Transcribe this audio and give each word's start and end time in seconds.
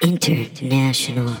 International. 0.00 1.36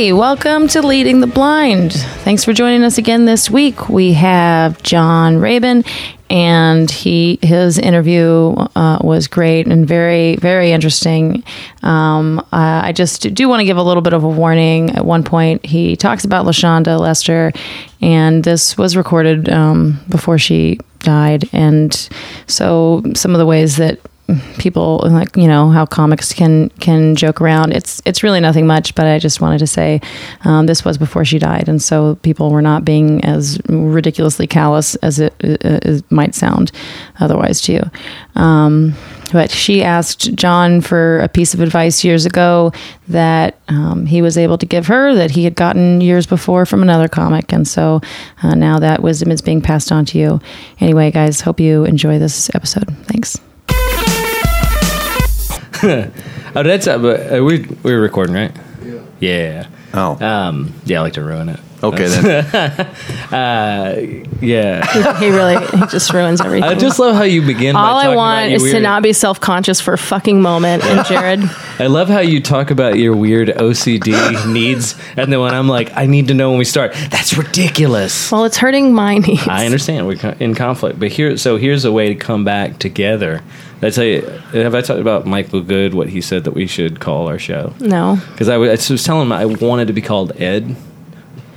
Hey, 0.00 0.14
welcome 0.14 0.66
to 0.68 0.80
Leading 0.80 1.20
the 1.20 1.26
Blind. 1.26 1.92
Thanks 1.92 2.42
for 2.42 2.54
joining 2.54 2.84
us 2.84 2.96
again 2.96 3.26
this 3.26 3.50
week. 3.50 3.90
We 3.90 4.14
have 4.14 4.82
John 4.82 5.36
Rabin, 5.36 5.84
and 6.30 6.90
he 6.90 7.38
his 7.42 7.78
interview 7.78 8.54
uh, 8.74 9.00
was 9.02 9.28
great 9.28 9.66
and 9.66 9.86
very 9.86 10.36
very 10.36 10.72
interesting. 10.72 11.44
Um, 11.82 12.42
I 12.50 12.88
I 12.88 12.92
just 12.92 13.34
do 13.34 13.46
want 13.46 13.60
to 13.60 13.66
give 13.66 13.76
a 13.76 13.82
little 13.82 14.00
bit 14.00 14.14
of 14.14 14.24
a 14.24 14.28
warning. 14.28 14.88
At 14.96 15.04
one 15.04 15.22
point, 15.22 15.66
he 15.66 15.96
talks 15.96 16.24
about 16.24 16.46
Lashonda 16.46 16.98
Lester, 16.98 17.52
and 18.00 18.42
this 18.42 18.78
was 18.78 18.96
recorded 18.96 19.50
um, 19.50 20.00
before 20.08 20.38
she 20.38 20.78
died, 21.00 21.46
and 21.52 22.08
so 22.46 23.02
some 23.14 23.34
of 23.34 23.38
the 23.38 23.44
ways 23.44 23.76
that 23.76 24.00
people 24.58 25.00
like 25.04 25.36
you 25.36 25.48
know 25.48 25.70
how 25.70 25.86
comics 25.86 26.32
can 26.32 26.68
can 26.80 27.16
joke 27.16 27.40
around. 27.40 27.72
It's 27.72 28.02
it's 28.04 28.22
really 28.22 28.40
nothing 28.40 28.66
much 28.66 28.94
but 28.94 29.06
i 29.06 29.18
just 29.18 29.40
wanted 29.40 29.58
to 29.58 29.66
say 29.66 30.00
um, 30.44 30.66
this 30.66 30.84
was 30.84 30.98
before 30.98 31.24
she 31.24 31.38
died 31.38 31.68
and 31.68 31.82
so 31.82 32.16
people 32.16 32.50
were 32.50 32.62
not 32.62 32.84
being 32.84 33.24
as 33.24 33.58
ridiculously 33.68 34.46
callous 34.46 34.94
as 34.96 35.18
it, 35.18 35.32
uh, 35.42 35.56
it 35.82 36.10
might 36.10 36.34
sound 36.34 36.72
otherwise 37.18 37.60
to 37.62 37.72
you. 37.72 37.82
Um, 38.34 38.94
but 39.32 39.50
she 39.50 39.82
asked 39.82 40.34
john 40.34 40.80
for 40.80 41.20
a 41.20 41.28
piece 41.28 41.54
of 41.54 41.60
advice 41.60 42.04
years 42.04 42.26
ago 42.26 42.72
that 43.08 43.60
um, 43.68 44.06
he 44.06 44.22
was 44.22 44.36
able 44.38 44.58
to 44.58 44.66
give 44.66 44.86
her 44.86 45.14
that 45.14 45.30
he 45.30 45.44
had 45.44 45.54
gotten 45.54 46.00
years 46.00 46.26
before 46.26 46.66
from 46.66 46.82
another 46.82 47.08
comic 47.08 47.52
and 47.52 47.66
so 47.66 48.00
uh, 48.42 48.54
now 48.54 48.78
that 48.78 49.02
wisdom 49.02 49.30
is 49.30 49.42
being 49.42 49.60
passed 49.60 49.92
on 49.92 50.04
to 50.04 50.18
you. 50.18 50.40
Anyway 50.80 51.10
guys 51.10 51.40
hope 51.40 51.60
you 51.60 51.84
enjoy 51.84 52.18
this 52.18 52.50
episode. 52.54 52.88
Thanks 53.06 53.40
Oh, 56.52 56.64
that's 56.64 56.88
uh, 56.88 56.98
but 56.98 57.32
uh, 57.38 57.44
we 57.44 57.60
we 57.84 57.92
were 57.94 58.00
recording, 58.00 58.34
right? 58.34 58.50
Yeah. 59.20 59.68
Oh. 59.94 60.18
Um. 60.24 60.74
Yeah, 60.84 60.98
I 60.98 61.02
like 61.02 61.12
to 61.12 61.22
ruin 61.22 61.48
it. 61.48 61.60
Okay 61.82 62.08
then. 62.08 62.44
Uh. 63.32 63.94
Yeah. 64.40 64.84
he 65.20 65.28
really 65.30 65.64
he 65.66 65.86
just 65.86 66.12
ruins 66.12 66.40
everything. 66.40 66.64
I 66.68 66.74
just 66.74 66.98
love 66.98 67.14
how 67.14 67.22
you 67.22 67.42
begin. 67.46 67.74
by 67.74 67.80
All 67.80 67.96
I 67.96 68.08
want 68.16 68.46
about 68.46 68.52
is 68.52 68.62
your 68.62 68.70
to 68.70 68.74
weird- 68.78 68.82
not 68.82 69.02
be 69.04 69.12
self 69.12 69.40
conscious 69.40 69.80
for 69.80 69.94
a 69.94 69.98
fucking 69.98 70.42
moment. 70.42 70.84
And 70.84 71.06
Jared, 71.06 71.40
I 71.78 71.86
love 71.86 72.08
how 72.08 72.18
you 72.20 72.40
talk 72.40 72.70
about 72.72 72.98
your 72.98 73.14
weird 73.14 73.48
OCD 73.48 74.52
needs, 74.52 74.96
and 75.16 75.32
then 75.32 75.38
when 75.40 75.54
I'm 75.54 75.68
like, 75.68 75.96
I 75.96 76.06
need 76.06 76.28
to 76.28 76.34
know 76.34 76.50
when 76.50 76.58
we 76.58 76.64
start. 76.64 76.94
That's 77.10 77.36
ridiculous. 77.36 78.32
well, 78.32 78.44
it's 78.44 78.56
hurting 78.56 78.92
my 78.92 79.18
needs. 79.18 79.46
I 79.46 79.66
understand 79.66 80.06
we're 80.08 80.16
co- 80.16 80.34
in 80.40 80.54
conflict, 80.56 80.98
but 80.98 81.08
here, 81.12 81.36
so 81.36 81.56
here's 81.58 81.84
a 81.84 81.92
way 81.92 82.08
to 82.08 82.14
come 82.16 82.44
back 82.44 82.78
together. 82.80 83.42
Did 83.80 83.86
I 83.86 83.90
tell 83.90 84.04
you, 84.04 84.20
have 84.62 84.74
I 84.74 84.80
talked 84.82 85.00
about 85.00 85.26
Michael 85.26 85.60
Good? 85.62 85.94
What 85.94 86.08
he 86.10 86.20
said 86.20 86.44
that 86.44 86.52
we 86.52 86.66
should 86.66 87.00
call 87.00 87.28
our 87.28 87.38
show? 87.38 87.72
No, 87.80 88.18
Because 88.32 88.48
I 88.48 88.56
was, 88.58 88.90
I 88.90 88.92
was 88.92 89.02
telling 89.04 89.22
him 89.26 89.32
I 89.32 89.46
wanted 89.46 89.86
to 89.86 89.92
be 89.94 90.02
called 90.02 90.32
Ed 90.40 90.76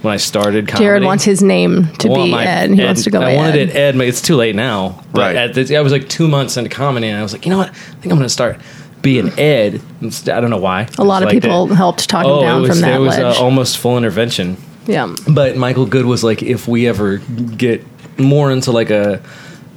when 0.02 0.13
I 0.13 0.17
started. 0.17 0.67
Comedy. 0.67 0.85
Jared 0.85 1.03
wants 1.03 1.23
his 1.25 1.43
name 1.43 1.88
to 1.99 2.07
I 2.07 2.11
want 2.11 2.23
be 2.25 2.31
my 2.31 2.45
Ed. 2.45 2.69
He 2.71 2.83
wants 2.83 3.03
to 3.03 3.09
go. 3.11 3.19
Ed. 3.21 3.23
I 3.25 3.31
by 3.31 3.35
wanted 3.35 3.55
Ed. 3.55 3.69
it 3.69 3.75
Ed. 3.75 3.98
but 3.98 4.08
It's 4.08 4.21
too 4.21 4.36
late 4.37 4.55
now. 4.55 5.03
But 5.11 5.20
Right. 5.20 5.36
At 5.36 5.53
this, 5.53 5.70
I 5.71 5.81
was 5.81 5.92
like 5.92 6.08
two 6.08 6.27
months 6.30 6.55
into 6.55 6.70
comedy, 6.70 7.08
and 7.08 7.17
I 7.20 7.23
was 7.23 7.33
like, 7.33 7.45
you 7.45 7.52
know 7.52 7.58
what? 7.58 7.70
I 7.70 7.73
think 7.73 8.05
I'm 8.05 8.11
going 8.17 8.21
to 8.21 8.30
start 8.30 8.58
being 9.02 9.37
Ed. 9.37 9.81
instead- 9.99 10.37
I 10.37 10.39
don't 10.39 10.49
know 10.49 10.58
why. 10.58 10.87
A 10.98 11.03
lot 11.03 11.23
of 11.23 11.27
like 11.27 11.42
people 11.42 11.67
that. 11.67 11.75
helped 11.75 12.08
talk 12.09 12.23
Oh, 12.25 12.39
him 12.39 12.45
down 12.45 12.58
it 12.59 12.61
was, 12.61 12.69
from 12.69 12.81
that 12.81 12.95
it 12.95 12.99
was 12.99 13.17
ledge. 13.17 13.37
Uh, 13.37 13.43
almost 13.43 13.77
full 13.80 13.98
intervention. 13.98 14.55
yeah, 14.86 15.14
But 15.27 15.58
Michael 15.58 15.86
Good 15.86 16.05
was 16.05 16.23
like, 16.23 16.42
if 16.42 16.69
we 16.69 16.87
ever 16.87 17.17
get 17.17 17.86
more 18.17 18.49
into 18.49 18.71
like 18.71 18.92
a, 18.92 19.21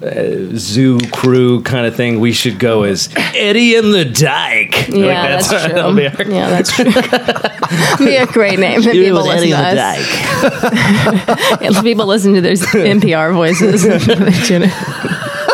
uh 0.02 0.54
zoo 0.56 0.98
crew 1.10 1.62
kind 1.62 1.86
of 1.86 1.96
thing, 1.96 2.20
we 2.20 2.32
should 2.32 2.58
go 2.58 2.82
as 2.82 3.08
Eddie 3.16 3.76
and 3.76 3.94
the 3.94 4.04
Dyke. 4.04 4.88
yeah, 4.88 5.06
Like, 5.06 5.28
that's, 5.30 5.48
true. 5.48 5.58
that'll 5.72 5.90
our- 5.92 6.30
yeah, 6.30 6.50
that's 6.50 6.70
true. 6.72 6.84
be 8.06 8.16
a 8.16 8.26
great 8.26 8.58
name. 8.58 8.80
If 8.80 8.92
people 8.92 9.22
listen 9.24 9.38
Eddie 9.38 9.50
to 9.52 9.56
and 9.56 9.78
the 9.78 9.82
us. 9.82 11.26
Dyke. 11.56 11.62
If 11.76 11.82
people 11.82 12.06
listen 12.06 12.34
to 12.34 12.40
their 12.42 12.52
NPR 12.54 13.32
voices. 13.34 13.82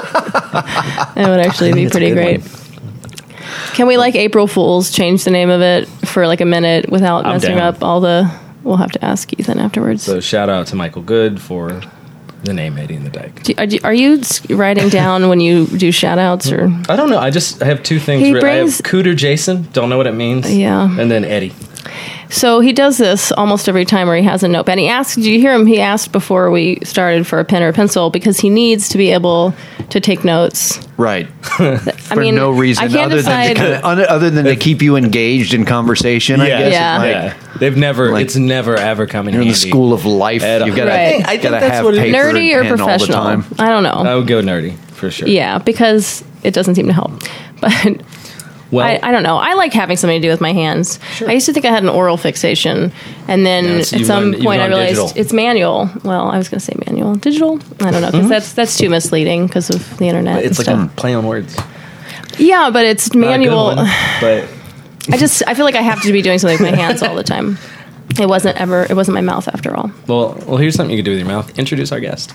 that 0.03 1.15
would 1.17 1.41
actually 1.41 1.73
be 1.73 1.89
pretty 1.89 2.11
great. 2.11 2.41
one. 2.43 2.51
Can 3.75 3.87
we 3.87 3.97
like 3.97 4.15
April 4.15 4.47
Fools 4.47 4.91
change 4.91 5.25
the 5.25 5.31
name 5.31 5.51
of 5.51 5.61
it 5.63 5.87
for 6.07 6.27
like 6.27 6.41
a 6.41 6.45
minute 6.45 6.91
without 6.91 7.25
I'm 7.27 7.35
messing 7.35 7.57
down. 7.57 7.75
up 7.75 7.83
all 7.83 8.01
the? 8.01 8.31
We'll 8.65 8.77
have 8.77 8.93
to 8.93 9.05
ask 9.05 9.33
Ethan 9.39 9.59
afterwards. 9.59 10.03
So 10.03 10.21
shout 10.21 10.49
out 10.49 10.67
to 10.69 10.77
Michael 10.77 11.03
Good 11.03 11.41
for 11.41 11.81
the 12.45 12.53
name 12.53 12.79
Eddie 12.79 12.95
and 12.97 13.07
the 13.07 13.11
Dyke. 13.11 13.43
Do- 13.43 13.55
Are 13.59 13.65
you, 13.65 13.81
are 13.85 13.95
you 13.95 14.21
writing 14.51 14.89
down 15.01 15.29
when 15.29 15.41
you 15.41 15.67
do 15.67 15.93
shout 15.93 16.19
outs 16.19 16.51
or? 16.51 16.65
I 16.89 16.97
don't 16.97 17.11
know. 17.11 17.19
I 17.19 17.31
just 17.31 17.63
I 17.63 17.67
have 17.67 17.83
two 17.83 17.99
things. 17.99 18.25
He 18.25 18.33
brings- 18.33 18.47
I 18.47 18.55
have 18.57 18.67
Cooter 18.93 19.17
Jason. 19.17 19.69
Don't 19.73 19.89
know 19.89 19.97
what 19.97 20.07
it 20.07 20.15
means. 20.15 20.53
Yeah. 20.53 20.85
And 20.99 21.11
then 21.11 21.25
Eddie. 21.25 21.53
So 22.31 22.61
he 22.61 22.73
does 22.73 22.97
this 22.97 23.31
almost 23.33 23.69
every 23.69 23.85
time 23.85 24.07
where 24.09 24.17
he 24.17 24.23
has 24.23 24.43
a 24.43 24.49
notepad. 24.49 24.79
He 24.79 24.89
asked, 24.89 25.17
did 25.17 25.27
you 25.27 25.39
hear 25.39 25.53
him? 25.53 25.67
He 25.67 25.81
asked 25.81 26.13
before 26.13 26.51
we 26.51 26.79
started 26.83 27.27
for 27.27 27.39
a 27.41 27.45
pen 27.45 27.63
or 27.63 27.69
a 27.69 27.73
pencil 27.75 28.09
because 28.09 28.41
he 28.41 28.49
needs 28.49 28.89
to 28.91 28.97
be 28.99 29.11
able 29.11 29.55
to 29.91 30.01
take 30.01 30.25
notes. 30.25 30.81
right. 30.97 31.29
I 32.13 32.15
For 32.15 32.21
mean, 32.21 32.35
no 32.35 32.51
reason 32.51 32.85
I 32.95 33.03
other 33.03 33.17
decide. 33.17 33.57
than 33.57 33.73
to 33.73 33.81
kinda, 33.83 34.11
other 34.13 34.31
than 34.31 34.45
to 34.45 34.57
keep 34.57 34.83
you 34.83 34.97
engaged 34.97 35.55
in 35.55 35.65
conversation. 35.65 36.41
I 36.41 36.49
guess. 36.49 36.73
Yeah. 36.73 36.99
Like, 36.99 37.11
yeah. 37.11 37.35
They've 37.59 37.77
never. 37.77 38.13
like- 38.13 38.27
it's 38.27 38.37
never 38.37 38.77
ever 38.77 39.07
come 39.07 39.29
in 39.29 39.35
You're 39.35 39.43
in 39.43 39.49
the 39.49 39.55
school 39.55 39.93
of 39.93 40.05
life. 40.05 40.43
At. 40.43 40.67
You've 40.67 40.77
got 40.77 40.85
to 40.85 40.91
Right. 40.91 41.27
I 41.27 41.39
think 41.39 41.51
that's 41.51 41.83
what 41.83 41.95
it 41.95 42.07
is. 42.09 42.15
nerdy 42.15 42.55
or 42.55 42.63
pen 42.63 42.73
all 42.73 42.87
the 42.87 42.99
professional? 42.99 43.23
time. 43.25 43.45
I 43.59 43.69
don't 43.71 43.83
know. 43.83 43.91
I 44.11 44.15
would 44.15 44.27
go 44.27 44.43
nerdy 44.43 44.77
for 44.91 45.11
sure. 45.11 45.27
yeah, 45.29 45.59
because 45.59 46.23
it 46.43 46.53
doesn't 46.55 46.75
seem 46.75 46.87
to 46.89 46.93
help. 46.93 47.13
But 47.61 48.01
Well, 48.73 48.87
I, 48.87 48.99
I 49.03 49.13
don't 49.13 49.23
know. 49.23 49.37
I 49.37 49.53
like 49.53 49.73
having 49.75 49.99
something 49.99 50.19
to 50.19 50.27
do 50.27 50.31
with 50.31 50.41
my 50.41 50.53
hands. 50.55 50.99
I 51.21 51.33
used 51.35 51.45
to 51.47 51.53
think 51.53 51.67
I 51.67 51.71
had 51.71 51.83
an 51.83 51.91
oral 51.91 52.17
fixation, 52.17 52.91
and 53.29 53.45
then 53.45 53.65
Yeah, 53.67 53.83
so 53.83 53.97
at 53.99 54.07
some 54.07 54.33
gone- 54.33 54.43
point 54.43 54.63
I 54.63 54.67
realized 54.69 54.97
digital. 54.97 55.21
it's 55.21 55.33
manual. 55.35 55.91
Well, 56.03 56.31
I 56.31 56.39
was 56.39 56.49
going 56.49 56.59
to 56.59 56.65
say 56.65 56.73
manual, 56.87 57.15
digital. 57.17 57.61
I 57.81 57.91
don't 57.91 58.01
know 58.01 58.07
because 58.07 58.13
mm-hmm. 58.15 58.29
that's 58.29 58.53
that's 58.55 58.79
too 58.79 58.89
misleading 58.89 59.47
because 59.47 59.69
of 59.69 59.99
the 59.99 60.07
internet. 60.09 60.43
it's 60.43 60.59
and 60.59 60.67
like 60.67 60.77
stuff. 60.77 60.91
a 60.93 60.97
play 61.01 61.13
on 61.15 61.27
words. 61.27 61.55
Yeah, 62.39 62.71
but 62.71 62.85
it's 62.85 63.15
Not 63.15 63.19
a 63.19 63.23
good 63.23 63.31
manual. 63.31 63.65
one, 63.77 63.89
but 64.21 64.49
I 65.11 65.17
just 65.17 65.43
I 65.47 65.55
feel 65.55 65.65
like 65.65 65.75
I 65.75 65.83
have 65.83 66.03
to 66.03 66.13
be 66.13 66.23
doing 66.23 66.39
something 66.39 66.59
with 66.63 66.71
my 66.71 66.77
hands 66.77 67.03
all 67.03 67.15
the 67.15 67.25
time. 67.25 67.59
It 68.21 68.29
wasn't 68.29 68.61
ever. 68.61 68.85
It 68.89 68.95
wasn't 68.95 69.15
my 69.15 69.21
mouth 69.23 69.49
after 69.49 69.75
all. 69.77 69.91
well, 70.07 70.35
well, 70.47 70.57
here's 70.59 70.75
something 70.75 70.95
you 70.97 71.03
can 71.03 71.07
do 71.07 71.11
with 71.13 71.21
your 71.21 71.29
mouth. 71.29 71.59
Introduce 71.59 71.93
our 71.93 72.01
guest. 72.01 72.35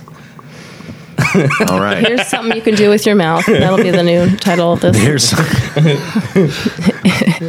All 1.71 1.79
right. 1.81 2.05
Here's 2.05 2.27
something 2.27 2.55
you 2.55 2.61
can 2.61 2.75
do 2.75 2.89
with 2.89 3.05
your 3.07 3.15
mouth. 3.15 3.43
That'll 3.47 3.77
be 3.77 3.89
the 3.89 4.03
new 4.03 4.35
title 4.37 4.73
of 4.73 4.81
this. 4.81 4.95
Here's 4.97 5.31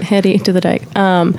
Hetty 0.03 0.39
to 0.39 0.53
the 0.53 0.61
dike. 0.61 0.83
Um, 0.97 1.39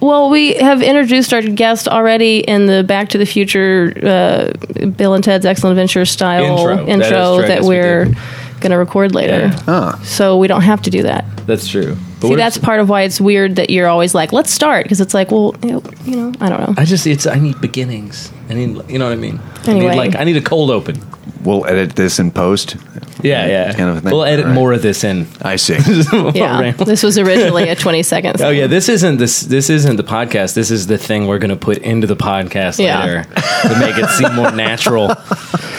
well, 0.00 0.30
we 0.30 0.54
have 0.54 0.82
introduced 0.82 1.32
our 1.34 1.42
guest 1.42 1.86
already 1.88 2.38
in 2.38 2.66
the 2.66 2.82
Back 2.82 3.10
to 3.10 3.18
the 3.18 3.26
Future, 3.26 3.92
uh, 4.02 4.52
Bill 4.88 5.12
and 5.14 5.22
Ted's 5.22 5.44
Excellent 5.46 5.72
Adventure 5.72 6.04
style 6.06 6.58
Intro. 6.58 6.86
intro, 6.86 6.86
That 6.86 7.02
is 7.02 7.08
true. 7.10 7.46
That 7.46 7.48
guess 7.48 7.62
we 7.62 7.68
we're 7.76 8.04
did. 8.06 8.16
Going 8.60 8.70
to 8.72 8.78
record 8.78 9.14
later. 9.14 9.38
Yeah. 9.48 9.58
Ah. 9.66 10.00
So 10.04 10.36
we 10.38 10.48
don't 10.48 10.62
have 10.62 10.82
to 10.82 10.90
do 10.90 11.02
that. 11.02 11.24
That's 11.46 11.66
true. 11.68 11.96
But 12.20 12.28
See, 12.28 12.34
that's 12.36 12.58
part 12.58 12.80
of 12.80 12.88
why 12.88 13.02
it's 13.02 13.20
weird 13.20 13.56
that 13.56 13.70
you're 13.70 13.88
always 13.88 14.14
like, 14.14 14.32
let's 14.32 14.52
start. 14.52 14.84
Because 14.84 15.00
it's 15.00 15.14
like, 15.14 15.30
well, 15.30 15.54
you 15.62 15.80
know, 16.16 16.32
I 16.40 16.48
don't 16.50 16.60
know. 16.60 16.74
I 16.76 16.84
just 16.84 17.06
it's 17.06 17.26
I 17.26 17.36
need 17.38 17.60
beginnings. 17.60 18.30
I 18.50 18.54
need 18.54 18.90
you 18.90 18.98
know 18.98 19.06
what 19.06 19.12
I 19.12 19.16
mean. 19.16 19.40
I 19.66 19.70
Anyway. 19.70 19.90
need 19.90 19.96
like 19.96 20.16
I 20.16 20.24
need 20.24 20.36
a 20.36 20.42
cold 20.42 20.70
open. 20.70 21.00
We'll 21.42 21.66
edit 21.66 21.96
this 21.96 22.18
in 22.18 22.30
post. 22.30 22.76
Yeah, 23.22 23.46
yeah. 23.46 23.72
Kind 23.74 23.90
of 23.90 23.96
a 23.98 24.00
thing. 24.00 24.12
We'll 24.12 24.24
edit 24.24 24.46
Right. 24.46 24.54
more 24.54 24.72
of 24.72 24.82
this 24.82 25.04
in. 25.04 25.26
I 25.42 25.56
see. 25.56 25.74
Yeah, 26.34 26.72
this 26.72 27.02
was 27.02 27.18
originally 27.18 27.68
a 27.68 27.74
20 27.76 28.02
second 28.02 28.38
thing. 28.38 28.46
Oh 28.46 28.50
yeah, 28.50 28.66
this 28.66 28.88
isn't 28.88 29.18
this 29.18 29.40
this 29.40 29.68
isn't 29.70 29.96
the 29.96 30.02
podcast. 30.04 30.54
This 30.54 30.70
is 30.70 30.86
the 30.86 30.96
thing 30.98 31.26
we're 31.26 31.38
going 31.38 31.50
to 31.50 31.56
put 31.56 31.78
into 31.78 32.06
the 32.06 32.16
podcast 32.16 32.78
Yeah. 32.78 33.00
later 33.00 33.24
to 33.74 33.78
make 33.78 33.96
it 33.98 34.08
seem 34.10 34.34
more 34.34 34.50
natural. 34.52 35.12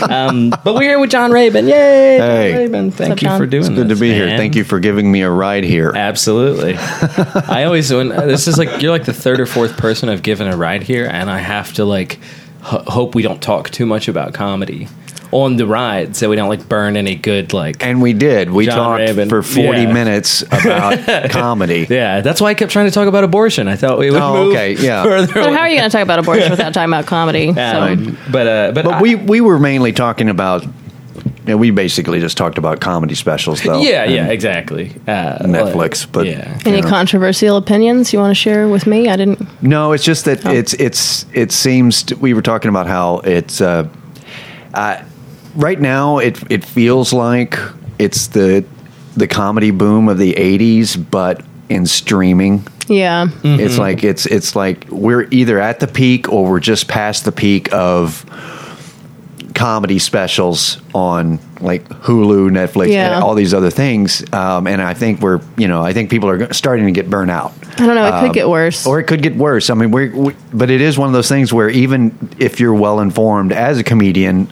Um, 0.02 0.50
but 0.64 0.74
we're 0.76 0.82
here 0.82 1.00
with 1.00 1.12
John 1.12 1.32
Rabin. 1.32 1.68
Yay, 1.68 2.18
John 2.18 2.28
Hey. 2.28 2.54
Rabin! 2.58 2.92
Thank 2.92 3.12
up, 3.14 3.22
you 3.22 3.28
John? 3.28 3.40
for 3.40 3.46
doing 3.46 3.62
It's 3.64 3.70
good 3.70 3.90
to 3.90 3.96
this, 3.96 4.00
be 4.00 4.14
here. 4.14 4.28
Thank 4.38 4.56
you 4.56 4.64
for 4.64 4.80
giving 4.80 5.12
me 5.12 5.22
a 5.22 5.30
ride 5.30 5.64
here. 5.64 5.92
Absolutely. 5.96 6.76
I 6.78 7.64
always 7.66 7.92
when 7.94 8.10
this 8.10 8.48
is 8.48 8.58
like 8.58 8.82
you're 8.82 8.92
like 8.92 9.06
the 9.06 9.14
third 9.14 9.40
or 9.40 9.46
fourth 9.46 9.78
person 9.78 10.10
I've 10.10 10.24
given 10.24 10.48
a 10.48 10.58
ride 10.58 10.84
here, 10.84 11.08
and 11.12 11.30
I 11.30 11.40
have 11.40 11.74
to 11.74 11.86
like 11.86 12.14
h- 12.64 12.82
hope 12.88 13.16
we 13.16 13.22
don't 13.22 13.42
talk 13.42 13.70
too 13.70 13.86
much 13.86 14.08
about 14.08 14.34
comedy, 14.34 14.88
on 15.32 15.56
the 15.56 15.66
ride, 15.66 16.16
so 16.16 16.30
we 16.30 16.36
don't 16.36 16.50
like 16.50 16.68
burn 16.68 16.98
any 16.98 17.16
good 17.16 17.54
like. 17.54 17.84
And 17.86 18.02
we 18.02 18.12
did. 18.14 18.52
We 18.52 18.66
John 18.66 18.76
talked 18.76 19.00
Rabin. 19.00 19.30
for 19.30 19.42
40 19.42 19.82
Yeah. 19.82 19.94
minutes 19.94 20.42
about 20.44 21.30
comedy. 21.30 21.88
yeah, 21.90 22.20
that's 22.22 22.42
why 22.42 22.50
I 22.50 22.54
kept 22.54 22.72
trying 22.72 22.88
to 22.88 22.92
talk 22.92 23.08
about 23.08 23.24
abortion. 23.24 23.68
I 23.68 23.76
thought 23.78 23.98
we 23.98 24.12
would 24.12 24.22
Oh, 24.22 24.34
move 24.46 24.54
okay, 24.54 24.74
yeah. 24.76 25.04
further. 25.06 25.34
So 25.34 25.54
how 25.54 25.60
are 25.62 25.70
you 25.70 25.78
going 25.78 25.90
to 25.90 25.96
talk 25.98 26.04
about 26.04 26.20
abortion 26.20 26.50
without 26.56 26.74
talking 26.74 26.90
about 26.90 27.06
comedy? 27.06 27.54
Yeah, 27.56 27.96
so, 27.96 28.12
but 28.32 28.48
uh, 28.48 28.72
but, 28.74 28.84
But 28.86 28.94
I- 28.96 29.02
we, 29.02 29.16
we 29.16 29.40
were 29.42 29.58
mainly 29.58 29.94
talking 29.94 30.28
about, 30.30 30.66
yeah, 31.48 31.56
we 31.56 31.72
basically 31.72 32.20
just 32.20 32.36
talked 32.38 32.58
about 32.58 32.82
comedy 32.82 33.16
specials, 33.16 33.62
though. 33.64 33.80
yeah, 33.82 34.04
yeah, 34.04 34.28
exactly. 34.28 34.92
Uh, 35.08 35.38
Netflix, 35.40 36.04
like, 36.06 36.12
but 36.12 36.26
yeah. 36.28 36.60
any 36.66 36.82
know. 36.82 36.90
controversial 36.90 37.56
opinions 37.58 38.12
you 38.12 38.20
want 38.20 38.32
to 38.32 38.36
share 38.36 38.68
with 38.68 38.86
me? 38.86 39.08
I 39.08 39.16
didn't. 39.16 39.42
No, 39.64 39.94
it's 39.94 40.04
just 40.04 40.28
Oh. 40.28 40.34
that 40.36 40.54
it's 40.54 40.74
it's 40.74 41.26
it 41.34 41.52
seems 41.54 42.04
to, 42.04 42.16
we 42.18 42.34
were 42.34 42.42
talking 42.42 42.70
about 42.70 42.88
how 42.88 43.20
it's 43.20 43.62
uh, 43.62 43.88
uh, 44.74 45.02
right 45.56 45.80
now 45.80 46.18
it 46.20 46.42
it 46.52 46.64
feels 46.66 47.14
like 47.14 47.58
it's 48.00 48.28
the 48.28 48.66
the 49.16 49.28
comedy 49.28 49.72
boom 49.72 50.10
of 50.10 50.18
the 50.18 50.34
'80s, 50.34 50.98
but 51.12 51.44
in 51.70 51.86
streaming. 51.86 52.66
Yeah. 52.88 53.28
It's 53.44 53.78
like 53.78 54.04
it's 54.04 54.26
it's 54.26 54.56
like 54.56 54.86
we're 54.90 55.28
either 55.32 55.60
at 55.60 55.80
the 55.80 55.88
peak 55.88 56.28
or 56.30 56.50
we're 56.50 56.60
just 56.60 56.88
past 56.90 57.24
the 57.26 57.32
peak 57.32 57.72
of 57.74 58.26
comedy 59.56 60.00
specials 60.00 60.82
on 60.94 61.40
like 61.60 61.88
Hulu, 61.88 62.50
Netflix, 62.50 62.90
Yeah. 62.90 63.16
and 63.16 63.24
all 63.24 63.36
these 63.36 63.54
other 63.54 63.70
things. 63.70 64.24
Um, 64.34 64.66
and 64.68 64.82
I 64.82 64.94
think 64.94 65.22
we're 65.22 65.40
you 65.58 65.68
know 65.68 65.82
I 65.84 65.94
think 65.94 66.10
people 66.10 66.30
are 66.30 66.52
starting 66.54 66.86
to 66.86 66.92
get 66.92 67.10
burnt 67.10 67.32
out. 67.32 67.54
I 67.78 67.86
don't 67.86 67.96
know. 67.96 68.08
It 68.18 68.22
could 68.22 68.34
get 68.34 68.50
worse. 68.50 68.86
Or 68.86 69.00
it 69.00 69.04
could 69.06 69.22
get 69.22 69.36
worse. 69.36 69.70
I 69.70 69.74
mean, 69.76 69.92
we're, 69.92 70.14
we, 70.14 70.36
but 70.54 70.70
it 70.70 70.82
is 70.82 70.98
one 70.98 71.08
of 71.08 71.14
those 71.14 71.30
things 71.30 71.54
where 71.54 71.70
even 71.70 72.14
if 72.40 72.60
you're 72.60 72.74
well 72.74 73.00
informed 73.00 73.54
as 73.54 73.78
a 73.80 73.84
comedian, 73.84 74.50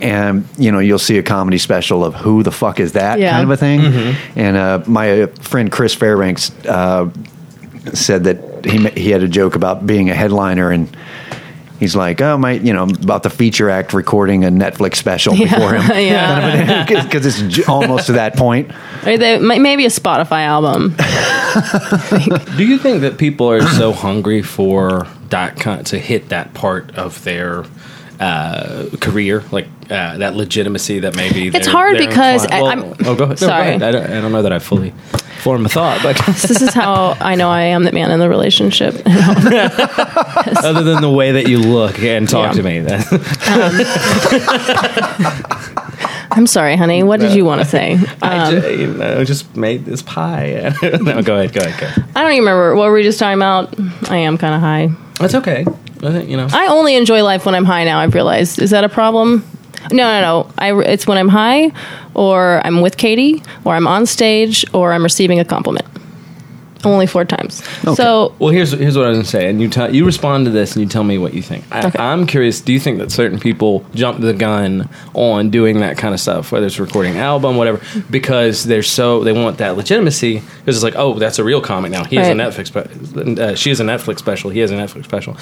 and 0.00 0.46
you 0.58 0.70
know 0.72 0.78
you'll 0.78 0.98
see 0.98 1.18
a 1.18 1.22
comedy 1.22 1.58
special 1.58 2.04
of 2.04 2.14
who 2.14 2.42
the 2.42 2.52
fuck 2.52 2.80
is 2.80 2.92
that 2.92 3.18
Yeah. 3.18 3.30
kind 3.32 3.44
of 3.44 3.50
a 3.50 3.56
thing. 3.56 3.80
And 4.36 4.56
uh, 4.56 4.82
my 4.86 5.22
uh, 5.22 5.26
friend 5.40 5.70
Chris 5.70 5.94
Fairbanks 5.94 6.50
uh, 6.66 7.10
said 7.92 8.24
that 8.24 8.64
he 8.64 8.86
he 9.00 9.10
had 9.10 9.22
a 9.22 9.28
joke 9.28 9.54
about 9.56 9.86
being 9.86 10.10
a 10.10 10.14
headliner 10.14 10.70
and. 10.70 10.94
He's 11.78 11.94
like, 11.94 12.22
oh 12.22 12.38
my, 12.38 12.52
you 12.52 12.72
know, 12.72 12.84
about 12.84 13.22
the 13.22 13.28
Feature 13.28 13.68
Act 13.68 13.92
recording 13.92 14.46
a 14.46 14.48
Netflix 14.48 14.94
special 14.96 15.36
before 15.36 15.74
him, 15.74 15.82
yeah. 15.94 16.86
because 16.86 17.26
it's 17.26 17.54
j- 17.54 17.64
almost 17.64 18.06
to 18.06 18.12
that 18.12 18.34
point. 18.34 18.70
Or 19.04 19.18
they, 19.18 19.38
maybe 19.38 19.84
a 19.84 19.90
Spotify 19.90 20.46
album. 20.46 20.94
Do 22.56 22.64
you 22.66 22.78
think 22.78 23.02
that 23.02 23.16
people 23.18 23.50
are 23.50 23.60
so 23.60 23.92
hungry 23.92 24.40
for 24.40 25.06
that 25.28 25.56
kind 25.60 25.84
to 25.88 25.98
hit 25.98 26.30
that 26.30 26.54
part 26.54 26.96
of 26.96 27.22
their 27.24 27.64
uh, 28.20 28.86
career, 28.98 29.42
like 29.52 29.66
uh, 29.90 30.18
that 30.18 30.34
legitimacy 30.34 31.00
that 31.00 31.14
maybe 31.16 31.48
It's 31.48 31.66
hard 31.66 31.98
because 31.98 32.46
I- 32.46 32.60
well, 32.62 32.70
I'm- 32.70 32.94
oh, 33.04 33.14
go 33.14 33.14
ahead. 33.14 33.18
No, 33.18 33.26
go 33.26 33.34
sorry. 33.36 33.68
ahead. 33.68 33.82
I, 33.82 33.90
don't, 33.92 34.04
I 34.10 34.20
don't 34.20 34.32
know 34.32 34.42
that 34.42 34.52
I 34.52 34.58
fully 34.58 34.92
form 35.42 35.64
a 35.64 35.68
thought, 35.68 36.02
but 36.02 36.16
this 36.26 36.60
is 36.62 36.74
how 36.74 37.16
I 37.20 37.34
know 37.36 37.48
I 37.50 37.62
am 37.62 37.84
the 37.84 37.92
man 37.92 38.10
in 38.10 38.18
the 38.18 38.28
relationship. 38.28 38.94
other 39.06 40.82
than 40.82 41.00
the 41.02 41.10
way 41.10 41.32
that 41.32 41.48
you 41.48 41.58
look 41.58 41.98
and 42.00 42.28
talk 42.28 42.46
Yeah. 42.54 42.62
to 42.62 42.62
me, 42.62 42.80
that, 42.80 43.06
I'm 46.32 46.46
sorry, 46.46 46.76
honey. 46.76 47.02
What 47.02 47.20
did 47.20 47.32
you 47.34 47.44
want 47.44 47.60
to 47.62 47.66
say? 47.66 47.98
I 48.22 48.36
Um, 48.38 48.60
ju- 48.60 48.76
you 48.78 48.86
know, 48.88 49.24
just 49.24 49.56
made 49.56 49.84
this 49.86 50.02
pie. 50.02 50.72
no, 50.82 51.22
go 51.22 51.36
ahead, 51.36 51.52
go 51.52 51.60
ahead, 51.60 51.80
go. 51.80 51.86
Ahead. 51.86 52.04
I 52.14 52.22
don't 52.22 52.32
even 52.32 52.44
remember. 52.44 52.74
What 52.74 52.88
were 52.88 52.92
we 52.94 53.02
just 53.02 53.18
talking 53.18 53.38
about? 53.38 53.74
I 54.10 54.18
am 54.18 54.36
kind 54.36 54.54
of 54.54 54.60
high. 54.60 54.90
That's 55.20 55.34
okay. 55.36 55.64
I 56.02 56.10
think 56.12 56.28
you 56.28 56.36
know. 56.36 56.48
I 56.52 56.66
only 56.66 56.94
enjoy 56.96 57.22
life 57.22 57.46
when 57.46 57.54
I'm 57.54 57.64
high 57.64 57.84
now, 57.84 57.98
I've 58.00 58.12
realized. 58.14 58.60
Is 58.60 58.70
that 58.70 58.84
a 58.84 58.88
problem? 58.88 59.44
No, 59.90 59.96
no, 59.96 60.20
no. 60.20 60.50
I, 60.58 60.72
it's 60.82 61.06
when 61.06 61.18
I'm 61.18 61.28
high, 61.28 61.72
or 62.14 62.60
I'm 62.64 62.80
with 62.80 62.96
Katie, 62.96 63.42
or 63.64 63.74
I'm 63.74 63.86
on 63.86 64.06
stage, 64.06 64.64
or 64.72 64.92
I'm 64.92 65.02
receiving 65.02 65.40
a 65.40 65.44
compliment. 65.44 65.86
Only 66.84 67.06
four 67.06 67.24
times. 67.24 67.64
So, 67.96 68.34
Well, 68.38 68.50
here's 68.50 68.72
here's 68.72 68.96
what 68.96 69.06
I 69.06 69.08
was 69.08 69.16
gonna 69.18 69.24
say, 69.26 69.48
and 69.48 69.60
you 69.60 69.68
tell 69.68 69.92
you 69.94 70.04
respond 70.04 70.44
to 70.44 70.50
this, 70.50 70.74
and 70.76 70.82
you 70.82 70.88
tell 70.88 71.04
me 71.04 71.18
what 71.18 71.34
you 71.34 71.42
think. 71.42 71.64
I, 71.72 71.86
Okay. 71.86 71.98
I'm 71.98 72.26
curious. 72.26 72.60
Do 72.60 72.72
you 72.72 72.78
think 72.80 72.98
that 72.98 73.10
certain 73.10 73.38
people 73.40 73.84
jump 73.94 74.20
the 74.20 74.32
gun 74.34 74.88
on 75.14 75.50
doing 75.50 75.80
that 75.80 75.96
kind 75.98 76.12
of 76.14 76.20
stuff, 76.20 76.52
whether 76.52 76.66
it's 76.66 76.78
recording 76.78 77.12
an 77.14 77.18
album, 77.20 77.56
whatever, 77.56 77.80
because 78.10 78.64
they're 78.64 78.82
so 78.82 79.24
they 79.24 79.32
want 79.32 79.58
that 79.58 79.76
legitimacy? 79.76 80.42
Because 80.58 80.76
it's 80.76 80.84
like, 80.84 80.94
oh, 80.96 81.14
that's 81.18 81.38
a 81.38 81.44
real 81.44 81.60
comic 81.60 81.90
now. 81.90 82.04
He 82.04 82.16
has 82.16 82.28
a 82.28 82.32
Netflix, 82.32 82.72
but 82.72 83.38
uh, 83.38 83.54
she 83.56 83.70
has 83.70 83.80
a 83.80 83.84
Netflix 83.84 84.18
special. 84.18 84.50
He 84.50 84.60
has 84.60 84.70
a 84.70 84.74
Netflix 84.74 85.04
special, 85.04 85.36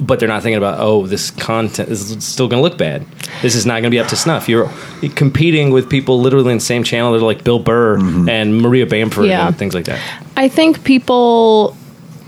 but 0.00 0.18
they're 0.18 0.28
not 0.28 0.42
thinking 0.42 0.58
about, 0.58 0.80
oh, 0.80 1.06
this 1.06 1.30
content 1.30 1.88
is 1.88 2.16
still 2.24 2.48
gonna 2.48 2.62
look 2.62 2.76
bad. 2.78 3.06
This 3.42 3.54
is 3.54 3.64
not 3.64 3.76
gonna 3.80 3.90
be 3.90 3.98
up 4.00 4.08
to 4.08 4.16
snuff. 4.16 4.48
You're, 4.48 4.70
you're 5.02 5.12
competing 5.12 5.70
with 5.70 5.88
people 5.88 6.20
literally 6.20 6.50
in 6.52 6.58
the 6.58 6.64
same 6.64 6.82
channel. 6.84 7.12
They're 7.12 7.20
like 7.20 7.44
Bill 7.44 7.58
Burr 7.58 7.98
and 8.28 8.60
Maria 8.60 8.86
Bamford 8.86 9.26
Yeah. 9.26 9.46
and 9.46 9.56
things 9.56 9.74
like 9.74 9.84
that. 9.86 10.00
I 10.36 10.48
think 10.48 10.79
people 10.84 11.76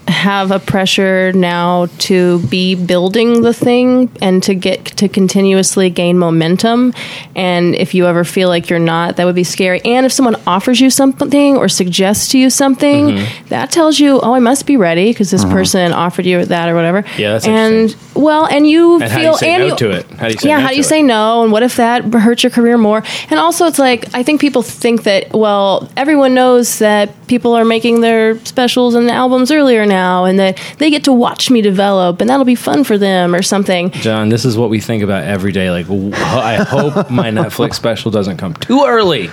have 0.08 0.50
a 0.50 0.58
pressure 0.58 1.32
now 1.32 1.87
to 1.99 2.40
be 2.49 2.75
building 2.75 3.43
the 3.43 3.52
thing 3.54 4.10
and 4.20 4.43
to 4.43 4.54
get 4.54 4.84
to 4.84 5.08
continuously 5.08 5.90
gain 5.90 6.19
momentum. 6.19 6.93
And 7.37 7.75
if 7.75 7.94
you 7.94 8.06
ever 8.06 8.25
feel 8.25 8.49
like 8.49 8.69
you're 8.69 8.78
not 8.78 9.16
that 9.16 9.25
would 9.25 9.34
be 9.34 9.44
scary. 9.44 9.81
And 9.84 10.04
if 10.06 10.12
someone 10.12 10.37
offers 10.46 10.81
you 10.81 10.90
something 10.90 11.56
or 11.56 11.69
suggests 11.69 12.28
to 12.32 12.38
you 12.38 12.50
something 12.50 12.93
Mm-hmm. 12.93 13.49
that 13.49 13.70
tells 13.70 13.99
you 13.99 14.20
oh 14.20 14.34
I 14.34 14.38
must 14.38 14.66
be 14.66 14.76
ready 14.76 15.10
because 15.10 15.31
this 15.31 15.44
person 15.44 15.93
offered 15.93 16.26
you 16.26 16.44
that 16.44 16.69
or 16.69 16.75
whatever. 16.75 17.04
Yeah, 17.16 17.32
that's 17.32 17.46
and 17.46 17.96
well 18.14 18.46
and 18.46 18.66
you 18.66 18.94
And 19.00 19.04
how 19.04 19.16
do 19.16 19.22
feel 19.22 19.32
you 19.32 19.38
say 19.38 19.50
and 19.54 19.62
no 19.62 19.69
you, 19.69 19.76
to 19.76 19.90
it? 19.90 20.06
How 20.10 20.26
do 20.28 20.32
you 20.34 20.38
say 20.38 20.49
yeah 20.49 20.56
no 20.58 20.62
how 20.62 20.69
do 20.69 20.75
you 20.75 20.81
it? 20.81 20.84
say 20.84 21.02
no? 21.02 21.43
And 21.43 21.52
what 21.52 21.62
if 21.62 21.76
that 21.76 22.04
hurts 22.12 22.43
your 22.43 22.50
career 22.50 22.76
more? 22.78 23.02
And 23.31 23.38
also 23.40 23.66
it's 23.66 23.78
like 23.78 24.14
i 24.14 24.22
think 24.22 24.40
people 24.40 24.62
think 24.62 25.04
that 25.04 25.32
well 25.32 25.88
everyone 25.96 26.34
knows 26.34 26.78
that 26.81 27.10
people 27.26 27.54
are 27.54 27.64
making 27.64 28.00
their 28.02 28.38
specials 28.44 28.94
and 28.94 29.10
albums 29.10 29.50
earlier 29.50 29.84
now 29.92 30.24
and 30.28 30.38
that 30.38 30.54
they 30.78 30.88
get 30.90 31.04
to 31.04 31.12
watch 31.12 31.50
me 31.50 31.60
develop 31.60 32.20
and 32.20 32.28
that'll 32.30 32.44
be 32.56 32.60
fun 32.70 32.84
for 32.84 32.96
them 32.98 33.34
or 33.34 33.42
something 33.42 33.90
John, 34.08 34.28
this 34.30 34.44
is 34.44 34.56
what 34.56 34.70
we 34.70 34.80
think 34.80 35.02
about 35.02 35.24
every 35.24 35.52
day. 35.52 35.70
Like, 35.70 35.86
I 35.88 36.56
hope 36.56 37.10
my 37.10 37.30
Netflix 37.30 37.74
special 37.74 38.10
doesn't 38.10 38.38
come 38.38 38.54
too 38.54 38.84
early, 38.86 39.28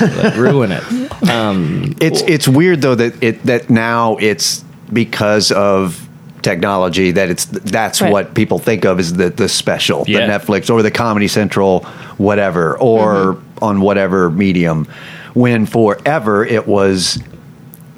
like, 0.00 0.36
ruin 0.36 0.70
it. 0.72 0.84
Um, 1.28 1.94
it's 2.00 2.20
it's 2.22 2.46
weird 2.48 2.80
though 2.82 2.94
that 3.02 3.12
it 3.22 3.42
that 3.44 3.70
now 3.70 4.16
it's 4.16 4.64
because 4.92 5.50
of 5.52 6.06
technology 6.42 7.10
that 7.12 7.28
it's 7.30 7.44
that's 7.46 8.00
Right. 8.00 8.12
what 8.12 8.34
people 8.34 8.58
think 8.58 8.84
of 8.84 8.98
as 8.98 9.12
the 9.14 9.30
the 9.30 9.48
special, 9.48 10.04
Yeah. 10.06 10.26
the 10.26 10.32
Netflix 10.32 10.70
or 10.72 10.82
the 10.82 10.90
Comedy 10.90 11.28
Central, 11.28 11.80
whatever, 12.18 12.78
or 12.78 13.34
mm-hmm. 13.34 13.64
on 13.64 13.80
whatever 13.80 14.30
medium. 14.30 14.86
When 15.34 15.66
forever 15.66 16.44
it 16.44 16.66
was 16.66 17.18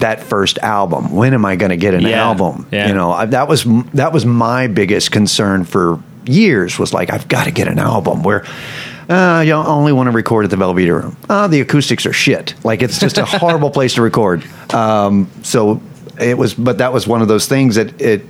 that 0.02 0.22
first 0.22 0.58
album. 0.58 1.12
When 1.12 1.34
am 1.34 1.44
I 1.44 1.56
going 1.56 1.70
to 1.70 1.76
get 1.76 1.94
an 1.94 2.02
Yeah. 2.02 2.22
album? 2.22 2.66
Yeah. 2.70 2.88
You 2.88 2.94
know, 2.94 3.10
I, 3.10 3.26
that 3.26 3.48
was 3.48 3.64
that 3.94 4.12
was 4.12 4.24
my 4.26 4.66
biggest 4.68 5.10
concern 5.10 5.64
for 5.64 5.98
years. 6.26 6.78
Was 6.78 6.92
like 6.92 7.10
I've 7.12 7.26
got 7.28 7.44
to 7.44 7.50
get 7.50 7.66
an 7.68 7.78
album 7.78 8.22
where. 8.22 8.44
Uh, 9.08 9.42
you 9.44 9.52
only 9.52 9.92
want 9.92 10.06
to 10.06 10.12
record 10.12 10.44
at 10.44 10.50
the 10.50 10.56
Velveeta 10.56 11.02
Room. 11.02 11.16
Uh, 11.28 11.46
the 11.48 11.60
acoustics 11.60 12.06
are 12.06 12.12
shit. 12.12 12.54
Like 12.64 12.82
it's 12.82 12.98
just 13.00 13.18
a 13.18 13.24
horrible 13.26 13.68
place 13.78 13.94
to 13.94 14.02
record. 14.02 14.44
Um, 14.72 15.28
so 15.42 15.82
it 16.20 16.38
was, 16.38 16.54
but 16.54 16.78
that 16.78 16.92
was 16.92 17.06
one 17.06 17.20
of 17.20 17.26
those 17.28 17.46
things 17.46 17.74
that 17.74 18.00
it 18.00 18.20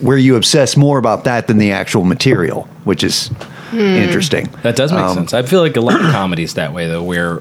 where 0.00 0.18
you 0.18 0.34
obsess 0.36 0.76
more 0.76 0.98
about 0.98 1.24
that 1.24 1.46
than 1.46 1.58
the 1.58 1.70
actual 1.72 2.04
material, 2.04 2.64
which 2.84 3.04
is 3.04 3.30
interesting. 3.72 4.48
That 4.62 4.74
does 4.76 4.90
make 4.92 5.00
Um, 5.00 5.14
sense. 5.14 5.32
I 5.32 5.42
feel 5.42 5.60
like 5.60 5.76
a 5.76 5.80
lot 5.80 5.94
of 6.04 6.10
comedies 6.10 6.54
that 6.54 6.74
way, 6.74 6.86
though, 6.88 7.04
where 7.04 7.40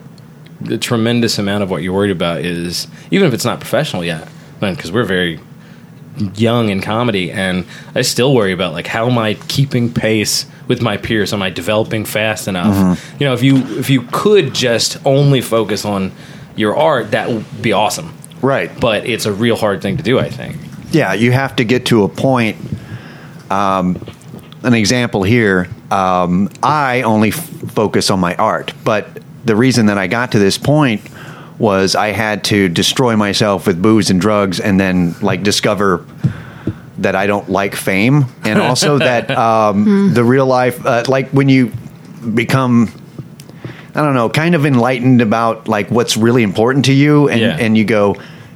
the 0.61 0.77
tremendous 0.77 1.39
amount 1.39 1.63
of 1.63 1.69
what 1.69 1.83
you're 1.83 1.93
worried 1.93 2.11
about 2.11 2.41
is, 2.41 2.87
even 3.11 3.27
if 3.27 3.33
it's 3.33 3.45
not 3.45 3.59
professional 3.59 4.03
yet, 4.03 4.27
because 4.59 4.91
we're 4.91 5.03
very 5.05 5.39
young 6.35 6.69
in 6.69 6.81
comedy, 6.81 7.31
and 7.31 7.65
I 7.95 8.01
still 8.01 8.33
worry 8.33 8.51
about 8.51 8.73
like 8.73 8.87
how 8.87 9.09
am 9.09 9.17
I 9.17 9.35
keeping 9.47 9.93
pace 9.93 10.45
with 10.67 10.81
my 10.81 10.97
peers? 10.97 11.33
Am 11.33 11.41
I 11.41 11.49
developing 11.49 12.05
fast 12.05 12.47
enough? 12.47 12.75
Mm-hmm. 12.75 13.21
You 13.21 13.27
know, 13.27 13.33
if 13.33 13.43
you 13.43 13.57
if 13.79 13.89
you 13.89 14.01
could 14.11 14.53
just 14.53 14.97
only 15.05 15.41
focus 15.41 15.85
on 15.85 16.11
your 16.55 16.75
art, 16.75 17.11
that 17.11 17.29
would 17.29 17.61
be 17.61 17.73
awesome. 17.73 18.13
Right. 18.41 18.77
But 18.79 19.05
it's 19.05 19.25
a 19.25 19.33
real 19.33 19.55
hard 19.55 19.81
thing 19.81 19.97
to 19.97 20.03
do. 20.03 20.19
I 20.19 20.29
think. 20.29 20.57
Yeah, 20.91 21.13
you 21.13 21.31
have 21.31 21.55
to 21.57 21.63
get 21.63 21.85
to 21.87 22.03
a 22.03 22.09
point. 22.09 22.57
Um, 23.49 24.03
an 24.63 24.73
example 24.73 25.23
here. 25.23 25.67
Um, 25.89 26.49
I 26.61 27.03
only 27.03 27.29
f- 27.29 27.37
focus 27.71 28.09
on 28.09 28.19
my 28.19 28.35
art, 28.35 28.73
but 28.83 29.07
the 29.49 29.55
reason 29.55 29.87
that 29.87 29.97
I 29.97 30.05
got 30.05 30.31
to 30.33 30.39
this 30.39 30.59
point 30.59 31.01
was 31.57 31.95
I 31.95 32.09
had 32.11 32.43
to 32.45 32.69
destroy 32.69 33.15
myself 33.15 33.65
with 33.65 33.81
booze 33.81 34.11
and 34.11 34.21
drugs, 34.21 34.59
and 34.59 34.79
then 34.79 35.15
like 35.21 35.41
discover 35.41 36.05
that 36.99 37.15
I 37.15 37.25
don't 37.25 37.49
like 37.49 37.73
fame, 37.75 38.25
and 38.43 38.59
also 38.61 38.97
that 39.09 39.31
um, 39.31 40.13
the 40.13 40.23
real 40.23 40.45
life, 40.45 40.85
uh, 40.85 41.03
like 41.07 41.29
when 41.31 41.49
you 41.49 41.71
become 42.35 42.91
I 43.95 44.03
don't 44.03 44.13
know, 44.13 44.29
kind 44.29 44.53
of 44.53 44.65
enlightened 44.67 45.19
about 45.21 45.67
like 45.67 45.89
what's 45.89 46.15
really 46.15 46.43
important 46.43 46.85
to 46.85 46.93
you, 46.93 47.27
and 47.27 47.41
Yeah. 47.41 47.57
and 47.59 47.75
you 47.75 47.85
go, 47.85 48.15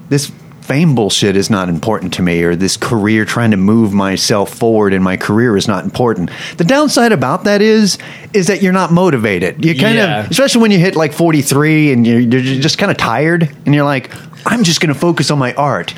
this 0.10 0.32
fame 0.64 0.96
bullshit 0.96 1.36
is 1.36 1.50
not 1.50 1.68
important 1.70 2.14
to 2.14 2.22
me, 2.22 2.42
or 2.44 2.56
this 2.56 2.78
career 2.78 3.26
trying 3.26 3.52
to 3.52 3.58
move 3.58 3.94
myself 3.94 4.54
forward 4.54 4.94
in 4.94 5.04
my 5.04 5.18
career 5.18 5.58
is 5.58 5.68
not 5.68 5.84
important. 5.84 6.30
The 6.58 6.64
downside 6.64 7.12
about 7.12 7.44
that 7.44 7.62
is, 7.62 7.98
is 8.34 8.48
that 8.48 8.62
you're 8.62 8.72
not 8.74 8.92
motivated. 8.92 9.64
You 9.64 9.76
kind 9.78 9.96
Yeah. 9.98 10.22
of, 10.26 10.32
especially 10.32 10.62
when 10.62 10.72
you 10.72 10.80
hit 10.80 10.96
like 10.96 11.12
43 11.14 11.92
and 11.94 12.08
you're, 12.08 12.20
you're 12.20 12.62
just 12.62 12.78
kind 12.78 12.92
of 12.92 12.98
tired, 12.98 13.50
and 13.66 13.76
you're 13.76 13.84
like, 13.86 14.10
I'm 14.46 14.64
just 14.64 14.80
going 14.82 14.94
to 14.94 15.00
focus 15.00 15.32
on 15.32 15.38
my 15.40 15.54
art. 15.56 15.94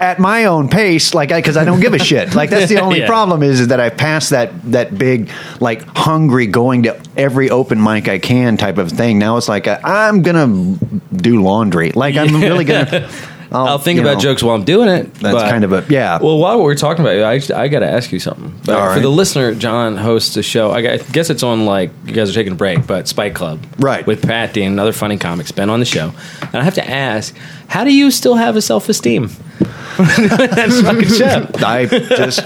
At 0.00 0.18
my 0.18 0.46
own 0.46 0.68
pace, 0.68 1.14
like, 1.14 1.28
because 1.28 1.56
I, 1.56 1.64
don't 1.64 1.78
give 1.78 1.94
a 1.94 1.98
shit. 2.00 2.34
Like, 2.34 2.50
that's 2.50 2.68
the 2.68 2.80
only 2.86 2.98
Yeah. 3.00 3.06
problem 3.06 3.44
is, 3.44 3.60
is 3.60 3.68
that 3.68 3.78
I've 3.78 3.96
passed 3.96 4.30
that 4.30 4.50
that 4.72 4.98
big, 4.98 5.30
like, 5.60 5.82
hungry 5.96 6.48
going 6.48 6.82
to 6.84 7.00
every 7.16 7.50
open 7.50 7.80
mic 7.80 8.08
I 8.08 8.18
can 8.18 8.56
type 8.56 8.78
of 8.78 8.90
thing. 8.90 9.20
Now 9.20 9.36
it's 9.36 9.48
like, 9.48 9.68
uh, 9.68 9.78
I'm 9.84 10.22
gonna 10.22 10.76
do 11.14 11.40
laundry. 11.42 11.92
Like, 11.92 12.16
I'm 12.16 12.34
really 12.40 12.64
gonna. 12.64 13.08
I'll 13.54 13.78
think 13.78 14.00
about 14.00 14.14
know. 14.14 14.20
jokes 14.20 14.42
while 14.42 14.54
I'm 14.54 14.64
doing 14.64 14.88
it. 14.88 15.12
That's 15.14 15.34
but- 15.34 15.50
kind 15.50 15.64
of 15.64 15.72
a- 15.72 15.84
yeah. 15.88 16.18
Well, 16.22 16.38
while 16.38 16.62
we're 16.62 16.74
talking 16.74 17.04
about 17.04 17.16
it, 17.16 17.50
I, 17.50 17.62
I 17.62 17.68
got 17.68 17.80
to 17.80 17.88
ask 17.90 18.10
you 18.12 18.18
something. 18.18 18.54
But 18.64 18.74
All 18.76 18.86
For 18.88 18.94
right. 18.94 19.02
the 19.02 19.08
listener, 19.08 19.54
John 19.54 19.96
hosts 19.96 20.36
a 20.36 20.42
show. 20.42 20.70
I 20.70 20.78
I 20.78 20.96
guess 20.98 21.28
it's 21.30 21.42
on 21.42 21.66
like 21.66 21.90
you 22.06 22.12
guys 22.12 22.30
are 22.30 22.34
taking 22.34 22.52
a 22.54 22.56
break, 22.56 22.86
but 22.86 23.08
Spike 23.08 23.34
Club, 23.34 23.60
Right. 23.78 24.06
With 24.06 24.22
Pat 24.26 24.52
Dean, 24.54 24.72
another 24.72 24.92
funny 24.92 25.18
comic, 25.18 25.54
been 25.54 25.70
on 25.70 25.80
the 25.80 25.86
show, 25.86 26.12
and 26.40 26.54
I 26.56 26.62
have 26.64 26.74
to 26.74 26.88
ask, 26.90 27.34
how 27.68 27.84
do 27.84 27.92
you 27.94 28.10
still 28.10 28.34
have 28.36 28.56
a 28.56 28.62
self 28.62 28.88
esteem? 28.88 29.28
That's 29.98 30.80
fucking 30.80 31.08
show. 31.08 31.46
I 31.66 31.86
just 31.86 32.40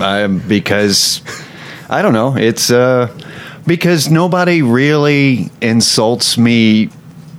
I, 0.00 0.26
because 0.26 1.22
I 1.88 2.02
don't 2.02 2.12
know. 2.12 2.36
It's 2.36 2.70
uh, 2.70 3.08
because 3.66 4.10
nobody 4.10 4.62
really 4.62 5.50
insults 5.60 6.38
me 6.38 6.90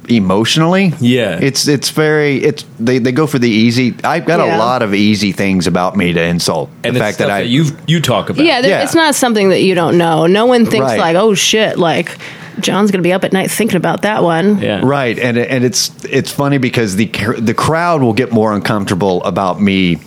emotionally. 0.09 0.93
Yeah. 1.00 1.39
it's 1.41 1.67
it's 1.67 1.89
very 1.89 2.38
it's 2.43 2.65
they, 2.79 3.00
they 3.00 3.12
go 3.12 3.27
for 3.27 3.39
the 3.39 3.50
easy. 3.50 3.95
I've 4.03 4.25
got 4.25 4.39
Yeah. 4.39 4.57
a 4.57 4.59
lot 4.59 4.81
of 4.81 4.93
easy 4.93 5.31
things 5.31 5.67
about 5.67 5.95
me 5.97 6.13
to 6.13 6.21
insult. 6.21 6.69
And 6.83 6.95
the 6.95 7.00
it's 7.00 7.05
fact 7.05 7.17
that 7.19 7.29
I 7.31 7.41
you 7.41 7.65
you 7.88 8.00
talk 8.01 8.29
about. 8.29 8.45
Yeah, 8.45 8.59
Yeah. 8.59 8.83
it's 8.83 8.95
not 8.95 9.15
something 9.15 9.50
that 9.50 9.62
you 9.62 9.75
don't 9.75 9.97
know. 9.97 10.27
No 10.27 10.45
one 10.45 10.65
thinks 10.65 10.85
Right. 10.91 11.00
like, 11.00 11.15
oh 11.15 11.33
shit, 11.33 11.77
like 11.79 12.17
John's 12.59 12.89
gonna 12.91 13.01
be 13.01 13.12
up 13.13 13.24
at 13.25 13.33
night 13.33 13.51
thinking 13.51 13.75
about 13.77 14.03
that 14.03 14.24
one. 14.24 14.59
yeah, 14.62 14.79
Right, 14.83 15.19
and 15.19 15.38
and 15.38 15.65
it's 15.65 15.91
it's 16.09 16.31
funny 16.31 16.57
because 16.57 16.95
the 16.95 17.07
the 17.38 17.53
crowd 17.53 18.01
will 18.01 18.13
get 18.13 18.31
more 18.31 18.53
uncomfortable 18.53 19.24
about 19.24 19.62
me 19.62 19.97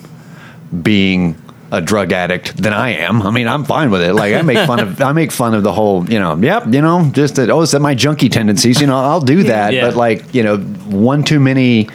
being 0.82 1.34
a 1.70 1.80
drug 1.80 2.12
addict 2.12 2.56
than 2.56 2.72
I 2.72 2.90
am. 2.96 3.20
I 3.22 3.30
mean, 3.30 3.46
I'm 3.46 3.64
fine 3.64 3.90
with 3.90 4.00
it. 4.02 4.14
Like 4.14 4.34
I 4.34 4.42
make 4.42 4.66
fun 4.66 4.80
of 4.80 5.00
I 5.02 5.12
make 5.12 5.30
fun 5.32 5.54
of 5.54 5.62
the 5.62 5.72
whole, 5.72 6.08
you 6.08 6.18
know, 6.18 6.34
yep, 6.36 6.64
you 6.72 6.80
know, 6.80 7.10
just 7.12 7.36
that 7.36 7.50
oh, 7.50 7.60
is 7.60 7.72
that 7.72 7.80
my 7.80 7.94
junkie 7.94 8.28
tendencies? 8.28 8.80
You 8.80 8.86
know, 8.86 8.96
I'll 8.98 9.20
do 9.20 9.42
that, 9.44 9.72
Yeah. 9.74 9.86
but 9.86 9.94
like, 9.96 10.34
you 10.34 10.42
know, 10.42 10.56
one 10.58 11.24
too 11.24 11.40
many 11.40 11.88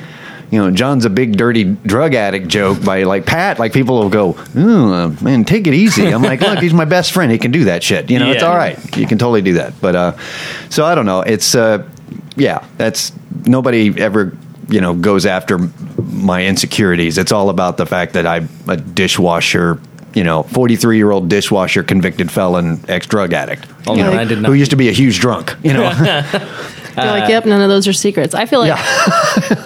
you 0.51 0.60
know, 0.60 0.70
John's 0.70 1.03
a 1.03 1.10
big 1.10 1.36
dirty 1.36 1.63
drug 1.63 2.13
addict 2.13 2.48
joke 2.48 2.86
by 2.86 3.01
like 3.03 3.25
Pat. 3.25 3.58
Like 3.58 3.74
people 3.74 3.98
will 3.98 4.10
go, 4.10 4.38
"Ooh, 4.56 5.10
man, 5.20 5.46
take 5.46 5.65
it 5.65 5.74
easy." 5.74 6.06
I'm 6.13 6.22
like, 6.22 6.42
look, 6.42 6.60
he's 6.60 6.75
my 6.75 6.86
best 6.86 7.12
friend. 7.12 7.32
He 7.32 7.39
can 7.39 7.50
do 7.50 7.63
that 7.63 7.82
shit. 7.82 8.12
You 8.12 8.20
know, 8.20 8.30
it's 8.30 8.44
Yeah. 8.44 8.50
all 8.50 8.56
right. 8.56 8.77
You 8.96 9.08
can 9.08 9.18
totally 9.18 9.42
do 9.42 9.53
that. 9.53 9.74
But 9.82 9.96
uh, 9.96 10.13
so 10.70 10.86
I 10.86 10.94
don't 10.94 11.08
know. 11.08 11.22
It's 11.22 11.56
uh, 11.56 11.89
yeah, 12.36 12.63
that's 12.77 13.13
nobody 13.48 14.00
ever 14.00 14.38
you 14.70 14.82
know 14.82 14.93
goes 14.93 15.25
after 15.25 15.58
my 15.98 16.46
insecurities. 16.46 17.17
It's 17.17 17.32
all 17.32 17.50
about 17.50 17.77
the 17.77 17.86
fact 17.86 18.13
that 18.13 18.25
I'm 18.25 18.50
a 18.67 18.77
dishwasher. 18.77 19.79
You 20.15 20.24
know, 20.24 20.43
43 20.43 20.98
year 20.98 21.10
old 21.10 21.27
dishwasher, 21.27 21.82
convicted 21.82 22.29
felon, 22.32 22.79
ex 22.88 23.08
drug 23.08 23.34
addict. 23.34 23.65
Oh, 23.88 23.96
no, 23.96 24.12
know, 24.12 24.20
I 24.20 24.25
did 24.25 24.41
not- 24.43 24.50
Who 24.50 24.53
used 24.53 24.70
to 24.70 24.77
be 24.77 24.88
a 24.88 24.91
huge 24.91 25.20
drunk. 25.20 25.55
You 25.63 25.74
know, 25.74 25.82
You're 26.96 27.05
like, 27.08 27.27
yep, 27.29 27.48
none 27.48 27.62
of 27.62 27.70
those 27.70 27.88
are 27.88 27.93
secrets. 27.93 28.36
I 28.36 28.46
feel 28.46 28.60
like 28.60 28.74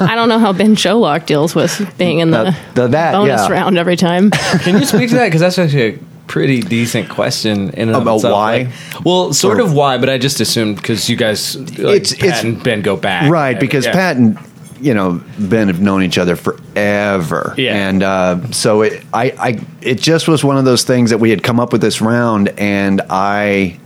I 0.01 0.13
don't 0.15 0.29
know 0.29 0.39
how 0.39 0.53
Ben 0.53 0.77
Cholak 0.77 1.25
deals 1.25 1.53
with 1.53 1.93
being 1.97 2.19
in 2.19 2.31
the, 2.31 2.37
Uh, 2.47 2.53
the- 2.75 2.87
that, 2.87 3.11
bonus 3.11 3.41
yeah. 3.41 3.51
round 3.51 3.77
every 3.77 3.97
time. 3.97 4.31
Can 4.61 4.79
you 4.79 4.85
speak 4.85 5.09
to 5.09 5.15
that? 5.15 5.25
Because 5.25 5.41
that's 5.41 5.59
actually 5.59 5.95
a 5.95 5.99
pretty 6.27 6.61
decent 6.61 7.09
question 7.09 7.71
in 7.71 7.89
About 7.89 8.15
itself. 8.15 8.31
why? 8.33 8.57
Like, 8.93 9.05
well, 9.05 9.33
sort 9.33 9.59
Or- 9.59 9.63
of 9.63 9.73
why, 9.73 9.97
but 9.97 10.09
I 10.09 10.17
just 10.17 10.39
assumed 10.39 10.77
because 10.77 11.09
you 11.09 11.17
guys, 11.17 11.57
like, 11.57 11.77
It's- 11.97 12.13
Pat 12.13 12.23
it's- 12.23 12.43
and 12.45 12.63
Ben 12.63 12.81
go 12.81 12.95
back, 12.95 13.29
right? 13.29 13.59
Because 13.59 13.85
Yeah. 13.85 13.91
Pat 13.91 14.15
and 14.15 14.37
you 14.79 14.93
know 14.93 15.21
Ben 15.39 15.67
have 15.67 15.81
known 15.81 16.03
each 16.03 16.17
other 16.17 16.35
forever, 16.35 17.53
Yeah. 17.57 17.75
and 17.89 18.03
uh, 18.03 18.51
so 18.51 18.81
it, 18.83 19.03
I, 19.13 19.25
I, 19.37 19.59
it 19.81 19.95
just 19.99 20.27
was 20.27 20.43
one 20.43 20.57
of 20.57 20.65
those 20.65 20.83
things 20.83 21.09
that 21.09 21.17
we 21.19 21.29
had 21.29 21.43
come 21.43 21.59
up 21.59 21.71
with 21.71 21.81
this 21.81 22.01
round, 22.01 22.49
and 22.57 23.01
I, 23.09 23.79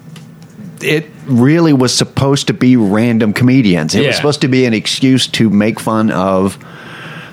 it 0.81 1.05
really 1.25 1.74
was 1.74 1.95
supposed 1.95 2.48
to 2.48 2.53
be 2.53 2.75
random 2.77 3.33
comedians. 3.33 3.95
It 3.95 4.01
Yeah. 4.01 4.07
was 4.07 4.15
supposed 4.17 4.41
to 4.41 4.48
be 4.48 4.65
an 4.65 4.74
excuse 4.74 5.27
to 5.27 5.50
make 5.50 5.79
fun 5.79 6.12
of. 6.12 6.57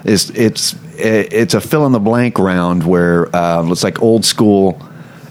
It's 0.05 0.31
it's 0.31 0.75
it's 0.97 1.55
a 1.55 1.61
fill 1.61 1.87
in 1.87 1.93
the 1.93 2.01
blank 2.01 2.39
round 2.39 2.85
where 2.87 3.35
um, 3.37 3.71
it's 3.73 3.83
like 3.85 4.01
old 4.03 4.25
school 4.25 4.81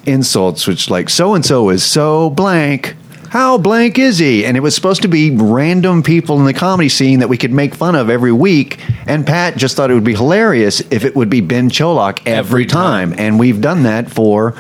insults, 0.06 0.68
which 0.68 0.90
like 0.90 1.10
so 1.10 1.34
and 1.36 1.46
so 1.46 1.70
is 1.70 1.84
so 1.84 2.30
blank. 2.30 2.96
How 3.38 3.60
blank 3.60 4.00
is 4.00 4.18
he? 4.18 4.48
And 4.48 4.58
it 4.58 4.62
was 4.62 4.74
supposed 4.74 5.04
to 5.04 5.08
be 5.08 5.30
random 5.30 6.02
people 6.02 6.40
in 6.40 6.46
the 6.46 6.56
comedy 6.56 6.90
scene 6.90 7.20
that 7.20 7.28
we 7.28 7.38
could 7.38 7.52
make 7.52 7.76
fun 7.76 7.94
of 7.94 8.10
every 8.10 8.32
week. 8.32 8.80
And 9.06 9.28
Pat 9.28 9.56
just 9.58 9.76
thought 9.76 9.92
it 9.92 9.94
would 9.94 10.04
be 10.04 10.16
hilarious 10.16 10.80
if 10.90 11.06
it 11.06 11.16
would 11.16 11.30
be 11.30 11.42
Ben 11.42 11.70
Cholak 11.70 12.18
every, 12.26 12.34
Every 12.34 12.66
time. 12.66 13.12
time. 13.12 13.20
And 13.20 13.40
we've 13.40 13.62
done 13.62 13.84
that 13.84 14.10
for 14.10 14.56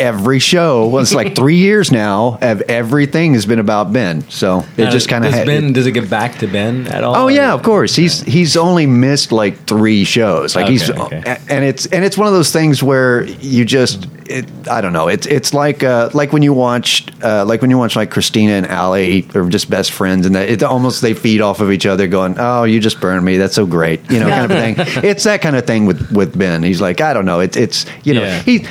every 0.00 0.38
show. 0.38 0.88
Well, 0.88 1.02
it's 1.02 1.14
like 1.14 1.34
three 1.40 1.56
years 1.56 1.92
now. 1.92 2.38
Of 2.40 2.62
everything 2.62 3.34
has 3.34 3.46
been 3.46 3.58
about 3.58 3.92
Ben. 3.92 4.28
So 4.30 4.60
it 4.76 4.84
Now, 4.84 4.90
just 4.90 5.08
kind 5.08 5.24
of. 5.24 5.32
Ben. 5.32 5.72
Does 5.72 5.86
it 5.86 5.92
get 5.92 6.08
back 6.10 6.38
to 6.38 6.46
Ben 6.48 6.86
at 6.88 7.04
all? 7.04 7.14
Oh 7.16 7.28
yeah, 7.28 7.52
of 7.52 7.62
course. 7.62 7.94
He's 7.94 8.22
he's 8.22 8.56
only 8.56 8.86
missed 8.86 9.30
like 9.32 9.66
three 9.66 10.04
shows. 10.04 10.56
Like 10.56 10.68
he's 10.68 10.90
Okay, 10.90 11.18
okay. 11.18 11.36
and 11.48 11.64
it's 11.64 11.86
and 11.86 12.04
it's 12.04 12.16
one 12.18 12.26
of 12.26 12.32
those 12.32 12.50
things 12.52 12.82
where 12.82 13.24
you 13.24 13.64
just 13.64 14.08
it, 14.26 14.46
I 14.68 14.80
don't 14.80 14.92
know. 14.92 15.08
It's 15.08 15.26
it's 15.26 15.52
like 15.52 15.82
uh, 15.82 16.10
like 16.14 16.32
when 16.32 16.42
you 16.42 16.52
watched 16.52 17.12
uh, 17.22 17.44
like 17.44 17.60
when 17.62 17.70
you 17.70 17.78
watch 17.78 17.96
like 17.96 18.10
Christina 18.10 18.52
and 18.52 18.66
Allie 18.66 19.26
are 19.34 19.48
just 19.48 19.68
best 19.68 19.90
friends 19.92 20.24
and 20.26 20.34
that 20.36 20.48
it 20.48 20.62
almost 20.62 21.02
they 21.02 21.14
feed 21.14 21.40
off 21.40 21.60
of 21.60 21.70
each 21.72 21.84
other 21.86 22.06
going, 22.06 22.36
"Oh, 22.38 22.64
you 22.64 22.80
just 22.80 23.00
burned 23.00 23.24
me. 23.24 23.36
That's 23.38 23.54
so 23.54 23.66
great." 23.66 24.00
You 24.10 24.20
know, 24.20 24.28
kind 24.28 24.44
of 24.44 24.50
a 24.52 24.84
thing. 24.84 25.04
It's 25.04 25.24
that 25.24 25.42
kind 25.42 25.56
of 25.56 25.66
thing 25.66 25.84
with 25.86 26.10
with 26.12 26.38
Ben. 26.38 26.62
He's 26.62 26.80
like, 26.80 27.00
"I 27.00 27.12
don't 27.12 27.24
know. 27.26 27.40
It's 27.40 27.56
it's 27.56 27.86
you 28.04 28.14
know, 28.14 28.22
Yeah. 28.22 28.42
he 28.42 28.66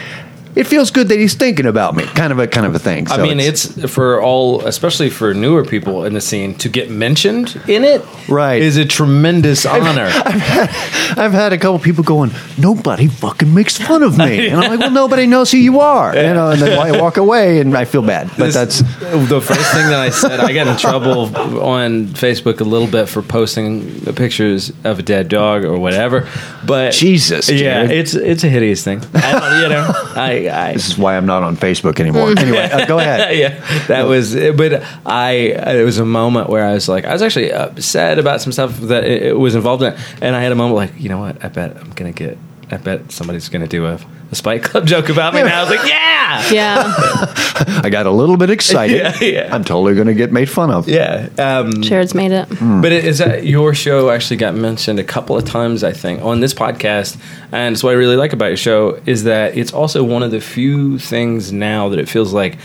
it 0.55 0.65
feels 0.65 0.91
good 0.91 1.07
that 1.09 1.19
he's 1.19 1.33
thinking 1.35 1.65
about 1.65 1.95
me." 1.95 2.03
Kind 2.05 2.31
of 2.31 2.39
a 2.39 2.47
kind 2.47 2.65
of 2.65 2.75
a 2.75 2.79
thing. 2.79 3.09
I 3.09 3.21
mean, 3.21 3.39
it's, 3.39 3.65
for 3.91 4.21
all, 4.21 4.61
especially 4.65 5.09
for 5.09 5.33
newer 5.33 5.63
people 5.63 6.05
in 6.05 6.13
the 6.13 6.21
scene, 6.21 6.55
to 6.55 6.69
get 6.69 6.89
mentioned 6.89 7.59
in 7.67 7.83
it, 7.83 8.03
Right. 8.27 8.61
is 8.61 8.77
a 8.77 8.85
tremendous 8.85 9.65
honor. 9.65 10.09
I've 10.13 11.31
had 11.33 11.53
a 11.53 11.57
couple 11.57 11.79
people 11.79 12.03
going, 12.03 12.31
nobody 12.57 13.07
fucking 13.07 13.53
makes 13.53 13.77
fun 13.77 14.03
of 14.03 14.17
me, 14.17 14.47
and 14.49 14.59
I'm 14.61 14.69
like, 14.71 14.79
well, 14.79 14.91
nobody 14.91 15.25
knows 15.27 15.51
who 15.51 15.57
you 15.57 15.79
are, 15.79 16.15
you 16.15 16.21
know, 16.33 16.51
and 16.51 16.61
then 16.61 16.77
I 16.77 16.99
walk 16.99 17.17
away 17.17 17.59
and 17.59 17.75
I 17.75 17.85
feel 17.85 18.01
bad, 18.01 18.29
but 18.37 18.45
This- 18.51 18.53
that's 18.55 18.79
the 18.79 19.41
first 19.41 19.71
thing 19.73 19.87
that 19.89 19.99
I 19.99 20.09
said. 20.09 20.39
I 20.39 20.53
got 20.53 20.67
in 20.67 20.77
trouble 20.77 21.35
on 21.61 22.07
Facebook 22.07 22.59
a 22.61 22.63
little 22.63 22.87
bit 22.87 23.07
for 23.07 23.21
posting 23.21 24.01
pictures 24.15 24.71
of 24.83 24.99
a 24.99 25.01
dead 25.01 25.27
dog 25.29 25.63
or 25.63 25.77
whatever. 25.79 26.27
But 26.65 26.93
Jesus, 26.93 27.49
yeah, 27.49 27.57
Jared. 27.85 27.91
it's 27.91 28.13
it's 28.15 28.43
a 28.43 28.49
hideous 28.49 28.83
thing. 28.83 29.01
I 29.13 29.61
you 29.63 29.69
know, 29.69 29.91
I, 30.15 30.38
This 30.73 30.87
is 30.87 30.97
why 30.97 31.17
I'm 31.17 31.25
not 31.25 31.43
on 31.43 31.55
Facebook 31.57 31.99
anymore. 31.99 32.29
anyway, 32.37 32.69
uh, 32.71 32.85
go 32.85 32.99
ahead. 32.99 33.37
yeah, 33.37 33.85
that 33.87 34.03
was. 34.03 34.35
But 34.35 34.83
I, 35.05 35.31
it 35.79 35.83
was 35.83 35.97
a 35.99 36.05
moment 36.05 36.49
where 36.49 36.65
I 36.65 36.73
was 36.73 36.87
like, 36.87 37.05
I 37.05 37.13
was 37.13 37.21
actually 37.21 37.51
upset 37.51 38.19
about 38.19 38.41
some 38.41 38.51
stuff 38.51 38.77
that 38.81 39.03
it, 39.03 39.23
it 39.23 39.37
was 39.37 39.55
involved 39.55 39.83
in, 39.83 39.95
and 40.21 40.35
I 40.35 40.41
had 40.41 40.51
a 40.51 40.55
moment 40.55 40.75
like, 40.75 40.99
you 40.99 41.09
know 41.09 41.19
what? 41.19 41.43
I 41.43 41.47
bet 41.49 41.77
I'm 41.77 41.91
gonna 41.91 42.11
get. 42.11 42.37
I 42.71 42.77
bet 42.77 43.11
somebody's 43.11 43.49
gonna 43.49 43.67
do 43.67 43.85
a, 43.85 43.99
a 44.31 44.35
Spike 44.35 44.63
Club 44.63 44.85
joke 44.85 45.09
about 45.09 45.33
me. 45.33 45.39
And 45.41 45.49
I 45.49 45.61
was 45.61 45.69
like, 45.69 45.87
yeah, 45.87 46.49
Yeah, 46.51 46.83
I 47.83 47.89
got 47.89 48.05
a 48.05 48.11
little 48.11 48.37
bit 48.37 48.49
excited. 48.49 48.89
Yeah, 48.99 49.23
yeah. 49.23 49.55
I'm 49.55 49.63
totally 49.63 49.95
going 49.95 50.07
to 50.07 50.13
get 50.13 50.31
made 50.31 50.49
fun 50.49 50.69
of. 50.71 50.87
yeah. 50.87 51.29
Um, 51.37 51.81
Jared's 51.81 52.13
made 52.13 52.31
it. 52.31 52.47
But 52.49 52.91
it, 52.91 53.05
is 53.05 53.19
that 53.19 53.45
your 53.45 53.73
show 53.73 54.09
actually 54.09 54.37
got 54.37 54.55
mentioned 54.55 54.99
a 54.99 55.03
couple 55.03 55.37
of 55.37 55.45
times, 55.45 55.83
I 55.83 55.93
think, 55.93 56.21
on 56.21 56.39
this 56.41 56.53
podcast. 56.53 57.17
And 57.51 57.73
it's 57.73 57.83
what 57.83 57.91
I 57.91 57.93
really 57.93 58.15
like 58.17 58.33
about 58.33 58.47
your 58.47 58.57
show 58.57 59.01
is 59.05 59.23
that 59.23 59.57
it's 59.57 59.73
also 59.73 60.03
one 60.03 60.21
of 60.23 60.31
the 60.31 60.41
few 60.41 60.99
things 60.99 61.51
now 61.51 61.89
that 61.89 61.99
it 61.99 62.09
feels 62.09 62.33
like 62.33 62.57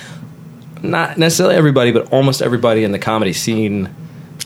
not 0.83 1.17
necessarily 1.19 1.55
everybody, 1.55 1.93
but 1.93 2.13
almost 2.13 2.43
everybody 2.43 2.85
in 2.85 2.93
the 2.93 2.99
comedy 2.99 3.33
scene 3.33 3.95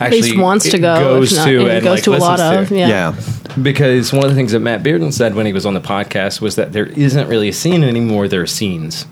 At 0.00 0.12
least 0.12 0.28
actually 0.28 0.42
wants 0.42 0.70
to 0.70 0.78
go. 0.78 0.94
goes 1.00 1.34
not, 1.34 1.46
to 1.46 1.60
and 1.60 1.68
and 1.70 1.84
goes 1.84 1.94
like, 1.96 2.04
to 2.04 2.14
a 2.14 2.18
lot 2.18 2.38
listens 2.38 2.70
of. 2.70 2.76
Yeah. 2.76 2.88
Yeah. 2.88 3.62
Because 3.62 4.12
one 4.12 4.24
of 4.24 4.30
the 4.30 4.36
things 4.36 4.52
that 4.52 4.60
Matt 4.60 4.82
Bearden 4.82 5.12
said 5.12 5.34
when 5.34 5.46
he 5.46 5.52
was 5.52 5.66
on 5.66 5.74
the 5.74 5.80
podcast 5.80 6.40
was 6.40 6.56
that 6.56 6.72
there 6.72 6.86
isn't 6.86 7.28
really 7.28 7.48
a 7.48 7.52
scene 7.52 7.82
anymore. 7.82 8.28
There 8.28 8.42
are 8.42 8.46
scenes. 8.46 9.06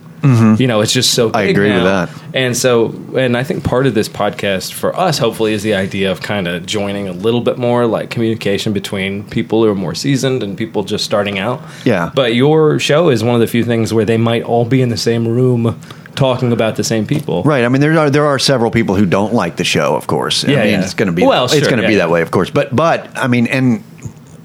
You 0.59 0.66
know, 0.66 0.80
it's 0.80 0.92
just 0.92 1.14
so. 1.14 1.28
Mm-hmm. 1.28 1.37
I 1.37 1.47
big 1.47 1.56
agree 1.56 1.73
with 1.73 1.85
that. 1.85 2.11
And 2.35 2.56
so, 2.56 2.88
and 3.16 3.37
I 3.37 3.45
think 3.45 3.62
part 3.62 3.87
of 3.87 3.95
this 3.95 4.09
podcast 4.09 4.73
for 4.73 4.97
us, 4.97 5.18
hopefully, 5.18 5.52
is 5.52 5.62
the 5.62 5.75
idea 5.75 6.11
of 6.11 6.21
kind 6.21 6.49
of 6.49 6.66
joining 6.66 7.06
a 7.06 7.12
little 7.12 7.40
bit 7.40 7.59
more 7.59 7.87
like 7.87 8.11
communication 8.11 8.73
between 8.73 9.23
people 9.28 9.62
who 9.62 9.71
are 9.71 9.75
more 9.75 9.95
seasoned 9.95 10.42
and 10.42 10.59
people 10.59 10.83
just 10.83 11.04
starting 11.04 11.38
out. 11.38 11.62
Yeah. 11.85 12.11
But 12.12 12.35
your 12.35 12.80
show 12.80 13.09
is 13.09 13.23
one 13.23 13.37
of 13.37 13.40
the 13.40 13.47
few 13.47 13.62
things 13.62 13.95
where 13.95 14.04
they 14.04 14.16
might 14.16 14.42
all 14.42 14.64
be 14.64 14.83
in 14.83 14.88
the 14.88 14.97
same 14.97 15.28
room 15.28 15.80
talking 16.16 16.52
about 16.52 16.75
the 16.76 16.82
same 16.85 17.06
people. 17.06 17.42
Right. 17.44 17.64
I 17.64 17.68
mean, 17.68 17.80
there 17.80 17.96
are 17.99 18.11
there 18.11 18.26
are 18.26 18.38
several 18.38 18.70
people 18.70 18.96
who 18.96 19.06
don't 19.06 19.32
like 19.32 19.56
the 19.56 19.64
show. 19.64 19.94
Of 19.94 20.06
course. 20.06 20.44
I 20.44 20.49
Yeah, 20.50 20.56
mean, 20.64 20.66
yeah. 20.73 20.82
it's 20.85 20.94
going 20.94 21.06
to 21.06 21.12
be 21.12 21.25
Well, 21.25 21.44
it's 21.44 21.54
sure, 21.54 21.62
going 21.62 21.76
to 21.76 21.82
yeah, 21.82 21.88
be 21.88 21.94
that 21.96 22.11
way, 22.11 22.23
of 22.23 22.30
course. 22.30 22.50
But 22.50 22.75
but 22.75 23.08
I 23.16 23.28
mean, 23.28 23.46
and 23.46 23.82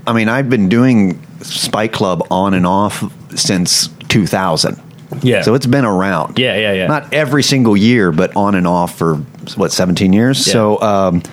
I 0.05 0.13
mean, 0.13 0.29
I've 0.29 0.49
been 0.49 0.69
doing 0.69 1.19
Spike 1.41 1.93
Club 1.93 2.27
on 2.29 2.53
and 2.53 2.67
off 2.67 3.03
since 3.35 3.87
2000. 4.09 4.79
Yeah. 5.23 5.41
So 5.41 5.55
it's 5.55 5.65
been 5.65 5.85
around. 5.85 6.39
Yeah, 6.39 6.55
yeah, 6.55 6.73
yeah. 6.73 6.87
Not 6.87 7.13
every 7.13 7.43
single 7.43 7.75
year, 7.75 8.11
but 8.11 8.35
on 8.35 8.55
and 8.55 8.65
off 8.65 8.97
for 8.97 9.15
what 9.55 9.71
17 9.71 10.13
years. 10.13 10.45
Yeah. 10.47 10.53
So, 10.53 10.81
um, 10.81 11.23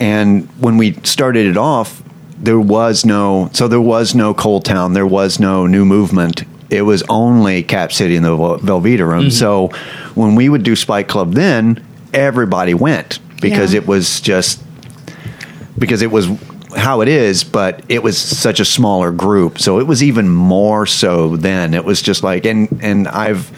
and 0.00 0.48
when 0.60 0.76
we 0.78 0.94
started 1.04 1.46
it 1.46 1.56
off, 1.56 2.02
there 2.38 2.58
was 2.58 3.04
no. 3.04 3.50
So 3.52 3.68
there 3.68 3.80
was 3.80 4.14
no 4.14 4.34
ColdTowne. 4.34 4.94
There 4.94 5.06
was 5.06 5.38
no 5.38 5.66
new 5.66 5.84
movement. 5.84 6.44
It 6.70 6.82
was 6.82 7.02
only 7.08 7.62
Cap 7.62 7.92
City 7.92 8.16
and 8.16 8.24
the 8.24 8.36
Vel- 8.36 8.58
Velveeta 8.58 9.06
Room. 9.06 9.30
So 9.30 9.68
when 10.14 10.34
we 10.34 10.48
would 10.48 10.62
do 10.62 10.74
Spike 10.76 11.08
Club, 11.08 11.34
then 11.34 11.84
everybody 12.12 12.74
went 12.74 13.18
because 13.40 13.72
Yeah. 13.74 13.80
it 13.80 13.86
was 13.86 14.20
just 14.20 14.60
because 15.78 16.02
it 16.02 16.10
was 16.10 16.28
how 16.76 17.00
it 17.02 17.08
is, 17.08 17.44
but 17.44 17.82
it 17.88 18.02
was 18.02 18.18
such 18.18 18.60
a 18.60 18.64
smaller 18.64 19.12
group. 19.12 19.60
So 19.60 19.78
it 19.78 19.86
was 19.86 20.02
even 20.02 20.28
more 20.28 20.86
so 20.86 21.36
then. 21.36 21.74
It 21.74 21.84
was 21.84 22.02
just 22.02 22.22
like 22.22 22.44
and 22.46 22.68
and 22.82 23.06
I've 23.08 23.50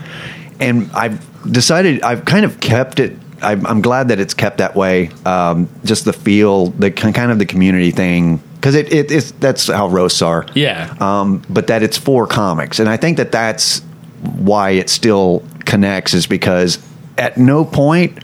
and 0.61 0.91
I've 0.93 1.21
decided 1.51 2.03
I've 2.03 2.25
kind 2.25 2.45
of 2.45 2.61
kept 2.61 3.01
it. 3.01 3.17
I'm, 3.43 3.67
I'm 3.67 3.83
glad 3.83 4.09
that 4.09 4.19
it's 4.19 4.33
kept 4.35 4.59
that 4.59 4.75
way. 4.75 5.11
Um, 5.27 5.69
just 5.85 6.07
the 6.07 6.13
feel, 6.15 6.69
the 6.69 6.91
kind 6.91 7.31
of 7.31 7.39
the 7.39 7.45
community 7.45 7.91
thing, 7.91 8.43
because 8.67 8.75
it, 8.75 8.93
it 8.93 9.13
it's 9.13 9.31
that's 9.31 9.69
how 9.69 9.87
roasts 9.87 10.23
are. 10.23 10.45
Yeah. 10.53 10.93
Um, 10.99 11.41
but 11.49 11.69
that 11.69 11.85
it's 11.85 11.97
for 11.97 12.27
comics, 12.27 12.81
and 12.81 12.89
I 12.89 12.97
think 12.97 13.19
that 13.19 13.31
that's 13.31 13.79
why 14.23 14.71
it 14.71 14.91
still 14.91 15.45
connects 15.65 16.15
is 16.15 16.27
because 16.27 16.85
at 17.17 17.39
no 17.39 17.65
point 17.65 18.19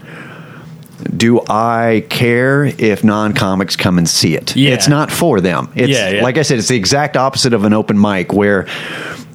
do 1.15 1.39
I 1.47 2.05
care 2.09 2.65
if 2.65 3.05
non 3.05 3.31
comics 3.33 3.77
come 3.77 3.97
and 3.97 4.09
see 4.09 4.35
it. 4.35 4.53
Yeah. 4.53 4.71
It's 4.71 4.89
not 4.89 5.11
for 5.11 5.39
them. 5.39 5.71
It's 5.75 5.89
Yeah, 5.97 6.09
yeah. 6.09 6.23
like 6.23 6.37
I 6.37 6.41
said, 6.41 6.59
it's 6.59 6.67
the 6.67 6.75
exact 6.75 7.15
opposite 7.15 7.53
of 7.53 7.63
an 7.63 7.71
open 7.71 7.99
mic 7.99 8.33
where 8.33 8.67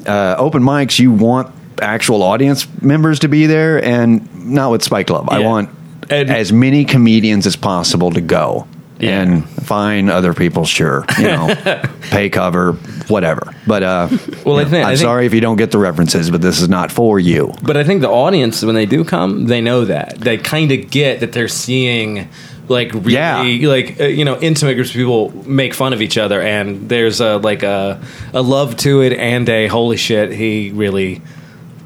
uh, 0.07 0.35
open 0.37 0.63
mics 0.63 0.99
you 0.99 1.11
want 1.11 1.55
actual 1.81 2.23
audience 2.23 2.67
members 2.83 3.21
to 3.21 3.29
be 3.29 3.47
there 3.47 3.83
and 3.83 4.53
not 4.53 4.71
with 4.73 4.83
Spike 4.83 5.07
Club. 5.07 5.29
I 5.31 5.39
want 5.39 5.71
And- 6.11 6.29
as 6.29 6.53
many 6.53 6.85
comedians 6.85 7.47
as 7.47 7.57
possible 7.57 8.11
to 8.11 8.21
go. 8.21 8.67
Yeah. 9.01 9.21
And 9.23 9.49
find 9.49 10.11
other 10.11 10.35
people, 10.35 10.65
sure, 10.65 11.05
you 11.19 11.25
know, 11.29 11.55
pay 12.11 12.29
cover, 12.31 12.73
whatever. 13.07 13.55
But 13.67 13.83
uh, 13.85 14.09
Well, 14.45 14.59
I 14.59 14.65
think- 14.65 14.85
I 14.85 14.91
I'm 14.91 14.97
think- 14.97 14.99
sorry 14.99 15.27
if 15.27 15.35
you 15.35 15.41
don't 15.41 15.57
get 15.57 15.71
the 15.71 15.79
references, 15.79 16.31
but 16.31 16.43
this 16.43 16.61
is 16.61 16.69
not 16.69 16.91
for 16.91 17.21
you. 17.21 17.55
But 17.63 17.77
I 17.77 17.85
think 17.85 18.01
the 18.01 18.09
audience, 18.11 18.63
when 18.65 18.75
they 18.75 18.87
do 18.87 19.05
come, 19.05 19.47
they 19.47 19.61
know 19.61 19.85
that 19.85 20.19
they 20.19 20.37
kind 20.37 20.73
of 20.73 20.91
get 20.91 21.21
that 21.21 21.33
they're 21.33 21.47
seeing 21.49 22.29
like 22.69 22.93
really 22.93 23.13
Yeah. 23.15 23.69
like 23.69 23.99
uh, 24.01 24.05
you 24.05 24.25
know 24.27 24.39
intimate 24.41 24.75
groups 24.75 24.91
of 24.91 24.97
people 24.97 25.31
make 25.49 25.73
fun 25.75 25.93
of 25.93 26.03
each 26.03 26.19
other, 26.19 26.41
and 26.43 26.89
there's 26.89 27.21
a 27.21 27.37
like 27.39 27.63
a 27.63 28.01
a 28.35 28.43
love 28.43 28.77
to 28.79 29.01
it 29.03 29.13
and 29.15 29.49
a 29.49 29.69
holy 29.69 29.97
shit 29.97 30.33
he 30.33 30.71
really 30.73 31.23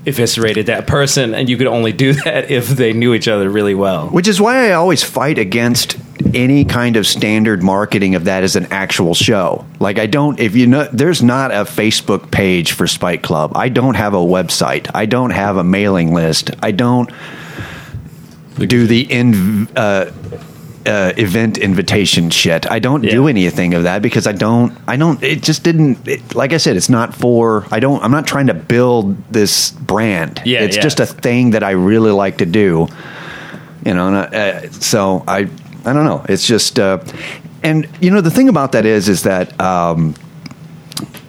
eviscerated 0.06 0.66
that 0.66 0.86
person, 0.88 1.34
and 1.34 1.48
you 1.48 1.56
could 1.56 1.68
only 1.68 1.92
do 1.92 2.12
that 2.24 2.50
if 2.50 2.68
they 2.68 2.92
knew 2.92 3.14
each 3.14 3.28
other 3.28 3.48
really 3.48 3.74
well. 3.74 4.08
Which 4.08 4.26
is 4.28 4.40
why 4.40 4.68
I 4.70 4.72
always 4.72 5.02
fight 5.04 5.38
against 5.38 5.96
any 6.34 6.64
kind 6.64 6.96
of 6.96 7.06
standard 7.06 7.62
marketing 7.62 8.14
of 8.14 8.24
that 8.24 8.42
as 8.42 8.56
an 8.56 8.66
actual 8.70 9.14
show. 9.14 9.64
Like 9.80 9.98
I 9.98 10.06
don't 10.06 10.38
if 10.40 10.56
you 10.56 10.66
know 10.66 10.88
there's 10.92 11.22
not 11.22 11.50
a 11.50 11.64
Facebook 11.64 12.30
page 12.30 12.72
for 12.72 12.86
Spike 12.86 13.22
Club. 13.22 13.52
I 13.54 13.68
don't 13.68 13.94
have 13.94 14.14
a 14.14 14.18
website. 14.18 14.90
I 14.94 15.06
don't 15.06 15.30
have 15.30 15.56
a 15.56 15.64
mailing 15.64 16.12
list. 16.14 16.50
I 16.62 16.72
don't 16.72 17.10
do 18.58 18.86
the 18.86 19.00
in 19.10 19.68
uh, 19.76 20.12
uh, 20.86 21.12
event 21.16 21.58
invitation 21.58 22.30
shit. 22.30 22.70
I 22.70 22.78
don't 22.78 23.02
do 23.02 23.28
anything 23.28 23.74
of 23.74 23.84
that 23.84 24.02
because 24.02 24.26
I 24.26 24.32
don't. 24.32 24.76
I 24.86 24.96
don't. 24.96 25.22
It 25.22 25.42
just 25.42 25.62
didn't. 25.62 26.06
It, 26.08 26.34
like 26.34 26.52
I 26.52 26.56
said, 26.56 26.76
it's 26.76 26.88
not 26.88 27.14
for. 27.14 27.66
I 27.70 27.80
don't. 27.80 28.02
I'm 28.02 28.10
not 28.10 28.26
trying 28.26 28.48
to 28.48 28.54
build 28.54 29.16
this 29.32 29.70
brand. 29.70 30.42
Yeah, 30.44 30.60
it's 30.60 30.76
yeah. 30.76 30.82
just 30.82 31.00
a 31.00 31.06
thing 31.06 31.50
that 31.50 31.62
I 31.62 31.70
really 31.72 32.10
like 32.10 32.38
to 32.38 32.46
do. 32.46 32.88
You 33.84 33.94
know, 33.94 34.08
and 34.08 34.16
I, 34.16 34.22
uh, 34.22 34.70
so 34.70 35.24
I. 35.26 35.48
I 35.84 35.92
don't 35.92 36.04
know. 36.04 36.24
It's 36.28 36.46
just. 36.46 36.78
Uh, 36.78 37.02
and 37.62 37.88
you 38.00 38.10
know 38.10 38.20
the 38.20 38.30
thing 38.30 38.48
about 38.48 38.72
that 38.72 38.84
is 38.84 39.08
is 39.08 39.22
that 39.22 39.58
um, 39.60 40.14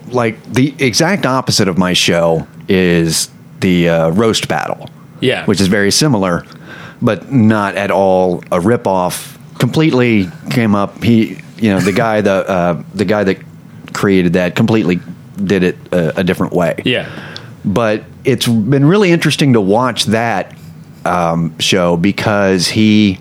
like 0.07 0.43
the 0.51 0.73
exact 0.79 1.25
opposite 1.25 1.67
of 1.67 1.77
my 1.77 1.93
show 1.93 2.47
is 2.67 3.29
the 3.59 3.89
uh, 3.89 4.09
roast 4.09 4.47
battle 4.47 4.89
Yeah, 5.21 5.45
which 5.45 5.61
is 5.61 5.67
very 5.67 5.91
similar, 5.91 6.45
but 7.01 7.31
not 7.31 7.75
at 7.75 7.91
all 7.91 8.39
a 8.51 8.59
ripoff. 8.59 9.37
Completely 9.59 10.27
came 10.49 10.75
up. 10.75 11.03
He, 11.03 11.37
you 11.57 11.69
know, 11.69 11.79
the 11.79 11.93
guy, 11.93 12.21
the 12.21 12.49
uh, 12.49 12.83
the 12.93 13.05
guy 13.05 13.23
that 13.23 13.37
created 13.93 14.33
that 14.33 14.55
completely 14.55 14.99
did 15.41 15.63
it 15.63 15.77
a, 15.91 16.19
a 16.19 16.23
different 16.23 16.53
way. 16.53 16.81
yeah, 16.85 17.09
But 17.63 18.03
it's 18.23 18.47
been 18.47 18.85
really 18.85 19.11
interesting 19.11 19.53
to 19.53 19.61
watch 19.61 20.05
that 20.05 20.55
um, 21.05 21.57
show 21.59 21.97
because 21.97 22.67
he, 22.67 23.19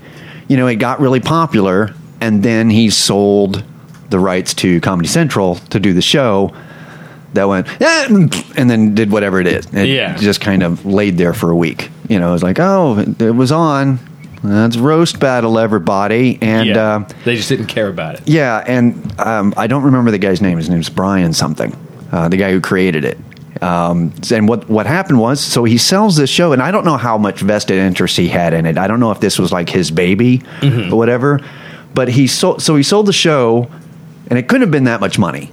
you 0.53 0.59
know, 0.59 0.67
it 0.67 0.75
got 0.77 1.01
really 1.01 1.19
popular, 1.21 1.95
and 2.21 2.43
then 2.43 2.69
he 2.69 2.91
sold 2.91 3.65
the 4.11 4.19
rights 4.19 4.53
to 4.53 4.83
Comedy 4.83 5.09
Central 5.09 5.55
to 5.71 5.81
do 5.81 5.95
the 5.95 6.03
show. 6.03 6.53
That 7.33 7.49
went, 7.49 7.67
"Eh," 7.81 8.07
and 8.59 8.69
then 8.71 8.95
did 8.95 9.11
whatever 9.11 9.41
it 9.41 9.47
is. 9.47 9.65
It 9.73 9.89
Yeah. 9.89 10.15
just 10.19 10.43
kind 10.43 10.63
of 10.63 10.85
laid 10.85 11.17
there 11.17 11.33
for 11.33 11.49
a 11.51 11.57
week. 11.57 11.89
You 12.07 12.19
know, 12.21 12.29
it 12.29 12.33
was 12.33 12.43
like, 12.43 12.61
oh, 12.61 12.99
it, 13.19 13.35
was 13.35 13.51
on. 13.51 13.99
That's 14.45 14.77
roast 14.77 15.19
battle, 15.19 15.59
everybody, 15.59 16.37
and 16.43 16.69
yeah. 16.69 16.97
uh, 16.97 17.05
they 17.25 17.37
just 17.37 17.49
didn't 17.49 17.69
care 17.69 17.89
about 17.89 18.17
it. 18.17 18.23
yeah, 18.27 18.63
and 18.67 19.19
um, 19.19 19.55
I 19.57 19.67
don't 19.67 19.85
remember 19.85 20.11
the 20.11 20.19
guy's 20.19 20.43
name. 20.43 20.59
His 20.59 20.69
name's 20.69 20.91
Brian 20.91 21.33
something, 21.33 21.75
uh, 22.13 22.29
the 22.29 22.37
guy 22.37 22.51
who 22.53 22.61
created 22.61 23.07
it. 23.07 23.17
Um, 23.63 24.13
and 24.33 24.49
what 24.49 24.69
what 24.69 24.87
happened 24.87 25.19
was, 25.21 25.41
so 25.41 25.65
he 25.65 25.79
sells 25.79 26.17
this 26.17 26.29
show, 26.31 26.53
and 26.53 26.61
I 26.61 26.71
don't 26.73 26.85
know 26.85 26.97
how 26.97 27.17
much 27.17 27.41
vested 27.41 27.79
interest 27.79 28.17
he 28.17 28.29
had 28.29 28.55
in 28.55 28.67
it. 28.67 28.77
I 28.77 28.87
don't 28.89 28.99
know 29.01 29.13
if 29.13 29.21
this 29.21 29.39
was 29.39 29.53
like 29.53 29.69
his 29.69 29.91
baby 29.91 30.43
or 30.63 30.97
whatever. 30.97 31.41
But 31.95 32.09
he 32.09 32.27
sold, 32.27 32.63
so 32.63 32.75
he 32.75 32.83
sold 32.83 33.07
the 33.07 33.13
show, 33.13 33.69
and 34.29 34.39
it 34.39 34.49
couldn't 34.49 34.63
have 34.63 34.71
been 34.71 34.85
that 34.85 35.01
much 35.01 35.19
money. 35.19 35.51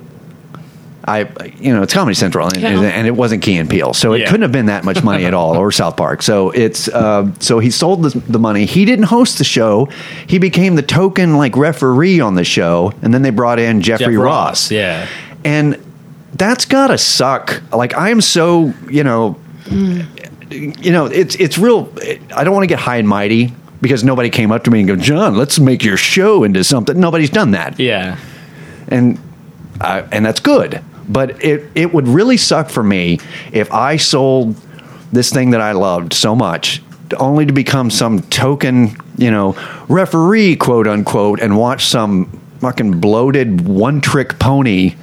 I, 1.06 1.28
you 1.60 1.74
know, 1.74 1.82
it's 1.82 1.94
Comedy 1.94 2.14
Central, 2.14 2.48
and, 2.48 2.58
Yeah. 2.62 2.82
and 2.82 3.08
it 3.08 3.16
wasn't 3.16 3.42
Key 3.42 3.58
and 3.58 3.70
Peele, 3.70 3.94
so 3.94 4.14
it 4.14 4.20
Yeah. 4.22 4.26
couldn't 4.28 4.44
have 4.44 4.52
been 4.52 4.68
that 4.68 4.84
much 4.84 5.04
money 5.04 5.26
at 5.26 5.34
all, 5.34 5.58
or 5.58 5.72
South 5.72 5.98
Park. 5.98 6.22
So 6.22 6.52
it's, 6.52 6.88
uh, 6.88 7.28
so 7.40 7.60
he 7.60 7.72
sold 7.72 8.04
the, 8.04 8.20
the 8.30 8.38
money. 8.40 8.66
He 8.66 8.86
didn't 8.86 9.06
host 9.06 9.38
the 9.38 9.44
show. 9.44 9.88
He 10.28 10.38
became 10.40 10.76
the 10.76 10.82
token 10.84 11.36
like 11.38 11.58
referee 11.58 12.20
on 12.22 12.36
the 12.36 12.44
show, 12.44 12.94
and 13.02 13.14
then 13.14 13.22
they 13.24 13.32
brought 13.32 13.60
in 13.60 13.82
Jeffrey 13.82 14.14
Jeff 14.16 14.24
Ross. 14.24 14.72
yeah, 14.72 15.08
and 15.44 15.78
that's 16.34 16.66
gotta 16.66 16.98
suck. 16.98 17.62
Like 17.72 17.96
I 17.96 18.10
am 18.10 18.22
so, 18.22 18.74
you 18.90 19.04
know, 19.04 19.40
you 19.70 20.92
know, 20.92 21.06
it's 21.06 21.36
it's 21.36 21.58
real. 21.58 21.94
I 22.36 22.44
don't 22.44 22.54
want 22.54 22.64
to 22.64 22.68
get 22.68 22.80
high 22.80 22.98
and 22.98 23.08
mighty 23.08 23.54
because 23.82 24.04
nobody 24.04 24.30
came 24.30 24.52
up 24.52 24.64
to 24.66 24.72
me 24.72 24.80
and 24.80 24.88
go, 24.88 24.96
John, 24.96 25.36
let's 25.36 25.60
make 25.60 25.84
your 25.84 25.98
show 25.98 26.44
into 26.44 26.64
something. 26.64 27.00
Nobody's 27.00 27.30
done 27.30 27.52
that 27.52 27.80
yeah, 27.80 28.18
and 28.88 29.20
uh, 29.82 30.08
and 30.12 30.26
that's 30.26 30.40
good. 30.40 30.82
But 31.08 31.44
it 31.44 31.70
it 31.76 31.94
would 31.94 32.08
really 32.08 32.38
suck 32.38 32.70
for 32.70 32.84
me 32.84 33.20
if 33.52 33.72
I 33.72 33.98
sold 33.98 34.56
this 35.12 35.32
thing 35.32 35.52
that 35.52 35.62
I 35.62 35.72
loved 35.72 36.14
so 36.14 36.36
much 36.36 36.82
only 37.18 37.46
to 37.46 37.54
become 37.54 37.90
some 37.90 38.22
token, 38.24 38.96
you 39.18 39.32
know, 39.32 39.56
referee, 39.88 40.56
quote 40.56 40.88
unquote, 40.88 41.40
and 41.40 41.58
watch 41.58 41.86
some 41.86 42.26
fucking 42.60 43.00
bloated 43.00 43.62
one 43.62 44.02
trick 44.02 44.38
pony. 44.40 44.96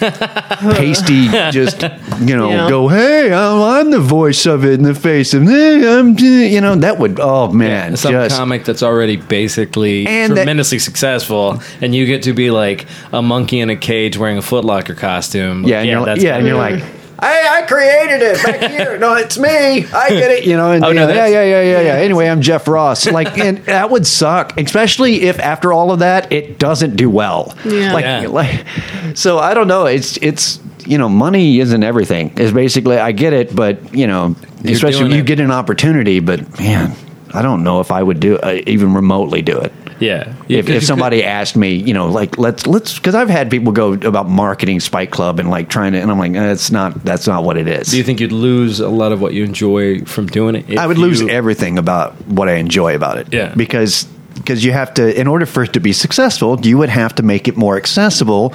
pasty 0.00 1.28
just 1.50 1.82
you 2.20 2.36
know 2.36 2.50
Yeah. 2.50 2.68
go 2.68 2.88
hey 2.88 3.32
I'm, 3.32 3.60
I'm 3.62 3.90
the 3.90 4.00
voice 4.00 4.46
of 4.46 4.64
it 4.64 4.72
in 4.74 4.82
the 4.82 4.94
face 4.94 5.34
of 5.34 5.42
hey, 5.44 5.98
I'm 5.98 6.16
you 6.18 6.60
know 6.60 6.74
that 6.76 6.98
would 6.98 7.18
oh 7.20 7.50
man 7.52 7.96
some 7.96 8.12
just 8.12 8.36
comic 8.36 8.64
that's 8.64 8.82
already 8.82 9.16
basically 9.16 10.06
And 10.06 10.32
that- 10.32 10.36
tremendously 10.42 10.78
successful, 10.78 11.60
and 11.80 11.94
you 11.94 12.06
get 12.06 12.22
to 12.24 12.32
be 12.32 12.50
like 12.50 12.86
a 13.12 13.22
monkey 13.22 13.60
in 13.60 13.70
a 13.70 13.76
cage 13.76 14.16
wearing 14.16 14.38
a 14.38 14.42
Foot 14.42 14.64
Locker 14.64 14.94
costume. 14.94 15.64
Yeah, 15.64 15.80
and 15.80 15.88
you're 15.88 15.98
like, 16.00 16.06
that's 16.06 16.22
yeah, 16.22 16.36
and 16.36 16.46
you're 16.46 16.56
like, 16.56 16.82
hey, 17.20 17.46
I 17.50 17.62
created 17.66 18.22
it 18.22 18.42
back 18.42 18.70
here. 18.70 18.98
No, 18.98 19.14
it's 19.14 19.38
me. 19.38 19.48
I 19.86 20.08
did 20.10 20.30
it. 20.30 20.44
You 20.46 20.56
know, 20.56 20.72
and 20.72 20.84
Oh, 20.84 20.92
no, 20.92 21.08
yeah, 21.08 21.26
yeah, 21.26 21.42
yeah, 21.42 21.62
yeah, 21.62 21.80
yeah. 21.80 21.92
Anyway, 21.94 22.26
I'm 22.28 22.40
Jeff 22.40 22.66
Ross. 22.68 23.06
Like, 23.10 23.36
and 23.38 23.58
that 23.66 23.90
would 23.90 24.06
suck, 24.06 24.58
especially 24.58 25.22
if 25.22 25.38
after 25.40 25.72
all 25.72 25.90
of 25.92 25.98
that, 26.00 26.30
it 26.32 26.58
doesn't 26.58 26.96
do 26.96 27.10
well. 27.10 27.54
Yeah. 27.64 27.92
Like, 27.92 28.04
Yeah. 28.04 28.26
like, 28.28 28.66
so 29.14 29.38
I 29.38 29.54
don't 29.54 29.68
know. 29.68 29.86
It's 29.86 30.16
it's 30.18 30.60
you 30.86 30.96
know, 30.96 31.08
money 31.08 31.58
isn't 31.60 31.82
everything. 31.82 32.30
Is 32.38 32.52
basically 32.52 32.96
I 32.98 33.12
get 33.12 33.32
it, 33.32 33.54
but 33.54 33.94
you 33.94 34.06
know, 34.06 34.34
You're 34.62 34.74
especially 34.74 35.00
doing 35.00 35.10
when 35.10 35.16
you 35.18 35.22
it. 35.24 35.26
get 35.26 35.40
an 35.40 35.50
opportunity. 35.50 36.20
But 36.20 36.58
man, 36.58 36.94
I 37.34 37.42
don't 37.42 37.62
know 37.62 37.80
if 37.80 37.90
I 37.92 38.02
would 38.02 38.20
do 38.20 38.36
uh, 38.38 38.60
even 38.66 38.94
remotely 38.94 39.42
do 39.42 39.58
it 39.58 39.72
yeah. 40.00 40.34
if, 40.48 40.68
if 40.68 40.84
somebody 40.84 41.24
asked 41.24 41.56
me, 41.56 41.74
you 41.74 41.94
know, 41.94 42.08
like 42.08 42.38
let's 42.38 42.66
let's 42.66 42.98
because 42.98 43.14
I've 43.14 43.28
had 43.28 43.50
people 43.50 43.72
go 43.72 43.92
about 43.92 44.28
marketing 44.28 44.80
Spike 44.80 45.10
Club 45.10 45.38
and 45.38 45.50
like 45.50 45.68
trying 45.68 45.92
to, 45.92 46.00
and 46.00 46.10
I'm 46.10 46.18
like, 46.18 46.34
eh, 46.34 46.52
it's 46.52 46.70
not 46.70 47.04
that's 47.04 47.26
not 47.26 47.44
what 47.44 47.56
it 47.56 47.68
is. 47.68 47.88
do 47.88 47.96
you 47.96 48.04
think 48.04 48.20
you'd 48.20 48.32
lose 48.32 48.80
a 48.80 48.88
lot 48.88 49.12
of 49.12 49.20
what 49.20 49.34
you 49.34 49.44
enjoy 49.44 50.04
from 50.04 50.26
doing 50.26 50.54
it? 50.54 50.78
I 50.78 50.86
would 50.86 50.98
lose 50.98 51.22
everything 51.22 51.78
about 51.78 52.14
what 52.26 52.48
I 52.48 52.54
enjoy 52.54 52.94
about 52.94 53.18
it. 53.18 53.32
Yeah. 53.32 53.54
because 53.54 54.06
because 54.34 54.64
you 54.64 54.72
have 54.72 54.94
to, 54.94 55.20
in 55.20 55.26
order 55.26 55.46
for 55.46 55.64
it 55.64 55.72
to 55.74 55.80
be 55.80 55.92
successful, 55.92 56.58
you 56.60 56.78
would 56.78 56.88
have 56.88 57.14
to 57.16 57.22
make 57.22 57.48
it 57.48 57.56
more 57.56 57.76
accessible 57.76 58.54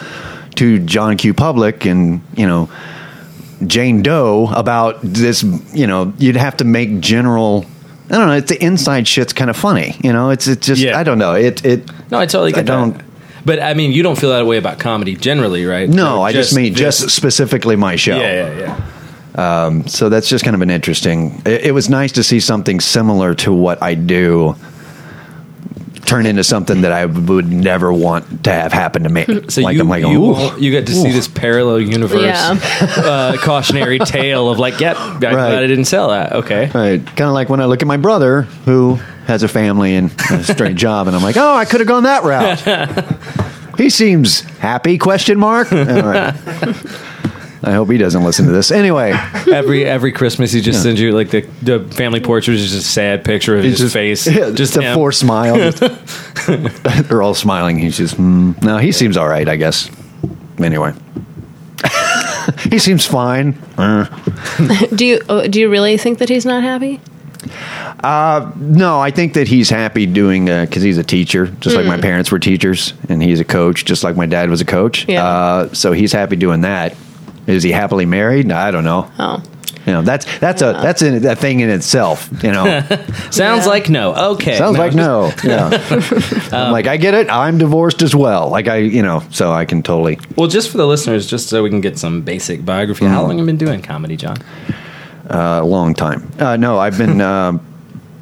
to 0.56 0.80
John 0.80 1.18
Q. 1.18 1.34
Public 1.34 1.86
and 1.86 2.22
you 2.36 2.48
know 2.48 2.70
Jane 3.66 4.02
Doe 4.02 4.50
about 4.54 5.00
this. 5.02 5.44
You 5.74 5.88
know, 5.88 6.14
you'd 6.18 6.36
have 6.36 6.58
to 6.58 6.64
make 6.64 7.00
general. 7.00 7.66
I 8.10 8.16
don't 8.18 8.28
know. 8.28 8.34
It's 8.34 8.50
the 8.50 8.64
inside 8.64 9.08
shit's 9.08 9.34
kind 9.34 9.50
of 9.50 9.56
funny. 9.58 9.96
You 10.04 10.12
know, 10.14 10.30
it's 10.30 10.48
it's 10.48 10.68
just 10.68 10.82
Yeah. 10.82 11.00
I 11.00 11.04
don't 11.04 11.18
know. 11.20 11.34
It 11.34 11.64
it 11.66 11.90
No, 12.12 12.20
I 12.20 12.26
totally 12.26 12.54
I 12.54 12.62
don't. 12.62 12.94
that. 12.98 13.06
But 13.46 13.62
I 13.62 13.74
mean, 13.74 13.92
you 13.92 14.04
don't 14.04 14.18
feel 14.18 14.30
that 14.32 14.46
way 14.46 14.58
about 14.58 14.80
comedy 14.80 15.16
generally, 15.16 15.66
right? 15.66 15.90
no. 15.90 16.20
Or 16.20 16.28
I 16.28 16.32
just 16.34 16.56
mean 16.56 16.74
this- 16.74 17.00
just 17.00 17.10
specifically 17.16 17.76
my 17.76 17.96
show. 17.96 18.18
Yeah, 18.18 18.48
yeah, 18.48 18.60
yeah. 18.60 18.80
Um, 19.66 19.88
so 19.88 20.10
that's 20.10 20.30
just 20.30 20.44
kind 20.44 20.56
of 20.56 20.62
an 20.62 20.70
interesting. 20.70 21.42
It, 21.46 21.66
it 21.68 21.72
was 21.74 21.90
nice 21.90 22.12
to 22.14 22.24
see 22.24 22.40
something 22.40 22.80
similar 22.80 23.34
to 23.36 23.52
what 23.52 23.82
I 23.82 23.96
do 23.96 24.56
turn 26.06 26.26
into 26.26 26.44
something 26.44 26.82
that 26.82 26.92
I 26.92 27.06
would 27.06 27.52
never 27.52 27.92
want 27.92 28.44
to 28.44 28.52
have 28.52 28.74
happen 28.74 29.04
to 29.04 29.10
me. 29.10 29.26
So 29.50 29.62
like 29.62 29.76
you, 29.76 29.82
I'm 29.82 29.90
like, 29.90 30.04
you, 30.04 30.26
ooh. 30.26 30.60
you 30.60 30.72
get 30.72 30.88
to 30.88 30.94
see 30.94 31.12
this 31.12 31.28
parallel 31.28 31.80
universe 31.80 32.22
Yeah. 32.22 32.58
uh, 32.98 33.38
cautionary 33.38 34.00
tale 34.00 34.50
of 34.50 34.58
like, 34.58 34.80
yep, 34.80 34.96
I'm 34.98 35.20
glad 35.20 35.64
I 35.64 35.68
didn't 35.68 35.86
sell 35.86 36.10
that. 36.10 36.34
Okay. 36.34 36.70
Right. 36.74 37.06
Kind 37.06 37.22
of 37.22 37.34
like 37.34 37.50
when 37.50 37.60
I 37.60 37.66
look 37.66 37.82
at 37.82 37.88
my 37.88 37.98
brother 37.98 38.44
who 38.66 38.96
has 39.26 39.44
a 39.44 39.48
family 39.48 39.96
and 39.96 40.12
a 40.32 40.44
straight 40.44 40.76
job, 40.88 41.08
and 41.08 41.16
I'm 41.16 41.24
like, 41.24 41.38
oh, 41.38 41.54
I 41.56 41.66
could 41.66 41.82
have 41.82 41.88
gone 41.88 42.04
that 42.04 42.24
route. 42.24 43.78
he 43.78 43.90
seems 43.90 44.42
happy? 44.42 44.98
Question 44.98 45.40
mark. 45.40 45.72
All 45.72 45.84
right. 45.86 46.34
I 47.64 47.72
hope 47.72 47.90
he 47.90 47.98
doesn't 47.98 48.24
listen 48.24 48.46
to 48.48 48.52
this. 48.52 48.72
Anyway, 48.72 49.12
every 49.52 49.86
every 49.86 50.12
Christmas 50.12 50.52
he 50.52 50.60
just 50.60 50.84
sends 50.84 51.00
you 51.00 51.14
like 51.14 51.30
the, 51.30 51.42
the 51.62 51.80
family 51.96 52.20
portrait 52.20 52.56
is 52.56 52.72
just 52.72 52.76
a 52.76 52.88
sad 52.88 53.24
picture 53.24 53.58
of 53.58 53.64
his 53.64 53.80
just 53.80 53.94
face, 53.94 54.28
yeah, 54.28 54.52
just 54.52 54.76
a 54.76 54.82
him. 54.82 54.96
forced 54.96 55.22
smile. 55.22 55.72
They're 57.08 57.22
all 57.22 57.34
smiling. 57.34 57.78
He's 57.78 57.98
just 57.98 58.16
hmm. 58.16 58.52
no. 58.62 58.78
He 58.78 58.92
seems 58.92 59.16
all 59.16 59.28
right, 59.28 59.48
I 59.48 59.56
guess. 59.56 59.90
Anyway, 60.60 60.94
he 62.70 62.80
seems 62.80 63.06
fine. 63.06 63.58
Uh, 63.78 64.06
Do 64.94 65.06
you 65.06 65.22
oh, 65.30 65.48
do 65.48 65.62
you 65.62 65.70
really 65.70 65.98
think 65.98 66.20
that 66.20 66.28
he's 66.30 66.46
not 66.46 66.64
happy? 66.64 67.00
no, 68.04 69.00
I 69.00 69.12
think 69.12 69.36
that 69.36 69.48
he's 69.48 69.70
happy 69.70 70.06
doing 70.06 70.46
because 70.46 70.84
he's 70.84 70.98
a 70.98 71.04
teacher, 71.04 71.48
just 71.48 71.78
like 71.78 71.86
my 71.86 72.00
parents 72.00 72.30
were 72.30 72.40
teachers, 72.40 72.94
and 73.08 73.24
he's 73.24 73.40
a 73.40 73.46
coach, 73.46 73.86
just 73.86 74.04
like 74.04 74.18
my 74.18 74.26
dad 74.26 74.50
was 74.50 74.60
a 74.60 74.66
coach. 74.66 75.08
Yeah. 75.08 75.26
Uh, 75.26 75.74
so 75.74 75.94
he's 75.94 76.12
happy 76.12 76.36
doing 76.36 76.62
that. 76.62 76.96
Is 77.48 77.64
he 77.64 77.72
happily 77.72 78.06
married? 78.06 78.52
I 78.52 78.72
don't 78.72 78.84
know. 78.84 79.12
Oh, 79.20 79.44
You 79.86 79.94
know, 79.94 80.02
that's 80.02 80.26
that's 80.40 80.62
a 80.62 80.72
that's 80.74 81.02
a, 81.02 81.32
a 81.32 81.36
thing 81.36 81.60
in 81.60 81.70
itself. 81.70 82.30
You 82.42 82.52
know, 82.54 82.64
Sounds 83.32 83.66
Yeah. 83.66 83.66
like 83.66 83.90
no. 83.90 84.16
Okay. 84.34 84.58
sounds 84.58 84.78
like 84.78 84.94
no. 84.94 85.32
Yeah, 85.44 85.66
Um, 86.52 86.54
I'm 86.54 86.72
like 86.72 86.88
I 86.88 86.96
get 86.98 87.14
it. 87.14 87.30
I'm 87.30 87.58
divorced 87.58 88.02
as 88.02 88.16
well. 88.16 88.50
Like 88.50 88.68
I, 88.70 88.78
you 88.78 89.02
know, 89.04 89.22
so 89.32 89.52
I 89.52 89.66
can 89.66 89.84
totally. 89.84 90.20
Well, 90.38 90.48
just 90.48 90.70
for 90.72 90.78
the 90.78 90.88
listeners, 90.88 91.26
just 91.28 91.50
so 91.50 91.64
we 91.64 91.70
can 91.70 91.82
get 91.82 91.98
some 92.00 92.22
basic 92.22 92.64
biography. 92.64 93.04
Mm-hmm. 93.06 93.14
How 93.14 93.22
long 93.24 93.32
have 93.32 93.40
you 93.40 93.46
been 93.46 93.58
doing 93.58 93.82
comedy, 93.82 94.16
John? 94.16 94.38
a 95.30 95.64
long 95.64 95.94
time. 95.94 96.32
Uh, 96.40 96.58
no, 96.58 96.78
I've 96.78 96.98
been 96.98 97.20
uh, 97.22 97.58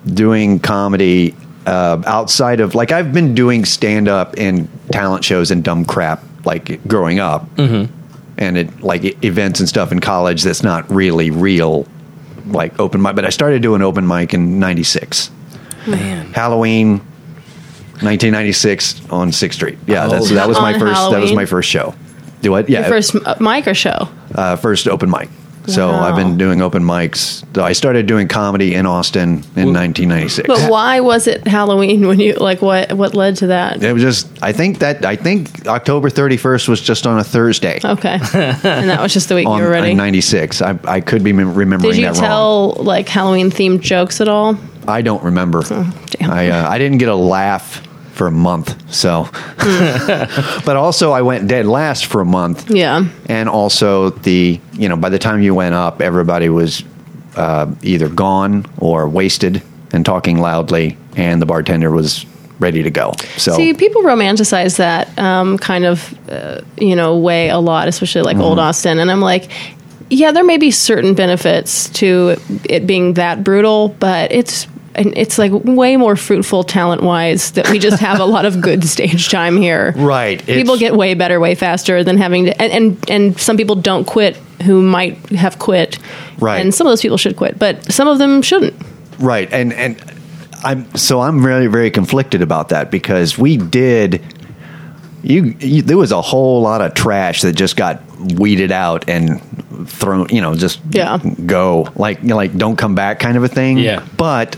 doing 0.06 0.60
comedy 0.60 1.36
uh, 1.66 2.02
outside 2.06 2.60
of 2.60 2.74
like 2.76 2.92
I've 2.92 3.14
been 3.14 3.36
doing 3.36 3.66
stand 3.66 4.08
up 4.08 4.36
and 4.38 4.68
talent 4.92 5.24
shows 5.26 5.52
and 5.52 5.64
dumb 5.64 5.86
crap 5.86 6.24
like 6.46 6.86
growing 6.88 7.20
up, 7.20 7.48
mm-hmm. 7.56 7.92
And 8.38 8.58
it 8.58 8.82
like 8.82 9.24
events 9.24 9.60
and 9.60 9.68
stuff 9.70 9.92
in 9.92 10.00
college 10.00 10.44
that's 10.44 10.64
not 10.64 10.90
really 10.92 11.30
real, 11.32 11.88
like 12.48 12.80
open 12.80 13.02
mic. 13.02 13.16
But 13.16 13.26
I 13.26 13.30
started 13.30 13.62
doing 13.62 13.82
open 13.82 14.08
mic 14.08 14.34
in 14.34 14.60
'96, 14.60 15.30
Man. 15.88 16.32
Halloween. 16.34 17.02
1996 18.02 19.02
on 19.12 19.32
Sixth 19.32 19.58
Street. 19.58 19.78
Yeah, 19.86 20.08
that's 20.08 20.32
Oh. 20.32 20.34
that 20.36 20.48
was 20.48 20.60
my 20.60 20.78
first. 20.80 21.12
That 21.12 21.22
was 21.22 21.34
my 21.34 21.46
first 21.46 21.70
show. 21.70 21.94
Do 22.42 22.50
what? 22.52 22.68
Yeah, 22.68 22.80
your 22.80 22.90
first 22.90 23.16
mic 23.40 23.68
or 23.68 23.76
show? 23.76 24.10
uh, 24.34 24.56
first 24.56 24.88
open 24.88 25.10
mic. 25.12 25.30
So 25.68 25.90
Wow. 25.90 26.02
I've 26.04 26.16
been 26.16 26.38
doing 26.38 26.62
open 26.62 26.84
mics. 26.84 27.44
I 27.58 27.74
started 27.74 28.08
doing 28.08 28.28
comedy 28.28 28.74
in 28.74 28.86
Austin 28.86 29.44
in 29.56 29.72
1996. 29.74 30.48
But 30.48 30.70
why 30.72 31.00
was 31.02 31.28
it 31.28 31.46
Halloween 31.48 32.08
when 32.08 32.20
you 32.20 32.34
like 32.34 32.62
what 32.62 32.94
what 32.94 33.14
led 33.14 33.36
to 33.38 33.48
that? 33.48 33.84
It 33.84 33.94
was 33.94 34.02
just. 34.02 34.28
I 34.42 34.54
think 34.54 34.80
that 34.80 35.06
I 35.06 35.16
think 35.16 35.68
October 35.68 36.10
31st 36.10 36.68
was 36.68 36.82
just 36.82 37.06
on 37.06 37.20
a 37.20 37.24
Thursday. 37.24 37.80
Okay, 37.84 38.14
and 38.34 38.90
that 38.90 39.00
was 39.02 39.14
just 39.14 39.30
the 39.30 39.36
week 39.36 39.48
on 39.48 39.60
you 39.60 39.66
were 39.66 39.70
ready. 39.72 39.92
in 39.92 39.98
96. 39.98 40.62
I, 40.62 40.80
I 40.86 41.00
could 41.02 41.24
be 41.24 41.32
remembering 41.32 41.92
Did 41.94 41.98
you 42.00 42.06
that 42.06 42.20
wrong. 42.20 42.74
tell 42.76 42.84
like 42.84 43.08
Halloween 43.08 43.52
themed 43.52 43.82
jokes 43.82 44.20
at 44.22 44.28
all? 44.28 44.58
I 44.88 45.02
don't 45.04 45.24
remember. 45.24 45.62
Oh, 45.70 45.94
damn. 46.08 46.32
I 46.32 46.50
uh, 46.50 46.70
I 46.70 46.80
didn't 46.80 46.98
get 46.98 47.10
a 47.10 47.16
laugh 47.16 47.86
for 48.22 48.28
a 48.28 48.32
month. 48.32 48.76
So, 48.94 49.24
Hmm. 49.58 50.62
but 50.66 50.76
also 50.76 51.12
I 51.12 51.22
went 51.24 51.48
dead 51.48 51.66
last 51.66 52.06
for 52.06 52.22
a 52.22 52.26
month. 52.26 52.70
Yeah. 52.70 53.06
and 53.30 53.50
also 53.50 54.12
the 54.12 54.60
you 54.74 54.88
know 54.90 54.96
by 54.96 55.10
the 55.10 55.18
time 55.18 55.42
you 55.42 55.56
went 55.56 55.74
up 55.74 56.02
everybody 56.02 56.50
was 56.50 56.84
uh, 57.36 57.66
either 57.82 58.10
gone 58.10 58.66
or 58.78 59.10
wasted 59.10 59.62
and 59.94 60.06
talking 60.06 60.38
loudly 60.40 60.98
and 61.16 61.42
the 61.42 61.46
bartender 61.48 61.90
was 61.90 62.26
ready 62.60 62.84
to 62.84 62.92
go 62.92 63.12
so 63.38 63.54
See, 63.56 63.74
people 63.74 64.04
romanticize 64.04 64.78
that 64.78 65.08
um, 65.18 65.58
kind 65.58 65.86
of, 65.86 66.14
uh, 66.30 66.62
you 66.78 66.96
know, 66.96 67.18
way 67.18 67.50
a 67.50 67.58
lot, 67.58 67.88
especially 67.88 68.22
like 68.22 68.38
Mm-hmm. 68.38 68.46
old 68.46 68.60
Austin. 68.60 69.00
And 69.00 69.10
I'm 69.10 69.22
like, 69.22 69.50
yeah, 70.12 70.32
there 70.32 70.44
may 70.44 70.58
be 70.58 70.70
certain 70.72 71.16
benefits 71.16 71.90
to 72.02 72.36
it 72.70 72.86
being 72.86 73.14
that 73.16 73.44
brutal, 73.44 73.88
but 74.00 74.32
it's 74.32 74.68
and 74.96 75.14
it's 75.18 75.38
like 75.38 75.52
way 75.54 75.98
more 75.98 76.16
fruitful 76.16 76.64
talent 76.64 77.02
wise 77.04 77.52
that 77.52 77.70
we 77.70 77.80
just 77.80 78.00
have 78.02 78.20
a 78.20 78.26
lot 78.26 78.46
of 78.46 78.62
good 78.62 78.84
stage 78.84 79.30
time 79.30 79.58
here. 79.58 79.94
Right, 79.98 80.46
People 80.46 80.78
get 80.78 80.96
way 80.96 81.14
better 81.14 81.40
way 81.40 81.56
faster 81.56 82.04
than 82.04 82.18
having 82.18 82.46
to 82.46 82.62
and, 82.62 82.72
and 82.74 83.10
and 83.10 83.40
some 83.40 83.58
people 83.58 83.76
don't 83.76 84.06
quit 84.06 84.36
who 84.66 84.82
might 84.82 85.18
have 85.30 85.58
quit. 85.60 85.98
Right. 86.40 86.60
And 86.60 86.74
some 86.74 86.88
of 86.88 86.92
those 86.92 87.02
people 87.02 87.18
should 87.18 87.36
quit, 87.36 87.58
but 87.58 87.92
some 87.92 88.08
of 88.08 88.18
them 88.20 88.42
shouldn't. 88.42 88.76
right 89.20 89.52
and 89.54 89.72
and 89.74 90.02
i'm 90.64 90.86
so 90.96 91.20
i'm 91.22 91.46
really 91.46 91.68
very 91.68 91.90
conflicted 91.92 92.42
about 92.42 92.70
that 92.70 92.92
because 92.92 93.38
we 93.38 93.58
did 93.58 94.22
you, 95.24 95.56
you 95.60 95.82
there 95.84 95.98
was 95.98 96.12
a 96.12 96.22
whole 96.22 96.62
lot 96.62 96.82
of 96.82 96.94
trash 96.96 97.42
that 97.42 97.54
just 97.54 97.76
got 97.76 98.02
weeded 98.36 98.72
out 98.72 99.08
and 99.10 99.42
thrown 99.90 100.28
you 100.30 100.42
know 100.42 100.56
just 100.56 100.80
Yeah. 100.92 101.18
go 101.46 101.88
like 101.96 102.22
you 102.22 102.30
know, 102.30 102.36
like 102.36 102.56
don't 102.58 102.76
come 102.76 102.96
back 102.96 103.20
kind 103.20 103.38
of 103.38 103.44
a 103.44 103.48
thing 103.48 103.78
Yeah. 103.78 104.06
but 104.18 104.56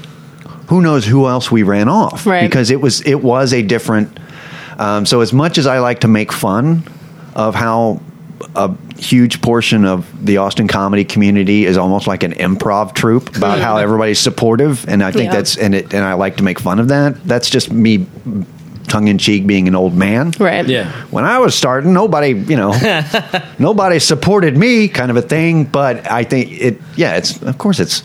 who 0.67 0.81
knows 0.81 1.05
who 1.05 1.27
else 1.27 1.51
we 1.51 1.63
ran 1.63 1.87
off 1.89 2.25
Right. 2.25 2.41
because 2.49 2.71
it 2.71 2.79
was 2.81 3.01
it 3.01 3.21
was 3.21 3.53
a 3.53 3.61
different 3.61 4.17
um, 4.77 5.05
so 5.05 5.21
as 5.21 5.31
much 5.33 5.57
as 5.57 5.67
i 5.67 5.79
like 5.79 5.99
to 6.01 6.07
make 6.07 6.31
fun 6.31 6.83
of 7.35 7.55
how 7.55 7.99
a 8.55 8.71
huge 8.97 9.41
portion 9.41 9.85
of 9.85 10.05
the 10.25 10.37
austin 10.37 10.67
comedy 10.67 11.05
community 11.05 11.65
is 11.65 11.77
almost 11.77 12.07
like 12.07 12.23
an 12.23 12.33
improv 12.33 12.93
troupe 12.93 13.35
about 13.37 13.59
how 13.59 13.77
everybody's 13.77 14.19
supportive 14.19 14.87
and 14.87 15.03
i 15.03 15.11
think 15.11 15.25
Yeah. 15.31 15.35
that's 15.37 15.57
and 15.57 15.75
it 15.75 15.93
and 15.93 16.03
i 16.03 16.13
like 16.13 16.37
to 16.37 16.43
make 16.43 16.59
fun 16.59 16.79
of 16.79 16.87
that 16.89 17.23
that's 17.25 17.49
just 17.49 17.71
me 17.71 18.05
tongue-in-cheek 18.87 19.47
being 19.47 19.67
an 19.67 19.75
old 19.75 19.95
man 19.95 20.31
Right. 20.39 20.67
Yeah. 20.67 20.91
when 21.09 21.23
I 21.23 21.39
was 21.39 21.55
starting, 21.55 21.93
nobody, 21.93 22.29
you 22.33 22.57
know, 22.57 22.73
nobody 23.57 23.97
supported 23.97 24.57
me, 24.57 24.87
kind 24.89 25.09
of 25.09 25.15
a 25.17 25.21
thing. 25.21 25.63
But 25.63 26.11
I 26.11 26.23
think 26.25 26.51
it, 26.51 26.81
yeah, 26.97 27.15
it's 27.15 27.41
of 27.41 27.57
course 27.57 27.79
it's. 27.79 28.03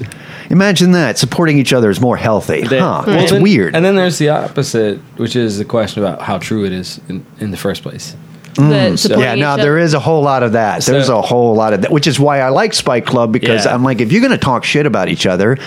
Imagine 0.50 0.92
that 0.92 1.18
supporting 1.18 1.58
each 1.58 1.72
other 1.72 1.90
is 1.90 2.00
more 2.00 2.16
healthy. 2.16 2.62
That- 2.62 2.80
huh? 2.80 3.04
Well, 3.06 3.18
It's 3.22 3.32
then- 3.32 3.42
weird. 3.42 3.74
And 3.76 3.84
then 3.84 3.96
there's 3.96 4.18
the 4.18 4.30
opposite, 4.30 4.98
which 5.16 5.36
is 5.36 5.58
the 5.58 5.64
question 5.64 6.02
about 6.02 6.22
how 6.22 6.38
true 6.38 6.64
it 6.64 6.72
is 6.72 7.00
in, 7.08 7.24
in 7.40 7.50
the 7.50 7.56
first 7.56 7.82
place. 7.82 8.16
The 8.54 8.62
mm. 8.62 8.98
supporting 8.98 9.24
yeah, 9.24 9.34
no, 9.34 9.54
each 9.54 9.62
there 9.62 9.74
other- 9.74 9.78
is 9.78 9.94
a 9.94 10.00
whole 10.00 10.22
lot 10.22 10.42
of 10.42 10.52
that. 10.52 10.82
There's 10.82 11.06
So- 11.06 11.18
a 11.18 11.22
whole 11.22 11.54
lot 11.54 11.74
of 11.74 11.82
that, 11.82 11.92
which 11.92 12.06
is 12.06 12.18
why 12.18 12.40
I 12.40 12.48
like 12.48 12.72
Spike 12.74 13.04
Club 13.06 13.30
because 13.30 13.66
Yeah. 13.66 13.74
I'm 13.74 13.84
like, 13.84 14.00
if 14.00 14.10
you're 14.10 14.22
going 14.22 14.32
to 14.32 14.38
talk 14.38 14.64
shit 14.64 14.86
about 14.86 15.08
each 15.08 15.26
other, 15.26 15.58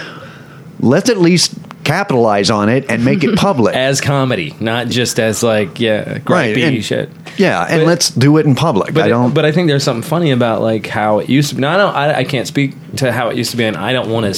let's 0.79 1.09
at 1.09 1.17
least 1.17 1.53
capitalize 1.83 2.49
on 2.49 2.69
it 2.69 2.85
and 2.89 3.03
make 3.05 3.23
it 3.23 3.35
public. 3.37 3.75
As 3.75 4.01
comedy, 4.01 4.55
not 4.59 4.87
just 4.87 5.19
as 5.19 5.43
like, 5.43 5.79
yeah, 5.79 6.19
Right, 6.25 6.55
and- 6.57 6.83
shit. 6.83 7.09
yeah, 7.37 7.65
and 7.69 7.81
But- 7.81 7.87
let's 7.87 8.09
do 8.09 8.37
it 8.37 8.45
in 8.45 8.55
public. 8.55 8.93
But 8.93 9.03
I 9.05 9.07
don't. 9.09 9.33
but 9.33 9.45
I 9.45 9.51
think 9.51 9.67
there's 9.67 9.83
something 9.83 10.07
funny 10.07 10.31
about 10.31 10.61
like 10.61 10.87
how 10.87 11.19
it 11.19 11.29
used 11.29 11.49
to 11.49 11.55
be. 11.55 11.61
No, 11.61 11.69
I 11.69 11.77
don't. 11.77 11.95
I, 11.95 12.13
I 12.19 12.23
can't 12.23 12.47
speak 12.47 12.75
to 12.97 13.11
how 13.11 13.29
it 13.29 13.37
used 13.37 13.51
to 13.51 13.57
be, 13.57 13.65
and 13.65 13.77
I 13.77 13.93
don't 13.93 14.09
want 14.09 14.25
to 14.25 14.33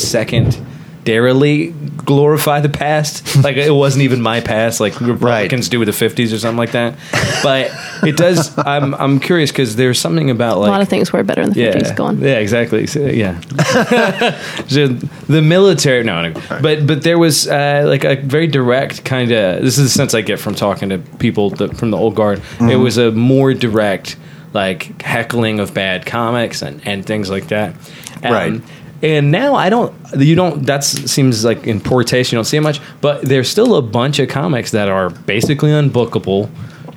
secondarily 1.03 1.67
glorify 2.05 2.59
the 2.59 2.69
past. 2.69 3.35
like 3.43 3.57
it 3.57 3.71
wasn't 3.71 4.03
even 4.03 4.21
my 4.21 4.41
past. 4.41 4.79
Like 4.79 4.99
Republicans 4.99 5.69
do 5.69 5.79
with 5.79 5.87
the 5.87 5.91
'50s 6.05 6.33
or 6.33 6.39
something 6.39 6.57
like 6.57 6.71
that. 6.71 6.95
But 7.43 7.71
it 8.07 8.17
does. 8.17 8.57
I'm 8.57 8.93
I'm 8.95 9.19
curious 9.19 9.51
because 9.51 9.75
there's 9.75 9.99
something 9.99 10.29
about 10.29 10.59
like 10.59 10.67
a 10.67 10.71
lot 10.71 10.81
of 10.81 10.89
things 10.89 11.11
were 11.11 11.23
better 11.23 11.41
in 11.41 11.51
the 11.51 11.59
50s. 11.61 11.95
Go 11.95 12.05
on. 12.05 12.21
Yeah, 12.21 12.39
exactly. 12.39 12.87
So, 12.87 12.99
yeah, 13.05 13.39
So, 14.67 14.87
the 14.87 15.41
military. 15.41 16.03
No, 16.03 16.29
no, 16.29 16.41
but 16.61 16.85
but 16.87 17.03
there 17.03 17.19
was 17.19 17.47
uh, 17.47 17.83
like 17.85 18.03
a 18.03 18.15
very 18.15 18.47
direct 18.47 19.05
kind 19.05 19.31
of. 19.31 19.61
This 19.61 19.77
is 19.77 19.85
the 19.85 19.89
sense 19.89 20.13
I 20.13 20.21
get 20.21 20.39
from 20.39 20.55
talking 20.55 20.89
to 20.89 20.97
people 21.19 21.49
that, 21.51 21.77
from 21.77 21.91
the 21.91 21.97
old 21.97 22.15
guard. 22.15 22.41
It 22.61 22.77
was 22.77 22.97
a 22.97 23.11
more 23.11 23.53
direct, 23.53 24.15
like 24.53 25.01
heckling 25.01 25.59
of 25.59 25.73
bad 25.73 26.05
comics 26.05 26.61
and 26.61 26.81
and 26.85 27.05
things 27.05 27.29
like 27.29 27.47
that. 27.47 27.75
Um, 28.23 28.31
Right. 28.33 28.61
And 29.03 29.29
now 29.31 29.53
I 29.55 29.69
don't. 29.69 29.93
You 30.17 30.33
don't. 30.35 30.65
That 30.65 30.83
seems 30.83 31.43
like 31.45 31.67
in 31.67 31.79
poor 31.81 32.03
taste. 32.03 32.31
You 32.31 32.37
don't 32.37 32.45
see 32.45 32.57
it 32.57 32.61
much, 32.61 32.79
but 33.01 33.21
there's 33.21 33.49
still 33.49 33.75
a 33.75 33.81
bunch 33.81 34.17
of 34.19 34.29
comics 34.29 34.71
that 34.71 34.89
are 34.89 35.09
basically 35.11 35.69
unbookable. 35.71 36.49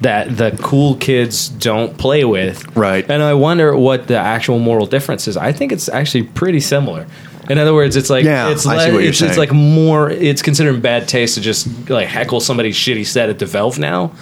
that 0.03 0.37
the 0.37 0.57
cool 0.62 0.95
kids 0.97 1.49
don't 1.49 1.97
play 1.99 2.23
with. 2.25 2.77
Right. 2.77 3.09
And 3.11 3.23
I 3.23 3.33
wonder 3.35 3.75
what 3.77 4.07
the 4.09 4.16
actual 4.19 4.59
moral 4.59 4.87
difference 4.87 5.27
is. 5.27 5.37
I 5.38 5.53
think 5.53 5.73
it's 5.73 5.88
actually 5.88 6.25
pretty 6.25 6.61
similar. 6.61 7.07
In 7.49 7.59
other 7.59 7.73
words, 7.73 7.97
it's 7.97 8.11
like 8.11 8.25
Yeah, 8.25 8.51
it's, 8.51 8.66
I 8.66 8.75
le- 8.77 8.81
see 8.85 8.92
what 8.92 9.01
you're 9.01 9.09
it's, 9.11 9.23
it's 9.23 9.38
like 9.38 9.53
more. 9.53 10.11
It's 10.11 10.42
considered 10.42 10.83
bad 10.83 11.09
taste 11.09 11.37
to 11.37 11.40
just 11.40 11.88
like 11.88 12.09
heckle 12.09 12.40
somebody's 12.40 12.77
shitty 12.77 13.07
set 13.07 13.31
at 13.31 13.38
the 13.38 13.47
Valve 13.47 13.79
now, 13.79 14.12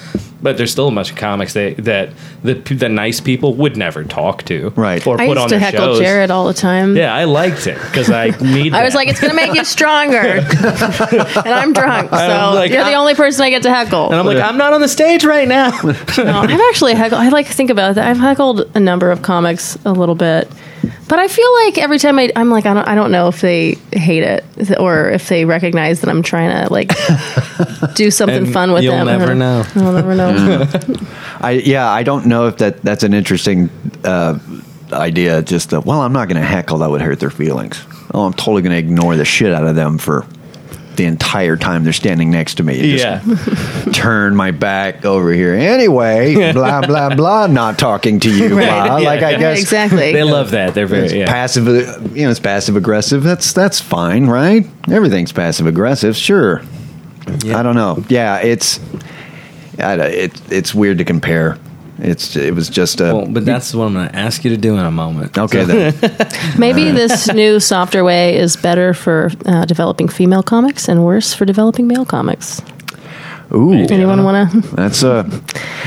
but 0.44 0.58
there's 0.58 0.70
still 0.70 0.88
a 0.88 0.92
bunch 0.92 1.10
of 1.10 1.16
comics 1.16 1.54
that 1.54 1.78
that 1.78 2.10
the 2.42 2.54
the 2.54 2.90
nice 2.90 3.18
people 3.18 3.54
would 3.54 3.76
never 3.78 4.04
talk 4.04 4.42
to, 4.44 4.68
Right. 4.76 5.04
Or 5.06 5.20
I 5.20 5.26
put 5.26 5.38
used 5.38 5.40
on 5.40 5.48
to 5.48 5.58
heckle 5.58 5.94
shows. 5.94 6.00
Jared 6.00 6.30
all 6.30 6.46
the 6.46 6.54
time. 6.54 6.96
Yeah, 6.96 7.14
I 7.14 7.24
liked 7.24 7.66
it 7.66 7.80
because 7.80 8.10
I 8.10 8.28
need. 8.40 8.74
I 8.74 8.84
was 8.84 8.94
like, 8.94 9.08
it's 9.08 9.20
going 9.20 9.30
to 9.30 9.36
make 9.36 9.54
you 9.54 9.64
stronger. 9.64 10.18
and 10.18 11.48
I'm 11.48 11.72
drunk. 11.72 12.10
So 12.10 12.16
I'm 12.16 12.54
like, 12.54 12.70
you're 12.70 12.84
the 12.84 12.94
ah. 12.94 13.00
only 13.00 13.14
person 13.14 13.42
I 13.42 13.50
get 13.50 13.62
to 13.62 13.70
heckle. 13.70 14.06
and 14.06 14.16
I'm 14.16 14.26
like, 14.26 14.38
I'm 14.38 14.58
not 14.58 14.74
on 14.74 14.82
the 14.82 14.88
stage 14.88 15.24
right 15.24 15.48
now. 15.48 15.70
No, 16.18 16.40
I've 16.40 16.60
actually 16.68 16.94
heckled. 16.94 17.20
I 17.20 17.30
like 17.30 17.46
to 17.46 17.54
think 17.54 17.70
about 17.70 17.94
that. 17.94 18.06
I've 18.06 18.18
heckled 18.18 18.70
a 18.74 18.80
number 18.80 19.10
of 19.10 19.22
comics 19.22 19.76
a 19.86 19.92
little 19.92 20.14
bit, 20.14 20.50
but 21.08 21.18
I 21.18 21.28
feel 21.28 21.52
like 21.64 21.78
every 21.78 21.98
time 21.98 22.18
I, 22.18 22.32
I'm 22.36 22.50
like, 22.50 22.66
I 22.66 22.74
don't, 22.74 22.88
I 22.88 22.94
don't 22.94 23.10
know 23.10 23.28
if 23.28 23.40
they 23.40 23.74
hate 23.92 24.22
it 24.22 24.44
or 24.78 25.10
if 25.10 25.28
they 25.28 25.44
recognize 25.44 26.00
that 26.00 26.10
I'm 26.10 26.22
trying 26.22 26.66
to 26.66 26.72
like 26.72 26.92
do 27.94 28.10
something 28.10 28.44
And 28.44 28.52
fun 28.52 28.72
with 28.72 28.84
you'll 28.84 28.96
them. 28.96 29.06
never 29.18 29.34
know. 29.34 29.64
I'll 29.76 29.92
never 29.92 30.14
know. 30.14 30.76
I 31.40 31.62
yeah, 31.64 31.88
I 31.90 32.02
don't 32.02 32.26
know 32.26 32.46
if 32.46 32.58
that 32.58 32.82
that's 32.82 33.02
an 33.04 33.14
interesting 33.14 33.70
uh, 34.04 34.38
idea. 34.92 35.42
Just 35.42 35.72
uh, 35.74 35.82
well, 35.84 36.00
I'm 36.02 36.12
not 36.12 36.28
going 36.28 36.40
to 36.40 36.46
heckle. 36.46 36.78
That 36.78 36.90
would 36.90 37.02
hurt 37.02 37.20
their 37.20 37.30
feelings. 37.30 37.84
Oh, 38.12 38.26
I'm 38.26 38.32
totally 38.32 38.62
going 38.62 38.72
to 38.72 38.78
ignore 38.78 39.16
the 39.16 39.24
shit 39.24 39.52
out 39.52 39.66
of 39.66 39.74
them 39.74 39.98
for 39.98 40.26
the 40.96 41.04
entire 41.04 41.56
time 41.56 41.84
they're 41.84 41.92
standing 41.92 42.30
next 42.30 42.54
to 42.56 42.62
me. 42.62 42.96
Just 42.96 43.04
yeah, 43.04 43.84
turn 43.92 44.34
my 44.36 44.50
back 44.50 45.04
over 45.04 45.32
here. 45.32 45.54
Anyway, 45.54 46.52
blah 46.52 46.80
blah 46.80 47.14
blah. 47.14 47.46
Not 47.46 47.78
talking 47.78 48.20
to 48.20 48.30
you. 48.30 48.56
Right. 48.58 48.86
Blah. 48.86 48.96
Like 48.98 49.22
I 49.22 49.32
Right, 49.32 49.38
guess 49.40 49.60
exactly. 49.60 50.12
they 50.12 50.22
love 50.22 50.52
that. 50.52 50.74
They're 50.74 50.86
very 50.86 51.18
yeah. 51.18 51.26
passive. 51.26 51.66
uh, 51.66 51.98
You 52.14 52.24
know, 52.24 52.30
it's 52.30 52.40
passive 52.40 52.76
aggressive. 52.76 53.22
That's 53.22 53.52
that's 53.52 53.80
fine, 53.80 54.26
right? 54.26 54.66
Everything's 54.90 55.32
passive 55.32 55.66
aggressive. 55.66 56.16
Sure. 56.16 56.62
I 57.26 57.62
don't 57.62 57.74
know. 57.74 58.04
Yeah, 58.08 58.38
it's 58.40 58.78
I, 59.78 59.94
it, 59.96 60.52
it's 60.52 60.74
weird 60.74 60.98
to 60.98 61.04
compare. 61.04 61.58
It's 61.98 62.34
it 62.36 62.54
was 62.54 62.68
just 62.68 63.00
a 63.00 63.04
Well, 63.14 63.26
but 63.26 63.44
that's 63.44 63.72
what 63.74 63.84
I'm 63.86 63.94
going 63.94 64.08
to 64.08 64.16
ask 64.16 64.44
you 64.44 64.50
to 64.50 64.56
do 64.56 64.74
in 64.76 64.84
a 64.84 64.90
moment. 64.90 65.38
okay 65.38 65.64
then. 65.64 65.94
Maybe 66.58 66.90
this 66.90 67.32
new 67.32 67.60
softer 67.60 68.02
way 68.02 68.36
is 68.36 68.56
better 68.56 68.94
for 68.94 69.30
uh, 69.46 69.64
developing 69.64 70.08
female 70.08 70.42
comics 70.42 70.88
and 70.88 71.04
worse 71.04 71.32
for 71.34 71.44
developing 71.44 71.86
male 71.86 72.04
comics. 72.04 72.60
Ooh, 73.52 73.72
Anyone 73.72 74.24
want 74.24 74.50
to? 74.50 74.60
that's 74.74 75.04
uh 75.04 75.22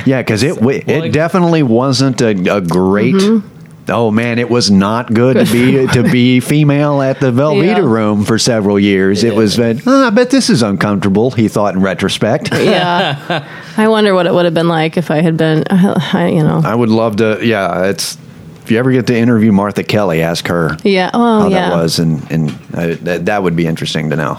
yeah, 0.05 0.21
because 0.21 0.43
it 0.43 0.61
wa- 0.61 0.71
it 0.87 0.87
like- 1.01 1.11
definitely 1.11 1.63
wasn't 1.63 2.21
a, 2.21 2.29
a 2.55 2.61
great. 2.61 3.15
Mm-hmm. 3.15 3.56
Oh 3.89 4.11
man, 4.11 4.37
it 4.39 4.49
was 4.49 4.69
not 4.69 5.13
good 5.13 5.35
to 5.45 5.51
be 5.51 5.87
to 5.93 6.03
be 6.03 6.39
female 6.39 7.01
at 7.01 7.19
the 7.19 7.31
Velveeta 7.31 7.65
Yeah. 7.77 7.79
room 7.79 8.25
for 8.25 8.37
several 8.37 8.79
years. 8.79 9.23
It 9.23 9.33
was, 9.35 9.57
oh, 9.59 9.73
I 9.87 10.09
bet 10.09 10.29
this 10.29 10.49
is 10.49 10.61
uncomfortable. 10.61 11.31
He 11.31 11.47
thought 11.47 11.73
in 11.75 11.81
retrospect. 11.81 12.51
Yeah. 12.53 13.47
I 13.77 13.87
wonder 13.87 14.13
what 14.13 14.25
it 14.27 14.33
would 14.33 14.45
have 14.45 14.53
been 14.53 14.67
like 14.67 14.97
if 14.97 15.09
I 15.11 15.21
had 15.21 15.37
been, 15.37 15.63
I, 15.69 16.29
you 16.33 16.43
know. 16.43 16.61
I 16.63 16.75
would 16.75 16.89
love 16.89 17.17
to. 17.17 17.39
Yeah, 17.41 17.85
it's 17.85 18.17
if 18.63 18.71
you 18.71 18.79
ever 18.79 18.91
get 18.91 19.07
to 19.07 19.15
interview 19.15 19.51
Martha 19.53 19.83
Kelly, 19.83 20.21
ask 20.21 20.47
her 20.47 20.75
Yeah. 20.83 21.09
Oh, 21.13 21.41
how 21.43 21.47
yeah. 21.47 21.69
that 21.69 21.75
was, 21.77 21.99
and 21.99 22.29
and 22.31 22.49
uh, 22.73 22.95
that, 23.03 23.25
that 23.27 23.43
would 23.43 23.55
be 23.55 23.65
interesting 23.67 24.09
to 24.09 24.15
know. 24.17 24.37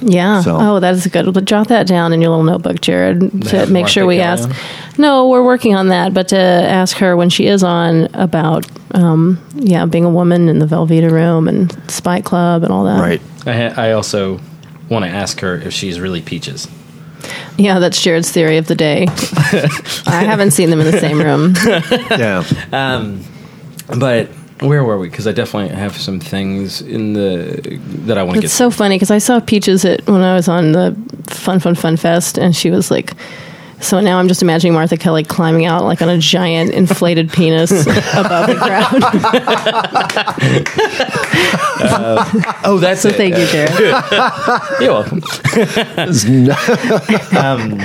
Yeah. 0.00 0.40
So- 0.42 0.56
Oh, 0.60 0.80
that 0.80 0.94
is 0.94 1.06
good. 1.06 1.32
But 1.32 1.44
jot 1.44 1.68
that 1.68 1.86
down 1.86 2.12
in 2.12 2.20
your 2.20 2.30
little 2.30 2.44
notebook, 2.44 2.80
Jared, 2.80 3.20
to 3.46 3.56
have 3.58 3.70
make 3.70 3.82
Martha 3.82 3.92
sure 3.92 4.06
we 4.06 4.16
Kelly 4.18 4.42
ask. 4.42 4.50
No, 4.98 5.28
we're 5.28 5.44
working 5.44 5.74
on 5.74 5.88
that, 5.88 6.12
but 6.14 6.28
to 6.28 6.36
ask 6.38 6.96
her 6.98 7.16
when 7.16 7.30
she 7.30 7.46
is 7.46 7.62
on 7.62 8.08
about, 8.14 8.66
um, 8.94 9.38
yeah, 9.54 9.84
being 9.86 10.04
a 10.04 10.10
woman 10.10 10.48
in 10.48 10.58
the 10.58 10.66
Velveeta 10.66 11.10
room 11.10 11.46
and 11.48 11.76
Spike 11.90 12.24
Club 12.24 12.62
and 12.64 12.72
all 12.72 12.84
that. 12.84 13.00
Right. 13.00 13.20
I, 13.46 13.52
ha- 13.52 13.74
I 13.80 13.92
also 13.92 14.40
want 14.88 15.04
to 15.04 15.10
ask 15.10 15.40
her 15.40 15.54
if 15.56 15.72
she's 15.72 16.00
really 16.00 16.22
peaches. 16.22 16.66
Yeah, 17.56 17.78
that's 17.80 18.00
Jared's 18.00 18.30
theory 18.30 18.56
of 18.58 18.66
the 18.68 18.74
day. 18.76 19.06
I 20.06 20.22
haven't 20.24 20.52
seen 20.52 20.70
them 20.70 20.80
in 20.80 20.90
the 20.90 21.00
same 21.00 21.18
room. 21.20 21.54
Yeah. 22.18 22.44
Um, 22.72 23.22
but 23.98 24.28
where 24.60 24.84
were 24.84 24.98
we? 24.98 25.08
Because 25.08 25.26
I 25.26 25.32
definitely 25.32 25.74
have 25.76 25.96
some 25.96 26.20
things 26.20 26.80
in 26.80 27.12
the 27.12 27.78
that 28.06 28.18
I 28.18 28.22
want 28.22 28.36
to 28.36 28.40
get. 28.40 28.46
It's 28.46 28.54
so 28.54 28.70
funny 28.70 28.96
because 28.96 29.10
I 29.10 29.18
saw 29.18 29.40
Peaches 29.40 29.84
at 29.84 30.06
when 30.06 30.22
I 30.22 30.34
was 30.34 30.48
on 30.48 30.72
the 30.72 30.96
Fun 31.26 31.60
Fun 31.60 31.74
Fun 31.74 31.96
Fest, 31.96 32.38
and 32.38 32.54
she 32.54 32.70
was 32.70 32.90
like. 32.90 33.12
So 33.80 34.00
now 34.00 34.18
I'm 34.18 34.28
just 34.28 34.42
imagining 34.42 34.74
Martha 34.74 34.96
Kelly 34.96 35.22
climbing 35.24 35.64
out 35.64 35.84
like 35.84 36.02
on 36.02 36.08
a 36.08 36.18
giant 36.18 36.72
inflated 36.72 37.32
penis 37.32 37.70
above 37.86 38.48
the 38.48 38.56
crowd. 38.56 39.02
oh, 42.64 42.78
that's 42.80 43.02
So 43.02 43.08
it. 43.08 43.16
thank 43.16 43.36
you, 43.36 43.46
Jared. 43.46 43.70
You're 44.80 44.92
welcome. 44.92 45.22
um, 47.38 47.78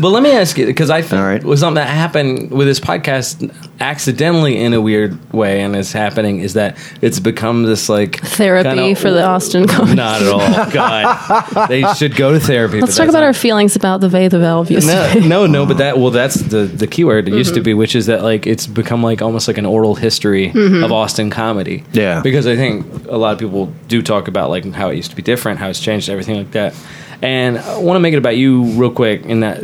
but 0.00 0.10
let 0.10 0.22
me 0.22 0.32
ask 0.32 0.56
you 0.58 0.66
because 0.66 0.90
I 0.90 1.02
think 1.02 1.20
All 1.20 1.26
right. 1.26 1.42
was 1.42 1.60
something 1.60 1.76
that 1.76 1.88
happened 1.88 2.50
with 2.50 2.66
this 2.66 2.80
podcast 2.80 3.54
accidentally 3.80 4.62
in 4.62 4.72
a 4.74 4.80
weird 4.80 5.18
way, 5.32 5.62
and 5.62 5.74
it's 5.76 5.92
happening 5.92 6.40
is 6.40 6.54
that 6.54 6.76
it's 7.00 7.20
become 7.20 7.64
this 7.64 7.88
like 7.88 8.20
Therapy 8.20 8.68
kinda- 8.68 8.96
for 8.96 9.10
the 9.10 9.24
Austin 9.24 9.66
comics. 9.66 9.94
Not 9.94 10.22
at 10.22 10.28
all. 10.28 10.70
God, 10.72 11.68
they 11.68 11.82
should 11.94 12.16
go 12.16 12.32
to 12.32 12.40
therapy. 12.40 12.80
Let's 12.80 12.96
talk 12.96 13.08
about 13.08 13.20
not- 13.20 13.26
our 13.26 13.32
feelings 13.32 13.76
about 13.76 14.00
the 14.00 14.08
Vey 14.08 14.28
the 14.28 14.38
Valve 14.38 14.70
used 14.84 14.88
to 14.88 15.14
no, 15.14 15.20
be. 15.20 15.28
no, 15.28 15.46
no, 15.46 15.66
but 15.66 15.78
that 15.78 15.98
well, 15.98 16.10
that's 16.10 16.34
the 16.34 16.64
the 16.64 16.86
key 16.86 17.04
word. 17.04 17.28
It 17.28 17.34
used 17.34 17.54
to 17.54 17.60
be, 17.60 17.74
which 17.74 17.94
is 17.94 18.06
that 18.06 18.22
like 18.22 18.46
it's 18.46 18.66
become 18.66 19.02
like 19.02 19.22
almost 19.22 19.48
like 19.48 19.58
an 19.58 19.66
oral 19.66 19.94
history 19.94 20.50
of 20.54 20.92
Austin 20.92 21.30
comedy. 21.30 21.84
Yeah. 21.92 22.22
because 22.22 22.46
I 22.46 22.56
think 22.56 23.06
a 23.06 23.16
lot 23.16 23.32
of 23.32 23.38
people 23.38 23.72
do 23.88 24.02
talk 24.02 24.28
about 24.28 24.50
like 24.50 24.64
how 24.72 24.88
it 24.90 24.96
used 24.96 25.10
to 25.10 25.16
be 25.16 25.22
different, 25.22 25.58
how 25.58 25.68
it's 25.68 25.80
changed, 25.80 26.08
everything 26.08 26.36
like 26.36 26.52
that. 26.52 26.74
And 27.22 27.58
I 27.58 27.78
want 27.78 27.96
to 27.96 28.00
make 28.00 28.14
it 28.14 28.18
about 28.18 28.36
you 28.36 28.64
real 28.72 28.90
quick 28.90 29.24
in 29.24 29.40
that 29.40 29.62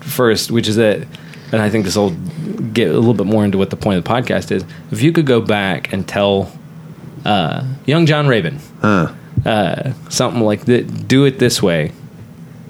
first, 0.00 0.50
which 0.50 0.68
is 0.68 0.76
that, 0.76 1.06
and 1.52 1.62
I 1.62 1.70
think 1.70 1.84
this 1.84 1.96
will 1.96 2.10
get 2.72 2.90
a 2.90 2.98
little 2.98 3.14
bit 3.14 3.26
more 3.26 3.44
into 3.44 3.56
what 3.56 3.70
the 3.70 3.76
point 3.76 3.98
of 3.98 4.04
the 4.04 4.10
podcast 4.10 4.50
is. 4.50 4.64
If 4.90 5.02
you 5.02 5.12
could 5.12 5.26
go 5.26 5.40
back 5.40 5.92
and 5.92 6.06
tell 6.06 6.52
uh, 7.24 7.64
young 7.86 8.06
John 8.06 8.26
Raven. 8.26 8.58
Huh. 8.80 9.12
uh, 9.44 9.92
something 10.08 10.42
like 10.42 10.64
that, 10.66 11.08
do 11.08 11.24
it 11.24 11.38
this 11.38 11.62
way. 11.62 11.92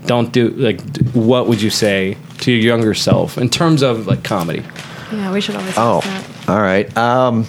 Don't 0.09 0.33
do 0.33 0.49
like. 0.49 0.81
What 1.12 1.47
would 1.49 1.61
you 1.62 1.71
say 1.71 2.16
to 2.38 2.51
your 2.51 2.61
younger 2.62 2.94
self 2.94 3.37
in 3.38 3.49
terms 3.49 3.83
of 3.83 4.07
like 4.07 4.25
comedy? 4.25 4.62
Yeah, 5.12 5.31
we 5.33 5.40
should 5.40 5.55
always 5.57 5.75
Oh, 5.79 6.01
ask 6.03 6.07
that. 6.47 6.49
all 6.51 6.61
right. 6.61 6.97
Um, 6.97 7.47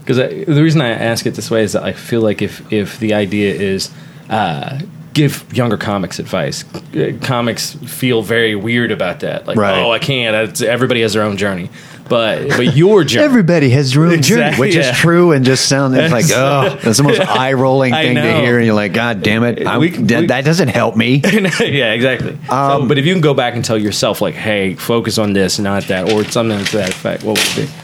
Because 0.00 0.16
the 0.16 0.62
reason 0.62 0.80
I 0.80 0.88
ask 0.88 1.26
it 1.26 1.34
this 1.34 1.50
way 1.50 1.62
is 1.62 1.72
that 1.72 1.84
I 1.84 1.92
feel 1.92 2.20
like 2.22 2.42
if 2.42 2.62
if 2.72 2.98
the 2.98 3.12
idea 3.14 3.54
is 3.54 3.90
uh, 4.30 4.78
give 5.14 5.44
younger 5.52 5.76
comics 5.76 6.18
advice, 6.18 6.64
uh, 6.96 7.12
comics 7.22 7.74
feel 7.86 8.22
very 8.22 8.54
weird 8.56 8.90
about 8.90 9.20
that. 9.20 9.46
Like, 9.46 9.56
Right. 9.58 9.78
oh, 9.82 9.92
I 9.92 9.98
can't. 9.98 10.34
It's, 10.48 10.62
everybody 10.62 11.02
has 11.02 11.12
their 11.12 11.22
own 11.22 11.36
journey, 11.36 11.68
but 12.12 12.48
but 12.50 12.76
your 12.76 13.04
journey. 13.10 13.24
everybody 13.24 13.70
has 13.70 13.94
their 13.94 14.04
own 14.04 14.20
journey, 14.20 14.54
which 14.58 14.74
yeah. 14.74 14.90
is 14.90 14.98
true, 14.98 15.32
and 15.32 15.46
just 15.46 15.66
sounds 15.66 15.94
like, 16.12 16.26
oh, 16.30 16.78
that's 16.82 16.98
the 16.98 17.02
most 17.02 17.20
eye 17.26 17.54
rolling 17.54 17.94
thing 17.94 18.16
to 18.16 18.34
hear. 18.40 18.58
And 18.58 18.66
you're 18.66 18.74
like, 18.74 18.92
God 18.92 19.22
damn 19.22 19.42
it, 19.44 19.60
We- 19.60 19.64
that, 19.64 20.20
we- 20.20 20.26
that 20.26 20.44
doesn't 20.44 20.68
help 20.68 20.94
me. 20.94 21.22
yeah, 21.24 21.92
exactly. 21.92 22.36
so, 22.46 22.52
um, 22.52 22.86
but 22.88 22.98
if 22.98 23.06
you 23.06 23.14
can 23.14 23.22
go 23.22 23.32
back 23.32 23.54
and 23.54 23.64
tell 23.64 23.78
yourself, 23.78 24.20
like, 24.20 24.34
hey, 24.34 24.74
focus 24.74 25.16
on 25.16 25.32
this, 25.32 25.58
not 25.58 25.84
that, 25.84 26.12
or 26.12 26.22
something 26.24 26.62
to 26.62 26.76
that 26.76 26.90
effect, 26.90 27.24
what 27.24 27.38
would 27.38 27.64
it 27.64 27.70
be? 27.70 27.81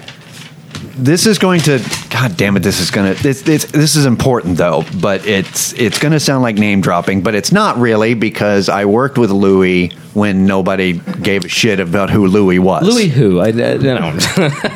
This 0.98 1.26
is 1.26 1.38
going 1.38 1.60
to 1.60 1.78
god 2.10 2.36
damn 2.36 2.56
it 2.56 2.60
this 2.60 2.80
is 2.80 2.90
going 2.90 3.14
to 3.14 3.22
this, 3.22 3.42
this 3.42 3.64
this 3.66 3.94
is 3.94 4.04
important 4.04 4.56
though 4.56 4.84
but 5.00 5.24
it's 5.26 5.72
it's 5.74 5.98
going 5.98 6.10
to 6.10 6.18
sound 6.18 6.42
like 6.42 6.56
name 6.56 6.80
dropping 6.80 7.22
but 7.22 7.34
it's 7.36 7.52
not 7.52 7.78
really 7.78 8.14
because 8.14 8.68
i 8.68 8.84
worked 8.84 9.16
with 9.16 9.30
louis 9.30 9.88
when 10.14 10.44
nobody 10.44 10.94
gave 11.22 11.44
a 11.44 11.48
shit 11.48 11.78
about 11.78 12.10
who 12.10 12.26
louis 12.26 12.58
was 12.58 12.82
Louis 12.82 13.08
who? 13.08 13.38
I, 13.38 13.46
I 13.46 13.52
don't 13.52 13.82
know. 13.82 14.10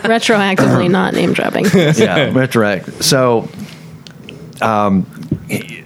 Retroactively 0.04 0.88
not 0.88 1.14
name 1.14 1.32
dropping. 1.32 1.64
yeah 1.64 2.30
retroact 2.30 3.02
so 3.02 3.48
um 4.64 5.04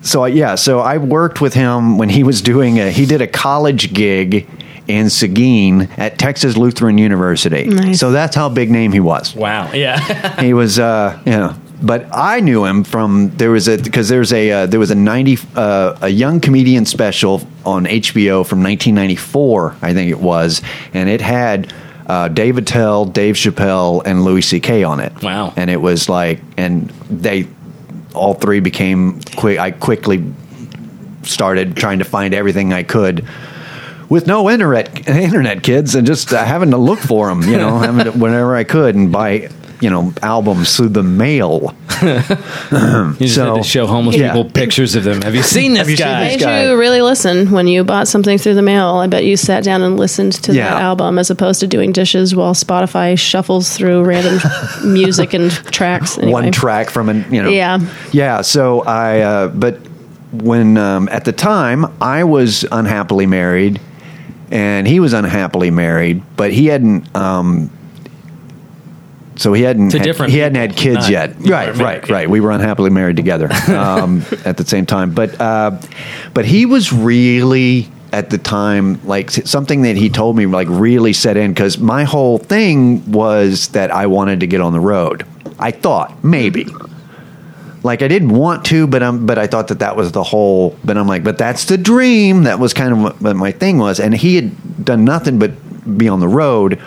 so 0.03 0.27
yeah 0.27 0.55
so 0.55 0.81
i 0.81 0.99
worked 0.99 1.41
with 1.41 1.55
him 1.55 1.97
when 1.97 2.11
he 2.11 2.23
was 2.23 2.43
doing 2.43 2.79
a 2.79 2.91
he 2.91 3.07
did 3.07 3.23
a 3.23 3.27
college 3.27 3.95
gig 3.95 4.47
in 4.89 5.11
Seguin 5.11 5.83
at 5.97 6.19
Texas 6.19 6.57
Lutheran 6.57 6.99
University. 6.99 7.65
Nice. 7.65 8.01
So 8.01 8.11
that's 8.11 8.37
how 8.37 8.49
big 8.49 8.71
name 8.71 8.93
he 8.93 9.01
was. 9.01 9.35
wow. 9.35 9.71
Yeah. 9.73 10.41
he 10.43 10.55
was 10.55 10.79
uh 10.79 11.21
you 11.25 11.33
know 11.33 11.57
but 11.83 12.07
I 12.11 12.41
knew 12.41 12.65
him 12.65 12.85
from 12.85 13.31
there 13.37 13.51
was 13.51 13.69
a 13.69 13.77
because 13.77 14.09
there's 14.09 14.33
a 14.33 14.51
uh, 14.51 14.67
there 14.67 14.81
was 14.81 14.91
a 14.91 14.95
90 14.95 15.39
uh, 15.55 15.99
a 16.01 16.09
young 16.09 16.41
comedian 16.41 16.87
special 16.87 17.43
on 17.65 17.85
HBO 17.85 18.47
from 18.47 18.63
1994 18.63 19.77
I 19.83 19.93
think 19.93 20.11
it 20.11 20.19
was 20.19 20.63
and 20.95 21.09
it 21.09 21.21
had 21.21 21.73
uh, 22.07 22.29
Dave 22.29 22.57
Attell, 22.57 23.05
Dave 23.05 23.35
Chappelle, 23.35 24.01
and 24.07 24.25
Louis 24.25 24.43
C.K. 24.43 24.85
on 24.85 25.01
it. 25.01 25.23
Wow. 25.23 25.53
And 25.57 25.69
it 25.69 25.81
was 25.81 26.09
like, 26.09 26.41
and 26.57 26.89
they 27.11 27.49
all 28.15 28.35
three 28.35 28.61
became 28.61 29.21
quick. 29.37 29.59
I 29.59 29.73
quickly 29.73 30.25
started 31.23 31.77
trying 31.77 31.99
to 31.99 32.05
find 32.05 32.33
everything 32.33 32.73
I 32.73 32.85
could 32.85 33.27
with 34.09 34.27
no 34.27 34.49
internet 34.51 35.09
internet 35.09 35.63
kids 35.63 35.95
and 35.95 36.07
just 36.07 36.33
uh, 36.33 36.45
having 36.45 36.71
to 36.71 36.77
look 36.79 36.99
for 37.01 37.29
them, 37.29 37.43
you 37.43 37.57
know, 37.57 37.79
having 37.89 38.05
to, 38.05 38.13
whenever 38.19 38.55
I 38.57 38.65
could 38.65 38.95
and 38.95 39.11
buy 39.13 39.49
you 39.79 39.91
know 39.91 40.11
albums 40.23 40.75
through 40.77 40.89
the 40.91 41.03
mail. 41.03 41.75
You 42.73 43.27
just 43.27 43.35
So- 43.37 43.55
had 43.55 43.63
to 43.63 43.69
show 43.69 43.87
homeless 43.87 44.17
Yeah. 44.17 44.33
people 44.33 44.51
pictures 44.51 44.95
of 44.97 45.05
them. 45.05 45.23
Have 45.23 45.35
you 45.35 45.43
seen 45.43 45.73
this 45.75 45.79
Have 45.81 45.91
you 45.91 45.97
seen 45.97 46.07
guy? 46.07 46.25
this 46.25 46.37
Made 46.39 46.41
guy. 46.45 46.65
you 46.65 46.77
really 46.79 47.01
listen 47.03 47.51
when 47.51 47.67
you 47.69 47.85
bought 47.85 48.09
something 48.09 48.39
through 48.39 48.55
the 48.55 48.63
mail. 48.63 48.87
I 48.97 49.07
bet 49.07 49.25
you 49.25 49.37
sat 49.37 49.65
down 49.65 49.83
and 49.83 49.97
listened 49.99 50.33
to 50.45 50.55
Yeah. 50.55 50.71
that 50.71 50.83
album 50.83 51.19
as 51.19 51.31
opposed 51.31 51.61
to 51.61 51.67
doing 51.67 51.93
dishes 51.93 52.35
while 52.35 52.55
Spotify 52.55 53.19
shuffles 53.19 53.77
through 53.77 54.03
random 54.05 54.39
music 54.85 55.33
and 55.35 55.51
tracks. 55.51 56.17
Anyway. 56.19 56.33
one 56.33 56.53
track 56.53 56.91
from 56.91 57.09
an 57.09 57.25
you 57.31 57.43
know 57.43 57.49
Yeah. 57.51 57.79
yeah 58.13 58.41
so 58.43 58.83
i 58.83 59.21
uh, 59.21 59.49
but 59.49 59.79
when 60.33 60.77
um, 60.77 61.09
at 61.11 61.25
the 61.25 61.33
time 61.33 61.87
i 62.01 62.25
was 62.25 62.65
unhappily 62.73 63.27
married 63.27 63.81
and 64.51 64.87
he 64.87 65.01
was 65.01 65.13
unhappily 65.13 65.71
married 65.71 66.23
but 66.37 66.53
he 66.53 66.67
hadn't 66.67 67.15
um 67.17 67.71
so 69.37 69.53
he 69.53 69.63
hadn't 69.63 69.93
had, 69.93 70.03
different 70.03 70.33
he 70.33 70.39
hadn't 70.39 70.57
had 70.57 70.77
kids 70.77 71.01
not- 71.01 71.11
yet. 71.11 71.31
right 71.41 71.69
right 71.69 71.77
married. 71.77 72.11
right 72.11 72.31
we 72.31 72.41
were 72.41 72.51
unhappily 72.51 72.91
married 72.91 73.17
together 73.17 73.53
um, 73.69 74.23
at 74.45 74.57
the 74.57 74.65
same 74.65 74.87
time. 74.87 75.13
But 75.15 75.39
uh, 75.41 75.79
but 76.33 76.45
he 76.47 76.65
was 76.65 76.93
really 76.93 77.89
at 78.13 78.31
the 78.31 78.39
time 78.39 79.05
like 79.07 79.31
something 79.31 79.83
that 79.83 79.97
he 79.97 80.09
told 80.09 80.37
me 80.37 80.47
like 80.47 80.69
really 80.71 81.13
set 81.13 81.37
in 81.37 81.53
because 81.53 81.77
my 81.79 82.05
whole 82.05 82.39
thing 82.39 83.11
was 83.13 83.69
that 83.69 83.91
i 83.91 84.07
wanted 84.07 84.41
to 84.41 84.47
get 84.47 84.61
on 84.63 84.73
the 84.73 84.81
road. 84.81 85.27
I 85.59 85.71
thought 85.71 86.25
maybe 86.25 86.67
like 87.87 88.03
I 88.03 88.09
didn't 88.09 88.31
want 88.35 88.67
to, 88.67 88.87
but 88.87 89.03
um, 89.03 89.25
but 89.27 89.39
I 89.39 89.47
thought 89.47 89.69
that 89.69 89.79
that 89.79 89.97
was 89.97 90.13
the 90.13 90.23
whole. 90.23 90.77
But 90.85 90.99
I'm 90.99 91.07
like, 91.09 91.25
but 91.25 91.39
that's 91.39 91.65
the 91.65 91.79
dream. 91.79 92.43
That 92.43 92.59
was 92.59 92.75
kind 92.75 92.93
of 92.93 92.99
what, 93.01 93.23
what 93.23 93.37
my 93.37 93.53
thing 93.53 93.79
was, 93.79 93.99
and 94.01 94.15
he 94.15 94.37
had 94.37 94.85
done 94.85 95.05
nothing 95.05 95.39
but 95.39 95.53
be 95.97 96.09
on 96.09 96.21
the 96.21 96.29
road, 96.29 96.79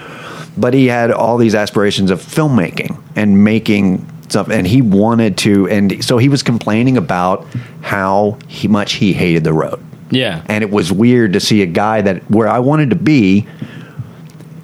but 0.57 0.73
he 0.73 0.85
had 0.87 1.09
all 1.11 1.37
these 1.37 1.55
aspirations 1.55 2.11
of 2.11 2.21
filmmaking 2.21 3.01
and 3.15 3.43
making 3.43 4.05
stuff, 4.29 4.49
and 4.49 4.67
he 4.67 4.81
wanted 4.81 5.37
to, 5.39 5.67
and 5.69 6.03
so 6.05 6.17
he 6.19 6.29
was 6.29 6.43
complaining 6.43 6.97
about 6.97 7.47
how 7.81 8.37
he, 8.47 8.67
much 8.67 8.93
he 8.93 9.11
hated 9.13 9.43
the 9.43 9.53
road, 9.53 9.79
Yeah. 10.11 10.43
and 10.47 10.63
it 10.63 10.69
was 10.69 10.91
weird 10.91 11.33
to 11.33 11.39
see 11.39 11.61
a 11.63 11.65
guy 11.65 12.01
that 12.01 12.29
where 12.29 12.47
I 12.47 12.59
wanted 12.59 12.89
to 12.91 12.95
be 12.95 13.47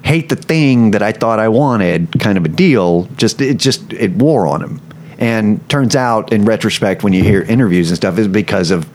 hate 0.04 0.28
the 0.28 0.36
thing 0.36 0.92
that 0.92 1.02
I 1.02 1.10
thought 1.10 1.40
I 1.40 1.48
wanted, 1.48 2.20
kind 2.20 2.38
of 2.38 2.44
a 2.44 2.48
deal. 2.48 3.08
Just 3.16 3.40
it 3.40 3.56
just 3.56 3.92
it 3.92 4.12
wore 4.12 4.46
on 4.46 4.62
him, 4.62 4.80
and 5.18 5.66
turns 5.68 5.96
out 5.96 6.32
in 6.32 6.44
retrospect, 6.44 7.02
when 7.02 7.12
you 7.12 7.22
hear 7.22 7.42
interviews 7.42 7.90
and 7.90 7.96
stuff, 7.96 8.18
is 8.18 8.28
because 8.28 8.70
of 8.70 8.86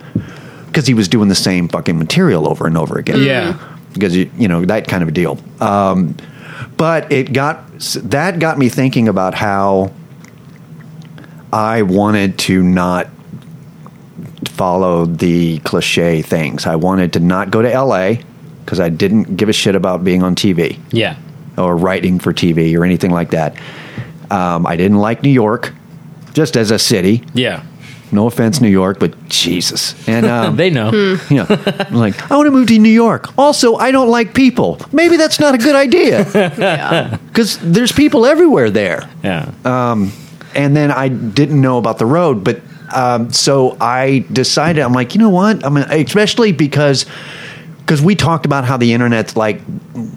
because 0.68 0.88
he 0.88 0.94
was 0.94 1.08
doing 1.08 1.28
the 1.28 1.36
same 1.36 1.68
fucking 1.68 1.98
material 1.98 2.48
over 2.48 2.66
and 2.68 2.78
over 2.78 2.98
again. 2.98 3.22
Yeah. 3.24 3.58
because 3.94 4.16
you 4.16 4.30
you 4.38 4.48
know 4.48 4.64
that 4.66 4.88
kind 4.88 5.04
of 5.04 5.10
a 5.10 5.12
deal. 5.12 5.38
Um, 5.60 6.16
but 6.78 7.12
it 7.12 7.34
got 7.34 7.64
that 8.04 8.40
got 8.40 8.58
me 8.58 8.70
thinking 8.70 9.08
about 9.08 9.34
how 9.34 9.92
I 11.52 11.82
wanted 11.82 12.38
to 12.40 12.62
not 12.64 13.08
follow 14.46 15.06
the 15.06 15.60
cliche 15.60 16.22
things. 16.22 16.66
I 16.66 16.76
wanted 16.76 17.14
to 17.14 17.20
not 17.20 17.52
go 17.52 17.62
to 17.62 17.70
LA 17.70 18.16
because 18.64 18.80
I 18.80 18.90
didn't 18.90 19.36
give 19.38 19.50
a 19.50 19.54
shit 19.54 19.76
about 19.76 20.04
being 20.04 20.24
on 20.24 20.36
TV 20.36 20.80
Yeah. 20.92 21.16
or 21.58 21.76
writing 21.76 22.20
for 22.20 22.32
TV 22.34 22.78
or 22.78 22.86
anything 22.86 23.12
like 23.12 23.32
that. 23.32 23.56
Um, 24.30 24.66
I 24.68 24.76
didn't 24.76 25.00
like 25.00 25.24
New 25.24 25.30
York, 25.32 25.74
just 26.34 26.56
as 26.58 26.72
a 26.72 26.80
city. 26.80 27.24
Yeah. 27.34 27.64
No 28.14 28.28
offense, 28.28 28.60
New 28.60 28.68
York, 28.70 29.00
but 29.00 29.14
Jesus. 29.30 29.96
And 30.08 30.26
um, 30.36 30.58
They 30.58 30.70
know. 30.70 30.92
you 31.30 31.38
know, 31.38 31.46
I'm 31.50 31.94
like, 31.96 32.30
I 32.32 32.36
want 32.36 32.48
to 32.48 32.52
move 32.52 32.68
to 32.68 32.78
New 32.78 32.90
York. 32.90 33.30
Also, 33.38 33.76
I 33.76 33.92
don't 33.92 34.10
like 34.10 34.34
people. 34.34 34.80
Maybe 34.92 35.16
that's 35.16 35.40
not 35.40 35.56
a 35.56 35.58
good 35.58 35.76
idea 35.76 36.26
Yeah. 36.58 37.18
because 37.28 37.58
there's 37.60 37.92
people 37.94 38.26
everywhere 38.26 38.70
there 38.70 39.10
Yeah. 39.24 39.52
Um, 39.64 40.12
and 40.54 40.76
then 40.76 40.92
I 40.92 41.08
didn't 41.08 41.62
know 41.62 41.78
about 41.78 41.98
the 42.00 42.06
road, 42.06 42.44
but 42.44 42.60
um, 42.94 43.32
so 43.32 43.78
I 43.80 44.26
decided 44.34 44.82
I'm 44.84 44.92
like, 44.92 45.16
you 45.16 45.22
know 45.22 45.30
what? 45.30 45.64
I 45.66 45.70
mean, 45.70 45.86
especially 45.86 46.52
because 46.52 47.06
because 47.78 48.02
we 48.02 48.16
talked 48.16 48.46
about 48.46 48.66
how 48.66 48.76
the 48.76 48.92
internet's 48.92 49.38
like 49.38 49.62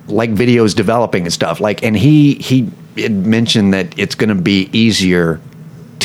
like 0.09 0.31
videos 0.35 0.75
developing 0.75 1.23
and 1.23 1.33
stuff. 1.33 1.61
Like, 1.61 1.85
and 1.85 1.97
he 1.97 2.35
he 2.35 2.69
had 2.97 3.13
mentioned 3.13 3.75
that 3.75 3.97
it's 3.97 4.17
going 4.17 4.29
to 4.37 4.43
be 4.43 4.69
easier 4.73 5.41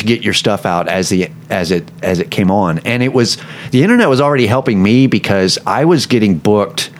to 0.00 0.06
get 0.06 0.22
your 0.22 0.34
stuff 0.34 0.66
out 0.66 0.88
as 0.88 1.08
the 1.08 1.30
as 1.48 1.70
it 1.70 1.88
as 2.02 2.18
it 2.18 2.30
came 2.30 2.50
on, 2.50 2.78
and 2.80 3.02
it 3.02 3.12
was 3.12 3.38
the 3.70 3.82
internet 3.82 4.08
was 4.08 4.20
already 4.20 4.46
helping 4.46 4.82
me 4.82 5.06
because 5.06 5.58
I 5.66 5.84
was 5.84 6.06
getting 6.06 6.38
booked 6.38 6.90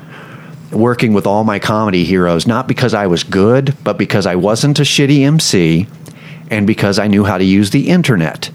working 0.71 1.13
with 1.13 1.27
all 1.27 1.43
my 1.45 1.59
comedy 1.59 2.05
heroes, 2.05 2.47
not 2.47 2.69
because 2.69 2.95
I 2.95 3.07
was 3.07 3.25
good, 3.25 3.75
but 3.83 3.99
because 3.99 4.27
I 4.27 4.37
wasn't 4.37 4.79
a 4.79 4.83
shitty 4.83 5.21
MC 5.27 5.89
and 6.51 6.67
because 6.67 6.99
I 6.99 7.09
knew 7.09 7.25
how 7.25 7.39
to 7.39 7.45
use 7.45 7.71
the 7.71 7.89
internet. 7.89 8.51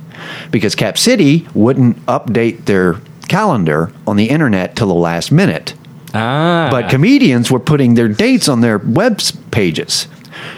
Because 0.51 0.75
Cap 0.75 0.97
City 0.97 1.47
wouldn't 1.53 1.97
update 2.05 2.65
their 2.65 3.01
calendar 3.27 3.91
on 4.07 4.15
the 4.15 4.29
internet 4.29 4.75
till 4.75 4.87
the 4.87 4.93
last 4.93 5.31
minute. 5.31 5.73
ah. 6.13 6.69
But 6.71 6.89
comedians 6.89 7.51
were 7.51 7.59
putting 7.59 7.95
their 7.95 8.07
dates 8.07 8.47
on 8.47 8.61
their 8.61 8.77
web 8.77 9.19
pages. 9.51 10.07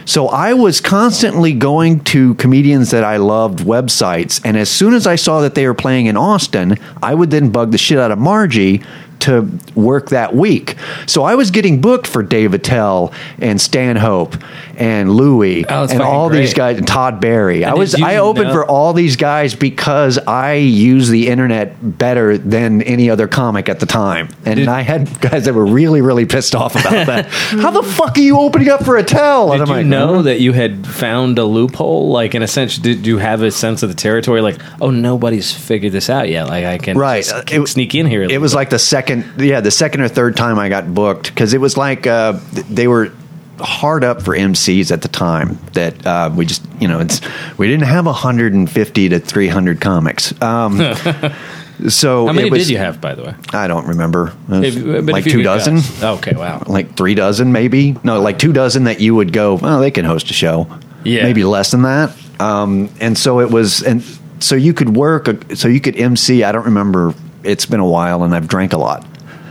So 0.05 0.27
I 0.27 0.53
was 0.53 0.81
constantly 0.81 1.53
going 1.53 2.01
to 2.05 2.35
comedians 2.35 2.91
that 2.91 3.03
I 3.03 3.17
loved 3.17 3.59
websites, 3.59 4.41
and 4.43 4.57
as 4.57 4.69
soon 4.69 4.93
as 4.93 5.05
I 5.07 5.15
saw 5.15 5.41
that 5.41 5.55
they 5.55 5.65
were 5.65 5.73
playing 5.73 6.05
in 6.05 6.17
Austin, 6.17 6.77
I 7.01 7.13
would 7.13 7.31
then 7.31 7.49
bug 7.49 7.71
the 7.71 7.77
shit 7.77 7.97
out 7.97 8.11
of 8.11 8.19
Margie 8.19 8.83
to 9.19 9.49
work 9.75 10.09
that 10.09 10.35
week. 10.35 10.75
So 11.05 11.23
I 11.23 11.35
was 11.35 11.51
getting 11.51 11.81
booked 11.81 12.07
for 12.07 12.23
Dave 12.23 12.53
Attell 12.53 13.11
and 13.39 13.59
Stanhope 13.59 14.35
and 14.77 15.11
Louie 15.11 15.65
Oh, 15.67 15.87
and 15.89 16.01
all 16.01 16.29
these 16.29 16.53
guys 16.53 16.77
and 16.77 16.87
Todd 16.87 17.19
Barry. 17.19 17.65
I 17.65 17.73
was 17.73 17.95
I 18.01 18.17
opened 18.17 18.47
know- 18.49 18.53
for 18.53 18.65
all 18.65 18.93
these 18.93 19.15
guys 19.15 19.55
because 19.55 20.17
I 20.19 20.53
use 20.53 21.09
the 21.09 21.27
internet 21.27 21.75
better 21.97 22.37
than 22.37 22.81
any 22.83 23.09
other 23.09 23.27
comic 23.27 23.69
at 23.69 23.79
the 23.79 23.85
time. 23.85 24.29
And 24.45 24.57
Did- 24.57 24.67
I 24.67 24.81
had 24.81 25.19
guys 25.19 25.45
that 25.45 25.53
were 25.53 25.65
really, 25.65 26.01
really 26.01 26.25
pissed 26.25 26.55
off 26.55 26.75
about 26.79 27.07
that. 27.07 27.25
How 27.31 27.71
the 27.71 27.83
fuck 27.83 28.17
are 28.17 28.21
you 28.21 28.37
opening 28.39 28.69
up 28.69 28.85
for 28.85 28.95
Attell? 28.97 29.17
tell? 29.17 29.51
And 29.53 29.61
Did 29.61 29.67
you 29.69 29.73
like, 29.77 29.85
know 29.87 30.15
"Huh?" 30.17 30.21
that 30.23 30.41
you 30.41 30.53
had 30.53 30.85
found 30.85 31.39
a 31.39 31.43
loophole? 31.45 32.09
Like, 32.11 32.35
in 32.35 32.43
a 32.43 32.47
sense, 32.47 32.77
did 32.77 33.07
you 33.07 33.17
have 33.17 33.41
a 33.41 33.49
sense 33.51 33.81
of 33.81 33.89
the 33.89 33.95
territory? 33.95 34.41
Like, 34.41 34.57
oh, 34.81 34.91
nobody's 34.91 35.51
figured 35.51 35.91
this 35.93 36.09
out 36.09 36.29
yet. 36.29 36.47
Like, 36.47 36.65
I 36.65 36.77
can 36.77 36.97
Right. 36.97 37.23
just 37.23 37.33
Uh, 37.33 37.41
k- 37.43 37.65
sneak 37.65 37.95
in 37.95 38.05
here. 38.05 38.21
It 38.23 38.39
was 38.39 38.51
bit. 38.51 38.57
like 38.57 38.69
the 38.69 38.79
second, 38.79 39.06
yeah, 39.37 39.61
the 39.61 39.71
second 39.71 40.01
or 40.01 40.07
third 40.07 40.35
time 40.37 40.59
I 40.59 40.69
got 40.69 40.93
booked 40.93 41.27
because 41.29 41.53
it 41.53 41.61
was 41.61 41.77
like 41.77 42.05
uh, 42.07 42.39
they 42.69 42.87
were 42.87 43.11
hard 43.59 44.03
up 44.03 44.21
for 44.21 44.35
MCs 44.35 44.91
at 44.91 45.01
the 45.01 45.07
time. 45.07 45.57
That 45.73 46.05
uh, 46.05 46.31
we 46.35 46.45
just, 46.45 46.63
you 46.79 46.87
know, 46.87 46.99
it's 46.99 47.21
we 47.57 47.67
didn't 47.67 47.87
have 47.87 48.05
150 48.05 49.09
to 49.09 49.19
300 49.19 49.81
comics. 49.81 50.39
Um, 50.41 50.77
so 51.89 52.25
How 52.27 52.33
many 52.33 52.49
was, 52.49 52.63
did 52.63 52.71
you 52.71 52.77
have, 52.77 52.99
by 53.01 53.15
the 53.15 53.23
way? 53.23 53.35
I 53.53 53.67
don't 53.67 53.87
remember. 53.87 54.33
If- 54.49 55.07
like 55.07 55.23
two 55.23 55.43
dozen. 55.43 55.75
guess. 55.75 56.03
Okay, 56.03 56.35
wow. 56.35 56.63
like 56.67 56.95
three 56.95 57.15
dozen 57.15 57.51
maybe 57.51 57.95
no 58.03 58.19
like 58.21 58.39
two 58.39 58.53
dozen 58.53 58.85
that 58.85 58.99
you 58.99 59.15
would 59.15 59.31
go 59.33 59.55
well 59.55 59.79
they 59.79 59.91
can 59.91 60.05
host 60.05 60.29
a 60.29 60.33
show 60.33 60.67
Yeah. 61.03 61.23
maybe 61.23 61.43
less 61.43 61.71
than 61.71 61.83
that 61.83 62.15
um, 62.39 62.89
and 62.99 63.17
so 63.17 63.39
it 63.39 63.49
was 63.51 63.81
and 63.83 64.03
so 64.39 64.55
you 64.55 64.73
could 64.73 64.95
work 64.95 65.27
so 65.55 65.67
you 65.67 65.79
could 65.79 65.95
mc 65.97 66.43
i 66.43 66.51
don't 66.51 66.65
remember 66.65 67.13
it's 67.47 67.65
been 67.65 67.79
a 67.79 67.87
while 67.87 68.23
and 68.23 68.35
i've 68.35 68.47
drank 68.47 68.73
a 68.73 68.77
lot 68.77 69.05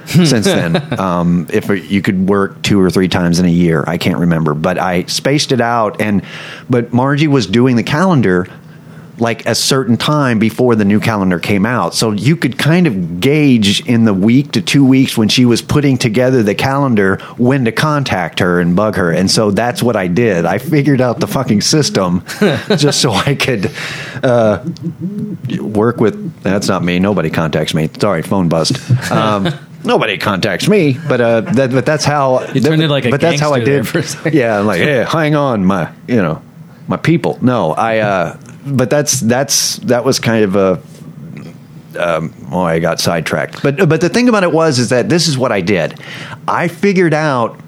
since 0.07 0.45
then. 0.45 0.77
Um, 1.01 1.49
if 1.53 1.69
you 1.91 2.01
could 2.01 2.29
work 2.29 2.63
two 2.63 2.81
or 2.81 2.91
three 2.91 3.09
times 3.09 3.39
in 3.39 3.47
a 3.47 3.51
year 3.51 3.85
i 3.87 3.99
can't 3.99 4.19
remember 4.19 4.55
but 4.55 4.79
i 4.79 5.05
spaced 5.05 5.53
it 5.53 5.61
out 5.61 6.01
and 6.01 6.23
but 6.71 6.93
margie 6.93 7.29
was 7.29 7.47
doing 7.47 7.77
the 7.77 7.83
calendar 7.83 8.47
like 9.19 9.47
a 9.47 9.55
certain 9.55 9.97
time 9.97 10.39
before 10.39 10.75
the 10.75 10.85
new 10.85 11.01
calendar 11.01 11.39
came 11.39 11.65
out. 11.65 11.95
So 11.95 12.11
you 12.13 12.37
could 12.37 12.59
kind 12.59 12.87
of 12.87 13.21
gauge 13.21 13.87
in 13.87 14.05
the 14.05 14.13
week 14.15 14.53
to 14.53 14.61
two 14.61 14.85
weeks 14.85 15.17
when 15.17 15.29
she 15.29 15.45
was 15.45 15.63
putting 15.63 15.97
together 15.99 16.43
the 16.43 16.55
calendar 16.55 17.17
when 17.39 17.65
to 17.65 17.73
contact 17.73 18.41
her 18.41 18.61
and 18.61 18.77
bug 18.77 18.97
her. 18.97 19.11
And 19.11 19.31
so 19.31 19.51
that's 19.51 19.83
what 19.83 19.97
I 19.97 20.07
did. 20.07 20.45
I 20.45 20.59
figured 20.59 21.01
out 21.01 21.19
the 21.21 21.27
fucking 21.27 21.63
system 21.63 22.25
just 22.77 23.01
so 23.01 23.13
I 23.13 23.35
could 23.35 23.71
uh, 24.23 24.63
work 25.61 25.97
with. 25.99 26.43
That's 26.43 26.69
not 26.69 26.85
me. 26.85 26.99
Nobody 26.99 27.31
contacts 27.31 27.75
me. 27.75 27.89
Sorry, 27.99 28.23
phone 28.23 28.49
buzzed. 28.49 28.79
Um, 29.11 29.49
Nobody 29.85 30.19
contacts 30.19 30.69
me, 30.69 30.99
but 31.09 31.21
uh, 31.21 31.41
that, 31.43 31.71
but 31.71 31.87
that's 31.87 32.05
how 32.05 32.43
You 32.53 32.61
turned 32.61 32.83
it 32.83 32.89
like 32.89 33.05
a 33.05 33.11
But 33.11 33.21
that's 33.21 33.41
how 33.41 33.55
I 33.55 33.61
did. 33.61 33.87
for 33.87 33.99
a 33.99 34.03
second. 34.03 34.35
Yeah, 34.35 34.59
I'm 34.59 34.67
like, 34.67 34.81
hey, 34.81 35.05
hang 35.05 35.37
on, 35.37 35.65
my, 35.65 35.93
you 36.09 36.17
know, 36.17 36.43
my 36.89 36.97
people. 36.97 37.39
No, 37.41 37.73
I. 37.73 37.99
uh 37.99 38.37
But 38.67 38.91
that's 38.91 39.21
that's 39.21 39.77
that 39.79 40.05
was 40.05 40.19
kind 40.19 40.45
of 40.45 40.57
a. 40.57 40.81
Um, 41.99 42.35
oh, 42.53 42.61
I 42.61 42.79
got 42.79 43.01
sidetracked. 43.01 43.63
But 43.63 43.89
but 43.89 44.01
the 44.01 44.09
thing 44.09 44.29
about 44.29 44.43
it 44.43 44.53
was 44.53 44.79
is 44.79 44.91
that 44.91 45.09
this 45.09 45.29
is 45.29 45.39
what 45.39 45.51
I 45.53 45.61
did. 45.63 45.99
I 46.47 46.69
figured 46.69 47.15
out 47.15 47.59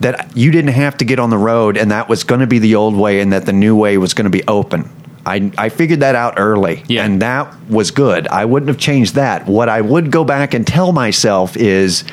that 0.00 0.36
you 0.36 0.50
didn't 0.50 0.72
have 0.72 0.96
to 0.98 1.04
get 1.04 1.18
on 1.20 1.30
the 1.30 1.38
road, 1.38 1.76
and 1.76 1.90
that 1.90 2.08
was 2.08 2.24
going 2.24 2.40
to 2.40 2.46
be 2.46 2.58
the 2.58 2.74
old 2.74 2.96
way, 2.96 3.20
and 3.20 3.32
that 3.32 3.46
the 3.46 3.52
new 3.52 3.76
way 3.76 3.98
was 3.98 4.14
going 4.14 4.24
to 4.24 4.30
be 4.30 4.42
open. 4.48 4.88
I, 5.26 5.52
I 5.58 5.68
figured 5.68 6.00
that 6.00 6.14
out 6.14 6.34
early, 6.38 6.82
Yeah. 6.88 7.04
and 7.04 7.20
that 7.20 7.54
was 7.68 7.90
good. 7.90 8.26
I 8.28 8.46
wouldn't 8.46 8.68
have 8.68 8.78
changed 8.78 9.14
that. 9.16 9.46
What 9.46 9.68
I 9.68 9.82
would 9.82 10.10
go 10.10 10.24
back 10.24 10.54
and 10.54 10.66
tell 10.66 10.92
myself 10.92 11.56
is, 11.58 12.04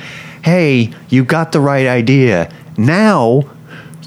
hey, 0.43 0.91
you 1.07 1.23
got 1.23 1.53
the 1.53 1.61
right 1.61 1.87
idea. 1.87 2.51
Now 2.77 3.43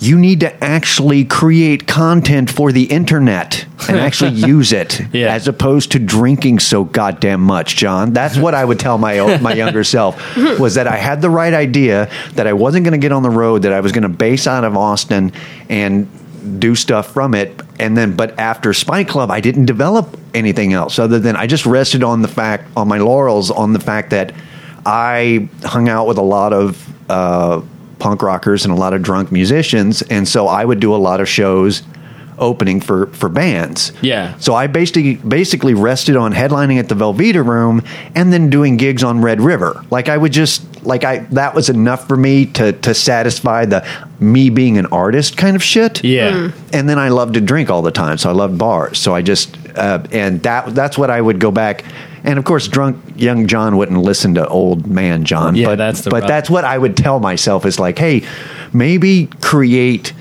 you 0.03 0.19
need 0.19 0.41
to 0.41 0.65
actually 0.65 1.25
create 1.27 1.87
content 1.87 2.51
for 2.51 2.73
the 2.73 2.85
internet 2.85 3.67
and 3.89 3.99
actually 3.99 4.31
use 4.55 4.73
it 4.73 5.01
Yeah. 5.13 5.33
as 5.35 5.47
opposed 5.47 5.93
to 5.93 5.99
drinking 5.99 6.59
so 6.61 6.85
goddamn 6.85 7.43
much, 7.43 7.77
John. 7.77 8.13
That's 8.15 8.37
what 8.37 8.55
I 8.55 8.65
would 8.65 8.81
tell 8.81 8.97
my 8.99 9.39
my 9.39 9.53
younger 9.53 9.85
self 9.85 10.17
was 10.59 10.75
that 10.77 10.87
I 10.89 10.97
had 10.97 11.21
the 11.21 11.31
right 11.31 11.53
idea 11.53 12.11
that 12.33 12.47
I 12.47 12.55
wasn't 12.55 12.85
going 12.85 12.93
to 12.93 13.05
get 13.07 13.13
on 13.13 13.23
the 13.23 13.31
road 13.31 13.63
that 13.63 13.73
I 13.73 13.81
was 13.81 13.93
going 13.93 14.03
to 14.03 14.09
base 14.09 14.47
out 14.47 14.65
of 14.65 14.77
Austin 14.77 15.33
and 15.69 16.09
do 16.59 16.75
stuff 16.75 17.13
from 17.13 17.35
it 17.35 17.61
and 17.79 17.95
then 17.95 18.17
but 18.17 18.39
after 18.39 18.73
spy 18.73 19.05
Club 19.05 19.31
I 19.31 19.41
didn't 19.41 19.67
develop 19.67 20.19
anything 20.33 20.73
else 20.73 20.99
other 20.99 21.19
than 21.19 21.37
I 21.37 21.47
just 21.47 21.67
rested 21.67 22.03
on 22.03 22.23
the 22.23 22.29
fact 22.29 22.65
on 22.79 22.89
my 22.89 22.97
laurels 22.97 23.51
on 23.51 23.75
the 23.75 23.81
fact 23.81 24.09
that 24.11 24.33
I 24.87 25.51
hung 25.63 25.91
out 25.91 26.07
with 26.07 26.17
a 26.17 26.23
lot 26.23 26.55
of 26.55 26.89
uh, 27.11 27.61
punk 28.01 28.23
rockers 28.23 28.65
and 28.65 28.73
a 28.73 28.77
lot 28.77 28.93
of 28.95 29.03
drunk 29.03 29.31
musicians 29.31 30.03
and 30.03 30.27
so 30.27 30.47
I 30.49 30.65
would 30.65 30.81
do 30.81 30.95
a 30.95 30.97
lot 30.99 31.21
of 31.21 31.29
shows 31.29 31.83
opening 32.39 32.81
for 32.81 33.07
for 33.09 33.29
bands 33.29 33.93
Yeah. 34.01 34.35
so 34.39 34.55
I 34.55 34.67
basically 34.67 35.17
basically 35.17 35.75
rested 35.75 36.17
on 36.17 36.33
headlining 36.33 36.79
at 36.79 36.89
the 36.89 36.95
Velveeta 36.95 37.45
Room 37.47 37.83
and 38.15 38.33
then 38.33 38.49
doing 38.49 38.79
gigs 38.79 39.05
on 39.05 39.21
Red 39.21 39.43
River. 39.43 39.85
Like 39.91 40.09
I 40.09 40.17
would 40.17 40.33
just 40.33 40.65
like 40.83 41.05
I 41.05 41.19
that 41.33 41.55
was 41.55 41.69
enough 41.69 42.09
for 42.09 42.17
me 42.17 42.47
to 42.47 42.73
to 42.73 42.95
satisfy 42.95 43.67
the 43.67 43.87
me 44.19 44.49
being 44.49 44.79
an 44.79 44.87
artist 44.87 45.37
kind 45.37 45.55
of 45.55 45.63
shit. 45.63 46.03
Yeah. 46.03 46.51
And 46.73 46.89
then 46.89 46.99
I 46.99 47.11
loved 47.11 47.35
to 47.35 47.43
drink 47.43 47.69
all 47.69 47.83
the 47.83 47.91
time, 47.91 48.17
so 48.17 48.31
I 48.31 48.33
loved 48.33 48.57
bars. 48.57 48.99
So 48.99 49.15
I 49.15 49.21
just 49.21 49.55
uh, 49.77 50.03
and 50.11 50.43
that 50.45 50.75
that's 50.75 50.97
what 50.97 51.11
I 51.11 51.21
would 51.21 51.41
go 51.41 51.51
back. 51.51 51.85
And 52.25 52.39
of 52.39 52.45
course, 52.45 52.69
drunk 52.69 53.03
young 53.17 53.47
John 53.47 53.77
wouldn't 53.77 53.99
listen 53.99 54.35
to 54.35 54.47
old 54.47 54.87
man 54.87 55.25
John. 55.25 55.57
Yeah, 55.57 55.67
but 55.67 55.77
that's 55.77 56.03
the 56.03 56.11
but 56.11 56.23
rub. 56.23 56.29
that's 56.29 56.51
what 56.51 56.65
I 56.65 56.77
would 56.77 56.97
tell 56.97 57.21
myself 57.21 57.65
is 57.65 57.79
like, 57.79 57.99
hey, 57.99 58.27
maybe 58.73 59.29
create 59.41 60.13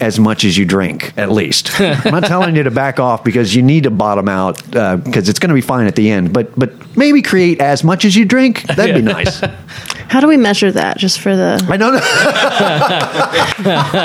as 0.00 0.20
much 0.20 0.44
as 0.44 0.56
you 0.56 0.64
drink, 0.64 1.12
at 1.16 1.32
least. 1.32 1.80
I'm 1.80 2.12
not 2.12 2.24
telling 2.24 2.54
you 2.54 2.62
to 2.62 2.70
back 2.70 3.00
off 3.00 3.24
because 3.24 3.54
you 3.54 3.62
need 3.62 3.84
to 3.84 3.90
bottom 3.90 4.28
out 4.28 4.76
uh, 4.76 4.96
because 4.96 5.28
it's 5.28 5.38
going 5.38 5.48
to 5.48 5.54
be 5.54 5.60
fine 5.60 5.86
at 5.86 5.96
the 5.96 6.10
end. 6.10 6.32
But 6.32 6.56
but 6.58 6.96
maybe 6.96 7.22
create 7.22 7.60
as 7.60 7.84
much 7.84 8.04
as 8.04 8.16
you 8.16 8.24
drink. 8.24 8.62
That'd 8.62 8.94
be 8.94 9.02
nice. 9.02 9.40
How 10.08 10.20
do 10.20 10.28
we 10.28 10.36
measure 10.36 10.72
that? 10.72 10.98
Just 10.98 11.20
for 11.20 11.36
the 11.36 11.64
I 11.68 11.76
don't 11.76 11.94
know. 11.94 12.00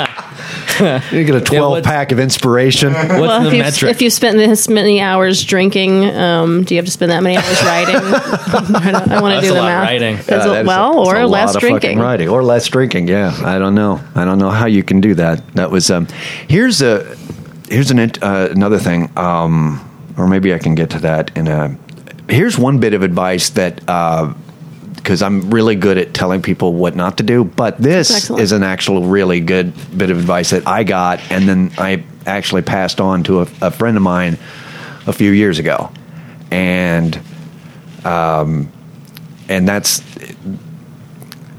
you 1.12 1.24
get 1.24 1.34
a 1.34 1.40
12 1.40 1.70
what's- 1.70 1.86
pack 1.86 2.12
of 2.12 2.18
inspiration. 2.20 2.92
What's 2.92 3.08
well, 3.08 3.40
the 3.42 3.48
if 3.48 3.52
you 3.54 3.62
metric? 3.62 3.90
if 3.90 4.02
you 4.02 4.10
spent 4.10 4.36
this 4.36 4.68
many 4.68 5.00
hours 5.00 5.44
drinking, 5.44 6.04
um, 6.06 6.64
do 6.64 6.74
you 6.74 6.78
have 6.78 6.86
to 6.86 6.90
spend 6.90 7.10
that 7.12 7.22
many 7.22 7.36
hours 7.36 7.62
writing? 7.62 7.96
I, 7.96 9.04
I 9.16 9.20
want 9.20 9.34
to 9.34 9.40
That's 9.40 9.46
do 9.46 9.52
a 9.52 9.54
the 9.54 9.60
lot 9.60 9.66
math. 9.68 9.82
writing. 9.84 10.16
Is 10.16 10.28
it- 10.28 10.32
a- 10.32 10.64
well, 10.64 10.94
that's 11.04 11.08
or 11.08 11.16
a 11.20 11.26
less 11.26 11.46
lot 11.48 11.56
of 11.56 11.60
drinking. 11.60 11.98
writing, 11.98 12.28
or 12.28 12.42
less 12.42 12.66
drinking. 12.68 13.08
Yeah, 13.08 13.36
I 13.44 13.58
don't 13.58 13.74
know. 13.74 14.00
I 14.14 14.24
don't 14.24 14.38
know 14.38 14.50
how 14.50 14.66
you 14.66 14.82
can 14.82 15.00
do 15.00 15.14
that. 15.14 15.46
That 15.54 15.70
was 15.70 15.90
um. 15.90 16.06
Here's 16.48 16.82
a 16.82 17.16
here's 17.68 17.90
an 17.90 17.98
uh, 17.98 18.48
another 18.50 18.78
thing. 18.78 19.10
Um, 19.16 19.80
or 20.16 20.26
maybe 20.28 20.54
I 20.54 20.58
can 20.58 20.74
get 20.74 20.90
to 20.90 20.98
that 21.00 21.36
in 21.36 21.48
a. 21.48 21.76
Here's 22.28 22.58
one 22.58 22.78
bit 22.80 22.94
of 22.94 23.02
advice 23.02 23.50
that. 23.50 23.80
Uh, 23.88 24.34
because 25.04 25.20
I'm 25.20 25.50
really 25.50 25.74
good 25.74 25.98
at 25.98 26.14
telling 26.14 26.40
people 26.40 26.72
what 26.72 26.96
not 26.96 27.18
to 27.18 27.22
do, 27.22 27.44
but 27.44 27.76
this 27.76 28.30
is 28.30 28.52
an 28.52 28.62
actual 28.62 29.04
really 29.04 29.38
good 29.40 29.74
bit 29.96 30.08
of 30.08 30.18
advice 30.18 30.48
that 30.50 30.66
I 30.66 30.82
got, 30.82 31.20
and 31.30 31.46
then 31.46 31.72
I 31.76 32.04
actually 32.24 32.62
passed 32.62 33.02
on 33.02 33.22
to 33.24 33.40
a, 33.40 33.48
a 33.60 33.70
friend 33.70 33.98
of 33.98 34.02
mine 34.02 34.38
a 35.06 35.12
few 35.12 35.30
years 35.30 35.58
ago, 35.58 35.92
and 36.50 37.20
um, 38.06 38.72
and 39.50 39.68
that's 39.68 40.02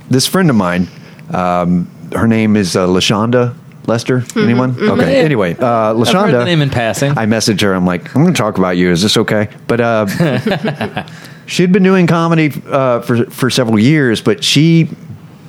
this 0.10 0.26
friend 0.26 0.50
of 0.50 0.56
mine. 0.56 0.88
Um, 1.32 1.88
her 2.14 2.28
name 2.28 2.56
is 2.56 2.76
uh, 2.76 2.88
Lashonda 2.88 3.56
Lester. 3.86 4.24
Anyone? 4.36 4.72
Okay. 4.80 5.24
Anyway, 5.24 5.52
uh, 5.54 5.91
I've 5.91 5.98
heard 5.98 6.08
Lashonda. 6.08 6.32
the 6.32 6.46
name 6.46 6.64
in 6.64 6.72
passing. 6.72 7.12
I 7.12 7.28
messaged 7.28 7.62
her. 7.62 7.76
I'm 7.76 7.86
like, 7.86 8.08
I'm 8.16 8.24
going 8.24 8.34
to 8.34 8.41
talk 8.41 8.58
about 8.58 8.76
you. 8.76 8.89
Is 8.89 9.04
this 9.04 9.18
okay? 9.18 9.50
But 9.68 9.82
uh, 9.82 10.08
she'd 11.46 11.72
been 11.72 11.84
doing 11.84 12.08
comedy 12.08 12.52
uh, 12.68 13.02
for 13.02 13.26
for 13.26 13.50
several 13.50 13.80
years, 13.80 14.22
but 14.22 14.43
she 14.43 14.89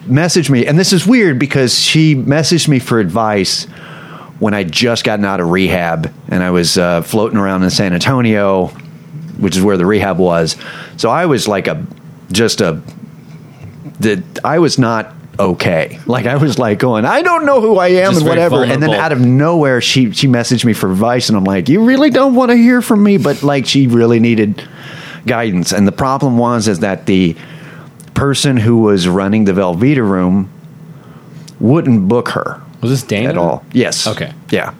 messaged 0.06 0.50
me, 0.50 0.66
and 0.66 0.78
this 0.78 0.92
is 0.92 1.06
weird 1.06 1.38
because 1.38 1.78
she 1.78 2.14
messaged 2.14 2.68
me 2.68 2.78
for 2.78 3.00
advice 3.00 3.64
when 4.38 4.54
I 4.54 4.64
just 4.64 5.04
gotten 5.04 5.24
out 5.24 5.40
of 5.40 5.48
rehab 5.48 6.12
and 6.28 6.42
I 6.42 6.50
was 6.50 6.76
uh, 6.76 7.02
floating 7.02 7.38
around 7.38 7.62
in 7.62 7.70
San 7.70 7.92
Antonio, 7.92 8.66
which 9.38 9.56
is 9.56 9.62
where 9.62 9.76
the 9.76 9.86
rehab 9.86 10.18
was. 10.18 10.56
So 10.96 11.10
I 11.10 11.26
was 11.26 11.48
like 11.48 11.68
a 11.68 11.86
just 12.32 12.60
a 12.60 12.82
that 14.00 14.22
I 14.44 14.58
was 14.58 14.78
not 14.78 15.14
okay. 15.38 15.98
Like 16.06 16.26
I 16.26 16.36
was 16.36 16.58
like 16.58 16.78
going, 16.78 17.04
I 17.04 17.22
don't 17.22 17.46
know 17.46 17.60
who 17.60 17.78
I 17.78 17.88
am 17.88 18.12
Just 18.12 18.20
and 18.20 18.28
whatever. 18.28 18.64
And 18.64 18.82
then 18.82 18.90
out 18.90 19.12
of 19.12 19.20
nowhere, 19.20 19.80
she 19.80 20.12
she 20.12 20.28
messaged 20.28 20.64
me 20.64 20.72
for 20.72 20.90
advice, 20.90 21.28
and 21.28 21.36
I'm 21.36 21.44
like, 21.44 21.68
you 21.68 21.84
really 21.84 22.10
don't 22.10 22.34
want 22.34 22.50
to 22.50 22.56
hear 22.56 22.82
from 22.82 23.02
me, 23.02 23.16
but 23.16 23.42
like 23.42 23.66
she 23.66 23.86
really 23.86 24.20
needed 24.20 24.66
guidance. 25.26 25.72
And 25.72 25.86
the 25.86 25.92
problem 25.92 26.38
was 26.38 26.68
is 26.68 26.80
that 26.80 27.06
the 27.06 27.36
person 28.14 28.56
who 28.56 28.78
was 28.78 29.08
running 29.08 29.44
the 29.44 29.52
Velveeta 29.52 30.08
room 30.08 30.50
wouldn't 31.60 32.08
book 32.08 32.30
her 32.30 32.62
Was 32.80 32.90
this 32.90 33.02
Dana 33.02 33.30
at 33.30 33.38
all. 33.38 33.64
Yes. 33.72 34.06
Okay. 34.06 34.32
Yeah. 34.50 34.74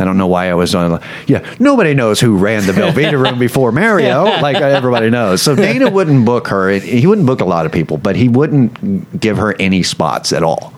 I 0.00 0.04
don't 0.04 0.16
know 0.16 0.28
why 0.28 0.48
I 0.48 0.54
was 0.54 0.74
on. 0.76 1.02
Yeah, 1.26 1.44
nobody 1.58 1.92
knows 1.92 2.20
who 2.20 2.36
ran 2.36 2.64
the 2.66 2.72
Velveeta 2.72 3.20
room 3.24 3.38
before 3.38 3.72
Mario, 3.72 4.24
like 4.24 4.56
everybody 4.56 5.10
knows. 5.10 5.42
So 5.42 5.56
Dana 5.56 5.90
wouldn't 5.90 6.24
book 6.24 6.48
her. 6.48 6.70
He 6.70 7.04
wouldn't 7.06 7.26
book 7.26 7.40
a 7.40 7.44
lot 7.44 7.66
of 7.66 7.72
people, 7.72 7.96
but 7.96 8.14
he 8.14 8.28
wouldn't 8.28 9.18
give 9.18 9.38
her 9.38 9.54
any 9.58 9.82
spots 9.82 10.32
at 10.32 10.44
all. 10.44 10.72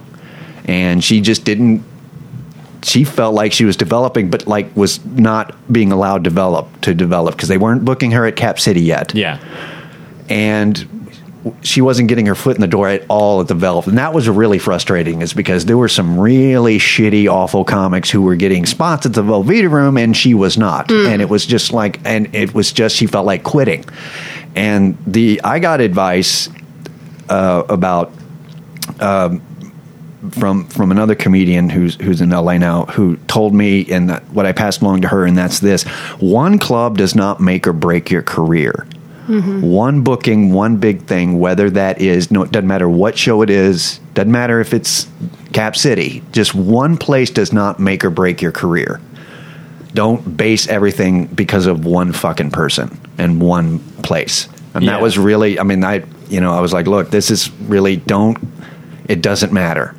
And 0.65 1.05
she 1.05 1.21
just 1.21 1.45
didn't. 1.45 1.85
She 2.83 3.05
felt 3.05 3.35
like 3.35 3.53
she 3.53 3.65
was 3.65 3.77
developing, 3.77 4.31
but 4.31 4.47
like 4.47 4.75
was 4.77 5.05
not 5.05 5.55
being 5.73 5.93
allowed 5.93 6.23
develop 6.23 6.81
to 6.83 6.95
develop 6.95 7.35
because 7.37 7.49
they 7.49 7.59
weren't 7.59 7.85
booking 7.85 8.13
her 8.13 8.25
at 8.27 8.37
Cap 8.37 8.59
City 8.59 8.81
yet 8.81 9.15
Yeah. 9.15 9.39
and 10.29 10.87
she 11.63 11.81
wasn't 11.81 12.07
getting 12.09 12.27
her 12.27 12.35
foot 12.35 12.55
in 12.55 12.61
the 12.61 12.67
door 12.67 12.87
at 12.89 13.03
all 13.09 13.41
at 13.41 13.49
the 13.49 13.55
Velvet. 13.55 13.89
And 13.89 13.97
that 13.99 14.13
was 14.13 14.29
really 14.29 14.59
frustrating, 14.59 15.23
is 15.23 15.33
because 15.33 15.65
there 15.65 15.79
were 15.79 15.89
some 15.89 16.21
really 16.21 16.79
shitty, 16.79 17.29
awful 17.29 17.65
comics 17.65 18.11
who 18.11 18.21
were 18.21 18.37
getting 18.37 18.67
spots 18.67 19.07
at 19.07 19.15
the 19.15 19.23
Velveeta 19.23 19.71
room, 19.71 19.97
and 19.97 20.15
she 20.15 20.35
was 20.35 20.59
not. 20.59 20.91
And 20.91 21.23
it 21.23 21.31
was 21.31 21.47
just 21.47 21.73
like, 21.73 21.99
and 22.05 22.35
it 22.35 22.53
was 22.53 22.73
just 22.73 22.95
she 22.95 23.07
felt 23.07 23.25
like 23.25 23.43
quitting. 23.43 23.87
And 24.55 24.99
the 25.07 25.41
I 25.43 25.61
got 25.61 25.81
advice 25.81 26.51
uh, 27.31 27.63
about 27.71 28.13
um, 29.01 29.41
from 30.33 30.67
from 30.67 30.91
another 30.91 31.15
comedian 31.15 31.71
who's 31.71 31.95
who's 31.97 32.21
in 32.21 32.31
LA 32.31 32.59
now 32.59 32.85
who 32.87 33.17
told 33.27 33.55
me 33.55 33.91
and 33.91 34.11
that, 34.11 34.23
what 34.31 34.45
I 34.47 34.53
passed 34.53 34.83
along 34.83 35.01
to 35.03 35.09
her 35.09 35.25
and 35.25 35.37
that's 35.37 35.61
this 35.61 35.85
one 36.19 36.59
club 36.59 36.99
does 36.99 37.15
not 37.15 37.41
make 37.41 37.67
or 37.67 37.73
break 37.73 38.11
your 38.11 38.23
career. 38.23 38.87
Mm-hmm. 39.29 39.63
One 39.63 40.03
booking 40.03 40.53
one 40.53 40.77
big 40.77 41.03
thing 41.07 41.39
whether 41.39 41.71
that 41.71 42.01
is 42.01 42.31
no 42.31 42.43
it 42.43 42.53
doesn't 42.53 42.67
matter 42.69 42.89
what 42.89 43.17
show 43.17 43.43
it 43.43 43.51
is 43.51 43.99
doesn't 44.15 44.33
matter 44.33 44.61
if 44.61 44.75
it's 44.75 45.09
Cap 45.53 45.75
City 45.77 46.23
just 46.33 46.55
one 46.55 46.97
place 46.97 47.31
does 47.31 47.53
not 47.53 47.81
make 47.81 48.05
or 48.05 48.11
break 48.11 48.43
your 48.43 48.53
career. 48.53 49.01
Don't 49.95 50.37
base 50.37 50.69
everything 50.69 51.27
because 51.27 51.67
of 51.67 51.85
one 51.85 52.13
fucking 52.13 52.51
person 52.51 52.97
and 53.19 53.41
one 53.41 53.79
place. 54.03 54.49
And 54.75 54.85
Yeah. 54.85 54.93
that 54.93 55.03
was 55.03 55.19
really 55.19 55.59
I 55.59 55.63
mean 55.63 55.83
I 55.83 56.05
you 56.29 56.41
know 56.41 56.53
I 56.53 56.61
was 56.61 56.73
like 56.73 56.87
look 56.87 57.11
this 57.11 57.31
is 57.31 57.51
really 57.63 57.97
don't 57.97 58.37
it 59.09 59.23
doesn't 59.23 59.53
matter 59.53 59.95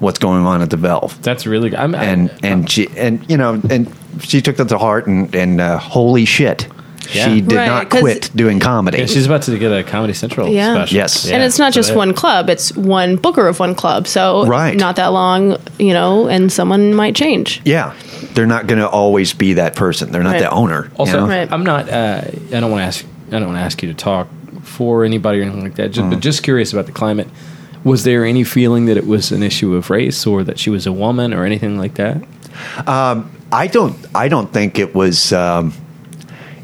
what's 0.00 0.18
going 0.18 0.44
on 0.44 0.62
at 0.62 0.70
the 0.70 0.76
Valve 0.76 1.20
That's 1.22 1.46
really 1.46 1.70
good. 1.70 1.78
I'm, 1.78 1.94
and 1.94 2.30
and 2.42 2.68
she 2.70 2.88
and 2.96 3.24
you 3.30 3.36
know 3.36 3.60
and 3.70 3.94
she 4.20 4.40
took 4.42 4.56
that 4.56 4.68
to 4.70 4.78
heart 4.78 5.06
and 5.06 5.32
and 5.34 5.60
uh, 5.60 5.78
holy 5.78 6.24
shit 6.24 6.66
Yeah. 7.12 7.26
she 7.26 7.40
did 7.40 7.56
Right, 7.56 7.66
not 7.66 7.88
'cause- 7.90 8.00
quit 8.00 8.30
doing 8.34 8.60
comedy 8.60 8.98
yeah, 8.98 9.06
she's 9.06 9.26
about 9.26 9.42
to 9.42 9.58
get 9.58 9.70
a 9.72 9.82
Comedy 9.84 10.12
Central 10.12 10.48
Yeah. 10.48 10.74
special. 10.74 10.96
Yes. 10.96 11.30
and 11.30 11.42
it's 11.42 11.58
not 11.58 11.72
so 11.74 11.78
just 11.80 11.94
one 11.94 12.12
club; 12.14 12.50
it's 12.50 12.74
one 12.76 13.16
booker 13.16 13.46
of 13.48 13.58
one 13.60 13.74
club. 13.74 14.06
So 14.06 14.44
Right. 14.46 14.76
not 14.76 14.96
that 14.96 15.08
long, 15.08 15.56
you 15.78 15.92
know, 15.92 16.28
and 16.28 16.50
someone 16.52 16.94
might 16.94 17.14
change. 17.14 17.60
yeah 17.64 17.92
they're 18.34 18.46
not 18.46 18.66
going 18.68 18.78
to 18.78 18.88
always 18.88 19.32
be 19.32 19.54
that 19.54 19.74
person 19.74 20.12
they're 20.12 20.22
not 20.22 20.32
Right. 20.34 20.40
the 20.42 20.50
owner 20.50 20.84
you 20.84 20.96
Also, 20.98 21.20
know? 21.20 21.26
Right. 21.26 21.48
I'm 21.50 21.64
not. 21.64 21.88
Uh, 21.90 22.20
I 22.54 22.60
don't 22.60 22.70
want 22.70 22.80
to 22.82 22.86
ask. 22.86 23.04
I 23.28 23.38
don't 23.38 23.46
want 23.46 23.58
to 23.58 23.62
ask 23.64 23.82
you 23.82 23.88
to 23.88 23.94
talk 23.94 24.28
for 24.62 25.04
anybody 25.04 25.40
or 25.40 25.42
anything 25.42 25.62
like 25.64 25.74
that. 25.76 25.90
Just, 25.92 26.06
Mm. 26.06 26.10
But 26.10 26.20
just 26.20 26.42
curious 26.42 26.72
about 26.72 26.86
the 26.86 26.92
climate. 26.92 27.28
Was 27.84 28.04
there 28.04 28.24
any 28.24 28.44
feeling 28.44 28.86
that 28.86 28.96
it 28.96 29.06
was 29.06 29.32
an 29.32 29.42
issue 29.42 29.74
of 29.74 29.88
race, 29.90 30.26
or 30.26 30.44
that 30.44 30.58
she 30.58 30.70
was 30.70 30.86
a 30.86 30.92
woman, 30.92 31.32
or 31.32 31.44
anything 31.44 31.78
like 31.78 31.94
that? 31.94 32.22
I 32.86 33.68
don't. 33.72 33.96
I 34.14 34.28
don't 34.28 34.52
think 34.52 34.78
it 34.78 34.94
was. 34.94 35.32
Um, 35.32 35.72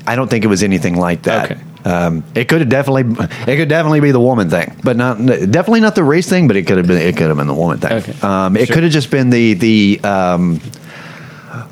I 0.06 0.14
don't 0.14 0.28
think 0.28 0.44
it 0.44 0.48
was 0.48 0.62
anything 0.62 0.96
like 0.96 1.22
that. 1.22 1.52
Okay. 1.52 1.60
Um, 1.84 2.24
it 2.34 2.48
could 2.48 2.60
have 2.60 2.68
definitely. 2.68 3.04
It 3.50 3.56
could 3.56 3.68
definitely 3.68 4.00
be 4.00 4.10
the 4.10 4.20
woman 4.20 4.50
thing, 4.50 4.76
but 4.84 4.96
not 4.96 5.18
definitely 5.18 5.80
not 5.80 5.94
the 5.94 6.04
race 6.04 6.28
thing. 6.28 6.46
But 6.48 6.56
it 6.56 6.66
could 6.66 6.76
have 6.78 6.86
been. 6.86 6.98
It 7.00 7.16
could 7.16 7.28
have 7.28 7.36
been 7.38 7.46
the 7.46 7.54
woman 7.54 7.78
thing. 7.78 7.92
Okay. 7.92 8.14
Um, 8.22 8.56
it 8.56 8.66
Sure. 8.66 8.74
could 8.74 8.82
have 8.84 8.92
just 8.92 9.10
been 9.10 9.30
the 9.30 9.54
the. 9.54 10.00
Um, 10.04 10.60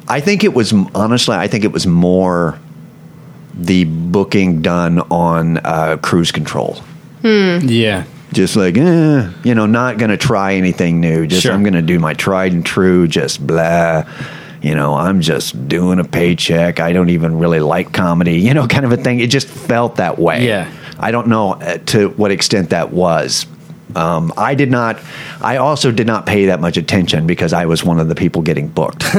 I 0.08 0.20
think 0.20 0.42
it 0.44 0.54
was 0.54 0.72
honestly. 0.94 1.34
I 1.36 1.48
think 1.48 1.64
it 1.64 1.72
was 1.72 1.86
more 1.86 2.58
the 3.54 3.84
booking 3.84 4.62
done 4.62 5.00
on 5.10 5.58
uh, 5.58 5.96
cruise 6.02 6.32
control. 6.32 6.78
Yeah. 7.22 8.04
Just 8.34 8.56
like 8.56 8.76
eh, 8.76 9.30
you 9.42 9.54
know, 9.54 9.66
not 9.66 9.98
going 9.98 10.10
to 10.10 10.16
try 10.16 10.54
anything 10.54 11.00
new. 11.00 11.26
Just 11.26 11.42
Sure. 11.42 11.52
I'm 11.52 11.62
going 11.62 11.74
to 11.74 11.82
do 11.82 11.98
my 11.98 12.14
tried 12.14 12.52
and 12.52 12.64
true. 12.64 13.08
Just 13.08 13.44
blah. 13.46 14.04
You 14.60 14.74
know, 14.74 14.94
I'm 14.94 15.20
just 15.20 15.68
doing 15.68 15.98
a 15.98 16.04
paycheck. 16.04 16.80
I 16.80 16.92
don't 16.92 17.10
even 17.10 17.38
really 17.38 17.60
like 17.60 17.92
comedy. 17.92 18.40
You 18.40 18.54
know, 18.54 18.66
kind 18.76 18.84
of 18.84 18.92
a 18.92 18.96
thing. 18.96 19.20
It 19.20 19.30
just 19.30 19.48
felt 19.48 19.96
that 19.96 20.18
way. 20.18 20.46
Yeah. 20.46 20.70
I 20.98 21.10
don't 21.10 21.28
know 21.28 21.54
uh, 21.54 21.78
to 21.78 22.10
what 22.10 22.30
extent 22.30 22.70
that 22.70 22.92
was. 22.92 23.46
Um, 23.96 24.32
I 24.36 24.54
did 24.54 24.70
not. 24.70 25.00
I 25.40 25.58
also 25.58 25.92
did 25.92 26.06
not 26.06 26.26
pay 26.26 26.46
that 26.46 26.60
much 26.60 26.76
attention 26.76 27.26
because 27.26 27.52
I 27.52 27.66
was 27.66 27.84
one 27.84 28.00
of 28.00 28.08
the 28.08 28.14
people 28.14 28.42
getting 28.42 28.68
booked. 28.68 29.04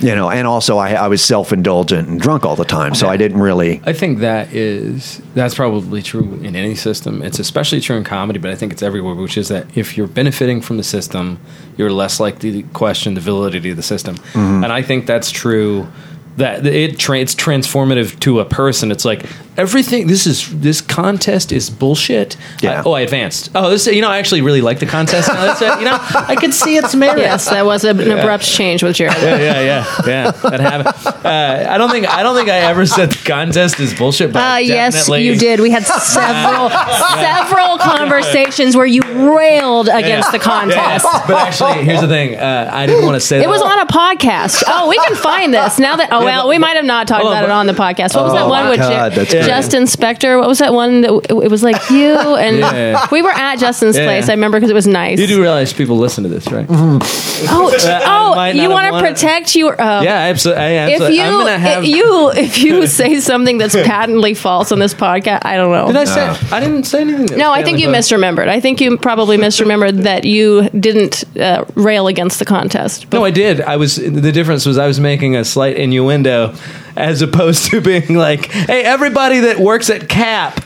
you 0.00 0.14
know, 0.14 0.30
and 0.30 0.46
also 0.46 0.78
I, 0.78 0.92
I 0.92 1.08
was 1.08 1.22
self 1.22 1.52
indulgent 1.52 2.08
and 2.08 2.20
drunk 2.20 2.44
all 2.44 2.56
the 2.56 2.64
time, 2.64 2.94
so 2.94 3.08
I 3.08 3.16
didn't 3.16 3.40
really. 3.40 3.80
I 3.84 3.92
think 3.92 4.18
that 4.20 4.52
is 4.52 5.22
that's 5.34 5.54
probably 5.54 6.02
true 6.02 6.34
in 6.42 6.56
any 6.56 6.74
system. 6.74 7.22
It's 7.22 7.38
especially 7.38 7.80
true 7.80 7.96
in 7.96 8.04
comedy, 8.04 8.38
but 8.38 8.50
I 8.50 8.54
think 8.54 8.72
it's 8.72 8.82
everywhere. 8.82 9.14
Which 9.14 9.36
is 9.36 9.48
that 9.48 9.76
if 9.76 9.96
you're 9.96 10.06
benefiting 10.06 10.60
from 10.60 10.76
the 10.76 10.84
system, 10.84 11.40
you're 11.76 11.92
less 11.92 12.20
likely 12.20 12.62
to 12.62 12.68
question 12.70 13.14
the 13.14 13.20
validity 13.20 13.70
of 13.70 13.76
the 13.76 13.82
system. 13.82 14.16
Mm-hmm. 14.16 14.64
And 14.64 14.72
I 14.72 14.82
think 14.82 15.06
that's 15.06 15.30
true. 15.30 15.88
That 16.36 16.66
it 16.66 16.98
tra- 16.98 17.18
it's 17.18 17.34
transformative 17.34 18.20
to 18.20 18.40
a 18.40 18.44
person. 18.44 18.90
It's 18.90 19.06
like 19.06 19.24
everything. 19.56 20.06
This 20.06 20.26
is 20.26 20.48
this 20.60 20.80
contest 20.80 21.52
is 21.52 21.70
bullshit. 21.70 22.36
Yeah. 22.60 22.80
I- 22.80 22.82
oh, 22.84 22.92
I 22.92 23.00
advanced. 23.00 23.50
Oh, 23.54 23.70
this 23.70 23.86
you 23.86 24.00
know 24.00 24.08
I 24.10 24.18
actually 24.18 24.42
really 24.42 24.60
like 24.60 24.78
the 24.78 24.86
contest. 24.86 25.28
Now. 25.28 25.34
That's 25.46 25.62
it. 25.62 25.78
You 25.78 25.84
know 25.86 25.98
I 26.00 26.36
could 26.36 26.54
see 26.54 26.76
its 26.76 26.94
merit. 26.94 27.16
Yes, 27.26 27.48
that 27.48 27.64
was 27.64 27.82
an 27.84 27.98
abrupt 28.00 28.44
change 28.44 28.82
with 28.82 28.96
Jared. 28.96 29.16
yeah, 29.20 29.38
yeah, 29.38 29.60
yeah, 29.62 30.02
yeah. 30.06 30.30
That 30.30 30.60
happened. 30.60 31.24
Uh, 31.26 31.66
I 31.70 31.78
don't 31.78 31.90
think 31.90 32.06
I 32.08 32.22
don't 32.22 32.36
think 32.36 32.48
I 32.48 32.58
ever 32.58 32.86
said 32.86 33.10
the 33.10 33.24
contest 33.24 33.80
is 33.80 33.94
bullshit. 33.94 34.32
But 34.32 34.42
Uh, 34.42 34.56
yes, 34.58 35.08
you 35.08 35.34
did. 35.36 35.60
We 35.60 35.70
had 35.70 35.84
several 35.86 36.70
several 36.70 37.78
conversations 38.10 38.76
where 38.76 38.86
you 38.86 39.02
railed 39.36 39.88
against 39.88 40.30
the 40.32 40.38
contest. 40.38 41.06
But 41.26 41.36
actually, 41.48 41.84
here's 41.84 42.00
the 42.00 42.08
thing. 42.08 42.36
Uh, 42.36 42.70
I 42.72 42.86
didn't 42.86 43.04
want 43.04 43.16
to 43.16 43.20
say 43.20 43.38
that. 43.38 43.44
It 43.44 43.46
that. 43.46 43.50
was 43.50 43.62
on 43.62 43.78
a 43.80 43.86
podcast. 43.86 44.62
Oh, 44.66 44.88
we 44.88 44.98
can 44.98 45.16
find 45.16 45.52
this 45.52 45.78
now 45.78 45.96
that. 45.96 46.10
Oh 46.12 46.24
well, 46.24 46.48
we 46.48 46.58
might 46.58 46.76
have 46.76 46.84
not 46.84 47.08
talked 47.08 47.22
Hold 47.22 47.34
on, 47.34 47.44
about 47.44 47.50
it 47.50 47.52
on 47.52 47.66
the 47.66 47.72
podcast. 47.72 48.14
What 48.14 48.24
was 48.24 48.34
that 48.34 48.46
one 48.48 48.68
with 48.68 48.78
God, 48.78 49.12
Jer- 49.12 49.16
that's 49.16 49.32
great. 49.32 49.45
Justin 49.46 49.84
Spector? 49.84 50.38
What 50.38 50.48
was 50.48 50.58
that 50.58 50.72
one? 50.72 51.00
That 51.02 51.12
it 51.44 51.50
was 51.50 51.62
like 51.62 51.90
you 51.90 52.14
and 52.36 52.58
Yeah. 52.58 53.06
we 53.10 53.22
were 53.22 53.30
at 53.30 53.56
Justin's 53.58 53.96
Yeah. 53.96 54.04
place. 54.06 54.28
I 54.28 54.32
remember 54.32 54.58
because 54.58 54.70
it 54.70 54.74
was 54.74 54.86
nice. 54.86 55.18
You 55.18 55.26
do 55.26 55.40
realize 55.40 55.72
people 55.72 55.96
listen 55.96 56.24
to 56.24 56.30
this, 56.30 56.46
right? 56.50 56.66
Oh, 56.68 56.98
I 57.48 58.02
oh, 58.06 58.34
might 58.34 58.54
you 58.54 58.62
not 58.62 58.70
want 58.70 58.86
to 58.86 58.92
wanted- 58.92 59.14
protect 59.14 59.54
your. 59.56 59.80
Uh, 59.80 60.02
Yeah, 60.02 60.14
absolutely. 60.14 60.62
I, 60.64 60.68
If 60.86 60.92
absolutely. 60.92 61.16
you 61.16 61.22
I'm 61.22 61.32
gonna 61.32 61.58
have. 61.58 61.84
if 61.84 61.88
you 61.90 62.30
if 62.32 62.58
you 62.58 62.86
say 63.00 63.20
something 63.20 63.58
that's 63.58 63.74
patently 63.74 64.34
false 64.34 64.72
on 64.72 64.78
this 64.78 64.94
podcast, 64.94 65.40
I 65.44 65.56
don't 65.56 65.70
know. 65.72 65.86
did 65.86 65.96
I 65.96 66.04
say? 66.04 66.26
I 66.54 66.60
didn't 66.60 66.84
say 66.84 67.00
anything. 67.02 67.26
that 67.26 67.38
no, 67.38 67.50
was 67.50 67.58
I 67.58 67.62
think 67.62 67.78
you 67.78 67.88
bad. 67.90 68.02
misremembered. 68.02 68.48
I 68.48 68.60
think 68.60 68.80
you 68.80 68.96
probably 68.98 69.36
misremembered 69.36 70.02
that 70.02 70.24
you 70.24 70.68
didn't 70.70 71.24
uh, 71.38 71.64
rail 71.74 72.06
against 72.06 72.38
the 72.38 72.44
contest. 72.44 73.08
But 73.10 73.18
No, 73.18 73.24
I 73.24 73.30
did. 73.30 73.60
I 73.60 73.76
was. 73.76 73.96
The 73.96 74.32
difference 74.32 74.66
was 74.66 74.78
I 74.78 74.86
was 74.86 75.00
making 75.00 75.36
a 75.36 75.44
slight 75.44 75.76
innuendo, 75.76 76.54
as 76.96 77.22
opposed 77.22 77.70
to 77.70 77.80
being 77.80 78.14
like, 78.16 78.50
"Hey, 78.50 78.82
everybody 78.82 79.40
that 79.40 79.58
works 79.58 79.90
at 79.90 80.08
Cap, 80.08 80.60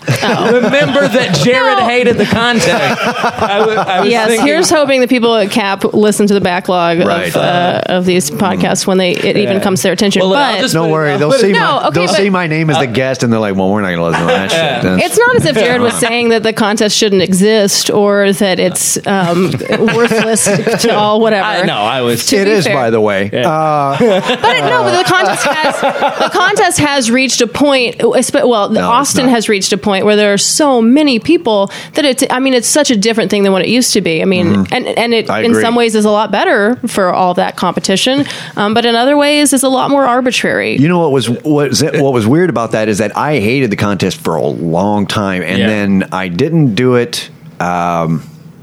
remember 0.53 1.07
that 1.09 1.39
Jared 1.43 1.79
No. 1.79 1.85
hated 1.89 2.17
the 2.19 2.27
contest." 2.27 3.01
I 3.01 4.01
was 4.01 4.09
yes, 4.11 4.29
thinking- 4.29 4.47
here's 4.47 4.71
hoping 4.71 5.01
the 5.01 5.09
people 5.09 5.35
at 5.37 5.51
CAP 5.51 5.93
listen 5.95 6.27
to 6.29 6.35
the 6.35 6.41
backlog 6.41 7.01
Right. 7.01 7.29
of, 7.29 7.37
uh, 7.37 7.81
of 7.87 8.05
these 8.05 8.31
podcasts 8.31 8.87
when 8.87 8.99
they 8.99 9.13
it 9.13 9.37
even 9.37 9.61
comes 9.61 9.81
to 9.81 9.85
their 9.85 9.93
attention. 9.93 10.21
Well, 10.23 10.31
but 10.31 10.61
just- 10.61 10.75
Don't 10.75 10.91
worry, 10.91 11.17
they'll 11.17 11.33
see 11.33 11.53
No, 11.53 11.59
my 11.61 11.87
okay, 11.89 12.01
they'll 12.01 12.07
but- 12.07 12.17
see 12.17 12.31
my 12.31 12.47
name 12.47 12.71
as 12.71 12.79
the 12.79 12.87
guest, 12.87 13.23
and 13.23 13.33
they're 13.33 13.41
like, 13.41 13.57
"Well, 13.57 13.71
we're 13.71 13.81
not 13.81 13.89
going 13.89 13.99
to 13.99 14.05
listen 14.05 14.21
to 14.27 14.33
that 14.33 14.51
shit." 14.51 14.83
Then. 14.83 15.01
it's 15.01 15.19
not 15.19 15.37
as 15.37 15.47
if 15.47 15.55
Jared 15.57 15.81
was 15.81 15.95
saying 15.99 16.29
that 16.31 16.43
the 16.43 16.53
contest 16.53 16.97
shouldn't 16.97 17.23
exist 17.23 17.91
or 17.91 18.33
that 18.33 18.59
it's 18.61 18.99
um, 19.07 19.53
worthless 19.95 20.45
to 20.83 20.95
all 20.95 21.21
whatever. 21.21 21.45
I, 21.47 21.63
no, 21.65 21.75
I 21.77 22.01
was. 22.03 22.25
To 22.27 22.37
It 22.37 22.65
fair. 22.65 22.75
by 22.75 22.91
the 22.91 23.01
way. 23.01 23.31
Uh, 23.33 23.97
But 23.99 24.57
it- 24.57 24.65
no, 24.65 24.83
but 24.85 24.97
the 24.99 25.05
contest 25.05 25.45
has 25.47 26.20
the 26.21 26.31
contest 26.31 26.79
has 26.79 27.11
reached 27.11 27.41
a 27.41 27.47
point. 27.47 27.97
Well, 28.03 28.71
No, 28.71 28.89
Austin 28.89 29.29
has 29.29 29.49
reached 29.49 29.73
a 29.73 29.79
point 29.79 30.05
where 30.05 30.17
there 30.17 30.33
are 30.33 30.39
so 30.39 30.81
many 30.83 31.19
people 31.19 31.71
that 31.95 32.05
it's. 32.05 32.23
I 32.31 32.39
mean, 32.39 32.55
it's 32.55 32.69
such 32.69 32.91
a 32.91 32.97
different 32.97 33.31
thing 33.31 33.43
than 33.43 33.53
what 33.53 33.63
it 33.63 33.69
used 33.69 33.93
to 33.95 34.01
be. 34.01 34.23
I 34.23 34.25
mean, 34.27 34.67
and 34.73 34.87
and 34.87 35.15
it 35.15 35.27
Mm-hmm. 35.31 35.45
In 35.55 35.55
some 35.61 35.75
ways 35.75 35.95
is 35.95 36.05
a 36.05 36.11
lot 36.11 36.31
better 36.31 36.77
for 36.89 37.13
all 37.13 37.35
that 37.35 37.57
competition, 37.57 38.25
um, 38.57 38.75
but 38.75 38.85
in 38.85 38.95
other 38.95 39.17
ways 39.17 39.53
is 39.53 39.63
a 39.63 39.69
lot 39.69 39.91
more 39.91 40.05
arbitrary. 40.05 40.77
You 40.77 40.89
know 40.89 40.99
what 40.99 41.13
was 41.13 41.29
what 41.31 41.69
was, 41.71 41.83
what 41.83 42.13
was 42.13 42.27
weird 42.27 42.51
about 42.51 42.73
that 42.73 42.89
is 42.89 42.99
that 42.99 43.17
I 43.17 43.39
hated 43.39 43.71
the 43.71 43.77
contest 43.77 44.21
for 44.21 44.37
a 44.37 44.47
long 44.47 45.07
time, 45.07 45.43
and 45.43 45.59
Yeah. 45.59 45.67
then 45.67 46.09
I 46.13 46.29
didn't 46.29 46.75
do 46.75 46.97
it. 46.97 47.31
Um, 47.61 48.23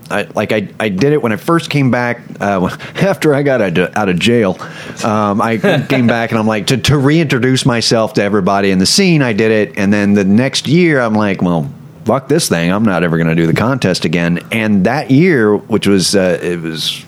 I, 0.10 0.24
like 0.36 0.52
I, 0.52 0.68
I 0.80 0.90
did 0.90 1.14
it 1.14 1.22
when 1.22 1.32
I 1.32 1.36
first 1.36 1.70
came 1.70 1.92
back 1.92 2.22
uh, 2.40 2.66
after 2.96 3.34
I 3.34 3.44
got 3.44 3.62
out 3.62 4.10
of, 4.10 4.20
jail. 4.20 4.58
Um, 5.04 5.42
I 5.42 5.58
came 5.90 6.08
back 6.08 6.32
and 6.32 6.40
I'm 6.40 6.48
like 6.48 6.68
to, 6.68 6.78
to 6.78 6.98
reintroduce 6.98 7.66
myself 7.66 8.14
to 8.14 8.24
everybody 8.24 8.72
in 8.72 8.80
the 8.80 8.86
scene. 8.86 9.22
I 9.22 9.34
did 9.34 9.52
it, 9.52 9.78
and 9.78 9.92
then 9.92 10.14
the 10.14 10.24
next 10.24 10.68
year 10.68 11.00
I'm 11.00 11.14
like, 11.14 11.42
well, 11.42 11.72
fuck 12.06 12.28
this 12.30 12.48
thing. 12.50 12.72
I'm 12.72 12.84
not 12.84 13.04
ever 13.04 13.18
going 13.18 13.28
to 13.28 13.36
do 13.36 13.46
the 13.46 13.54
contest 13.54 14.06
again. 14.06 14.40
And 14.52 14.86
that 14.86 15.12
year, 15.12 15.56
which 15.56 15.88
was 15.88 16.16
uh, 16.16 16.40
it 16.42 16.62
was 16.62 17.04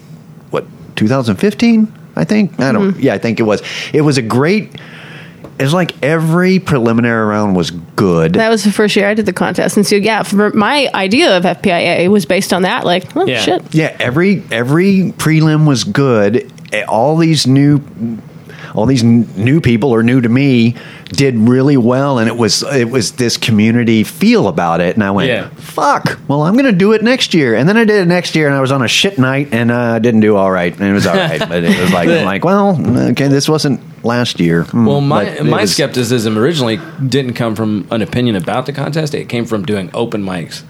what 0.51 0.65
2015, 0.97 1.93
I 2.15 2.25
think. 2.25 2.59
I 2.59 2.71
don't. 2.71 2.99
Yeah, 2.99 3.13
I 3.13 3.17
think 3.17 3.39
it 3.39 3.43
was. 3.43 3.63
It 3.93 4.01
was 4.01 4.17
a 4.17 4.21
great. 4.21 4.75
It's 5.59 5.73
like 5.73 6.01
every 6.01 6.59
preliminary 6.59 7.25
round 7.25 7.55
was 7.55 7.71
good. 7.71 8.33
that 8.33 8.49
was 8.49 8.63
the 8.63 8.71
first 8.71 8.95
year 8.95 9.09
I 9.09 9.13
did 9.13 9.25
the 9.25 9.33
contest, 9.33 9.75
and 9.75 9.85
so 9.85 9.95
yeah, 9.95 10.23
for 10.23 10.51
my 10.51 10.89
idea 10.93 11.35
of 11.35 11.43
FPIA 11.43 12.07
was 12.09 12.25
based 12.25 12.53
on 12.53 12.61
that. 12.61 12.85
Like, 12.85 13.15
oh 13.17 13.25
Yeah. 13.25 13.39
shit, 13.41 13.75
yeah, 13.75 13.95
every 13.99 14.41
every 14.51 15.13
prelim 15.17 15.67
was 15.67 15.83
good. 15.83 16.49
All 16.87 17.17
these 17.17 17.45
new, 17.45 17.79
all 18.75 18.85
these 18.85 19.03
n- 19.03 19.27
new 19.35 19.61
people 19.61 19.91
or 19.91 20.03
new 20.03 20.21
to 20.21 20.29
me 20.29 20.75
did 21.09 21.35
really 21.37 21.77
well, 21.77 22.19
and 22.19 22.27
it 22.27 22.37
was 22.37 22.63
it 22.63 22.89
was 22.89 23.13
this 23.13 23.37
community 23.37 24.03
feel 24.03 24.47
about 24.47 24.79
it. 24.81 24.95
And 24.95 25.03
I 25.03 25.11
went, 25.11 25.29
Yeah. 25.29 25.49
"Fuck! 25.55 26.19
Well, 26.27 26.43
I'm 26.43 26.53
going 26.53 26.65
to 26.65 26.71
do 26.71 26.91
it 26.93 27.01
next 27.03 27.33
year." 27.33 27.55
And 27.55 27.67
then 27.67 27.77
I 27.77 27.83
did 27.85 28.01
it 28.01 28.05
next 28.07 28.35
year, 28.35 28.47
and 28.47 28.55
I 28.55 28.61
was 28.61 28.71
on 28.71 28.81
a 28.83 28.87
shit 28.87 29.17
night, 29.17 29.49
and 29.51 29.71
uh, 29.71 29.99
didn't 29.99 30.21
do 30.21 30.35
all 30.35 30.51
right. 30.51 30.71
And 30.73 30.83
it 30.87 30.93
was 30.93 31.07
all 31.07 31.15
right, 31.15 31.39
but 31.39 31.63
it 31.63 31.79
was 31.79 31.91
like, 31.91 32.07
I'm 32.19 32.25
like, 32.25 32.43
well, 32.45 32.79
okay, 33.11 33.27
this 33.27 33.49
wasn't 33.49 33.81
last 34.05 34.39
year. 34.39 34.63
Hmm, 34.63 34.85
Well, 34.85 35.01
my 35.01 35.23
it 35.23 35.45
my 35.45 35.61
was- 35.61 35.73
skepticism 35.73 36.37
originally 36.37 36.79
didn't 37.07 37.33
come 37.33 37.55
from 37.55 37.87
an 37.91 38.01
opinion 38.01 38.35
about 38.35 38.65
the 38.65 38.73
contest. 38.73 39.13
It 39.15 39.29
came 39.29 39.45
from 39.45 39.65
doing 39.65 39.89
open 39.93 40.23
mics. 40.23 40.63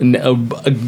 N- 0.00 0.16
uh, 0.16 0.32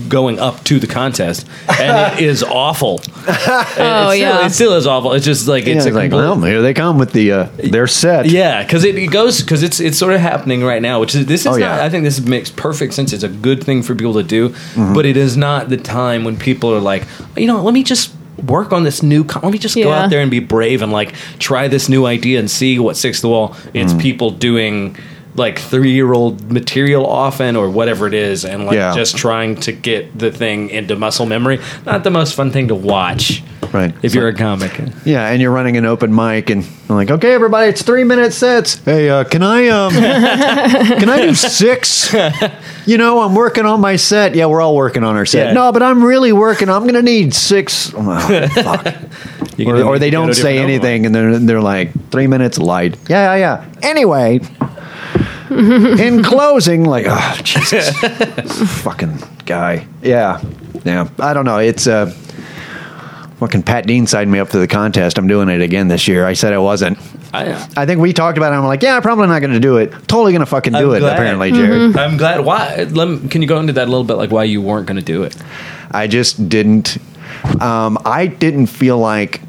going 0.09 0.38
up 0.38 0.62
to 0.64 0.78
the 0.78 0.86
contest, 0.86 1.46
and 1.80 2.18
it 2.20 2.24
is 2.28 2.42
awful. 2.42 3.00
Oh, 3.28 3.30
it 3.30 3.34
still, 3.72 4.14
yeah. 4.14 4.46
it 4.46 4.50
still 4.50 4.72
is 4.74 4.86
awful. 4.86 5.12
It's 5.12 5.24
just 5.24 5.46
like 5.48 5.64
Yeah, 5.66 5.74
it's 5.74 5.86
it's 5.86 5.94
a 5.94 5.98
like, 5.98 6.11
complete- 6.11 6.26
well, 6.28 6.40
here 6.42 6.62
they 6.62 6.74
come 6.74 6.98
with 6.98 7.12
the 7.12 7.32
uh, 7.32 7.48
their 7.57 7.86
set. 7.86 8.26
Yeah, 8.26 8.62
because 8.62 8.84
it, 8.84 8.96
it 8.96 9.09
goes 9.09 9.40
because 9.40 9.62
it's 9.62 9.80
it's 9.80 9.98
sort 9.98 10.12
of 10.14 10.20
happening 10.20 10.62
right 10.64 10.82
now. 10.82 11.00
Which 11.00 11.14
is 11.14 11.26
this 11.26 11.42
is 11.42 11.46
Oh, 11.46 11.50
not. 11.52 11.61
yeah. 11.61 11.84
I 11.84 11.88
think 11.90 12.04
this 12.04 12.20
makes 12.20 12.50
perfect 12.50 12.94
sense. 12.94 13.12
It's 13.12 13.24
a 13.24 13.28
good 13.28 13.62
thing 13.62 13.82
for 13.82 13.94
people 13.94 14.14
to 14.14 14.22
do, 14.22 14.48
Mm-hmm. 14.50 14.94
but 14.94 15.07
it 15.07 15.16
is 15.16 15.36
not 15.36 15.68
the 15.68 15.76
time 15.76 16.24
when 16.24 16.36
people 16.36 16.72
are 16.74 16.80
like, 16.80 17.04
you 17.36 17.46
know, 17.46 17.62
let 17.62 17.74
me 17.74 17.82
just 17.82 18.12
work 18.46 18.72
on 18.72 18.82
this 18.84 19.02
new. 19.02 19.24
Con- 19.24 19.42
let 19.42 19.52
me 19.52 19.59
just 19.59 19.74
go 19.76 19.92
out 19.92 20.11
there 20.11 20.20
and 20.20 20.30
be 20.30 20.40
brave 20.40 20.82
and 20.82 20.92
like 20.92 21.14
try 21.38 21.68
this 21.68 21.88
new 21.88 22.04
idea 22.07 22.38
and 22.38 22.50
see 22.50 22.78
what 22.78 22.96
sticks 22.96 23.18
to 23.18 23.22
the 23.22 23.28
wall. 23.28 23.57
It's 23.72 23.92
Mm. 23.94 24.00
people 24.00 24.30
doing 24.30 24.96
like 25.37 25.59
three 25.59 25.93
year 25.93 26.12
old 26.12 26.51
material 26.51 27.07
often 27.07 27.57
or 27.57 27.70
whatever 27.70 28.07
it 28.07 28.14
is 28.14 28.45
and 28.45 28.66
like 28.66 28.74
Yeah. 28.76 28.95
just 28.95 29.16
trying 29.16 29.57
to 29.61 29.72
get 29.72 30.18
the 30.18 30.30
thing 30.30 30.70
into 30.70 30.97
muscle 30.97 31.26
memory 31.26 31.61
not 31.84 32.05
the 32.05 32.11
most 32.11 32.34
fun 32.34 32.51
thing 32.51 32.68
to 32.68 32.74
watch 32.74 33.43
Right. 33.72 33.93
if 34.03 34.14
you're 34.14 34.28
a 34.28 34.34
comic 34.34 34.80
Yeah, 35.05 35.28
and 35.28 35.43
you're 35.43 35.51
running 35.51 35.76
an 35.76 35.84
open 35.84 36.14
mic, 36.14 36.51
and 36.51 36.64
I'm 36.89 36.95
like, 36.97 37.11
okay, 37.11 37.32
everybody, 37.34 37.68
it's 37.68 37.82
three 37.82 38.05
minute 38.05 38.32
sets. 38.32 38.76
Hey, 38.84 39.11
uh, 39.11 39.24
can 39.24 39.43
I 39.43 39.68
um, 39.68 39.93
can 39.93 41.09
I 41.11 41.22
do 41.26 41.34
six? 41.34 42.14
You 42.87 42.97
know, 42.97 43.20
I'm 43.20 43.34
working 43.34 43.66
on 43.66 43.80
my 43.80 43.97
set. 43.97 44.34
Yeah, 44.37 44.47
we're 44.47 44.62
all 44.62 44.76
working 44.76 45.03
on 45.03 45.16
our 45.16 45.26
set. 45.26 45.49
Yeah. 45.49 45.53
No, 45.53 45.72
but 45.72 45.82
I'm 45.82 46.03
really 46.05 46.32
working. 46.32 46.68
I'm 46.70 46.87
gonna 46.87 47.03
need 47.03 47.34
six. 47.34 47.93
Oh, 47.95 48.49
fuck. 48.55 48.95
Or, 49.66 49.82
or 49.82 49.99
they 49.99 50.11
don't 50.11 50.34
say 50.34 50.59
anything, 50.59 51.05
and 51.05 51.14
they're 51.14 51.39
they're 51.39 51.61
like 51.61 52.11
three 52.11 52.28
minutes 52.28 52.59
light. 52.59 52.97
Yeah, 53.09 53.34
yeah, 53.34 53.62
yeah. 53.64 53.89
Anyway. 53.89 54.41
In 55.51 56.22
closing, 56.22 56.84
like, 56.84 57.07
oh, 57.09 57.40
Jesus, 57.42 57.90
fucking 58.82 59.18
guy. 59.44 59.86
Yeah, 60.03 60.42
yeah. 60.84 61.09
I 61.18 61.34
don't 61.34 61.44
know. 61.44 61.59
It's 61.59 61.86
uh, 61.86 62.07
fucking 63.38 63.62
Pat 63.62 63.86
Dean 63.86 64.07
signed 64.07 64.30
me 64.30 64.38
up 64.38 64.49
for 64.49 64.59
the 64.59 64.66
contest. 64.68 65.18
I'm 65.18 65.28
doing 65.28 65.49
it 65.49 65.61
again 65.61 65.88
this 65.88 66.09
year. 66.09 66.26
I 66.26 66.32
said 66.32 66.53
I 66.53 66.59
wasn't. 66.59 66.99
I, 67.34 67.53
I 67.76 67.86
think 67.86 68.01
we 68.01 68.12
talked 68.12 68.38
about 68.38 68.53
it. 68.53 68.57
I'm 68.57 68.64
like, 68.64 68.82
yeah, 68.82 68.97
I'm 68.97 69.03
probably 69.03 69.26
not 69.26 69.40
going 69.40 69.53
to 69.53 69.61
do 69.61 69.76
it. 69.76 69.90
Totally 70.09 70.32
going 70.32 70.40
to 70.40 70.47
fucking 70.47 70.72
do 70.72 70.90
I'm 70.90 70.97
it. 70.97 71.01
glad. 71.01 71.12
Apparently, 71.14 71.53
Jared. 71.53 71.97
I'm 71.97 72.16
glad. 72.16 72.44
Why? 72.44 72.84
Let 72.90 73.09
me, 73.09 73.28
can 73.28 73.42
you 73.42 73.49
go 73.49 73.59
into 73.61 73.72
that 73.74 73.88
a 73.88 73.90
little 73.90 74.05
bit? 74.05 74.14
Like 74.14 74.30
why 74.30 74.44
you 74.44 74.62
weren't 74.62 74.86
going 74.86 74.97
to 74.97 75.03
do 75.03 75.22
it? 75.22 75.36
I 75.90 76.07
just 76.07 76.49
didn't. 76.49 76.99
Um, 77.61 77.99
I 78.05 78.26
didn't 78.26 78.66
feel 78.66 78.99
like 78.99 79.40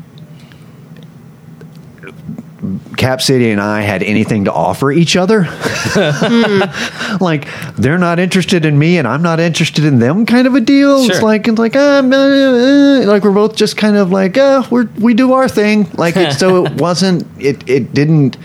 Cap 2.97 3.21
City 3.21 3.51
and 3.51 3.61
I 3.61 3.81
had 3.81 4.01
anything 4.01 4.45
to 4.45 4.53
offer 4.53 4.91
each 4.91 5.15
other. 5.15 5.41
like 7.21 7.47
they're 7.75 7.99
not 7.99 8.19
interested 8.19 8.65
in 8.65 8.79
me 8.79 8.97
and 8.97 9.07
I'm 9.07 9.21
not 9.21 9.39
interested 9.39 9.85
in 9.85 9.99
them 9.99 10.25
kind 10.25 10.47
of 10.47 10.55
a 10.55 10.61
deal. 10.61 11.03
It's 11.03 11.21
like 11.21 11.47
it's 11.47 11.59
like 11.59 11.75
uh, 11.75 12.01
uh, 12.03 12.15
uh, 12.15 13.05
like 13.05 13.23
we're 13.23 13.31
both 13.31 13.55
just 13.55 13.77
kind 13.77 13.95
of 13.95 14.11
like 14.11 14.37
uh, 14.37 14.63
we're 14.71 14.89
we 14.99 15.13
do 15.13 15.33
our 15.33 15.47
thing. 15.47 15.89
Like 15.93 16.17
it, 16.17 16.33
so 16.33 16.65
it 16.65 16.71
wasn't 16.81 17.27
it 17.39 17.69
it 17.69 17.93
didn't 17.93 18.37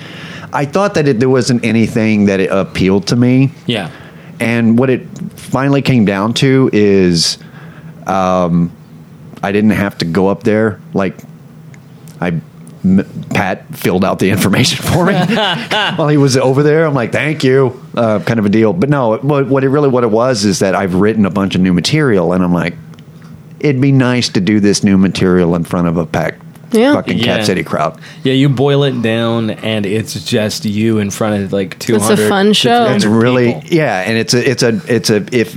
I 0.52 0.66
thought 0.66 0.94
that 0.94 1.08
it, 1.08 1.18
there 1.18 1.30
wasn't 1.30 1.64
anything 1.64 2.26
that 2.26 2.40
it 2.40 2.50
appealed 2.50 3.06
to 3.08 3.16
me. 3.16 3.52
Yeah. 3.66 3.90
And 4.38 4.78
what 4.78 4.90
it 4.90 5.06
finally 5.38 5.82
came 5.82 6.04
down 6.04 6.34
to 6.34 6.68
is, 6.72 7.38
um, 8.06 8.72
I 9.42 9.52
didn't 9.52 9.70
have 9.70 9.98
to 9.98 10.04
go 10.04 10.28
up 10.28 10.42
there. 10.42 10.80
Like, 10.92 11.16
I, 12.20 12.40
Pat 13.30 13.72
filled 13.76 14.04
out 14.04 14.18
the 14.18 14.30
information 14.30 14.84
for 14.92 15.06
me 15.06 15.14
while 15.96 16.08
he 16.08 16.16
was 16.16 16.36
over 16.36 16.62
there. 16.62 16.84
I'm 16.84 16.94
like, 16.94 17.12
thank 17.12 17.44
you, 17.44 17.80
uh, 17.96 18.18
kind 18.20 18.38
of 18.40 18.46
a 18.46 18.48
deal. 18.48 18.72
But 18.72 18.88
no, 18.88 19.16
what, 19.18 19.46
what 19.46 19.64
it 19.64 19.68
really 19.68 19.88
what 19.88 20.02
it 20.04 20.10
was 20.10 20.44
is 20.44 20.58
that 20.60 20.74
I've 20.74 20.94
written 20.96 21.24
a 21.24 21.30
bunch 21.30 21.54
of 21.54 21.60
new 21.60 21.72
material, 21.72 22.32
and 22.32 22.42
I'm 22.42 22.52
like, 22.52 22.74
it'd 23.60 23.80
be 23.80 23.92
nice 23.92 24.28
to 24.30 24.40
do 24.40 24.58
this 24.60 24.82
new 24.82 24.98
material 24.98 25.54
in 25.54 25.62
front 25.64 25.86
of 25.86 25.96
a 25.96 26.04
packed 26.06 26.42
Yeah. 26.72 26.94
fucking 26.94 27.18
Yeah. 27.18 27.36
Cap 27.36 27.44
City 27.46 27.62
crowd. 27.62 28.00
Yeah, 28.24 28.32
you 28.32 28.48
boil 28.48 28.82
it 28.82 29.00
down, 29.00 29.50
and 29.50 29.86
it's 29.86 30.14
just 30.24 30.64
you 30.64 30.98
in 30.98 31.10
front 31.10 31.44
of 31.44 31.52
like 31.52 31.78
two 31.78 31.98
hundred. 31.98 32.12
It's 32.14 32.22
a 32.22 32.28
fun 32.28 32.52
show. 32.52 32.86
It's 32.86 33.04
really 33.04 33.60
yeah, 33.66 34.00
and 34.00 34.18
it's 34.18 34.34
a 34.34 34.50
it's 34.50 34.62
a 34.64 34.80
it's 34.88 35.10
a 35.10 35.24
if 35.32 35.56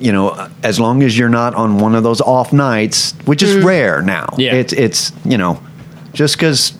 you 0.00 0.12
know 0.12 0.48
as 0.62 0.78
long 0.78 1.02
as 1.02 1.16
you're 1.16 1.30
not 1.30 1.54
on 1.54 1.78
one 1.78 1.94
of 1.94 2.02
those 2.02 2.20
off 2.20 2.52
nights, 2.52 3.12
which 3.24 3.42
is 3.42 3.64
rare 3.64 4.02
now. 4.02 4.34
Yeah. 4.36 4.52
it's 4.54 4.74
it's 4.74 5.12
you 5.24 5.38
know 5.38 5.60
just 6.18 6.36
because 6.36 6.76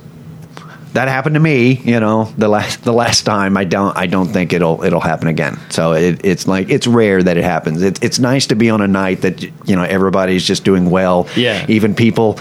that 0.94 1.06
happened 1.06 1.34
to 1.34 1.40
me, 1.40 1.74
you 1.84 2.00
know 2.00 2.24
the 2.36 2.48
last 2.48 2.82
the 2.82 2.92
last 2.92 3.22
time 3.24 3.56
I 3.56 3.64
don't 3.64 3.96
I 3.96 4.06
don't 4.06 4.26
think 4.32 4.52
it'll 4.52 4.82
it'll 4.82 5.00
happen 5.00 5.28
again. 5.28 5.56
So 5.70 5.92
it, 5.92 6.24
it's 6.24 6.48
like 6.48 6.70
it's 6.70 6.86
rare 6.88 7.22
that 7.22 7.36
it 7.36 7.44
happens. 7.44 7.82
It's 7.82 8.00
it's 8.02 8.18
nice 8.18 8.48
to 8.48 8.56
be 8.56 8.68
on 8.68 8.80
a 8.80 8.88
night 8.88 9.20
that 9.20 9.42
you 9.42 9.76
know 9.76 9.84
everybody's 9.84 10.44
just 10.44 10.64
doing 10.64 10.90
well. 10.90 11.28
Yeah. 11.36 11.64
even 11.68 11.94
people, 11.94 12.38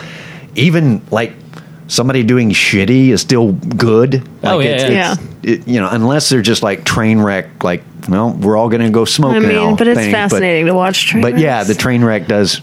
even 0.56 1.02
like. 1.12 1.34
Somebody 1.90 2.22
doing 2.24 2.50
shitty 2.50 3.12
is 3.12 3.22
still 3.22 3.54
good. 3.54 4.16
Oh, 4.16 4.22
like 4.44 4.54
Oh, 4.56 4.60
yeah, 4.60 4.70
it's, 4.72 4.84
yeah. 4.84 5.12
it's- 5.14 5.28
it, 5.44 5.68
you 5.70 5.80
know, 5.80 5.88
unless 5.90 6.28
they're 6.28 6.42
just 6.42 6.62
like 6.62 6.84
train 6.84 7.18
wreck, 7.22 7.64
like, 7.64 7.82
well, 8.10 8.34
we're 8.34 8.58
all 8.58 8.68
going 8.68 8.82
to 8.82 8.90
go 8.90 9.06
smoke 9.06 9.36
I 9.38 9.40
now. 9.40 9.48
mean, 9.68 9.76
but 9.78 9.88
it's 9.88 9.98
thing. 9.98 10.12
fascinating 10.12 10.66
to 10.66 10.74
watch. 10.74 11.06
Train 11.08 11.22
But, 11.22 11.38
yeah, 11.40 11.64
the 11.64 11.76
train 11.76 12.04
wreck 12.04 12.28
does. 12.28 12.60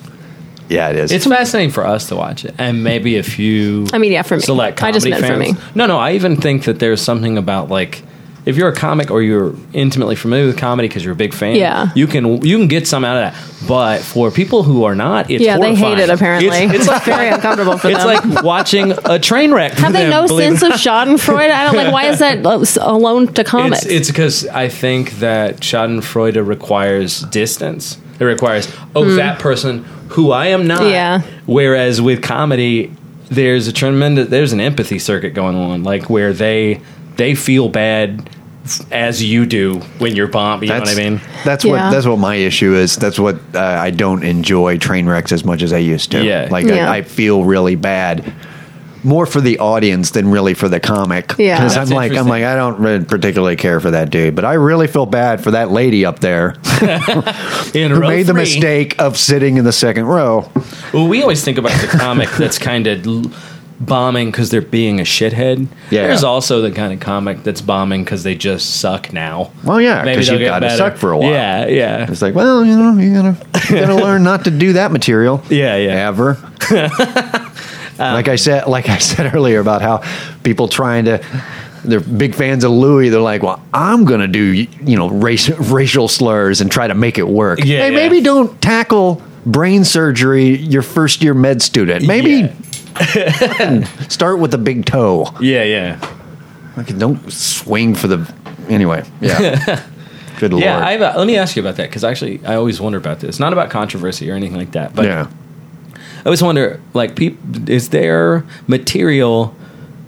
Yeah, 0.74 0.90
it 0.90 0.96
is. 0.96 1.12
It's 1.12 1.26
fascinating 1.26 1.70
for 1.70 1.86
us 1.86 2.08
to 2.08 2.16
watch 2.16 2.44
it, 2.44 2.54
and 2.58 2.82
maybe 2.82 3.16
a 3.16 3.22
few. 3.22 3.86
I 3.92 3.98
mean, 3.98 4.12
yeah, 4.12 4.22
for 4.22 4.36
me. 4.36 4.42
select 4.42 4.82
I 4.82 4.92
just 4.92 5.06
comedy 5.06 5.22
meant 5.22 5.34
for 5.34 5.40
fans. 5.40 5.58
me. 5.58 5.70
No, 5.74 5.86
no, 5.86 5.98
I 5.98 6.12
even 6.12 6.36
think 6.36 6.64
that 6.64 6.78
there's 6.78 7.00
something 7.00 7.38
about 7.38 7.68
like 7.68 8.02
if 8.46 8.56
you're 8.56 8.68
a 8.68 8.74
comic 8.74 9.10
or 9.10 9.22
you're 9.22 9.54
intimately 9.72 10.16
familiar 10.16 10.46
with 10.46 10.58
comedy 10.58 10.88
because 10.88 11.02
you're 11.04 11.14
a 11.14 11.16
big 11.16 11.32
fan. 11.32 11.56
Yeah. 11.56 11.90
you 11.94 12.06
can 12.06 12.42
you 12.42 12.58
can 12.58 12.68
get 12.68 12.86
some 12.86 13.04
out 13.04 13.16
of 13.16 13.32
that. 13.32 13.66
But 13.66 14.02
for 14.02 14.30
people 14.30 14.62
who 14.62 14.84
are 14.84 14.94
not, 14.94 15.30
it's 15.30 15.42
yeah, 15.42 15.58
they 15.58 15.74
hate 15.74 15.98
it 15.98 16.10
apparently. 16.10 16.64
It's, 16.74 16.74
it's 16.74 16.86
like 16.86 17.04
very 17.04 17.28
uncomfortable 17.28 17.78
for 17.78 17.88
it's 17.88 18.02
them. 18.02 18.16
It's 18.16 18.34
like 18.34 18.44
watching 18.44 18.92
a 19.04 19.18
train 19.18 19.52
wreck. 19.52 19.72
for 19.72 19.82
Have 19.82 19.92
they 19.92 20.08
them, 20.08 20.10
no 20.10 20.26
sense 20.26 20.62
of 20.62 20.72
Schadenfreude? 20.72 21.50
I 21.50 21.64
don't 21.64 21.76
like. 21.76 21.92
Why 21.92 22.06
is 22.06 22.18
that 22.18 22.44
uh, 22.44 22.64
alone 22.80 23.32
to 23.34 23.44
comics? 23.44 23.84
It's 23.84 23.92
it's 23.92 24.08
because 24.08 24.46
I 24.48 24.68
think 24.68 25.12
that 25.20 25.60
Schadenfreude 25.60 26.46
requires 26.46 27.20
distance. 27.22 27.98
It 28.20 28.24
requires 28.24 28.72
oh 28.94 29.14
that 29.16 29.38
person 29.38 29.84
who 30.14 30.30
I 30.30 30.46
am 30.48 30.66
not. 30.66 30.82
Yeah. 30.86 31.22
Whereas 31.46 32.00
with 32.00 32.22
comedy, 32.22 32.92
there's 33.30 33.68
a 33.68 33.72
tremendous 33.72 34.28
there's 34.28 34.52
an 34.52 34.60
empathy 34.60 34.98
circuit 34.98 35.30
going 35.34 35.56
on, 35.56 35.82
like 35.84 36.08
where 36.08 36.32
they 36.32 36.80
they 37.16 37.34
feel 37.34 37.68
bad 37.68 38.30
as 38.90 39.22
you 39.22 39.44
do 39.44 39.80
when 39.98 40.16
you're 40.16 40.26
bombed. 40.28 40.62
You 40.62 40.70
know 40.70 40.78
what 40.80 40.88
I 40.88 40.94
mean? 40.94 41.20
That's 41.44 41.64
Yeah. 41.64 41.72
what 41.72 41.90
that's 41.90 42.06
what 42.06 42.18
my 42.18 42.36
issue 42.36 42.74
is. 42.74 42.96
That's 42.96 43.18
what 43.18 43.36
uh, 43.54 43.58
I 43.60 43.90
don't 43.90 44.22
enjoy 44.22 44.78
train 44.78 45.06
wrecks 45.06 45.32
as 45.32 45.44
much 45.44 45.62
as 45.62 45.72
I 45.72 45.78
used 45.78 46.10
to. 46.12 46.24
Yeah. 46.24 46.48
like 46.50 46.66
Yeah. 46.66 46.90
I, 46.90 46.96
I 46.98 47.02
feel 47.02 47.44
really 47.44 47.76
bad. 47.76 48.32
More 49.04 49.26
for 49.26 49.40
the 49.40 49.58
audience 49.58 50.10
than 50.12 50.30
really 50.30 50.54
for 50.54 50.68
the 50.68 50.80
comic. 50.80 51.34
Yeah. 51.38 51.58
because 51.58 51.76
I'm 51.76 51.88
like 51.90 52.12
I'm 52.12 52.26
like 52.26 52.42
I 52.44 52.56
don't 52.56 52.80
really 52.80 53.04
particularly 53.04 53.56
care 53.56 53.78
for 53.80 53.90
that 53.90 54.08
dude, 54.10 54.34
but 54.34 54.44
I 54.46 54.54
really 54.54 54.86
feel 54.86 55.06
bad 55.06 55.42
for 55.44 55.50
that 55.52 55.70
lady 55.70 56.04
up 56.06 56.20
there 56.20 56.54
In 57.74 57.90
who 57.90 58.00
row 58.00 58.08
made 58.08 58.22
the 58.26 58.32
three- 58.32 58.40
mistake 58.42 58.98
of 59.00 59.18
sitting 59.18 59.58
in 59.58 59.64
the 59.64 59.72
second 59.72 60.06
row. 60.06 60.50
Well, 60.92 61.06
we 61.06 61.20
always 61.22 61.44
think 61.44 61.58
about 61.58 61.78
the 61.80 61.86
comic 61.86 62.30
that's 62.38 62.58
kind 62.58 62.86
of 62.86 63.06
l- 63.06 63.30
bombing 63.80 64.30
because 64.30 64.50
they're 64.50 64.62
being 64.62 65.00
a 65.00 65.02
shithead. 65.02 65.66
Yeah. 65.90 66.06
There's 66.06 66.24
also 66.24 66.62
the 66.62 66.70
kind 66.70 66.92
of 66.92 67.00
comic 67.00 67.42
that's 67.42 67.60
bombing 67.60 68.04
because 68.04 68.22
they 68.22 68.34
just 68.34 68.80
suck 68.80 69.12
now. 69.12 69.50
Well, 69.64 69.80
yeah, 69.80 70.02
because 70.04 70.28
you 70.28 70.38
get 70.38 70.46
gotta 70.46 70.70
suck 70.76 70.96
for 70.96 71.12
a 71.12 71.18
while. 71.18 71.30
Yeah, 71.30 71.66
yeah. 71.66 72.10
It's 72.10 72.22
like, 72.22 72.34
well, 72.34 72.64
you 72.64 72.76
know, 72.76 72.96
you 72.98 73.12
gotta 73.12 73.46
you 73.74 73.80
gotta 73.80 73.94
learn 74.02 74.22
not 74.22 74.44
to 74.44 74.50
do 74.50 74.72
that 74.74 74.92
material. 74.92 75.42
Yeah, 75.50 75.76
yeah. 75.76 76.08
Ever. 76.08 76.38
Like 77.98 78.28
I 78.28 78.36
said, 78.36 78.66
like 78.66 78.88
I 78.88 78.98
said 78.98 79.34
earlier 79.34 79.60
about 79.60 79.82
how 79.82 80.02
people 80.42 80.68
trying 80.68 81.06
to. 81.06 81.24
They're 81.84 82.00
big 82.00 82.34
fans 82.34 82.64
of 82.64 82.70
Louis. 82.70 83.10
They're 83.10 83.20
like, 83.20 83.42
well, 83.42 83.62
I'm 83.74 84.06
gonna 84.06 84.26
do 84.26 84.40
you 84.42 84.96
know 84.96 85.10
race, 85.10 85.50
racial 85.70 86.08
slurs 86.08 86.62
and 86.62 86.72
try 86.72 86.86
to 86.86 86.94
make 86.94 87.18
it 87.18 87.28
work. 87.28 87.58
Yeah, 87.58 87.64
hey, 87.80 87.90
yeah. 87.90 87.96
maybe 87.96 88.22
don't 88.22 88.60
tackle 88.62 89.22
brain 89.44 89.84
surgery 89.84 90.56
your 90.56 90.80
first 90.80 91.22
year 91.22 91.34
med 91.34 91.60
student. 91.60 92.06
Maybe 92.06 92.48
start 94.08 94.38
with 94.38 94.50
the 94.50 94.58
big 94.58 94.86
toe. 94.86 95.26
Yeah, 95.40 95.64
yeah. 95.64 96.14
Like, 96.76 96.96
don't 96.98 97.30
swing 97.30 97.94
for 97.94 98.08
the. 98.08 98.34
Anyway, 98.68 99.04
yeah. 99.20 99.84
Good 100.38 100.52
lord. 100.52 100.64
Yeah, 100.64 100.84
I've, 100.84 101.02
uh, 101.02 101.14
let 101.16 101.26
me 101.26 101.36
ask 101.36 101.54
you 101.56 101.62
about 101.62 101.76
that 101.76 101.88
because 101.88 102.02
actually, 102.02 102.44
I 102.44 102.54
always 102.56 102.80
wonder 102.80 102.98
about 102.98 103.20
this. 103.20 103.38
Not 103.38 103.52
about 103.52 103.70
controversy 103.70 104.30
or 104.30 104.34
anything 104.34 104.56
like 104.56 104.72
that, 104.72 104.94
but 104.94 105.04
yeah. 105.04 105.30
I 106.24 106.28
always 106.28 106.42
wonder, 106.42 106.80
like, 106.94 107.16
peop, 107.16 107.38
is 107.68 107.90
there 107.90 108.46
material 108.66 109.54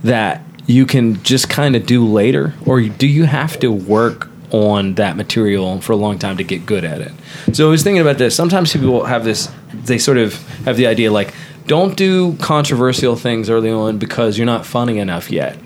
that 0.02 0.42
you 0.66 0.86
can 0.86 1.22
just 1.22 1.50
kind 1.50 1.76
of 1.76 1.84
do 1.84 2.06
later, 2.06 2.54
or 2.64 2.80
do 2.80 3.06
you 3.06 3.24
have 3.24 3.60
to 3.60 3.70
work 3.70 4.30
on 4.50 4.94
that 4.94 5.18
material 5.18 5.80
for 5.82 5.92
a 5.92 5.96
long 5.96 6.18
time 6.18 6.38
to 6.38 6.44
get 6.44 6.64
good 6.64 6.84
at 6.84 7.02
it? 7.02 7.12
So 7.52 7.66
I 7.66 7.70
was 7.70 7.82
thinking 7.82 8.00
about 8.00 8.16
this. 8.16 8.34
Sometimes 8.34 8.72
people 8.72 9.04
have 9.04 9.24
this; 9.24 9.50
they 9.74 9.98
sort 9.98 10.16
of 10.16 10.34
have 10.64 10.78
the 10.78 10.86
idea, 10.86 11.12
like, 11.12 11.34
don't 11.66 11.98
do 11.98 12.36
controversial 12.36 13.14
things 13.16 13.50
early 13.50 13.70
on 13.70 13.98
because 13.98 14.38
you're 14.38 14.46
not 14.46 14.64
funny 14.64 14.98
enough 14.98 15.30
yet. 15.30 15.58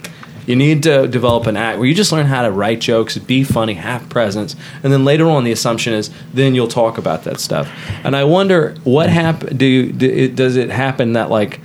You 0.50 0.56
need 0.56 0.82
to 0.82 1.06
develop 1.06 1.46
an 1.46 1.56
act 1.56 1.78
where 1.78 1.86
you 1.86 1.94
just 1.94 2.10
learn 2.10 2.26
how 2.26 2.42
to 2.42 2.50
write 2.50 2.80
jokes, 2.80 3.16
be 3.18 3.44
funny, 3.44 3.74
have 3.74 4.08
presence, 4.08 4.56
and 4.82 4.92
then 4.92 5.04
later 5.04 5.26
on, 5.28 5.44
the 5.44 5.52
assumption 5.52 5.92
is 5.94 6.10
then 6.34 6.54
you'll 6.56 6.66
talk 6.68 6.98
about 6.98 7.22
that 7.24 7.38
stuff. 7.38 7.70
And 8.04 8.16
I 8.16 8.24
wonder 8.24 8.74
what 8.82 9.08
happen. 9.10 9.56
Do, 9.56 9.92
do 9.92 10.06
it, 10.08 10.34
does 10.34 10.56
it 10.56 10.70
happen 10.70 11.12
that 11.12 11.30
like 11.30 11.60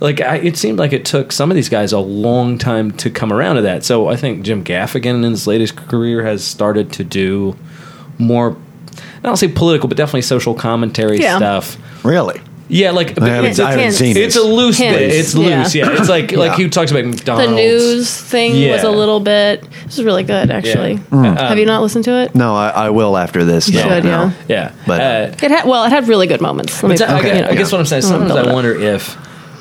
like 0.00 0.20
I, 0.20 0.36
it 0.38 0.56
seemed 0.56 0.78
like 0.78 0.92
it 0.92 1.04
took 1.04 1.30
some 1.30 1.50
of 1.50 1.54
these 1.54 1.68
guys 1.68 1.92
a 1.92 1.98
long 1.98 2.56
time 2.58 2.90
to 2.98 3.10
come 3.10 3.32
around 3.32 3.56
to 3.56 3.62
that. 3.62 3.84
So 3.84 4.08
I 4.08 4.16
think 4.16 4.44
Jim 4.44 4.64
Gaffigan 4.64 5.16
in 5.24 5.30
his 5.30 5.46
latest 5.46 5.76
career 5.76 6.24
has 6.24 6.42
started 6.42 6.90
to 6.94 7.04
do 7.04 7.54
more. 8.18 8.56
I 8.96 9.20
don't 9.22 9.36
say 9.36 9.46
political, 9.48 9.88
but 9.88 9.96
definitely 9.96 10.22
social 10.22 10.54
commentary 10.54 11.18
Yeah. 11.20 11.36
stuff. 11.36 11.76
Really? 12.04 12.40
Yeah, 12.72 12.90
like 12.92 13.20
I 13.20 13.28
haven't, 13.28 13.50
it's, 13.50 13.58
a, 13.58 13.64
I 13.64 13.70
haven't 13.72 13.84
hints. 13.84 13.98
seen 13.98 14.16
it's 14.16 14.36
a 14.36 14.42
loose 14.42 14.78
Hints. 14.78 14.98
bit. 14.98 15.10
It's 15.10 15.34
Yeah. 15.34 15.62
loose. 15.62 15.74
Yeah, 15.74 15.90
it's 15.92 16.08
like 16.08 16.32
like 16.32 16.52
Yeah. 16.52 16.56
he 16.64 16.68
talks 16.70 16.90
about 16.90 17.04
McDonald's. 17.04 17.50
the 17.50 17.54
news 17.56 18.16
thing 18.20 18.52
was 18.52 18.60
Yeah. 18.82 18.86
a 18.86 18.90
little 18.90 19.20
bit. 19.20 19.62
This 19.84 19.98
is 19.98 20.04
really 20.04 20.22
good, 20.22 20.50
actually. 20.50 20.98
Yeah. 21.12 21.48
Have 21.48 21.58
you 21.58 21.66
not 21.66 21.82
listened 21.82 22.04
to 22.06 22.12
it? 22.22 22.34
No, 22.34 22.54
I, 22.56 22.68
I 22.70 22.90
will 22.90 23.16
after 23.18 23.44
this. 23.44 23.68
You 23.68 23.80
no, 23.82 23.88
should, 23.88 24.04
no. 24.04 24.10
yeah. 24.10 24.32
Yeah, 24.48 24.72
But- 24.86 25.00
uh, 25.00 25.44
It 25.44 25.50
had 25.50 25.64
well, 25.66 25.84
it 25.84 25.90
had 25.90 26.08
really 26.08 26.26
good 26.26 26.40
moments. 26.40 26.82
Let 26.82 26.88
me, 26.88 26.96
But 26.96 27.10
I, 27.10 27.18
Okay, 27.18 27.32
guess, 27.40 27.50
I 27.50 27.54
guess 27.54 27.72
what 27.72 27.78
I'm 27.80 27.86
saying. 27.86 28.02
Sometimes 28.02 28.32
build 28.32 28.46
I 28.46 28.50
it. 28.50 28.54
wonder 28.54 28.74
if 28.74 29.16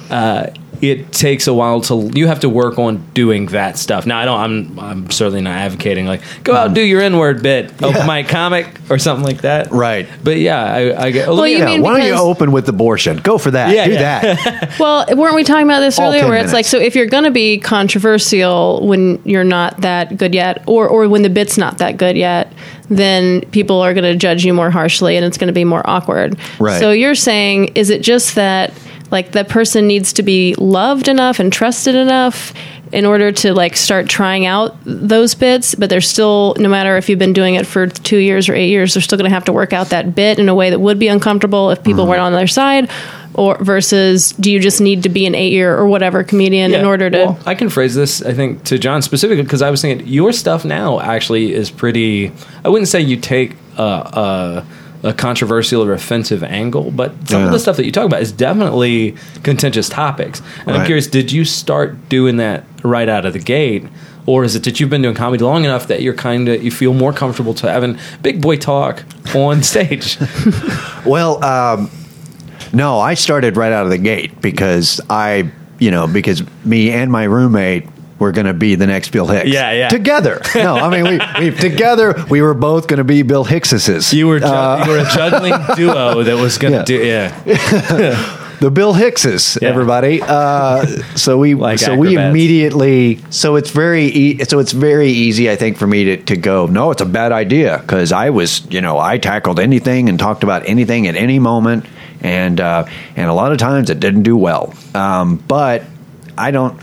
uh, 0.10 0.48
it 0.82 1.12
takes 1.12 1.48
a 1.48 1.54
while 1.54 1.82
to. 1.82 2.10
You 2.14 2.28
have 2.28 2.42
to 2.42 2.50
work 2.50 2.80
on 2.80 3.06
doing 3.14 3.48
that 3.48 3.78
stuff. 3.78 4.06
Now 4.06 4.20
I 4.20 4.26
don't. 4.26 4.40
I'm. 4.40 4.80
I'm 4.80 5.12
certainly 5.12 5.42
not 5.42 5.54
advocating 5.54 6.06
like 6.06 6.22
go 6.44 6.54
out 6.54 6.68
and 6.68 6.70
um, 6.70 6.74
do 6.74 6.82
your 6.82 7.02
N 7.02 7.18
word 7.18 7.44
bit, 7.44 7.72
open 7.84 8.06
my 8.08 8.24
comic 8.24 8.68
or 8.90 8.98
something 8.98 9.26
like 9.26 9.42
that. 9.42 9.72
Right. 9.72 10.08
But 10.24 10.38
yeah, 10.38 10.64
I, 10.64 11.06
I 11.06 11.12
get. 11.12 11.28
Well, 11.28 11.48
you 11.48 11.60
Yeah, 11.60 11.66
mean 11.66 11.82
why 11.82 11.98
don't 11.98 12.08
you 12.08 12.14
open 12.14 12.52
with 12.52 12.68
abortion? 12.68 13.18
Go 13.18 13.38
for 13.38 13.52
that. 13.52 13.74
Yeah, 13.76 13.86
Do 13.86 13.94
yeah. 13.94 14.22
that. 14.36 14.72
Well, 14.80 15.06
weren't 15.16 15.36
we 15.36 15.44
talking 15.44 15.66
about 15.66 15.82
this 15.82 16.00
All 16.00 16.08
earlier? 16.08 16.22
10 16.22 16.30
Where 16.30 16.44
it's 16.44 16.54
like, 16.54 16.66
so 16.66 16.80
if 16.80 16.96
you're 16.96 17.06
going 17.06 17.26
to 17.26 17.32
be 17.32 17.60
controversial 17.60 18.88
when 18.88 19.22
you're 19.26 19.44
not 19.44 19.82
that 19.82 20.18
good 20.18 20.34
yet, 20.34 20.64
or 20.68 20.88
or 20.88 21.08
when 21.08 21.22
the 21.22 21.30
bit's 21.30 21.58
not 21.58 21.78
that 21.80 21.98
good 21.98 22.18
yet, 22.18 22.52
then 22.90 23.42
people 23.52 23.80
are 23.82 23.94
going 23.94 24.04
to 24.04 24.16
judge 24.16 24.44
you 24.44 24.54
more 24.54 24.72
harshly, 24.72 25.16
and 25.18 25.26
it's 25.26 25.38
going 25.38 25.48
to 25.48 25.54
be 25.54 25.66
more 25.66 25.88
awkward. 25.88 26.38
Right. 26.60 26.80
So 26.80 26.92
you're 26.92 27.16
saying, 27.16 27.74
is 27.76 27.90
it 27.90 28.02
just 28.02 28.36
that 28.36 28.74
like 29.12 29.34
that 29.34 29.50
person 29.50 29.88
needs 29.88 30.14
to 30.14 30.24
be 30.24 30.56
loved 30.56 31.08
enough 31.08 31.40
and 31.40 31.52
trusted 31.52 31.96
enough? 31.96 32.54
in 32.92 33.06
order 33.06 33.32
to 33.32 33.54
like 33.54 33.76
start 33.78 34.10
trying 34.10 34.46
out 34.46 34.76
those 34.84 35.34
bits, 35.34 35.76
but 35.76 35.90
they're 35.90 36.02
still 36.02 36.56
no 36.60 36.68
matter 36.68 36.98
if 36.98 37.10
you've 37.10 37.20
been 37.20 37.34
doing 37.34 37.56
it 37.56 37.66
for 37.66 37.88
two 37.88 38.18
years 38.18 38.50
or 38.50 38.54
eight 38.54 38.70
years, 38.70 38.94
they're 38.94 39.02
still 39.02 39.18
going 39.18 39.30
to 39.30 39.34
have 39.34 39.46
to 39.46 39.54
work 39.54 39.74
out 39.74 39.90
that 39.90 40.14
bit 40.14 40.40
in 40.40 40.50
a 40.50 40.56
way 40.56 40.70
that 40.70 40.80
would 40.80 41.00
be 41.00 41.08
uncomfortable 41.08 41.72
if 41.72 41.84
people 41.84 42.06
weren't 42.06 42.22
on 42.22 42.34
their 42.34 42.48
side. 42.48 42.90
Or 43.34 43.58
versus, 43.64 44.34
do 44.34 44.52
you 44.52 44.60
just 44.60 44.82
need 44.82 45.04
to 45.04 45.10
be 45.10 45.26
an 45.26 45.36
eight 45.36 45.54
year 45.54 45.74
or 45.78 45.88
whatever 45.88 46.22
comedian 46.22 46.74
in 46.74 46.84
order 46.84 47.10
to? 47.10 47.18
well, 47.18 47.40
I 47.46 47.56
can 47.56 47.70
phrase 47.70 47.96
this, 47.96 48.22
I 48.22 48.34
think, 48.34 48.66
to 48.66 48.78
John 48.78 49.02
specifically 49.02 49.44
because 49.44 49.62
I 49.62 49.70
was 49.70 49.82
thinking 49.82 50.06
your 50.06 50.34
stuff 50.34 50.66
now 50.66 51.00
actually 51.00 51.54
is 51.54 51.72
pretty. 51.72 52.34
I 52.66 52.68
wouldn't 52.68 52.90
say 52.90 53.00
you 53.00 53.16
take 53.16 53.56
a, 53.78 53.84
a, 53.84 54.66
a 55.04 55.14
controversial 55.14 55.84
or 55.84 55.94
offensive 55.94 56.44
angle, 56.44 56.92
but 56.92 57.12
some 57.28 57.42
Yeah. 57.42 57.46
of 57.48 57.52
the 57.54 57.60
stuff 57.60 57.76
that 57.78 57.86
you 57.86 57.92
talk 57.92 58.06
about 58.06 58.22
is 58.22 58.32
definitely 58.32 59.16
contentious 59.44 59.90
topics. 59.90 60.42
And 60.68 60.76
I'm 60.78 60.86
curious, 60.86 61.08
did 61.08 61.32
you 61.32 61.44
start 61.46 62.10
doing 62.10 62.38
that 62.38 62.64
right 62.84 63.10
out 63.10 63.26
of 63.26 63.34
the 63.34 63.40
gate? 63.40 63.86
Or 64.28 64.44
is 64.44 64.56
it 64.56 64.64
that 64.66 64.80
you've 64.80 64.92
been 64.92 65.02
doing 65.02 65.16
comedy 65.16 65.44
long 65.44 65.66
enough 65.66 65.88
that 65.88 66.04
you're 66.04 66.14
kind 66.14 66.48
of 66.48 66.64
you 66.64 66.70
feel 66.70 66.94
more 66.94 67.12
comfortable 67.12 67.56
to 67.56 67.72
having 67.72 67.98
big 68.22 68.40
boy 68.42 68.58
talk 68.58 69.04
on 69.36 69.64
stage? 69.74 70.18
Well, 71.06 71.44
um, 71.44 71.90
no, 72.74 73.00
I 73.00 73.16
started 73.16 73.58
right 73.58 73.72
out 73.72 73.86
of 73.86 73.90
the 73.90 73.98
gate 73.98 74.40
because 74.40 75.02
I, 75.10 75.50
you 75.80 75.90
know, 75.90 76.06
because 76.06 76.44
me 76.64 76.92
and 76.92 77.12
my 77.12 77.24
roommate 77.24 77.88
were 78.22 78.32
going 78.32 78.46
to 78.48 78.54
be 78.54 78.76
the 78.76 78.88
next 78.88 79.10
Bill 79.10 79.28
Hicks. 79.28 79.50
Yeah, 79.50 79.72
yeah. 79.74 79.90
Together. 79.90 80.42
No, 80.56 80.76
I 80.76 80.90
mean, 80.90 81.04
we, 81.40 81.50
we 81.52 81.58
together 81.70 82.16
we 82.30 82.42
were 82.42 82.54
both 82.54 82.88
going 82.88 83.00
to 83.00 83.04
be 83.04 83.24
Bill 83.24 83.44
Hickses. 83.44 84.14
You 84.14 84.28
were 84.28 84.40
ju- 84.40 84.46
Uh, 84.46 84.84
you 84.86 84.92
were 84.92 85.00
a 85.00 85.10
juggling 85.10 85.54
duo 85.76 86.24
that 86.24 86.38
was 86.38 86.58
going 86.58 86.74
to 86.74 86.80
Yeah. 86.94 87.34
do 87.44 87.52
yeah. 87.52 88.38
the 88.62 88.70
Bill 88.72 88.94
Hickses, 88.94 89.58
Yeah. 89.62 89.70
everybody. 89.70 90.22
Uh, 90.22 90.86
so 91.16 91.38
we 91.40 91.56
Like 91.56 91.80
so 91.80 91.96
we 91.98 92.16
immediately 92.16 93.20
so 93.32 93.56
it's 93.56 93.72
very 93.72 94.06
e- 94.06 94.44
so 94.46 94.60
it's 94.60 94.72
very 94.72 95.10
easy, 95.10 95.50
I 95.50 95.56
think, 95.56 95.78
for 95.78 95.88
me 95.88 96.04
to, 96.06 96.18
to 96.18 96.38
go. 96.38 96.68
No, 96.68 96.92
it's 96.92 97.02
a 97.02 97.06
bad 97.08 97.32
idea 97.32 97.80
because 97.80 98.12
I 98.12 98.30
was 98.30 98.62
you 98.70 98.82
know 98.82 99.00
I 99.00 99.18
tackled 99.18 99.60
anything 99.60 100.10
and 100.10 100.20
talked 100.20 100.44
about 100.44 100.68
anything 100.70 101.08
at 101.08 101.16
any 101.16 101.40
moment, 101.40 101.86
and 102.22 102.62
uh, 102.62 102.86
and 103.16 103.30
a 103.30 103.34
lot 103.34 103.52
of 103.52 103.58
times 103.58 103.90
it 103.90 104.00
didn't 104.00 104.24
do 104.24 104.38
well. 104.38 104.74
Um, 104.94 105.38
but 105.48 105.82
I 106.38 106.52
don't. 106.52 106.78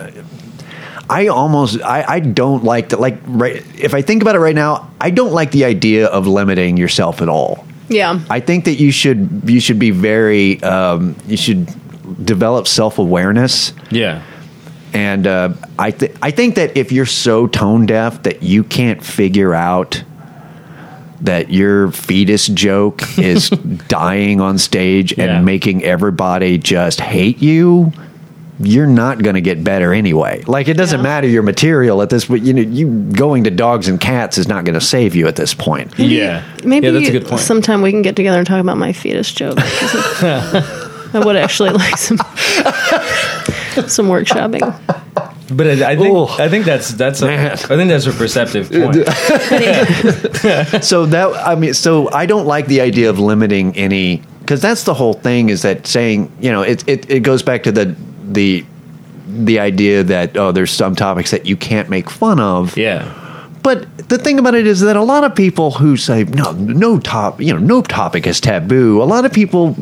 I 1.10 1.28
almost 1.28 1.80
I, 1.82 2.04
I 2.06 2.20
don't 2.20 2.64
like 2.64 2.90
that 2.90 3.00
like 3.00 3.18
right 3.26 3.64
if 3.78 3.94
I 3.94 4.02
think 4.02 4.22
about 4.22 4.34
it 4.34 4.40
right 4.40 4.54
now 4.54 4.90
I 5.00 5.10
don't 5.10 5.32
like 5.32 5.50
the 5.52 5.64
idea 5.64 6.06
of 6.06 6.26
limiting 6.26 6.76
yourself 6.76 7.22
at 7.22 7.28
all. 7.28 7.64
yeah, 7.88 8.20
I 8.28 8.40
think 8.40 8.64
that 8.66 8.74
you 8.74 8.90
should 8.92 9.42
you 9.46 9.60
should 9.60 9.78
be 9.78 9.90
very 9.90 10.62
um, 10.62 11.16
you 11.26 11.36
should 11.38 11.66
develop 12.24 12.66
self 12.66 12.98
awareness, 12.98 13.72
Yeah. 13.90 14.22
and 14.92 15.26
uh, 15.26 15.54
I 15.78 15.90
th- 15.92 16.14
I 16.20 16.30
think 16.30 16.56
that 16.56 16.76
if 16.76 16.92
you're 16.92 17.06
so 17.06 17.46
tone 17.46 17.86
deaf 17.86 18.22
that 18.24 18.42
you 18.42 18.62
can't 18.64 19.02
figure 19.02 19.54
out 19.54 20.02
that 21.22 21.50
your 21.50 21.90
fetus 21.90 22.46
joke 22.48 23.02
is 23.18 23.50
dying 23.88 24.40
on 24.40 24.56
stage 24.58 25.18
and 25.18 25.44
making 25.44 25.82
everybody 25.84 26.58
just 26.58 27.00
hate 27.00 27.42
you. 27.42 27.92
You're 28.60 28.86
not 28.88 29.22
going 29.22 29.34
to 29.34 29.40
get 29.40 29.62
better 29.62 29.92
anyway. 29.94 30.42
Like 30.46 30.66
it 30.68 30.74
doesn't 30.76 30.98
Yeah. 30.98 31.02
matter 31.04 31.28
your 31.28 31.42
material 31.44 32.02
at 32.02 32.10
this 32.10 32.24
point. 32.24 32.42
You 32.42 32.52
know, 32.54 32.62
you 32.62 32.88
going 33.12 33.44
to 33.44 33.50
dogs 33.50 33.86
and 33.88 34.00
cats 34.00 34.36
is 34.36 34.48
not 34.48 34.64
going 34.64 34.74
to 34.74 34.80
save 34.84 35.14
you 35.14 35.28
at 35.28 35.36
this 35.36 35.54
point. 35.54 35.96
Yeah. 35.98 36.42
maybe 36.64 36.86
yeah, 36.88 36.92
that's 36.92 37.08
a 37.08 37.12
good 37.12 37.26
point. 37.26 37.40
sometime 37.40 37.82
we 37.82 37.92
can 37.92 38.02
get 38.02 38.16
together 38.16 38.38
and 38.38 38.46
talk 38.46 38.60
about 38.60 38.76
my 38.76 38.92
fetus 38.92 39.32
joke. 39.32 39.58
I 39.60 41.22
would 41.24 41.36
actually 41.36 41.70
like 41.70 41.96
some 41.96 42.18
some 43.86 44.08
workshopping. 44.08 44.60
But 45.50 45.66
I, 45.66 45.92
I 45.92 45.96
think 45.96 46.14
Ooh. 46.14 46.26
I 46.26 46.48
think 46.50 46.66
that's 46.66 46.90
that's 46.90 47.22
a, 47.22 47.26
Man. 47.26 47.52
I 47.52 47.56
think 47.56 47.88
that's 47.88 48.06
a 48.06 48.12
perceptive 48.12 48.70
point. 48.70 48.94
so 50.84 51.06
that 51.06 51.42
I 51.46 51.54
mean, 51.54 51.72
so 51.74 52.10
I 52.12 52.26
don't 52.26 52.46
like 52.46 52.66
the 52.66 52.80
idea 52.82 53.08
of 53.08 53.18
limiting 53.18 53.74
any 53.76 54.22
because 54.40 54.60
that's 54.60 54.82
the 54.84 54.92
whole 54.92 55.14
thing. 55.14 55.48
Is 55.48 55.62
that 55.62 55.86
saying 55.86 56.30
you 56.40 56.50
know 56.50 56.60
it 56.62 56.86
it, 56.86 57.10
it 57.10 57.20
goes 57.22 57.42
back 57.42 57.62
to 57.62 57.72
the 57.72 57.96
the 58.34 58.64
the 59.26 59.58
idea 59.58 60.02
that 60.02 60.36
oh 60.36 60.52
there's 60.52 60.70
some 60.70 60.94
topics 60.94 61.30
that 61.30 61.46
you 61.46 61.56
can't 61.56 61.88
make 61.88 62.08
fun 62.10 62.40
of. 62.40 62.76
Yeah. 62.76 63.14
But 63.62 64.08
the 64.08 64.16
thing 64.16 64.38
about 64.38 64.54
it 64.54 64.66
is 64.66 64.80
that 64.80 64.96
a 64.96 65.02
lot 65.02 65.24
of 65.24 65.34
people 65.34 65.72
who 65.72 65.96
say 65.96 66.24
no 66.24 66.52
no 66.52 66.98
top 66.98 67.40
you 67.40 67.52
know 67.52 67.58
no 67.58 67.82
topic 67.82 68.26
is 68.26 68.40
taboo. 68.40 69.02
A 69.02 69.04
lot 69.04 69.24
of 69.24 69.32
people 69.32 69.76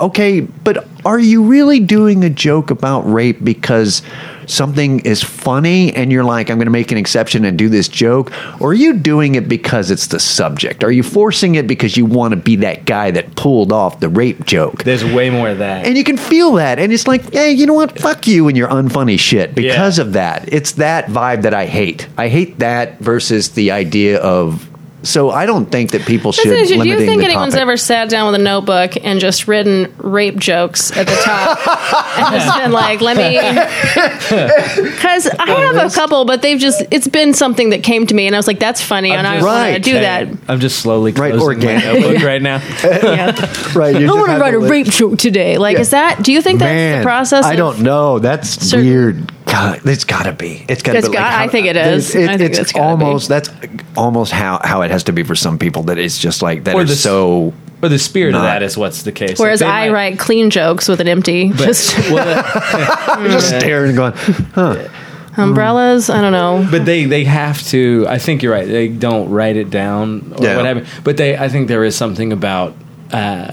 okay, 0.00 0.40
but 0.40 0.86
are 1.04 1.18
you 1.18 1.44
really 1.44 1.80
doing 1.80 2.24
a 2.24 2.30
joke 2.30 2.70
about 2.70 3.00
rape 3.02 3.42
because 3.42 4.02
something 4.46 5.00
is 5.00 5.22
funny 5.22 5.92
and 5.94 6.10
you're 6.10 6.24
like, 6.24 6.50
I'm 6.50 6.56
going 6.56 6.66
to 6.66 6.70
make 6.72 6.90
an 6.90 6.98
exception 6.98 7.44
and 7.44 7.58
do 7.58 7.68
this 7.68 7.86
joke? 7.88 8.32
Or 8.60 8.70
are 8.70 8.74
you 8.74 8.94
doing 8.94 9.34
it 9.34 9.48
because 9.48 9.90
it's 9.90 10.06
the 10.08 10.18
subject? 10.18 10.82
Are 10.82 10.90
you 10.90 11.02
forcing 11.02 11.54
it 11.56 11.66
because 11.66 11.96
you 11.96 12.04
want 12.06 12.32
to 12.32 12.36
be 12.36 12.56
that 12.56 12.84
guy 12.86 13.10
that 13.10 13.36
pulled 13.36 13.72
off 13.72 14.00
the 14.00 14.08
rape 14.08 14.44
joke? 14.46 14.84
There's 14.84 15.04
way 15.04 15.28
more 15.30 15.50
of 15.50 15.58
that. 15.58 15.84
And 15.86 15.96
you 15.96 16.04
can 16.04 16.16
feel 16.16 16.52
that. 16.52 16.78
And 16.78 16.92
it's 16.92 17.06
like, 17.06 17.32
hey, 17.32 17.52
you 17.52 17.66
know 17.66 17.74
what? 17.74 17.98
Fuck 17.98 18.26
you 18.26 18.48
and 18.48 18.56
your 18.56 18.68
unfunny 18.68 19.18
shit 19.18 19.54
because 19.54 19.98
Yeah. 19.98 20.04
of 20.04 20.12
that. 20.14 20.48
It's 20.52 20.72
that 20.72 21.06
vibe 21.06 21.42
that 21.42 21.52
I 21.54 21.66
hate. 21.66 22.08
I 22.16 22.28
hate 22.28 22.58
that 22.60 22.98
versus 23.00 23.50
the 23.50 23.70
idea 23.70 24.18
of. 24.20 24.66
So 25.08 25.30
I 25.30 25.46
don't 25.46 25.66
think 25.72 25.92
that 25.92 26.02
people 26.02 26.32
should. 26.32 26.46
Listen, 26.46 26.80
do 26.80 26.88
you 26.88 26.98
think 26.98 27.20
the 27.20 27.24
anyone's 27.26 27.54
topic. 27.54 27.62
ever 27.62 27.76
sat 27.78 28.10
down 28.10 28.30
with 28.30 28.38
a 28.40 28.44
notebook 28.44 28.92
and 29.02 29.18
just 29.20 29.48
written 29.48 29.92
rape 29.96 30.36
jokes 30.36 30.90
at 30.94 31.06
the 31.06 31.14
top 31.24 31.58
and 32.18 32.34
just 32.34 32.58
been 32.58 32.72
like, 32.72 33.00
let 33.00 33.16
me. 33.16 33.38
Because 34.28 35.28
I 35.28 35.46
have 35.50 35.90
a 35.90 35.94
couple, 35.94 36.24
but 36.24 36.42
they've 36.42 36.58
just, 36.58 36.82
it's 36.90 37.08
been 37.08 37.32
something 37.34 37.70
that 37.70 37.82
came 37.82 38.06
to 38.06 38.14
me 38.14 38.26
and 38.26 38.34
I 38.36 38.38
was 38.38 38.46
like, 38.46 38.58
that's 38.58 38.82
funny 38.82 39.10
and 39.12 39.26
I 39.26 39.36
just- 39.36 39.46
want 39.46 39.56
to 39.66 39.72
Right. 39.72 39.82
do 39.82 39.92
that. 39.94 40.28
I'm 40.48 40.60
just 40.60 40.80
slowly 40.80 41.12
Right, 41.12 41.32
closing 41.32 41.46
organic. 41.68 41.84
my 41.84 41.92
notebook 42.00 42.22
right 42.22 42.42
now. 42.50 42.62
Yeah. 42.82 43.26
Right, 43.74 43.92
you 43.94 43.98
I 43.98 44.00
just 44.06 44.14
want 44.16 44.30
to 44.32 44.38
write 44.38 44.54
a 44.54 44.58
list. 44.58 44.70
rape 44.70 44.86
joke 44.88 45.18
today. 45.18 45.56
Like, 45.58 45.76
Yeah. 45.76 45.80
is 45.80 45.90
that, 45.90 46.22
do 46.22 46.32
you 46.32 46.42
think 46.42 46.58
that's 46.58 46.68
Man, 46.68 46.98
the 47.00 47.04
process? 47.04 47.44
I 47.44 47.56
don't 47.56 47.80
know. 47.80 48.18
That's 48.18 48.48
certain- 48.50 48.86
weird. 48.86 49.32
God, 49.50 49.80
it's 49.84 50.04
got 50.04 50.24
to 50.24 50.32
be. 50.32 50.64
It's 50.68 50.82
got 50.82 50.92
to 50.92 50.98
It's 50.98 51.08
be. 51.08 51.14
got- 51.14 51.32
I 51.32 51.48
think 51.48 51.66
it 51.66 51.76
is. 51.76 52.14
It, 52.14 52.28
I 52.28 52.36
think 52.36 52.50
it's 52.50 52.58
it's 52.58 52.72
be. 52.74 52.80
almost. 52.80 53.28
That's 53.28 53.50
almost 53.96 54.30
how 54.32 54.60
how 54.62 54.82
it 54.82 54.90
has 54.90 55.04
to 55.04 55.12
be 55.12 55.22
for 55.22 55.34
some 55.34 55.58
people. 55.58 55.84
That 55.84 55.98
it's 55.98 56.18
just 56.18 56.42
like 56.42 56.64
that 56.64 56.74
Or 56.74 56.82
is 56.82 56.90
the- 56.90 56.96
so. 56.96 57.52
But 57.80 57.88
the 57.88 57.98
spirit 57.98 58.32
Not- 58.32 58.38
of 58.38 58.44
that 58.44 58.62
is 58.64 58.76
what's 58.76 59.04
the 59.04 59.12
case. 59.12 59.38
Whereas 59.38 59.60
Like, 59.60 59.70
I 59.70 59.86
might- 59.86 59.92
write 59.94 60.18
clean 60.18 60.50
jokes 60.50 60.88
with 60.88 61.00
an 61.00 61.06
empty, 61.08 61.48
but- 61.52 61.66
just 61.66 61.96
well, 62.10 62.24
that- 62.42 63.18
You're 63.20 63.30
just 63.30 63.48
staring 63.48 63.94
going, 63.96 64.12
huh? 64.54 64.88
umbrellas. 65.36 66.10
I 66.10 66.20
don't 66.20 66.32
know. 66.32 66.66
but 66.70 66.84
they 66.84 67.04
they 67.04 67.24
have 67.24 67.62
to. 67.68 68.04
I 68.08 68.18
think 68.18 68.42
you're 68.42 68.52
right. 68.52 68.66
They 68.66 68.88
don't 68.88 69.30
write 69.30 69.56
it 69.56 69.70
down 69.70 70.34
or 70.36 70.44
Yeah. 70.44 70.56
what 70.56 70.64
have 70.66 70.76
you. 70.78 70.84
But 71.04 71.16
they, 71.16 71.36
I 71.36 71.48
think 71.48 71.68
there 71.68 71.84
is 71.84 71.94
something 71.96 72.32
about 72.32 72.74
uh, 73.12 73.52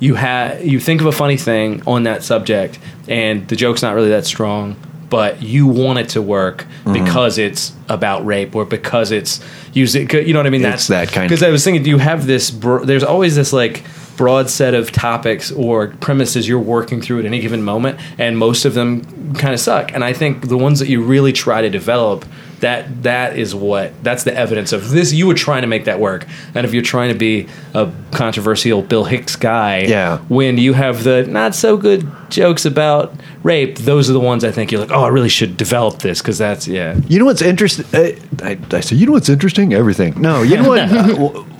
you 0.00 0.14
have 0.14 0.64
you 0.64 0.78
think 0.80 1.00
of 1.00 1.06
a 1.06 1.12
funny 1.12 1.36
thing 1.36 1.82
on 1.86 2.04
that 2.04 2.22
subject, 2.22 2.78
and 3.08 3.46
the 3.48 3.56
joke's 3.56 3.82
not 3.82 3.94
really 3.94 4.10
that 4.10 4.24
strong. 4.24 4.76
But 5.12 5.42
you 5.42 5.66
want 5.66 5.98
it 5.98 6.08
to 6.10 6.22
work 6.22 6.64
Mm-hmm. 6.84 6.92
because 7.04 7.36
it's 7.38 7.72
about 7.88 8.24
rape 8.26 8.56
or 8.56 8.64
because 8.64 9.12
it's 9.12 9.40
using. 9.74 10.08
You 10.10 10.32
know 10.32 10.38
what 10.40 10.46
I 10.46 10.50
mean? 10.50 10.64
It's 10.64 10.88
that 10.88 11.08
kind 11.12 11.26
of- 11.26 11.28
Because 11.28 11.42
I 11.42 11.50
was 11.50 11.62
thinking, 11.62 11.84
you 11.86 11.98
have 11.98 12.26
this. 12.26 12.50
Bro- 12.50 12.86
there's 12.86 13.04
always 13.04 13.36
this 13.36 13.52
like 13.52 13.84
broad 14.16 14.48
set 14.50 14.74
of 14.74 14.90
topics 14.90 15.52
or 15.52 15.88
premises 16.00 16.48
you're 16.48 16.58
working 16.76 17.00
through 17.02 17.18
at 17.20 17.24
any 17.26 17.40
given 17.40 17.62
moment, 17.62 18.00
and 18.18 18.36
most 18.38 18.64
of 18.64 18.72
them 18.74 19.34
kind 19.34 19.52
of 19.54 19.60
suck. 19.60 19.92
And 19.94 20.02
I 20.02 20.12
think 20.14 20.48
the 20.48 20.56
ones 20.58 20.78
that 20.80 20.88
you 20.88 21.02
really 21.02 21.32
try 21.32 21.60
to 21.62 21.70
develop, 21.70 22.24
that 22.62 23.02
that 23.02 23.36
is 23.38 23.54
what 23.54 23.92
that's 24.02 24.24
the 24.24 24.34
evidence 24.34 24.72
of 24.72 24.90
this. 24.90 25.12
You 25.12 25.26
were 25.26 25.34
trying 25.34 25.62
to 25.62 25.68
make 25.68 25.84
that 25.84 26.00
work, 26.00 26.26
and 26.54 26.64
if 26.64 26.72
you're 26.72 26.82
trying 26.82 27.12
to 27.12 27.18
be 27.18 27.46
a 27.74 27.88
controversial 28.10 28.82
Bill 28.82 29.04
Hicks 29.04 29.36
guy, 29.36 29.80
Yeah. 29.82 30.18
when 30.28 30.56
you 30.58 30.72
have 30.72 31.04
the 31.04 31.24
not 31.26 31.54
so 31.54 31.76
good 31.76 32.06
jokes 32.30 32.64
about 32.64 33.12
rape, 33.42 33.78
those 33.78 34.08
are 34.08 34.12
the 34.14 34.20
ones 34.20 34.42
I 34.44 34.50
think 34.50 34.72
you're 34.72 34.80
like, 34.80 34.90
oh, 34.90 35.04
I 35.04 35.08
really 35.08 35.28
should 35.28 35.56
develop 35.56 35.98
this 35.98 36.22
because 36.22 36.38
that's 36.38 36.66
yeah. 36.66 36.96
You 37.08 37.18
know 37.18 37.26
what's 37.26 37.42
interesting? 37.42 37.84
Uh, 37.92 38.12
I, 38.42 38.58
I 38.70 38.80
said, 38.80 38.98
you 38.98 39.06
know 39.06 39.12
what's 39.12 39.28
interesting? 39.28 39.74
Everything. 39.74 40.20
No, 40.20 40.42
you 40.42 40.56
know 40.56 40.68
what? 40.68 41.46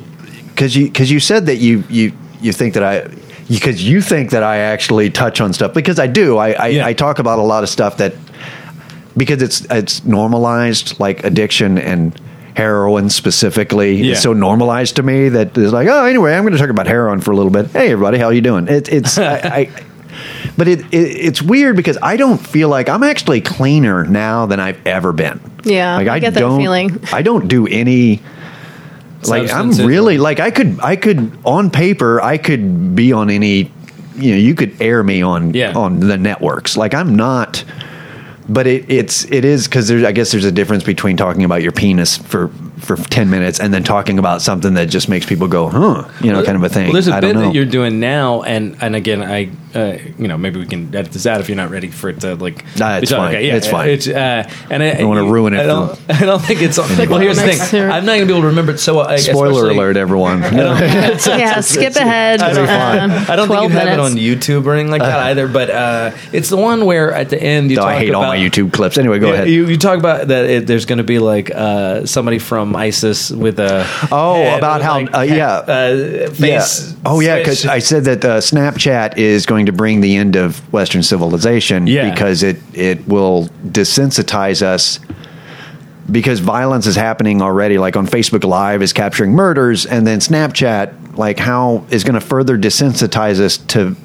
Because 0.52 0.76
you 0.76 0.84
because 0.86 1.10
you 1.10 1.18
said 1.18 1.46
that 1.46 1.56
you 1.56 1.82
you 1.88 2.12
you 2.40 2.52
think 2.52 2.74
that 2.74 2.82
I 2.84 3.08
because 3.48 3.82
you 3.88 4.00
think 4.02 4.30
that 4.30 4.42
I 4.42 4.58
actually 4.58 5.10
touch 5.10 5.40
on 5.40 5.52
stuff 5.52 5.72
because 5.74 5.98
I 5.98 6.06
do. 6.06 6.36
I 6.36 6.52
I, 6.52 6.66
Yeah. 6.68 6.86
I 6.86 6.92
talk 6.92 7.18
about 7.18 7.38
a 7.38 7.42
lot 7.42 7.62
of 7.62 7.68
stuff 7.70 7.96
that 7.96 8.12
because 9.16 9.42
it's 9.42 9.60
it's 9.70 10.04
normalized 10.04 10.98
like 11.00 11.24
addiction 11.24 11.78
and 11.78 12.18
heroin 12.56 13.08
specifically 13.08 13.94
Yeah. 13.96 14.12
it's 14.12 14.22
so 14.22 14.32
normalized 14.32 14.96
to 14.96 15.02
me 15.02 15.28
that 15.30 15.56
it's 15.56 15.72
like 15.72 15.88
oh 15.88 16.04
anyway 16.04 16.34
i'm 16.34 16.42
going 16.42 16.52
to 16.52 16.58
talk 16.58 16.68
about 16.68 16.86
heroin 16.86 17.20
for 17.20 17.30
a 17.32 17.36
little 17.36 17.50
bit 17.52 17.66
hey 17.68 17.90
everybody 17.92 18.18
how 18.18 18.26
are 18.26 18.32
you 18.32 18.42
doing 18.42 18.68
it, 18.68 18.88
it's 18.92 19.16
I, 19.18 19.34
I 19.44 19.70
but 20.58 20.68
it, 20.68 20.80
it 20.92 20.96
it's 20.96 21.40
weird 21.40 21.76
because 21.76 21.96
i 22.02 22.16
don't 22.16 22.36
feel 22.38 22.68
like 22.68 22.90
i'm 22.90 23.02
actually 23.02 23.40
cleaner 23.40 24.04
now 24.04 24.44
than 24.46 24.60
i've 24.60 24.86
ever 24.86 25.12
been 25.14 25.40
Yeah, 25.64 25.96
like 25.96 26.08
I 26.08 26.16
i, 26.16 26.18
get 26.18 26.34
that 26.34 26.40
don't 26.40 26.60
feeling. 26.60 27.00
i 27.12 27.22
don't 27.22 27.48
do 27.48 27.66
any 27.66 28.20
like 29.24 29.50
i'm 29.50 29.70
really 29.70 30.18
like 30.18 30.38
i 30.40 30.50
could 30.50 30.78
i 30.80 30.96
could 30.96 31.32
on 31.46 31.70
paper 31.70 32.20
i 32.20 32.36
could 32.36 32.94
be 32.94 33.12
on 33.14 33.30
any 33.30 33.72
you 34.16 34.32
know 34.32 34.36
you 34.36 34.54
could 34.54 34.80
air 34.82 35.02
me 35.02 35.22
on 35.22 35.54
Yeah. 35.54 35.72
on 35.74 36.00
the 36.00 36.18
networks 36.18 36.76
like 36.76 36.92
i'm 36.92 37.16
not 37.16 37.64
but 38.52 38.66
it, 38.66 38.90
it's 38.90 39.24
it 39.30 39.44
is 39.44 39.66
because 39.66 39.90
I 39.90 40.12
guess 40.12 40.32
there's 40.32 40.44
a 40.44 40.52
difference 40.52 40.84
between 40.84 41.16
talking 41.16 41.44
about 41.44 41.62
your 41.62 41.72
penis 41.72 42.16
for 42.16 42.50
for 42.82 42.96
ten 42.96 43.30
minutes 43.30 43.60
and 43.60 43.72
then 43.72 43.82
talking 43.84 44.18
about 44.18 44.42
something 44.42 44.74
that 44.74 44.86
just 44.86 45.08
makes 45.08 45.26
people 45.26 45.48
go, 45.48 45.68
huh, 45.68 46.08
you 46.20 46.32
know, 46.32 46.44
kind 46.44 46.56
of 46.56 46.62
a 46.62 46.68
thing. 46.68 46.84
Well, 46.86 46.94
there's 46.94 47.08
a 47.08 47.14
I 47.14 47.20
bit 47.20 47.32
don't 47.32 47.42
know. 47.42 47.48
that 47.48 47.54
you're 47.54 47.64
doing 47.64 48.00
now, 48.00 48.42
and 48.42 48.76
and 48.82 48.94
again, 48.96 49.22
I, 49.22 49.50
uh, 49.74 49.98
you 50.18 50.28
know, 50.28 50.36
maybe 50.36 50.58
we 50.60 50.66
can 50.66 50.94
edit 50.94 51.12
this 51.12 51.26
out 51.26 51.40
if 51.40 51.48
you're 51.48 51.56
not 51.56 51.70
ready 51.70 51.88
for 51.88 52.08
it 52.10 52.20
to 52.20 52.34
like. 52.34 52.64
Nah, 52.78 52.98
it's 52.98 53.10
be- 53.10 53.16
fine. 53.16 53.34
It's 53.36 53.68
fine. 53.68 53.88
It's, 53.90 54.08
uh, 54.08 54.48
and 54.70 54.82
I, 54.82 54.94
don't 54.94 55.08
wanna 55.08 55.24
ruin 55.24 55.54
it 55.54 55.60
I 55.60 55.66
don't, 55.66 55.96
for 55.96 56.12
I 56.12 56.20
don't 56.20 56.42
think 56.42 56.62
it's. 56.62 56.78
Well, 56.78 57.18
here's 57.18 57.36
the 57.40 57.52
thing. 57.52 57.82
I'm 57.82 58.04
not 58.04 58.16
going 58.16 58.20
to 58.20 58.26
be 58.26 58.32
able 58.32 58.42
to 58.42 58.48
remember 58.48 58.72
it. 58.72 58.78
So, 58.78 59.00
uh, 59.00 59.16
Spoiler 59.18 59.70
alert, 59.70 59.96
everyone. 59.96 60.40
yeah, 60.42 61.60
skip 61.60 61.94
ahead. 61.96 62.42
I 62.42 62.52
don't, 62.52 62.68
uh, 62.68 63.24
I 63.28 63.36
don't 63.36 63.48
think 63.48 63.62
you 63.62 63.68
have 63.70 63.88
it 63.88 63.98
on 64.00 64.12
YouTube 64.12 64.66
or 64.66 64.74
anything 64.74 64.90
like 64.90 65.02
that 65.02 65.18
either. 65.18 65.48
But 65.48 65.70
uh, 65.70 66.10
it's 66.32 66.48
the 66.48 66.56
one 66.56 66.84
where 66.84 67.12
at 67.12 67.28
the 67.30 67.40
end 67.42 67.70
you 67.70 67.76
Though 67.76 67.82
talk 67.82 67.92
I 67.92 67.98
hate 67.98 68.08
about 68.10 68.24
all 68.24 68.28
my 68.28 68.36
YouTube 68.38 68.72
clips. 68.72 68.98
Anyway, 68.98 69.18
go 69.18 69.28
Yeah, 69.28 69.34
ahead. 69.34 69.48
You, 69.48 69.66
you 69.68 69.76
talk 69.76 69.98
about 69.98 70.28
that 70.28 70.44
it, 70.46 70.66
there's 70.66 70.86
going 70.86 70.98
to 70.98 71.04
be 71.04 71.18
like 71.18 71.50
uh, 71.54 72.06
somebody 72.06 72.38
from 72.38 72.71
ISIS 72.76 73.30
with 73.30 73.58
a 73.58 73.86
Oh, 74.10 74.56
about 74.56 74.82
how- 74.82 74.94
like, 75.00 75.14
uh, 75.14 75.20
yeah. 75.20 75.52
uh, 75.54 76.30
face. 76.30 76.92
Yeah. 76.92 76.96
Oh 77.06 77.20
yeah, 77.20 77.38
because. 77.38 77.66
I 77.66 77.78
said 77.80 78.04
that 78.04 78.24
uh, 78.24 78.38
Snapchat 78.38 79.16
is 79.16 79.46
going 79.46 79.66
to 79.66 79.72
bring 79.72 80.00
the 80.00 80.16
end 80.16 80.36
of 80.36 80.58
Western 80.72 81.02
civilization 81.02 81.86
Yeah. 81.86 82.10
because 82.10 82.42
it 82.42 82.56
it 82.74 83.06
will 83.08 83.48
desensitize 83.66 84.62
us 84.62 85.00
because 86.10 86.40
violence 86.40 86.86
is 86.86 86.96
happening 86.96 87.40
already. 87.42 87.78
Like 87.78 87.96
on 87.96 88.06
Facebook 88.06 88.44
Live 88.44 88.82
is 88.82 88.92
capturing 88.92 89.32
murders, 89.32 89.86
and 89.86 90.06
then 90.06 90.18
Snapchat, 90.18 91.16
like 91.16 91.38
how 91.38 91.84
is 91.90 92.04
going 92.04 92.14
to 92.14 92.20
further 92.20 92.58
desensitize 92.58 93.38
us 93.40 93.56
to 93.68 93.96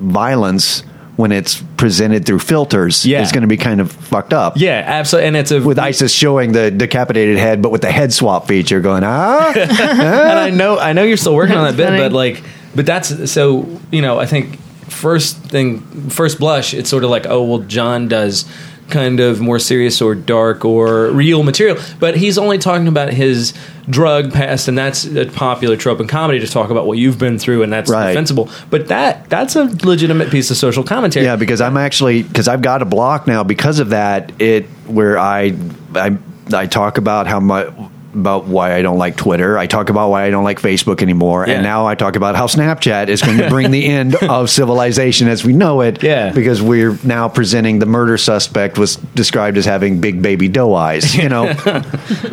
violence 0.00 0.82
when 1.20 1.32
it's 1.32 1.62
presented 1.76 2.26
through 2.26 2.40
filters. 2.40 3.06
Yeah. 3.06 3.22
is 3.22 3.30
going 3.30 3.42
to 3.42 3.48
be 3.48 3.56
kind 3.56 3.80
of 3.80 3.92
fucked 3.92 4.32
up. 4.32 4.54
yeah, 4.56 4.82
absolutely, 4.84 5.28
and 5.28 5.36
it's 5.36 5.50
a 5.50 5.60
With 5.60 5.78
ISIS 5.78 6.12
showing 6.12 6.52
the 6.52 6.70
decapitated 6.70 7.38
head, 7.38 7.62
but 7.62 7.70
with 7.70 7.82
the 7.82 7.92
head 7.92 8.12
swap 8.12 8.48
feature 8.48 8.80
going, 8.80 9.04
ah, 9.04 9.52
and 9.56 10.38
I 10.38 10.50
know 10.50 10.78
I 10.78 10.92
know 10.92 11.02
you're 11.02 11.16
still 11.16 11.34
working 11.34 11.56
on 11.56 11.64
that 11.64 11.76
bit, 11.76 11.96
but 11.96 12.12
like, 12.12 12.42
but 12.74 12.86
that's 12.86 13.30
so 13.30 13.80
you 13.92 14.02
know 14.02 14.18
I 14.18 14.26
think 14.26 14.58
first 14.90 15.36
thing 15.36 15.80
first 16.10 16.40
blush 16.40 16.74
it's 16.74 16.90
sort 16.90 17.04
of 17.04 17.10
like 17.10 17.24
oh 17.26 17.44
well 17.44 17.60
John 17.60 18.08
does 18.08 18.44
kind 18.88 19.20
of 19.20 19.40
more 19.40 19.60
serious 19.60 20.02
or 20.02 20.14
dark 20.16 20.64
or 20.64 21.10
real 21.10 21.42
material, 21.42 21.78
but 22.00 22.16
he's 22.16 22.36
only 22.38 22.58
talking 22.58 22.88
about 22.88 23.12
his 23.12 23.54
drug 23.90 24.32
past, 24.32 24.68
and 24.68 24.76
that's 24.78 25.04
a 25.04 25.26
popular 25.26 25.76
trope 25.76 26.00
in 26.00 26.06
comedy 26.06 26.40
to 26.40 26.46
talk 26.46 26.70
about 26.70 26.86
what 26.86 26.98
you've 26.98 27.18
been 27.18 27.38
through, 27.38 27.62
and 27.62 27.72
that's 27.72 27.90
Right. 27.90 28.08
defensible. 28.08 28.48
But 28.70 28.88
that 28.88 29.28
that's 29.28 29.56
a 29.56 29.64
legitimate 29.84 30.30
piece 30.30 30.50
of 30.50 30.56
social 30.56 30.82
commentary. 30.82 31.26
Yeah, 31.26 31.36
because 31.36 31.60
I'm 31.60 31.76
actually 31.76 32.22
because 32.22 32.48
I've 32.48 32.62
got 32.62 32.82
a 32.82 32.84
block 32.86 33.26
now 33.26 33.42
because 33.44 33.78
of 33.78 33.90
that. 33.90 34.32
It 34.38 34.66
where 34.86 35.18
I 35.18 35.54
I 35.94 36.16
I 36.52 36.66
talk 36.66 36.98
about 36.98 37.26
how 37.26 37.40
much 37.40 37.68
about 38.14 38.44
why 38.46 38.74
I 38.74 38.82
don't 38.82 38.98
like 38.98 39.16
Twitter. 39.16 39.56
I 39.58 39.66
talk 39.66 39.90
about 39.90 40.10
why 40.10 40.24
I 40.24 40.30
don't 40.30 40.44
like 40.44 40.60
Facebook 40.60 41.02
anymore, 41.02 41.44
Yeah. 41.46 41.54
and 41.54 41.62
now 41.62 41.86
I 41.86 41.94
talk 41.94 42.16
about 42.16 42.34
how 42.36 42.46
Snapchat 42.46 43.08
is 43.08 43.22
going 43.22 43.38
to 43.38 43.48
bring 43.48 43.70
the 43.70 43.86
end 43.98 44.14
of 44.16 44.50
civilization 44.50 45.28
as 45.28 45.44
we 45.44 45.52
know 45.52 45.80
it. 45.82 46.02
Yeah. 46.02 46.32
because 46.32 46.60
we're 46.62 46.98
now 47.04 47.28
presenting 47.28 47.78
the 47.78 47.86
murder 47.86 48.16
suspect 48.18 48.78
was 48.78 48.96
described 48.96 49.56
as 49.58 49.64
having 49.64 50.00
big 50.00 50.22
baby 50.22 50.48
doe 50.48 50.74
eyes, 50.74 51.14
you 51.14 51.28
know, 51.28 51.44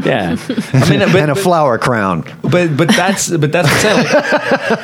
yeah. 0.03 0.35
I 0.73 0.89
mean, 0.89 0.99
but, 1.11 1.15
and 1.15 1.31
a 1.31 1.35
flower 1.35 1.77
crown. 1.77 2.23
but 2.41 2.75
but 2.77 2.87
that's 2.89 3.29
but 3.29 3.51
that's 3.51 3.67
what 3.69 3.85
I'm. 3.85 3.97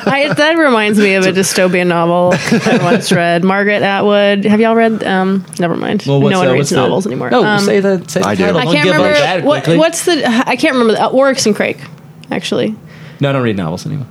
Like, 0.04 0.06
I, 0.06 0.32
that 0.34 0.52
reminds 0.58 0.98
me 0.98 1.14
of 1.14 1.24
a 1.26 1.32
dystopian 1.32 1.86
novel 1.88 2.32
I 2.34 2.78
once 2.82 3.10
read. 3.12 3.44
Margaret 3.44 3.82
Atwood. 3.82 4.44
Have 4.44 4.60
y'all 4.60 4.74
read? 4.74 5.02
Um, 5.04 5.44
never 5.58 5.76
mind. 5.76 6.04
well, 6.06 6.20
what's, 6.20 6.32
no 6.32 6.38
one 6.40 6.48
uh, 6.48 6.52
reads 6.52 6.58
what's 6.60 6.70
the- 6.70 6.76
novels 6.76 7.06
anymore. 7.06 7.30
No, 7.30 7.44
Um, 7.44 7.60
say 7.60 7.80
the 7.80 8.04
say 8.08 8.20
the 8.20 8.26
I 8.26 8.34
do. 8.34 8.44
title. 8.44 8.58
I 8.60 8.64
can't 8.64 8.86
remember 8.90 9.46
what, 9.46 9.62
quickly. 9.64 9.78
what's 9.78 10.04
the. 10.04 10.24
I 10.26 10.56
can't 10.56 10.74
remember. 10.74 10.83
Uh, 10.90 11.08
Oryx 11.10 11.46
and 11.46 11.54
Crake. 11.54 11.78
Actually, 12.30 12.74
No, 13.20 13.30
I 13.30 13.32
don't 13.32 13.42
read 13.42 13.56
novels 13.56 13.86
anymore. 13.86 14.06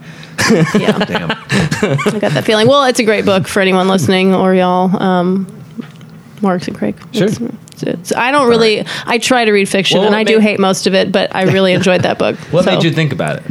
yeah, 0.50 0.98
Damn. 1.06 1.32
I 1.32 2.20
got 2.20 2.32
that 2.34 2.44
feeling. 2.46 2.68
Well, 2.68 2.84
it's 2.86 3.00
a 3.00 3.04
great 3.04 3.26
book 3.26 3.48
for 3.48 3.60
anyone 3.62 3.88
listening 3.88 4.34
or 4.36 4.54
y'all. 4.54 4.96
Um, 5.02 5.48
Oryx 6.44 6.68
and 6.68 6.78
Crake. 6.78 6.96
Sure. 7.12 7.28
It's- 7.28 7.40
it's- 7.82 8.14
I 8.16 8.32
don't 8.32 8.48
really. 8.50 8.86
I 9.08 9.18
try 9.18 9.44
to 9.46 9.52
read 9.52 9.68
fiction, 9.68 9.98
Well, 9.98 10.08
and 10.08 10.14
what 10.14 10.20
I 10.20 10.24
do 10.24 10.38
made- 10.38 10.44
hate 10.44 10.60
most 10.60 10.86
of 10.88 10.94
it, 10.94 11.12
but 11.12 11.36
I 11.36 11.44
really 11.44 11.74
enjoyed 11.80 12.04
that 12.04 12.18
book. 12.20 12.38
What 12.52 12.66
So- 12.66 12.72
made 12.76 12.84
you 12.84 12.92
think 12.92 13.12
about 13.12 13.38
it? 13.38 13.44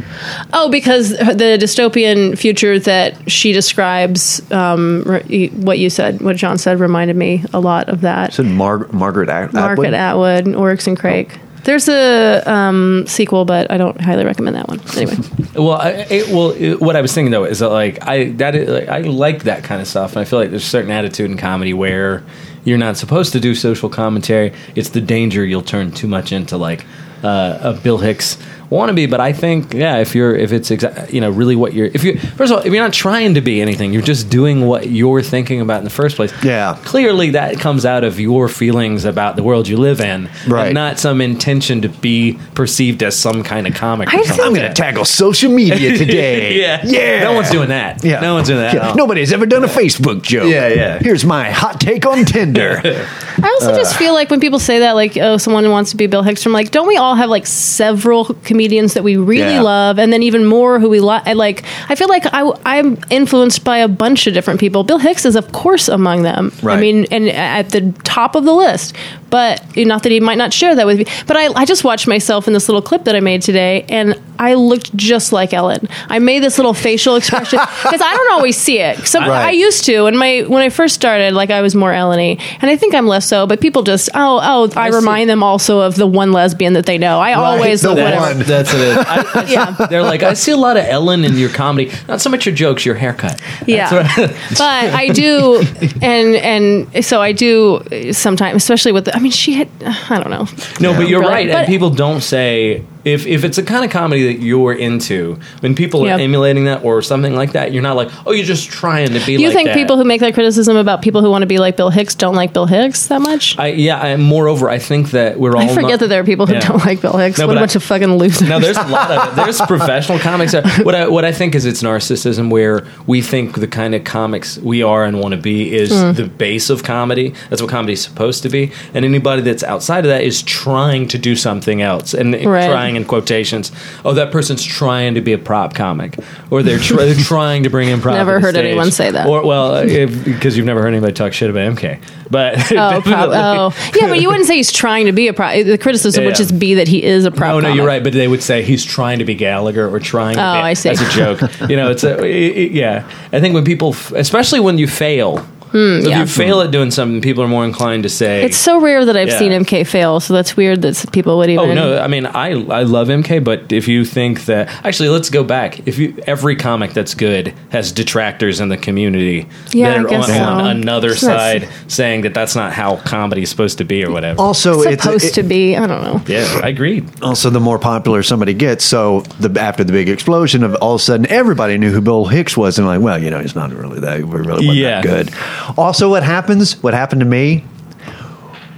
Oh, 0.52 0.70
because 0.70 1.10
the 1.10 1.58
dystopian 1.60 2.38
future 2.38 2.78
that 2.78 3.30
she 3.30 3.52
describes, 3.52 4.40
um, 4.52 5.02
re- 5.04 5.48
what 5.48 5.78
you 5.80 5.90
said, 5.90 6.20
what 6.22 6.36
John 6.36 6.56
said, 6.56 6.78
reminded 6.80 7.16
me 7.16 7.44
a 7.52 7.58
lot 7.60 7.88
of 7.88 8.02
that. 8.02 8.32
Said 8.34 8.46
Mar- 8.46 8.86
Margaret 8.92 9.28
At- 9.28 9.52
Margaret 9.52 9.92
Atwood? 9.92 10.30
Atwood, 10.44 10.54
Oryx 10.54 10.86
and 10.86 10.98
Crake. 10.98 11.38
There's 11.64 11.88
a 11.88 12.42
um, 12.50 13.04
sequel, 13.06 13.44
but 13.44 13.70
I 13.70 13.76
don't 13.76 14.00
highly 14.00 14.24
recommend 14.24 14.56
that 14.56 14.68
one. 14.68 14.80
Anyway, 14.96 15.16
Well, 15.54 15.72
I, 15.72 15.90
it, 16.10 16.28
well, 16.28 16.50
it, 16.50 16.80
what 16.80 16.96
I 16.96 17.00
was 17.00 17.12
thinking 17.12 17.30
though 17.30 17.44
is 17.44 17.60
that 17.60 17.68
like 17.68 18.02
I 18.06 18.30
that 18.32 18.54
is, 18.54 18.68
like, 18.68 18.88
I 18.88 19.00
like 19.00 19.44
that 19.44 19.62
kind 19.64 19.80
of 19.80 19.86
stuff, 19.86 20.12
and 20.12 20.20
I 20.20 20.24
feel 20.24 20.38
like 20.38 20.50
there's 20.50 20.64
a 20.64 20.68
certain 20.68 20.90
attitude 20.90 21.30
in 21.30 21.36
comedy 21.36 21.74
where 21.74 22.24
you're 22.64 22.78
not 22.78 22.96
supposed 22.96 23.32
to 23.32 23.40
do 23.40 23.54
social 23.54 23.88
commentary. 23.88 24.52
It's 24.74 24.90
the 24.90 25.00
danger 25.00 25.44
you'll 25.44 25.62
turn 25.62 25.92
too 25.92 26.08
much 26.08 26.32
into 26.32 26.56
like 26.56 26.84
uh, 27.22 27.58
a 27.60 27.72
Bill 27.74 27.98
Hicks 27.98 28.38
wannabe. 28.72 29.10
But 29.10 29.20
I 29.20 29.32
think 29.32 29.74
yeah, 29.74 29.98
if 29.98 30.14
you're 30.14 30.34
if 30.34 30.52
it's 30.52 30.70
exa- 30.70 31.12
you 31.12 31.20
know 31.20 31.30
really 31.30 31.56
what 31.56 31.72
you're 31.74 31.86
if 31.86 32.02
you 32.04 32.18
first 32.18 32.50
of 32.52 32.58
all 32.58 32.64
if 32.66 32.72
you're 32.72 32.82
not 32.82 32.92
trying 32.92 33.34
to 33.34 33.40
be 33.40 33.60
anything, 33.60 33.92
you're 33.92 34.02
just 34.02 34.30
doing 34.30 34.66
what 34.66 34.88
you're 34.90 35.22
thinking 35.22 35.60
about 35.60 35.78
in 35.78 35.84
the 35.84 35.90
first 35.90 36.16
place. 36.16 36.32
Yeah. 36.42 36.76
clearly 36.84 37.30
that 37.30 37.58
comes 37.60 37.84
out 37.86 38.04
of 38.04 38.18
your 38.18 38.48
feelings 38.48 39.04
about 39.04 39.36
the 39.36 39.42
world 39.42 39.68
you 39.68 39.76
live 39.76 40.00
in, 40.00 40.28
Right. 40.48 40.66
and 40.66 40.74
not 40.74 40.98
some 40.98 41.20
intention 41.20 41.82
to 41.82 41.88
be 41.88 42.38
perceived 42.54 43.02
as 43.02 43.16
some 43.16 43.42
kind 43.42 43.66
of 43.66 43.74
comic. 43.74 44.08
or 44.08 44.16
I 44.16 44.22
something. 44.22 44.36
think- 44.36 44.46
I'm 44.46 44.54
going 44.54 44.68
to 44.68 44.74
tackle 44.74 45.04
social 45.04 45.52
media 45.52 45.96
today. 46.02 46.58
yeah. 46.60 46.80
yeah. 46.84 47.20
No 47.22 47.32
one's 47.34 47.50
doing 47.50 47.68
that. 47.68 48.02
Yeah. 48.04 48.20
No 48.20 48.34
one's 48.34 48.48
doing 48.48 48.60
that. 48.60 48.74
at 48.74 48.82
all. 48.82 48.94
Nobody's 48.96 49.32
ever 49.32 49.46
done 49.46 49.64
a 49.64 49.68
Facebook 49.68 50.22
joke. 50.22 50.48
Yeah, 50.50 50.68
yeah. 50.68 50.98
Here's 50.98 51.24
my 51.24 51.50
hot 51.50 51.80
take 51.80 52.06
on 52.06 52.24
Tinder. 52.24 52.80
I 52.84 53.48
also 53.60 53.72
uh. 53.72 53.76
just 53.76 53.96
feel 53.96 54.14
like 54.14 54.30
when 54.30 54.40
people 54.40 54.58
say 54.58 54.80
that, 54.80 54.92
like, 54.92 55.16
oh, 55.16 55.36
someone 55.36 55.68
wants 55.70 55.90
to 55.90 55.96
be 55.96 56.06
Bill 56.06 56.22
Hicks, 56.22 56.44
I'm 56.46 56.52
like, 56.52 56.70
don't 56.70 56.86
we 56.88 56.96
all 56.96 57.14
have 57.14 57.28
like 57.30 57.46
several 57.46 58.24
comedians 58.44 58.61
that 58.68 59.02
we 59.04 59.16
really 59.16 59.54
Yeah. 59.54 59.60
love, 59.62 59.98
and 59.98 60.12
then 60.12 60.22
even 60.22 60.44
more 60.44 60.78
who 60.80 60.88
we 60.88 61.00
like? 61.00 61.26
Like, 61.34 61.64
I 61.88 61.94
feel 61.94 62.08
like 62.08 62.24
I, 62.32 62.50
I'm 62.64 62.98
influenced 63.10 63.64
by 63.64 63.78
a 63.78 63.88
bunch 63.88 64.26
of 64.26 64.34
different 64.34 64.60
people. 64.60 64.84
Bill 64.84 64.98
Hicks 64.98 65.24
is, 65.24 65.36
of 65.36 65.52
course, 65.52 65.88
among 65.88 66.22
them. 66.22 66.52
I 66.64 66.80
mean, 66.80 67.06
and 67.10 67.28
uh, 67.28 67.32
at 67.32 67.70
the 67.70 67.92
top 68.04 68.34
of 68.34 68.44
the 68.44 68.52
list. 68.54 68.94
But 69.32 69.64
not 69.76 70.02
that 70.04 70.12
he 70.12 70.20
might 70.20 70.36
not 70.38 70.52
share 70.52 70.74
that 70.74 70.86
with 70.86 70.98
me. 70.98 71.06
But 71.26 71.36
I, 71.38 71.46
I 71.54 71.64
just 71.64 71.84
watched 71.84 72.06
myself 72.06 72.46
in 72.46 72.52
this 72.52 72.68
little 72.68 72.82
clip 72.82 73.04
that 73.04 73.16
I 73.16 73.20
made 73.20 73.40
today, 73.42 73.84
and 73.88 74.20
I 74.38 74.54
looked 74.54 74.94
just 74.94 75.32
like 75.32 75.54
Ellen. 75.54 75.88
I 76.08 76.18
made 76.18 76.42
this 76.42 76.58
little 76.58 76.74
facial 76.74 77.16
expression 77.16 77.58
because 77.82 78.00
I 78.02 78.12
don't 78.14 78.32
always 78.32 78.56
see 78.58 78.78
it. 78.78 78.98
Some, 79.06 79.22
Right. 79.22 79.46
I 79.46 79.50
used 79.52 79.84
to, 79.86 80.04
and 80.06 80.18
my 80.18 80.40
when 80.42 80.62
I 80.62 80.68
first 80.68 80.94
started, 80.94 81.32
like 81.32 81.50
I 81.50 81.62
was 81.62 81.74
more 81.74 81.92
Ellen-y, 81.92 82.36
and 82.60 82.70
I 82.70 82.76
think 82.76 82.94
I'm 82.94 83.06
less 83.06 83.26
so. 83.26 83.46
But 83.46 83.60
people 83.62 83.82
just, 83.82 84.10
oh, 84.14 84.40
oh, 84.42 84.70
I, 84.78 84.90
see. 84.90 84.96
remind 84.96 85.30
them 85.30 85.42
also 85.42 85.80
of 85.80 85.94
the 85.94 86.06
one 86.06 86.32
lesbian 86.32 86.74
that 86.74 86.84
they 86.86 86.98
know. 86.98 87.18
I 87.18 87.32
always 87.32 87.80
the 87.80 87.90
whatever. 87.90 88.20
one. 88.20 88.38
That's 88.46 88.70
what 88.72 88.82
it 88.82 88.88
is. 88.88 88.96
I, 88.98 89.24
I- 89.34 89.46
Yeah. 89.48 89.86
They're 89.88 90.02
like, 90.02 90.22
I 90.22 90.34
see 90.34 90.52
a 90.52 90.56
lot 90.58 90.76
of 90.76 90.84
Ellen 90.84 91.24
in 91.24 91.36
your 91.38 91.48
comedy. 91.50 91.90
Not 92.08 92.20
so 92.20 92.28
much 92.28 92.44
your 92.44 92.54
jokes, 92.54 92.84
your 92.84 92.96
haircut. 92.96 93.40
Yeah, 93.66 93.88
That's 93.88 94.18
what- 94.18 94.58
but 94.58 94.92
I 94.94 95.08
do, 95.08 95.62
and 96.02 96.34
and 96.36 97.04
so 97.04 97.22
I 97.22 97.32
do 97.32 97.80
sometimes, 98.12 98.56
especially 98.62 98.92
with. 98.92 99.06
The, 99.06 99.16
I 99.16 99.20
mean, 99.22 99.32
she 99.32 99.52
had. 99.54 99.68
I 99.84 100.18
don't 100.20 100.30
know. 100.30 100.46
no, 100.80 100.94
but 100.96 101.08
you're 101.08 101.20
right. 101.22 101.48
But- 101.48 101.56
and 101.58 101.66
people 101.66 101.90
don't 101.90 102.20
say 102.20 102.84
if 103.04 103.26
if 103.26 103.44
it's 103.44 103.58
a 103.58 103.62
kind 103.62 103.84
of 103.84 103.90
comedy 103.90 104.24
that 104.32 104.42
you're 104.42 104.72
into. 104.72 105.38
When 105.60 105.74
people 105.74 106.04
Yeah. 106.06 106.16
are 106.16 106.20
emulating 106.20 106.64
that 106.66 106.84
or 106.84 107.02
something 107.02 107.34
like 107.34 107.52
that, 107.52 107.72
you're 107.72 107.82
not 107.82 107.96
like, 107.96 108.08
oh, 108.26 108.32
you're 108.32 108.44
just 108.46 108.70
trying 108.70 109.08
to 109.12 109.20
be. 109.26 109.32
You 109.32 109.48
like 109.48 109.56
think 109.56 109.68
that. 109.68 109.74
people 109.76 109.96
who 109.96 110.04
make 110.04 110.20
that 110.20 110.34
criticism 110.34 110.76
about 110.76 111.02
people 111.02 111.20
who 111.20 111.30
want 111.30 111.42
to 111.42 111.46
be 111.46 111.58
like 111.58 111.76
Bill 111.76 111.90
Hicks 111.90 112.14
don't 112.14 112.34
like 112.34 112.52
Bill 112.52 112.66
Hicks 112.66 113.06
that 113.08 113.20
much? 113.20 113.58
I, 113.58 113.68
yeah, 113.68 113.98
and 114.04 114.22
moreover, 114.22 114.68
I 114.70 114.78
think 114.78 115.10
that 115.12 115.38
we're 115.38 115.56
all. 115.56 115.62
I 115.62 115.68
forget 115.68 115.90
not- 115.90 116.00
that 116.00 116.08
there 116.08 116.20
are 116.20 116.24
people 116.24 116.46
who 116.46 116.54
Yeah. 116.54 116.60
don't 116.68 116.84
like 116.84 117.00
Bill 117.00 117.16
Hicks. 117.16 117.38
No, 117.38 117.46
what 117.46 117.56
a 117.56 117.60
bunch 117.60 117.74
of 117.76 117.82
fucking 117.82 118.16
losers. 118.16 118.48
No, 118.48 118.58
there's 118.60 118.76
a 118.76 118.86
lot 118.86 119.10
of 119.10 119.28
it. 119.32 119.36
There's 119.36 119.60
professional 119.62 120.18
comics. 120.18 120.52
That, 120.52 120.66
what 120.84 120.94
I 120.94 121.08
what 121.08 121.24
I 121.24 121.32
think 121.32 121.54
is 121.54 121.64
it's 121.66 121.82
narcissism 121.82 122.50
where 122.50 122.84
we 123.06 123.20
think 123.22 123.58
the 123.58 123.66
kind 123.68 123.94
of 123.94 124.04
comics 124.04 124.58
we 124.58 124.82
are 124.82 125.04
and 125.04 125.20
want 125.20 125.34
to 125.34 125.40
be 125.40 125.72
is 125.74 125.90
Hmm. 125.90 126.12
the 126.12 126.24
base 126.24 126.70
of 126.70 126.82
comedy. 126.84 127.34
That's 127.50 127.60
what 127.62 127.70
comedy's 127.70 128.00
supposed 128.02 128.42
to 128.44 128.48
be. 128.48 128.70
And 128.94 129.04
anybody 129.04 129.42
that's 129.42 129.62
outside 129.64 130.04
of 130.04 130.10
that 130.10 130.22
is 130.22 130.42
trying 130.42 131.08
to 131.08 131.18
do 131.18 131.34
something 131.36 131.82
else 131.82 132.14
and 132.14 132.32
Right. 132.44 132.68
trying 132.68 132.91
in 132.96 133.04
quotations. 133.04 133.72
Oh, 134.04 134.12
that 134.14 134.30
person's 134.32 134.62
trying 134.64 135.14
to 135.14 135.20
be 135.20 135.32
a 135.32 135.38
prop 135.38 135.74
comic, 135.74 136.18
or 136.50 136.62
they're, 136.62 136.78
tr- 136.78 136.96
they're 136.96 137.14
trying 137.24 137.62
to 137.64 137.70
bring 137.70 137.88
in 137.88 138.00
prop. 138.00 138.14
Never 138.14 138.34
to 138.36 138.40
heard 138.40 138.54
stage. 138.54 138.66
anyone 138.66 138.90
say 138.90 139.10
that. 139.10 139.26
Or 139.26 139.44
well, 139.46 139.84
because 139.86 140.56
you've 140.56 140.66
never 140.66 140.80
heard 140.82 140.88
anybody 140.94 141.12
talk 141.12 141.32
shit 141.32 141.50
about 141.50 141.76
MK. 141.76 142.02
But 142.30 142.58
Oh, 142.72 143.00
prob- 143.04 143.30
oh, 143.32 143.92
yeah, 143.94 144.08
but 144.08 144.20
you 144.20 144.28
wouldn't 144.28 144.46
say 144.46 144.56
he's 144.56 144.72
trying 144.72 145.06
to 145.06 145.12
be 145.12 145.28
a 145.28 145.32
prop. 145.32 145.54
The 145.54 145.76
criticism 145.78 146.22
Yeah, 146.22 146.28
would 146.28 146.34
yeah. 146.38 146.44
just 146.44 146.58
be 146.58 146.74
that 146.74 146.88
he 146.88 147.02
is 147.02 147.24
a 147.24 147.30
prop. 147.30 147.62
No, 147.62 147.68
no, 147.68 147.74
you're 147.74 147.86
right. 147.86 148.02
But 148.02 148.12
they 148.14 148.28
would 148.28 148.42
say 148.42 148.62
he's 148.62 148.84
trying 148.84 149.18
to 149.18 149.24
be 149.24 149.34
Gallagher 149.34 149.88
or 149.94 149.98
trying 150.00 150.36
to 150.36 150.40
Oh, 150.40 150.52
be 150.54 150.58
I 150.60 150.74
see. 150.74 150.88
as 150.90 151.00
a 151.00 151.08
joke. 151.10 151.40
you 151.68 151.76
know, 151.76 151.90
it's 151.90 152.04
a 152.04 152.22
it- 152.24 152.56
it- 152.56 152.72
yeah. 152.72 153.08
I 153.32 153.40
think 153.40 153.54
when 153.54 153.64
people, 153.64 153.90
f- 153.94 154.12
especially 154.12 154.60
when 154.60 154.78
you 154.78 154.86
fail, 154.86 155.46
Hmm, 155.72 156.00
so 156.02 156.06
if 156.06 156.08
yeah. 156.08 156.20
you 156.20 156.26
fail 156.26 156.60
at 156.60 156.70
doing 156.70 156.90
something, 156.90 157.20
people 157.20 157.42
are 157.42 157.48
more 157.48 157.64
inclined 157.64 158.02
to 158.04 158.08
say 158.08 158.44
It's 158.44 158.56
so 158.58 158.78
rare 158.80 159.04
that 159.04 159.16
I've 159.16 159.28
Yeah. 159.28 159.38
seen 159.38 159.52
MK 159.52 159.84
fail, 159.86 160.20
so 160.20 160.34
that's 160.34 160.56
weird 160.56 160.82
that 160.82 161.04
people 161.12 161.36
would 161.38 161.48
oh, 161.48 161.52
even. 161.52 161.70
Oh 161.70 161.74
no! 161.74 161.98
I 161.98 162.06
mean, 162.08 162.26
I 162.26 162.50
I 162.52 162.82
love 162.82 163.08
MK, 163.08 163.42
but 163.42 163.72
if 163.72 163.88
you 163.88 164.04
think 164.04 164.44
that 164.46 164.68
actually, 164.84 165.08
let's 165.08 165.30
go 165.30 165.42
back. 165.42 165.86
If 165.88 165.98
you 165.98 166.14
every 166.26 166.56
comic 166.56 166.92
that's 166.92 167.14
good 167.14 167.54
has 167.70 167.90
detractors 167.92 168.60
in 168.60 168.68
the 168.68 168.76
community 168.76 169.46
Yeah, 169.72 169.88
that 169.90 169.98
I 169.98 170.02
are 170.02 170.08
guess 170.08 170.30
on, 170.30 170.60
on 170.60 170.76
another 170.76 171.10
It's 171.12 171.20
side 171.20 171.68
saying 171.88 172.22
that 172.22 172.34
that's 172.34 172.54
not 172.54 172.72
how 172.72 172.96
comedy 172.96 173.42
is 173.42 173.50
supposed 173.50 173.78
to 173.78 173.84
be 173.84 174.04
or 174.04 174.10
whatever. 174.10 174.40
Also, 174.40 174.82
it's 174.82 175.02
supposed 175.02 175.24
it- 175.24 175.34
to 175.34 175.42
be. 175.42 175.76
I 175.76 175.86
don't 175.86 176.02
know. 176.02 176.20
yeah, 176.26 176.60
I 176.62 176.68
agreed. 176.68 177.08
also 177.22 177.48
the 177.50 177.60
more 177.60 177.78
popular 177.78 178.22
somebody 178.22 178.52
gets. 178.54 178.84
So 178.84 179.20
the 179.40 179.58
after 179.60 179.84
the 179.84 179.92
big 179.92 180.08
explosion 180.08 180.64
of 180.64 180.74
all 180.76 180.94
of 180.96 181.00
a 181.00 181.04
sudden 181.04 181.26
everybody 181.30 181.78
knew 181.78 181.90
who 181.90 182.00
Bill 182.00 182.26
Hicks 182.26 182.56
was, 182.56 182.78
and 182.78 182.86
like, 182.86 183.00
well, 183.00 183.18
you 183.22 183.30
know, 183.30 183.38
he's 183.40 183.54
not 183.54 183.72
really 183.72 184.00
that 184.00 184.22
really 184.24 184.66
wasn't 184.66 184.76
Yeah. 184.76 185.00
that 185.00 185.06
good. 185.06 185.30
Also, 185.76 186.08
what 186.10 186.22
happens? 186.22 186.82
What 186.82 186.94
happened 186.94 187.20
to 187.20 187.26
me? 187.26 187.64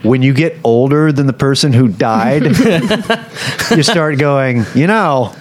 When 0.03 0.21
you 0.23 0.35
get 0.35 0.59
older 0.65 1.13
than 1.13 1.27
the 1.27 1.33
person 1.33 1.73
who 1.73 1.89
died, 1.89 2.43
you 3.75 3.83
start 3.83 4.19
going, 4.19 4.67
you 4.75 4.87
know, 4.87 5.35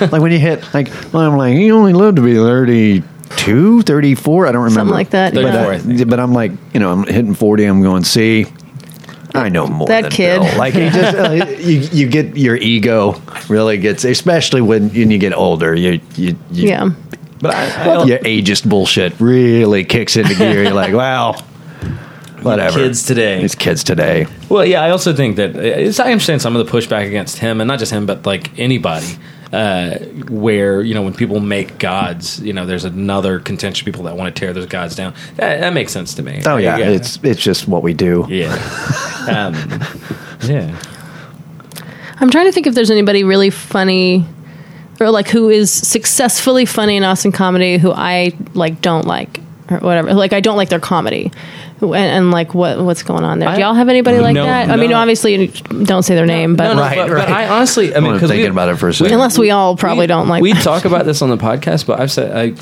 like 0.00 0.22
when 0.22 0.30
you 0.30 0.38
hit, 0.38 0.62
like, 0.72 0.88
well, 1.12 1.22
I'm 1.22 1.36
like, 1.36 1.56
you 1.56 1.74
only 1.76 1.92
lived 1.92 2.16
to 2.16 2.22
be 2.22 2.34
32, 2.34 3.82
34. 3.82 4.46
I 4.46 4.52
don't 4.52 4.62
remember. 4.62 4.78
Something 4.78 4.94
like 4.94 5.10
that, 5.10 5.34
But, 5.34 5.42
yeah. 5.42 5.48
uh, 5.56 5.78
34, 5.78 6.00
I, 6.00 6.04
but 6.04 6.20
I'm 6.20 6.32
like, 6.32 6.52
you 6.72 6.78
know, 6.78 6.92
I'm 6.92 7.04
hitting 7.04 7.34
40. 7.34 7.64
I'm 7.64 7.82
going, 7.82 8.04
see, 8.04 8.46
I 9.34 9.48
know 9.48 9.66
more 9.66 9.88
That 9.88 10.02
than 10.02 10.10
kid. 10.12 10.40
Bill. 10.40 10.56
Like 10.58 10.74
you 10.74 10.88
just 10.90 11.16
uh, 11.16 11.46
you, 11.58 11.80
you 11.92 12.08
get 12.08 12.36
your 12.36 12.54
ego 12.56 13.20
really 13.48 13.76
gets, 13.76 14.04
especially 14.04 14.60
when, 14.60 14.88
when 14.90 15.10
you 15.10 15.18
get 15.18 15.34
older. 15.34 15.74
You 15.74 16.00
you, 16.14 16.36
you 16.52 16.68
Yeah. 16.68 16.90
But 17.40 17.54
I, 17.54 17.92
I, 17.92 18.04
your 18.04 18.18
ageist 18.20 18.68
bullshit 18.68 19.18
really 19.20 19.84
kicks 19.84 20.16
into 20.16 20.34
gear. 20.34 20.62
You're 20.64 20.72
like, 20.72 20.94
wow, 20.94 21.32
whatever. 22.42 22.78
kids 22.78 23.04
today. 23.04 23.42
It's 23.42 23.54
kids 23.54 23.84
today. 23.84 24.26
Well, 24.48 24.64
yeah, 24.64 24.82
I 24.82 24.90
also 24.90 25.14
think 25.14 25.36
that 25.36 25.54
it's, 25.56 26.00
I 26.00 26.12
understand 26.12 26.40
some 26.40 26.56
of 26.56 26.66
the 26.66 26.72
pushback 26.72 27.06
against 27.06 27.38
him, 27.38 27.60
and 27.60 27.68
not 27.68 27.78
just 27.78 27.92
him, 27.92 28.06
but 28.06 28.26
like 28.26 28.58
anybody. 28.58 29.06
Uh, 29.52 29.98
where 30.28 30.82
you 30.82 30.92
know 30.92 31.02
when 31.02 31.14
people 31.14 31.38
make 31.38 31.78
gods, 31.78 32.40
you 32.42 32.52
know, 32.52 32.66
there's 32.66 32.84
another 32.84 33.38
contention 33.38 33.84
people 33.84 34.02
that 34.02 34.16
want 34.16 34.34
to 34.34 34.38
tear 34.38 34.52
those 34.52 34.66
gods 34.66 34.96
down. 34.96 35.14
That, 35.36 35.60
that 35.60 35.72
makes 35.72 35.92
sense 35.92 36.14
to 36.14 36.22
me. 36.24 36.42
Oh 36.44 36.56
yeah, 36.56 36.78
it's 36.78 37.20
it's 37.22 37.40
just 37.40 37.68
what 37.68 37.84
we 37.84 37.94
do. 37.94 38.26
yeah, 38.28 38.52
um, 39.28 39.54
yeah. 40.50 40.76
I'm 42.18 42.30
trying 42.30 42.46
to 42.46 42.52
think 42.52 42.66
if 42.66 42.74
there's 42.74 42.90
anybody 42.90 43.22
really 43.22 43.50
funny 43.50 44.26
or 45.00 45.10
like 45.10 45.28
who 45.28 45.48
is 45.48 45.70
successfully 45.70 46.64
funny 46.64 46.96
in 46.96 47.04
Austin 47.04 47.32
comedy 47.32 47.78
who 47.78 47.92
I 47.92 48.32
like 48.54 48.80
don't 48.80 49.06
like 49.06 49.40
or 49.70 49.78
whatever. 49.78 50.14
Like 50.14 50.32
I 50.32 50.40
don't 50.40 50.56
like 50.56 50.68
their 50.68 50.80
comedy. 50.80 51.32
And, 51.80 51.94
and 51.94 52.30
like 52.30 52.54
what 52.54 52.82
what's 52.82 53.02
going 53.02 53.22
on 53.24 53.38
there? 53.38 53.54
Do 53.54 53.60
y'all 53.60 53.74
have 53.74 53.88
anybody 53.88 54.18
like 54.18 54.34
No, 54.34 54.44
that? 54.46 54.70
I 54.70 54.76
mean, 54.76 54.92
obviously 54.92 55.34
you 55.34 55.48
don't 55.84 56.02
say 56.02 56.14
their 56.14 56.24
name, 56.26 56.56
but 56.56 56.68
No, 56.68 56.74
no, 56.74 56.80
Right, 56.80 56.96
but, 56.96 57.10
right. 57.10 57.28
but 57.28 57.34
I 57.34 57.48
honestly, 57.48 57.94
I 57.94 58.00
mean, 58.00 58.10
I'm 58.10 58.16
because 58.16 58.30
thinking 58.30 58.50
about 58.50 58.68
it 58.70 58.76
for 58.76 58.88
a 58.88 58.94
second. 58.94 59.12
unless 59.12 59.38
we 59.38 59.50
all 59.50 59.76
probably 59.76 60.04
we, 60.04 60.06
don't 60.06 60.28
like. 60.28 60.42
We 60.42 60.52
talk 60.54 60.84
about 60.86 61.04
this 61.04 61.20
on 61.22 61.28
the 61.30 61.36
podcast, 61.36 61.86
but 61.86 62.00
I've 62.00 62.10
said 62.10 62.32
I, 62.34 62.54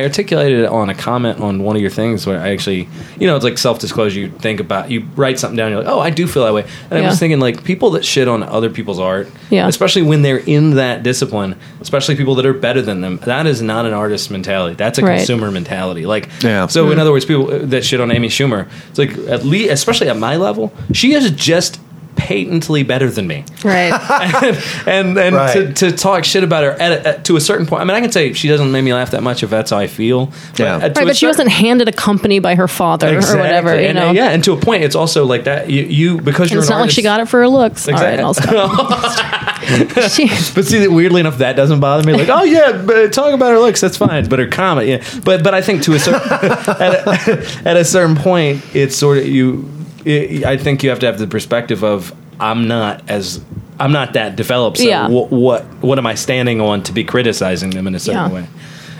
I 0.00 0.02
articulated 0.02 0.60
it 0.64 0.66
on 0.66 0.90
a 0.90 0.94
comment 0.94 1.40
on 1.40 1.62
one 1.62 1.76
of 1.76 1.82
your 1.82 1.90
things 1.90 2.26
where 2.26 2.40
I 2.40 2.50
actually, 2.50 2.88
you 3.20 3.26
know, 3.26 3.36
it's 3.36 3.44
like 3.44 3.58
self 3.58 3.78
disclosure. 3.78 4.18
You 4.20 4.30
think 4.30 4.58
about, 4.60 4.90
you 4.90 5.06
write 5.14 5.38
something 5.38 5.56
down. 5.56 5.70
You're 5.70 5.82
like, 5.82 5.92
oh, 5.92 6.00
I 6.00 6.10
do 6.10 6.26
feel 6.26 6.44
that 6.44 6.54
way. 6.54 6.64
And 6.90 6.98
I 6.98 7.02
Yeah. 7.02 7.08
was 7.08 7.18
thinking 7.18 7.38
like 7.40 7.62
people 7.64 7.90
that 7.90 8.04
shit 8.04 8.26
on 8.28 8.42
other 8.42 8.70
people's 8.70 8.98
art, 8.98 9.28
Yeah. 9.50 9.68
especially 9.68 10.02
when 10.02 10.22
they're 10.22 10.38
in 10.38 10.74
that 10.76 11.02
discipline, 11.02 11.56
especially 11.80 12.16
people 12.16 12.34
that 12.36 12.46
are 12.46 12.52
better 12.54 12.82
than 12.82 13.00
them. 13.00 13.18
That 13.26 13.46
is 13.46 13.62
not 13.62 13.86
an 13.86 13.92
artist 13.92 14.30
mentality. 14.30 14.74
That's 14.74 14.98
a 14.98 15.02
Right. 15.02 15.18
consumer 15.18 15.50
mentality. 15.50 16.04
Like, 16.04 16.28
Yeah. 16.42 16.66
So 16.66 16.86
Hmm. 16.86 16.92
in 16.92 16.98
other 16.98 17.12
words, 17.12 17.24
people 17.24 17.46
that 17.46 17.84
shit 17.84 18.00
on 18.00 18.10
Amy 18.10 18.28
Schumer, 18.28 18.55
it's 18.90 18.98
like 18.98 19.10
at 19.28 19.44
least, 19.44 19.70
especially 19.72 20.08
at 20.08 20.16
my 20.16 20.36
level, 20.36 20.72
she 20.92 21.12
is 21.14 21.30
just 21.32 21.80
patently 22.16 22.82
better 22.82 23.10
than 23.10 23.26
me 23.26 23.44
right. 23.62 23.92
and 24.88 25.18
and 25.18 25.36
Right. 25.36 25.52
to, 25.76 25.90
to 25.90 25.92
talk 25.92 26.24
shit 26.24 26.42
about 26.42 26.64
her 26.64 26.70
at 26.70 26.90
a, 26.92 27.08
at, 27.08 27.24
to 27.26 27.36
a 27.36 27.40
certain 27.42 27.66
point. 27.66 27.82
I 27.82 27.84
mean, 27.84 27.94
I 27.94 28.00
can 28.00 28.10
say 28.10 28.32
she 28.32 28.48
doesn't 28.48 28.72
make 28.72 28.82
me 28.84 28.94
laugh 28.94 29.10
that 29.10 29.22
much 29.22 29.42
if 29.42 29.50
that's 29.50 29.70
how 29.70 29.76
I 29.76 29.86
feel. 29.86 30.32
But 30.52 30.58
Yeah. 30.58 30.78
Right, 30.80 30.96
a 30.96 31.04
but 31.04 31.14
she 31.16 31.26
wasn't 31.26 31.50
handed 31.50 31.88
a 31.88 31.92
company 31.92 32.38
by 32.38 32.54
her 32.54 32.68
father 32.68 33.18
or 33.18 33.36
whatever, 33.36 33.78
you 33.78 33.88
And, 33.88 33.98
uh, 33.98 34.06
know. 34.06 34.12
yeah, 34.12 34.30
and 34.30 34.42
to 34.44 34.52
a 34.54 34.56
point, 34.56 34.82
it's 34.82 34.96
also 34.96 35.26
like 35.26 35.44
that. 35.44 35.68
You, 35.68 35.82
you 35.82 36.18
because 36.18 36.50
you're 36.50 36.60
It's 36.60 36.70
an 36.70 36.76
not 36.76 36.80
like 36.80 36.90
she 36.90 37.02
got 37.02 37.20
it 37.20 37.28
for 37.28 37.40
her 37.40 37.48
looks. 37.48 37.86
Exactly. 37.86 38.06
All 38.06 38.10
right, 38.10 38.20
I'll 38.20 38.32
stop. 38.34 39.35
she, 40.08 40.28
But 40.54 40.64
see, 40.64 40.78
that 40.78 40.90
weirdly 40.92 41.20
enough, 41.20 41.38
that 41.38 41.56
doesn't 41.56 41.80
bother 41.80 42.06
me. 42.06 42.16
Like, 42.18 42.28
oh 42.28 42.42
yeah, 42.44 42.82
but 42.84 43.12
talk 43.12 43.32
about 43.34 43.50
her 43.52 43.58
looks, 43.58 43.80
that's 43.80 43.96
fine. 43.96 44.28
But 44.28 44.38
her 44.38 44.46
comment, 44.48 44.88
yeah. 44.88 45.04
But 45.24 45.42
but 45.42 45.54
I 45.54 45.62
think 45.62 45.82
to 45.82 45.94
a 45.94 45.98
certain 45.98 46.20
at, 46.30 47.28
a, 47.28 47.68
at 47.68 47.76
a 47.76 47.84
certain 47.84 48.16
point, 48.16 48.62
it's 48.74 48.96
sort 48.96 49.18
of 49.18 49.26
you. 49.26 49.68
It, 50.04 50.44
I 50.44 50.56
think 50.56 50.82
you 50.84 50.90
have 50.90 51.00
to 51.00 51.06
have 51.06 51.18
the 51.18 51.26
perspective 51.26 51.82
of 51.82 52.14
I'm 52.38 52.68
not 52.68 53.08
as 53.10 53.44
I'm 53.80 53.92
not 53.92 54.12
that 54.12 54.36
developed. 54.36 54.78
So 54.78 54.84
Yeah. 54.84 55.08
what 55.08 55.30
what 55.30 55.64
what 55.82 55.98
am 55.98 56.06
I 56.06 56.14
standing 56.14 56.60
on 56.60 56.82
to 56.84 56.92
be 56.92 57.02
criticizing 57.04 57.70
them 57.70 57.86
in 57.86 57.94
a 57.94 57.98
certain 57.98 58.30
Yeah. 58.30 58.34
way? 58.34 58.46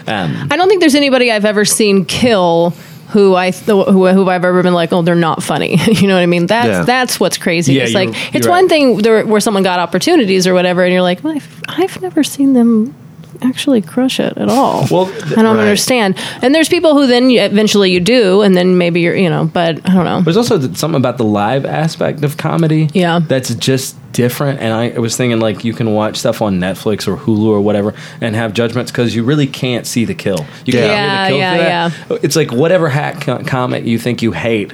Um, 0.08 0.48
I 0.50 0.56
don't 0.56 0.68
think 0.68 0.80
there's 0.80 0.94
anybody 0.94 1.32
I've 1.32 1.44
ever 1.44 1.64
seen 1.64 2.04
kill 2.04 2.74
who 3.08 3.34
I 3.34 3.50
th- 3.50 3.66
who, 3.66 4.06
who 4.08 4.28
I've 4.28 4.44
ever 4.44 4.62
been 4.62 4.74
like, 4.74 4.92
oh, 4.92 5.02
they're 5.02 5.14
not 5.14 5.42
funny. 5.42 5.76
you 5.86 6.06
know 6.08 6.14
what 6.14 6.22
I 6.22 6.26
mean? 6.26 6.46
That's 6.46 6.66
Yeah. 6.68 6.82
that's 6.82 7.18
what's 7.20 7.38
crazy. 7.38 7.74
Yeah, 7.74 7.84
it's 7.84 7.94
like 7.94 8.10
it's 8.34 8.46
right. 8.46 8.52
one 8.52 8.68
thing 8.68 8.98
there, 8.98 9.24
where 9.26 9.40
someone 9.40 9.62
got 9.62 9.78
opportunities 9.80 10.46
or 10.46 10.54
whatever, 10.54 10.82
and 10.84 10.92
you're 10.92 11.02
like, 11.02 11.22
well, 11.24 11.34
I've, 11.36 11.62
I've 11.68 12.02
never 12.02 12.22
seen 12.24 12.52
them 12.52 12.94
actually 13.42 13.82
crush 13.82 14.20
it 14.20 14.36
at 14.36 14.48
all. 14.48 14.86
Well, 14.90 15.06
I 15.06 15.42
don't 15.42 15.56
right. 15.56 15.58
understand. 15.60 16.16
And 16.42 16.54
there's 16.54 16.68
people 16.68 16.94
who 16.94 17.06
then 17.06 17.30
you, 17.30 17.40
eventually 17.40 17.90
you 17.92 18.00
do, 18.00 18.42
and 18.42 18.56
then 18.56 18.78
maybe 18.78 19.00
you're 19.00 19.16
you 19.16 19.28
know, 19.30 19.44
but 19.52 19.78
I 19.88 19.94
don't 19.94 20.04
know. 20.04 20.20
There's 20.22 20.36
also 20.36 20.60
something 20.74 20.96
about 20.98 21.18
the 21.18 21.24
live 21.24 21.64
aspect 21.64 22.22
of 22.24 22.36
comedy. 22.36 22.88
Yeah. 22.92 23.20
That's 23.20 23.54
just 23.54 23.96
different. 24.12 24.60
And 24.60 24.72
I, 24.72 24.98
was 24.98 25.16
thinking, 25.16 25.40
like, 25.40 25.64
you 25.64 25.74
can 25.74 25.92
watch 25.92 26.16
stuff 26.16 26.40
on 26.40 26.58
Netflix 26.58 27.06
or 27.06 27.16
Hulu 27.16 27.46
or 27.48 27.60
whatever 27.60 27.92
and 28.20 28.34
have 28.34 28.54
judgments 28.54 28.90
because 28.90 29.14
you 29.14 29.22
really 29.24 29.46
can't 29.46 29.86
see 29.86 30.04
the 30.06 30.14
kill. 30.14 30.46
You 30.64 30.72
can't 30.72 30.86
Yeah. 30.86 30.96
hear 30.96 31.24
the 31.24 31.28
kill 31.28 31.38
Yeah, 31.38 31.88
for 31.90 32.08
that. 32.14 32.24
It's 32.24 32.36
like 32.36 32.50
whatever 32.52 32.88
hack 32.88 33.20
co- 33.20 33.44
comic 33.44 33.84
you 33.84 33.98
think 33.98 34.22
you 34.22 34.32
hate. 34.32 34.72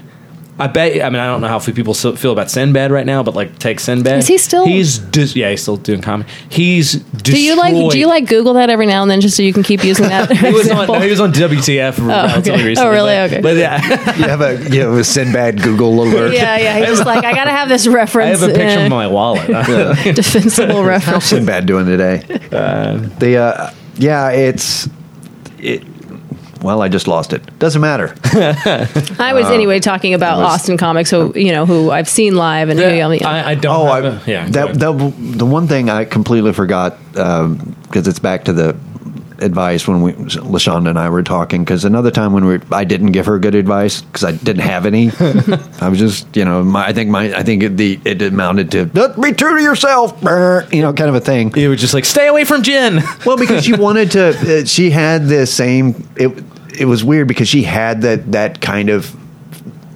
I 0.58 0.66
bet. 0.66 1.00
I 1.02 1.08
mean, 1.08 1.18
I 1.18 1.26
don't 1.26 1.40
know 1.40 1.48
how 1.48 1.58
few 1.58 1.72
people 1.72 1.94
so- 1.94 2.14
feel 2.14 2.30
about 2.30 2.50
Sinbad 2.50 2.92
right 2.92 3.06
now, 3.06 3.22
but 3.22 3.34
like, 3.34 3.58
take 3.58 3.80
Sinbad. 3.80 4.18
Is 4.18 4.28
he 4.28 4.36
still- 4.36 4.66
He's 4.66 4.98
dis- 4.98 5.34
yeah, 5.34 5.48
he's 5.50 5.62
still 5.62 5.78
doing 5.78 6.02
comedy. 6.02 6.28
He's 6.50 6.92
Do 6.92 7.40
you 7.42 7.56
like 7.56 7.72
do 7.90 7.98
you 7.98 8.06
like 8.06 8.28
Google 8.28 8.52
that 8.54 8.68
every 8.68 8.86
now 8.86 9.00
and 9.02 9.10
then 9.10 9.22
just 9.22 9.34
so 9.36 9.42
you 9.42 9.52
can 9.54 9.62
keep 9.62 9.82
using 9.82 10.08
that? 10.08 10.30
He 10.36 10.52
was 10.52 10.70
on. 10.70 10.86
no, 10.88 11.00
he 11.00 11.08
was 11.10 11.20
on 11.20 11.32
WTF 11.32 12.06
relatively 12.06 12.72
okay. 12.72 12.74
Oh, 12.80 12.90
really? 12.90 13.14
but- 13.14 13.32
Okay. 13.32 13.40
But 13.40 13.56
yeah, 13.56 13.80
You 14.18 14.24
have 14.24 14.40
a 14.42 14.70
you 14.70 14.80
have 14.82 14.92
a 14.92 15.04
Sinbad 15.04 15.62
Google 15.62 16.00
alert. 16.02 16.34
yeah, 16.34 16.58
yeah. 16.58 16.78
He's 16.78 16.88
just 16.88 17.06
like, 17.06 17.24
I 17.24 17.32
gotta 17.34 17.50
have 17.50 17.68
this 17.70 17.86
reference. 17.86 18.42
I 18.42 18.46
reference. 18.46 18.46
have 18.46 18.50
a 18.50 18.54
picture 18.54 18.80
uh, 18.80 18.84
of 18.84 18.90
my 18.90 19.06
wallet. 19.06 19.46
defensible 20.14 20.84
reference. 20.84 21.04
How's 21.04 21.24
Sinbad 21.24 21.66
doing 21.66 21.86
today? 21.86 22.18
the 22.50 23.36
uh, 23.38 23.70
yeah, 23.96 24.30
it's 24.30 24.88
it. 25.58 25.82
Well, 26.62 26.80
I 26.80 26.88
just 26.88 27.08
lost 27.08 27.32
it. 27.32 27.58
Doesn't 27.58 27.80
matter. 27.80 28.14
I 28.24 29.32
was 29.34 29.46
anyway 29.46 29.80
talking 29.80 30.14
about 30.14 30.38
was- 30.38 30.54
Austin 30.54 30.76
comics, 30.76 31.10
who 31.10 31.32
you 31.34 31.52
know 31.52 31.66
who 31.66 31.90
I've 31.90 32.08
seen 32.08 32.36
live 32.36 32.68
and 32.68 32.78
who 32.78 32.84
Yeah, 32.86 33.08
you 33.12 33.20
know, 33.20 33.28
I, 33.28 33.50
I 33.50 33.54
don't. 33.56 33.74
Oh, 33.74 33.92
have 33.92 34.04
I, 34.04 34.08
a- 34.08 34.20
yeah. 34.30 34.48
That, 34.48 34.74
that 34.74 35.12
the 35.38 35.46
one 35.46 35.66
thing 35.66 35.90
I 35.90 36.04
completely 36.04 36.52
forgot 36.52 36.96
because 37.12 38.06
it's 38.06 38.18
back 38.20 38.44
to 38.44 38.52
the 38.52 38.76
advice 39.40 39.88
when 39.88 40.02
we 40.02 40.12
Lashonda 40.12 40.88
and 40.90 40.98
I 40.98 41.10
were 41.10 41.24
talking. 41.24 41.64
Because 41.64 41.84
another 41.84 42.12
time 42.12 42.32
when 42.32 42.44
we 42.44 42.60
I 42.70 42.84
didn't 42.84 43.10
give 43.10 43.26
her 43.26 43.40
good 43.40 43.56
advice 43.56 44.02
because 44.02 44.22
I 44.22 44.32
didn't 44.32 44.62
have 44.62 44.86
any. 44.86 45.10
I 45.80 45.88
was 45.88 45.98
just 45.98 46.36
you 46.36 46.44
know 46.44 46.62
my, 46.62 46.86
I 46.86 46.92
think 46.92 47.10
my 47.10 47.34
I 47.36 47.42
think 47.42 47.64
it, 47.64 47.76
the 47.76 48.00
it 48.04 48.22
amounted 48.22 48.70
to 48.72 48.86
be 49.20 49.32
true 49.32 49.56
to 49.56 49.62
yourself, 49.62 50.16
you 50.72 50.80
know, 50.82 50.92
kind 50.92 51.08
of 51.08 51.16
a 51.16 51.20
thing. 51.20 51.52
you 51.56 51.70
were 51.70 51.76
just 51.76 51.92
like, 51.94 52.04
stay 52.04 52.28
away 52.28 52.44
from 52.44 52.62
gin. 52.62 53.00
Well, 53.26 53.36
because 53.36 53.64
she 53.64 53.72
wanted 53.76 54.12
to, 54.12 54.60
uh, 54.60 54.64
she 54.64 54.90
had 54.90 55.26
the 55.26 55.44
same. 55.46 56.06
It 56.16 56.44
it 56.78 56.86
was 56.86 57.02
weird 57.04 57.28
because 57.28 57.48
she 57.48 57.62
had 57.62 58.02
that 58.02 58.32
that 58.32 58.60
kind 58.60 58.88
of 58.90 59.14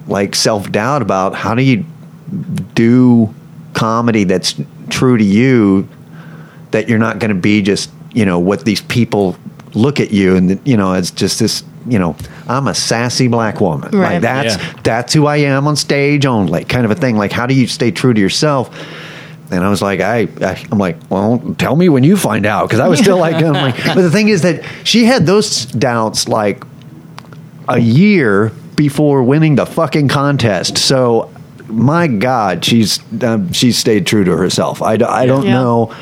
like 0.07 0.35
self 0.35 0.71
doubt 0.71 1.01
about 1.01 1.35
how 1.35 1.53
do 1.55 1.61
you 1.61 1.85
do 2.75 3.33
comedy 3.73 4.23
that's 4.23 4.55
true 4.89 5.17
to 5.17 5.23
you 5.23 5.87
that 6.71 6.89
you're 6.89 6.99
not 6.99 7.19
going 7.19 7.29
to 7.29 7.35
be 7.35 7.61
just 7.61 7.89
you 8.13 8.25
know 8.25 8.39
what 8.39 8.65
these 8.65 8.81
people 8.81 9.35
look 9.73 9.99
at 9.99 10.11
you 10.11 10.35
and 10.35 10.59
you 10.67 10.75
know 10.77 10.93
it's 10.93 11.11
just 11.11 11.39
this 11.39 11.63
you 11.87 11.99
know 11.99 12.15
I'm 12.47 12.67
a 12.67 12.73
sassy 12.73 13.27
black 13.27 13.61
woman 13.61 13.91
Right. 13.91 14.13
like 14.13 14.21
that's 14.21 14.55
Yeah. 14.57 14.73
that's 14.83 15.13
who 15.13 15.25
I 15.25 15.37
am 15.37 15.67
on 15.67 15.75
stage 15.75 16.25
only 16.25 16.63
kind 16.65 16.85
of 16.85 16.91
a 16.91 16.95
thing 16.95 17.17
like 17.17 17.31
how 17.31 17.45
do 17.45 17.53
you 17.53 17.67
stay 17.67 17.91
true 17.91 18.13
to 18.13 18.19
yourself 18.19 18.69
and 19.51 19.63
I 19.63 19.69
was 19.69 19.81
like, 19.81 19.99
I, 20.01 20.27
I 20.41 20.65
I'm 20.71 20.77
like, 20.77 20.97
well, 21.09 21.39
tell 21.57 21.75
me 21.75 21.89
when 21.89 22.03
you 22.03 22.17
find 22.17 22.45
out, 22.45 22.67
because 22.67 22.79
I 22.79 22.87
was 22.87 22.99
still 22.99 23.17
like, 23.17 23.35
I'm 23.35 23.53
like, 23.53 23.75
but 23.83 24.01
the 24.01 24.11
thing 24.11 24.27
is 24.29 24.41
that 24.41 24.63
she 24.83 25.05
had 25.05 25.25
those 25.25 25.65
doubts 25.65 26.27
like 26.27 26.63
a 27.67 27.79
year 27.79 28.49
before 28.75 29.23
winning 29.23 29.55
the 29.55 29.65
fucking 29.65 30.07
contest. 30.07 30.77
So, 30.77 31.31
my 31.67 32.07
God, 32.07 32.63
she's 32.63 32.99
um, 33.23 33.51
she's 33.51 33.77
stayed 33.77 34.05
true 34.05 34.23
to 34.23 34.37
herself. 34.37 34.81
I, 34.81 34.93
I 34.93 35.25
don't 35.25 35.45
Yeah. 35.45 35.53
know. 35.53 35.95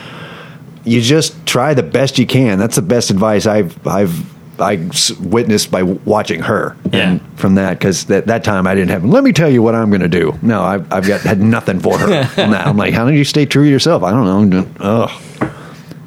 You 0.84 1.02
just 1.02 1.46
try 1.48 1.74
the 1.74 1.82
best 1.84 2.20
you 2.20 2.28
can. 2.28 2.60
That's 2.60 2.76
the 2.76 2.82
best 2.84 3.10
advice 3.10 3.46
I've 3.48 3.88
I've 3.88 4.35
I 4.60 4.90
witnessed 5.20 5.72
by 5.72 5.84
watching 5.84 6.42
her. 6.42 6.76
Yeah. 6.92 7.12
And 7.12 7.40
from 7.40 7.56
that, 7.56 7.78
because 7.80 8.06
that, 8.06 8.28
that 8.28 8.44
time 8.44 8.68
I 8.68 8.76
didn't 8.76 8.92
have. 8.92 9.04
Let 9.06 9.24
me 9.24 9.32
tell 9.32 9.50
you 9.50 9.62
what 9.62 9.76
I'm 9.76 9.90
going 9.90 10.02
to 10.02 10.08
do. 10.08 10.38
No, 10.42 10.62
I've, 10.62 10.92
I've 10.92 11.08
got 11.08 11.22
had 11.22 11.42
nothing 11.42 11.80
for 11.80 11.98
her. 11.98 12.30
I'm 12.38 12.78
like, 12.78 12.94
how 12.94 13.06
did 13.06 13.18
you 13.18 13.24
stay 13.26 13.46
true 13.46 13.66
to 13.66 13.70
yourself? 13.70 14.04
I 14.04 14.12
don't 14.12 14.50
know. 14.50 14.68
Oh, 14.80 15.22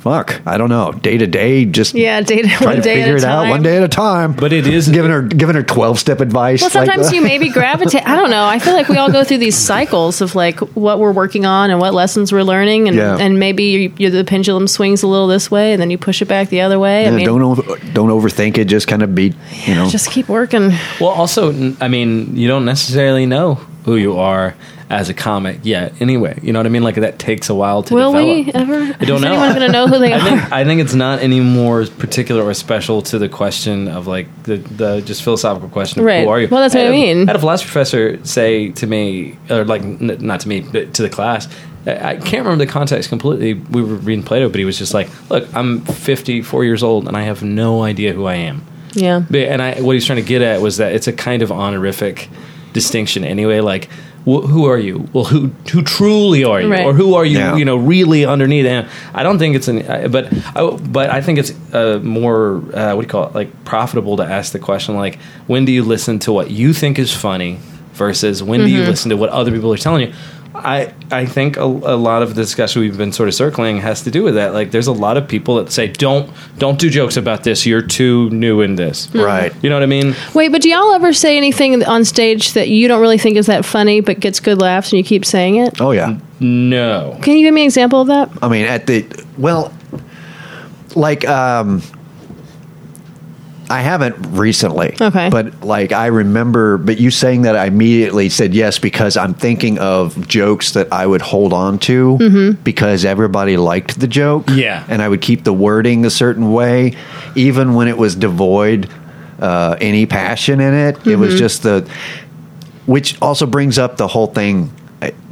fuck. 0.01 0.41
I 0.47 0.57
don't 0.59 0.69
know. 0.69 0.93
Day 0.93 1.19
to 1.19 1.27
day, 1.27 1.65
just 1.65 1.95
Yeah, 1.95 2.21
day 2.21 2.43
to, 2.43 2.49
try 2.49 2.67
one 2.67 2.77
to 2.77 2.83
day 2.83 2.95
figure 2.97 3.13
at 3.13 3.19
it 3.19 3.23
a 3.23 3.27
time. 3.27 3.47
out 3.47 3.51
one 3.51 3.63
day 3.63 3.77
at 3.77 3.83
a 3.83 3.89
time. 3.89 4.33
But 4.33 4.53
it 4.53 4.67
is- 4.67 4.89
giving 4.89 5.11
her 5.11 5.23
giving 5.23 5.55
her 5.57 5.63
twelve 5.63 5.99
step 5.99 6.21
advice. 6.21 6.61
Well, 6.61 6.71
sometimes 6.71 7.09
that. 7.11 7.15
you 7.15 7.23
maybe 7.23 7.49
gravitate. 7.51 8.07
I 8.07 8.17
don't 8.17 8.31
know. 8.31 8.45
I 8.45 8.59
feel 8.59 8.75
like 8.75 8.89
we 8.89 8.97
all 8.97 9.11
go 9.11 9.25
through 9.25 9.39
these 9.39 9.57
cycles 9.57 10.21
of 10.21 10.35
like 10.35 10.59
what 10.77 10.99
we're 10.99 11.13
working 11.13 11.45
on 11.47 11.71
and 11.71 11.81
what 11.81 11.95
lessons 11.95 12.33
we're 12.33 12.43
learning, 12.43 12.89
and 12.89 12.97
Yeah. 12.97 13.17
and 13.19 13.39
maybe 13.39 13.65
you, 13.65 13.93
you, 13.99 14.11
the 14.11 14.25
pendulum 14.25 14.67
swings 14.69 15.03
a 15.03 15.07
little 15.07 15.27
this 15.27 15.51
way, 15.51 15.73
and 15.73 15.81
then 15.83 15.91
you 15.91 15.99
push 15.99 16.23
it 16.23 16.27
back 16.29 16.49
the 16.49 16.61
other 16.63 16.79
way. 16.79 17.07
I 17.07 17.11
mean, 17.11 17.27
don't 17.27 17.43
over, 17.43 17.63
don't 17.93 18.11
overthink 18.11 18.59
it. 18.59 18.65
Just 18.67 18.89
kind 18.89 19.03
of 19.03 19.15
be, 19.15 19.35
you 19.67 19.75
know. 19.75 19.89
just 19.89 20.11
keep 20.11 20.29
working. 20.29 20.71
Well, 21.01 21.11
also, 21.11 21.53
I 21.81 21.89
mean, 21.89 22.37
you 22.37 22.49
don't 22.49 22.65
necessarily 22.65 23.27
know 23.27 23.55
who 23.85 23.97
you 23.97 24.17
are 24.19 24.55
as 24.91 25.09
a 25.11 25.15
comic 25.15 25.61
yet. 25.65 25.93
Anyway, 26.01 26.39
you 26.43 26.53
know 26.53 26.59
what 26.61 26.67
I 26.67 26.71
mean? 26.71 26.83
Like 26.83 26.95
that 26.95 27.19
takes 27.19 27.49
a 27.51 27.55
while 27.55 27.83
to 27.85 27.95
Will 27.95 28.13
develop. 28.13 28.47
we 28.47 28.53
ever? 28.53 28.75
I 28.99 29.05
don't 29.05 29.17
Is 29.19 29.23
know. 29.23 29.29
anyone 29.33 29.49
going 29.55 29.67
to 29.67 29.73
know 29.73 29.87
who 29.87 29.99
they 29.99 30.13
I 30.15 30.17
are? 30.19 30.21
think 30.23 30.53
I 30.53 30.65
think 30.65 30.81
it's 30.81 30.95
not 30.95 31.21
any 31.21 31.41
more 31.41 31.85
particular 31.87 32.43
or 32.43 32.55
special 32.55 33.03
to 33.03 33.19
the 33.19 33.29
question 33.29 33.89
of 33.89 34.07
like 34.07 34.27
the, 34.45 34.57
the 34.57 35.01
just 35.03 35.23
philosophical 35.23 35.69
question 35.69 36.01
of 36.01 36.07
Right. 36.07 36.25
who 36.25 36.31
are 36.31 36.41
you? 36.41 36.49
Well, 36.49 36.61
that's 36.63 36.75
what 36.75 36.81
I 36.81 36.85
had 36.87 36.95
a- 36.95 36.97
mean. 37.15 37.27
had 37.27 37.37
a 37.37 37.39
philosophy 37.39 37.67
professor 37.71 38.25
say 38.25 38.71
to 38.73 38.87
me, 38.87 39.37
or 39.51 39.65
like 39.65 39.83
n- 39.83 40.17
not 40.21 40.41
to 40.41 40.49
me, 40.49 40.61
but 40.63 40.95
to 40.95 41.03
the 41.03 41.11
class. 41.11 41.47
I 41.87 42.11
I 42.11 42.17
can't 42.17 42.45
remember 42.45 42.65
the 42.65 42.71
context 42.71 43.09
completely. 43.09 43.55
We 43.55 43.83
were 43.83 43.95
reading 43.95 44.25
Plato, 44.25 44.49
but 44.49 44.59
he 44.59 44.65
was 44.65 44.77
just 44.79 44.93
like, 44.95 45.09
"Look, 45.31 45.49
I'm 45.55 45.81
54 45.83 46.65
years 46.65 46.83
old, 46.83 47.07
and 47.09 47.17
I 47.17 47.23
have 47.23 47.43
no 47.43 47.83
idea 47.83 48.13
who 48.15 48.27
I 48.27 48.35
am." 48.35 48.63
yeah. 48.95 49.21
But- 49.31 49.41
and 49.41 49.61
I, 49.63 49.81
what 49.81 49.93
he's 49.95 50.05
trying 50.07 50.23
to 50.23 50.29
get 50.29 50.43
at 50.43 50.61
was 50.61 50.79
that 50.79 50.93
it's 50.93 51.07
a 51.07 51.13
kind 51.13 51.43
of 51.43 51.53
honorific 51.53 52.29
distinction 52.73 53.25
anyway. 53.25 53.61
Like, 53.61 53.89
wh- 54.25 54.47
who 54.47 54.65
are 54.67 54.79
you? 54.79 55.09
Well, 55.13 55.25
who 55.25 55.49
who 55.73 55.83
truly 55.83 56.45
are 56.45 56.61
you, 56.61 56.71
Right. 56.71 56.85
or 56.87 56.93
who 56.95 57.15
are 57.15 57.25
you? 57.25 57.39
Yeah. 57.39 57.57
You 57.57 57.65
know, 57.65 57.77
really 57.77 58.25
underneath. 58.25 58.67
And 58.67 58.89
I 59.15 59.23
don't 59.23 59.39
think 59.39 59.57
it's 59.57 59.69
an, 59.69 60.11
but 60.11 60.33
I, 60.57 60.71
but 60.71 61.11
I 61.11 61.21
think 61.21 61.39
it's 61.39 61.53
uh, 61.75 62.01
more 62.03 62.57
uh, 62.75 62.95
what 62.95 63.03
do 63.03 63.07
you 63.07 63.11
call 63.11 63.29
it? 63.29 63.35
Like 63.35 63.65
profitable 63.65 64.17
to 64.19 64.25
ask 64.25 64.53
the 64.53 64.59
question 64.59 64.97
like, 64.97 65.19
when 65.47 65.65
do 65.65 65.73
you 65.73 65.83
listen 65.85 66.19
to 66.21 66.33
what 66.33 66.51
you 66.51 66.73
think 66.73 66.99
is 66.99 67.13
funny 67.15 67.59
versus 67.95 68.43
when 68.43 68.61
do 68.61 68.69
you 68.69 68.79
Mm-hmm. 68.81 68.91
listen 68.91 69.11
to 69.11 69.17
what 69.17 69.31
other 69.31 69.51
people 69.51 69.73
are 69.73 69.77
telling 69.77 70.09
you? 70.09 70.15
I, 70.59 70.95
I 71.11 71.27
think 71.27 71.57
a, 71.57 71.63
a 71.63 71.97
lot 71.97 72.23
of 72.23 72.35
the 72.35 72.43
discussion 72.43 72.83
we've 72.83 72.97
been 72.97 73.13
sort 73.13 73.29
of 73.29 73.35
circling 73.35 73.79
has 73.79 74.03
to 74.03 74.11
do 74.11 74.23
with 74.23 74.35
that. 74.35 74.53
Like, 74.53 74.71
there's 74.71 74.87
a 74.87 74.93
lot 74.93 75.17
of 75.17 75.29
people 75.29 75.57
that 75.57 75.71
say, 75.73 75.89
"Don't 75.89 76.31
don't 76.59 76.79
do 76.79 76.91
jokes 76.91 77.17
about 77.17 77.45
this. 77.45 77.65
You're 77.67 77.83
too 77.83 78.29
new 78.31 78.61
in 78.61 78.77
this." 78.77 79.09
right. 79.15 79.53
You 79.63 79.71
know 79.71 79.77
what 79.77 79.83
I 79.83 79.87
mean? 79.87 80.15
Wait, 80.35 80.51
but 80.51 80.63
do 80.63 80.69
y'all 80.69 80.93
ever 80.93 81.13
say 81.13 81.37
anything 81.37 81.85
on 81.85 82.05
stage 82.05 82.53
that 82.53 82.69
you 82.69 82.89
don't 82.89 83.01
really 83.01 83.19
think 83.19 83.37
is 83.37 83.47
that 83.47 83.65
funny, 83.65 84.01
but 84.01 84.21
gets 84.21 84.41
good 84.41 84.59
laughs, 84.59 84.93
and 84.93 84.99
you 84.99 85.05
keep 85.05 85.25
saying 85.25 85.57
it? 85.57 85.81
Oh 85.81 85.93
yeah. 85.93 86.19
No. 86.41 87.19
Can 87.23 87.37
you 87.37 87.45
give 87.45 87.55
me 87.55 87.63
an 87.63 87.67
example 87.67 88.01
of 88.01 88.09
that? 88.09 88.31
I 88.43 88.49
mean, 88.49 88.67
at 88.67 88.87
the 88.87 89.07
well, 89.37 89.73
like 90.95 91.27
um, 91.29 91.83
I 93.71 93.81
haven't 93.83 94.17
recently. 94.37 94.97
Okay. 95.01 95.29
But 95.31 95.63
like 95.63 95.93
I 95.93 96.07
remember, 96.07 96.79
but 96.79 96.99
you 96.99 97.11
saying 97.11 97.43
that 97.43 97.57
I 97.57 97.67
immediately 97.67 98.29
said 98.29 98.55
yes 98.55 98.79
because 98.79 99.17
I'm 99.17 99.35
thinking 99.35 99.79
of 99.79 100.27
jokes 100.27 100.73
that 100.73 100.93
I 100.93 101.07
would 101.07 101.21
hold 101.21 101.53
on 101.53 101.79
to 101.81 102.55
because 102.65 103.05
everybody 103.05 103.57
liked 103.57 104.01
the 104.01 104.09
joke. 104.09 104.49
Yeah. 104.51 104.85
And 104.89 105.03
I 105.03 105.09
would 105.09 105.21
keep 105.21 105.45
the 105.45 105.53
wording 105.53 106.05
a 106.05 106.11
certain 106.11 106.53
way, 106.53 106.97
even 107.35 107.75
when 107.75 107.89
it 107.89 107.99
was 107.99 108.15
devoid 108.15 108.91
uh, 109.41 109.77
any 109.81 110.07
passion 110.07 110.61
in 110.61 110.75
it. 110.75 111.07
It 111.07 111.17
was 111.17 111.39
just 111.39 111.63
the, 111.63 111.89
which 112.87 113.21
also 113.21 113.47
brings 113.47 113.79
up 113.79 113.97
the 113.97 114.09
whole 114.09 114.29
thing. 114.29 114.73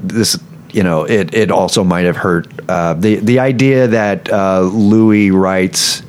This, 0.02 0.38
you 0.70 0.82
know, 0.82 1.04
it, 1.04 1.34
it 1.34 1.50
also 1.50 1.82
might 1.82 2.04
have 2.04 2.16
hurt 2.16 2.46
uh, 2.68 2.94
the 2.94 3.16
the 3.16 3.38
idea 3.40 3.88
that 3.88 4.30
uh, 4.30 4.60
Louis 4.60 5.30
writes, 5.30 6.02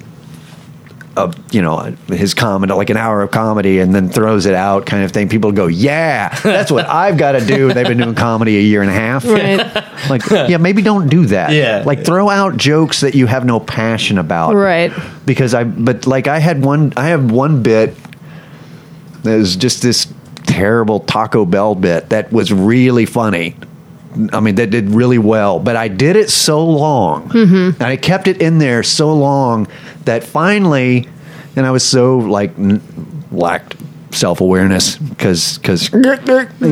a, 1.17 1.33
you 1.51 1.61
know, 1.61 1.95
his 2.07 2.33
comedy 2.33 2.73
like 2.73 2.89
an 2.89 2.97
hour 2.97 3.21
of 3.21 3.31
comedy 3.31 3.79
and 3.79 3.93
then 3.93 4.09
throws 4.09 4.45
it 4.45 4.53
out, 4.53 4.85
kind 4.85 5.03
of 5.03 5.11
thing. 5.11 5.27
People 5.29 5.51
go, 5.51 5.67
yeah, 5.67 6.29
that's 6.39 6.71
what 6.71 6.85
I've 6.85 7.17
got 7.17 7.33
to 7.33 7.45
do. 7.45 7.73
They've 7.73 7.87
been 7.87 7.97
doing 7.97 8.15
comedy 8.15 8.57
a 8.57 8.61
year 8.61 8.81
and 8.81 8.89
a 8.89 8.93
half. 8.93 9.25
Right. 9.25 9.57
Like, 10.09 10.29
yeah, 10.29 10.57
maybe 10.57 10.81
don't 10.81 11.09
do 11.09 11.25
that. 11.27 11.51
Yeah. 11.51 11.83
like 11.85 12.05
throw 12.05 12.29
out 12.29 12.57
jokes 12.57 13.01
that 13.01 13.15
you 13.15 13.25
have 13.25 13.45
no 13.45 13.59
passion 13.59 14.17
about 14.17 14.53
right. 14.53 14.93
because 15.25 15.53
I 15.53 15.63
but 15.63 16.05
like 16.07 16.27
I 16.27 16.39
had 16.39 16.63
one 16.63 16.93
I 16.95 17.07
have 17.07 17.31
one 17.31 17.63
bit 17.63 17.95
that 19.23 19.35
was 19.37 19.55
just 19.55 19.81
this 19.81 20.07
terrible 20.45 20.99
Taco 21.01 21.45
Bell 21.45 21.75
bit 21.75 22.09
that 22.09 22.31
was 22.31 22.51
really 22.53 23.05
funny. 23.05 23.55
I 24.33 24.39
mean, 24.39 24.55
that 24.55 24.71
did 24.71 24.89
really 24.89 25.19
well, 25.19 25.59
but 25.59 25.75
I 25.75 25.89
did 25.89 26.15
it 26.15 26.31
so 26.31 26.65
long, 26.65 27.29
mm-hmm. 27.29 27.81
and 27.81 27.83
I 27.83 27.97
kept 27.97 28.27
it 28.27 28.41
in 28.41 28.57
there 28.57 28.81
so 28.81 29.13
long 29.13 29.67
that 30.07 30.23
finally, 30.23 31.07
and 31.55 31.65
I 31.65 31.71
was 31.71 31.83
so 31.83 32.17
like 32.17 32.57
n- 32.59 32.81
lacked 33.31 33.75
self 34.11 34.41
awareness 34.41 34.97
because 34.97 35.57
because 35.59 35.91
you 35.93 35.99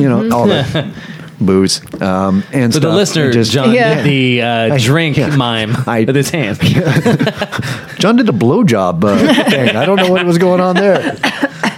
know 0.08 0.28
all 0.30 0.46
the 0.46 0.92
booze 1.40 1.80
um, 2.02 2.42
and 2.52 2.72
So 2.72 2.80
the 2.80 2.86
stuff. 2.88 2.94
listener, 2.96 3.30
just- 3.32 3.52
John, 3.52 3.72
Yeah. 3.72 3.96
did 3.96 4.04
the 4.06 4.42
uh, 4.42 4.74
I- 4.74 4.78
drink 4.78 5.16
yeah. 5.18 5.34
mime 5.36 5.74
I- 5.86 6.04
with 6.04 6.16
his 6.16 6.30
hand. 6.30 6.58
John 7.98 8.16
did 8.16 8.28
a 8.28 8.32
blowjob 8.32 9.04
uh, 9.04 9.44
thing. 9.50 9.76
I 9.76 9.84
don't 9.86 9.96
know 9.96 10.10
what 10.10 10.24
was 10.26 10.38
going 10.38 10.60
on 10.60 10.76
there, 10.76 11.16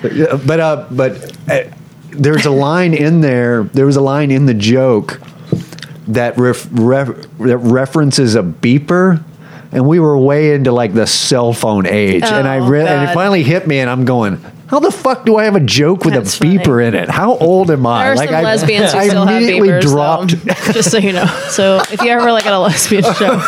but 0.02 0.12
yeah, 0.14 0.36
but, 0.46 0.60
uh, 0.60 0.86
but 0.90 1.36
uh, 1.50 1.64
there's 2.10 2.46
a 2.46 2.50
line 2.50 2.94
in 2.94 3.20
there. 3.20 3.64
There 3.64 3.86
was 3.86 3.96
a 3.96 4.00
line 4.00 4.30
in 4.30 4.46
the 4.46 4.54
joke 4.54 5.20
that 6.08 6.38
ref, 6.38 6.66
ref, 6.72 7.08
that 7.38 7.58
references 7.58 8.34
a 8.34 8.42
beeper. 8.42 9.22
And 9.70 9.86
we 9.86 10.00
were 10.00 10.16
way 10.16 10.54
into 10.54 10.72
like 10.72 10.94
the 10.94 11.06
cell 11.06 11.52
phone 11.52 11.86
age, 11.86 12.24
and 12.24 12.48
I 12.48 12.58
Oh, 12.58 12.66
re- 12.68 12.86
and 12.86 13.08
it 13.08 13.12
finally 13.12 13.42
hit 13.42 13.66
me, 13.66 13.80
and 13.80 13.90
I'm 13.90 14.06
going, 14.06 14.40
"How 14.68 14.78
the 14.80 14.90
fuck 14.90 15.26
do 15.26 15.36
I 15.36 15.44
have 15.44 15.56
a 15.56 15.60
joke 15.60 16.06
with 16.06 16.14
That's 16.14 16.40
a 16.40 16.42
beeper 16.42 16.64
funny. 16.82 16.86
in 16.86 16.94
it? 16.94 17.10
How 17.10 17.36
old 17.36 17.70
am 17.70 17.86
I?" 17.86 18.04
There 18.04 18.12
are 18.12 18.16
like 18.16 18.28
some 18.30 18.36
I, 18.36 18.42
lesbians 18.44 18.92
who 18.92 18.98
I 18.98 19.08
still 19.08 19.26
have 19.26 19.42
beepers, 19.42 19.82
dropped 19.82 20.42
though, 20.46 20.54
just 20.72 20.90
so 20.90 20.96
you 20.96 21.12
know. 21.12 21.26
So 21.50 21.82
if 21.92 22.00
you 22.00 22.08
ever 22.08 22.32
like 22.32 22.46
at 22.46 22.52
a 22.54 22.58
lesbian 22.58 23.02
show, 23.14 23.38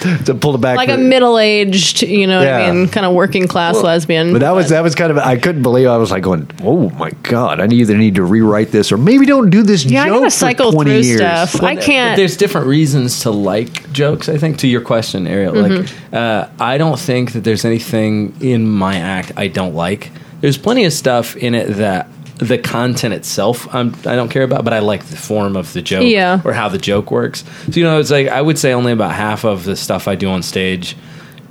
to 0.26 0.34
pull 0.34 0.54
it 0.54 0.60
back. 0.60 0.76
like 0.76 0.88
to- 0.88 0.94
a 0.94 0.98
middle-aged, 0.98 2.02
you 2.02 2.26
know, 2.26 2.38
what 2.38 2.48
I 2.48 2.70
mean, 2.70 2.88
kind 2.88 3.06
of 3.06 3.14
working 3.14 3.48
class 3.48 3.76
lesbian. 3.82 4.32
But 4.32 4.40
that 4.40 4.52
was 4.52 4.68
that 4.70 4.82
was 4.82 4.94
kind 4.94 5.10
of 5.10 5.18
I 5.18 5.36
couldn't 5.36 5.62
believe 5.62 5.88
I 5.88 5.96
was 5.96 6.10
like 6.10 6.22
going, 6.22 6.50
oh 6.62 6.90
my 6.90 7.10
god! 7.22 7.60
I 7.60 7.66
either 7.66 7.96
need 7.96 8.14
to 8.16 8.22
rewrite 8.22 8.70
this 8.70 8.90
or 8.92 8.96
maybe 8.98 9.26
don't 9.26 9.50
do 9.50 9.62
this 9.62 9.84
yeah, 9.84 10.02
I 10.04 10.06
joke 10.08 10.14
gotta 10.18 10.26
for 10.26 10.30
cycle 10.30 10.72
twenty 10.72 10.90
through 10.90 11.00
years. 11.00 11.20
stuff. 11.20 11.62
I 11.62 11.76
can't. 11.76 12.16
There's 12.16 12.36
different 12.36 12.66
reasons 12.66 13.20
to 13.22 13.30
like 13.30 13.90
jokes. 13.92 14.28
I 14.28 14.38
think 14.38 14.58
to 14.58 14.68
your 14.68 14.80
question, 14.80 15.26
Ariel. 15.26 15.54
Like, 15.54 15.68
Mm-hmm. 15.72 16.14
uh, 16.14 16.48
I 16.58 16.78
don't 16.78 16.98
think 16.98 17.32
that 17.32 17.44
there's 17.44 17.64
anything 17.64 18.34
in 18.40 18.66
my 18.68 18.96
act 18.96 19.32
I 19.36 19.48
don't 19.48 19.74
like. 19.74 20.10
There's 20.40 20.56
plenty 20.56 20.84
of 20.84 20.92
stuff 20.92 21.36
in 21.36 21.54
it 21.54 21.66
that 21.78 22.08
the 22.38 22.56
content 22.58 23.12
itself 23.14 23.72
I'm, 23.74 23.94
I 24.06 24.14
don't 24.16 24.28
care 24.28 24.42
about, 24.44 24.64
but 24.64 24.72
I 24.72 24.78
like 24.78 25.04
the 25.06 25.16
form 25.16 25.56
of 25.56 25.72
the 25.72 25.82
joke 25.82 26.04
Yeah. 26.04 26.40
or 26.44 26.52
how 26.52 26.68
the 26.68 26.78
joke 26.78 27.10
works. 27.10 27.44
So 27.66 27.72
you 27.80 27.84
know, 27.84 27.98
it's 27.98 28.10
like 28.10 28.28
I 28.28 28.40
would 28.40 28.58
say 28.58 28.72
only 28.72 28.92
about 28.92 29.12
half 29.12 29.44
of 29.44 29.64
the 29.64 29.74
stuff 29.76 30.06
I 30.08 30.14
do 30.14 30.28
on 30.30 30.42
stage 30.42 30.96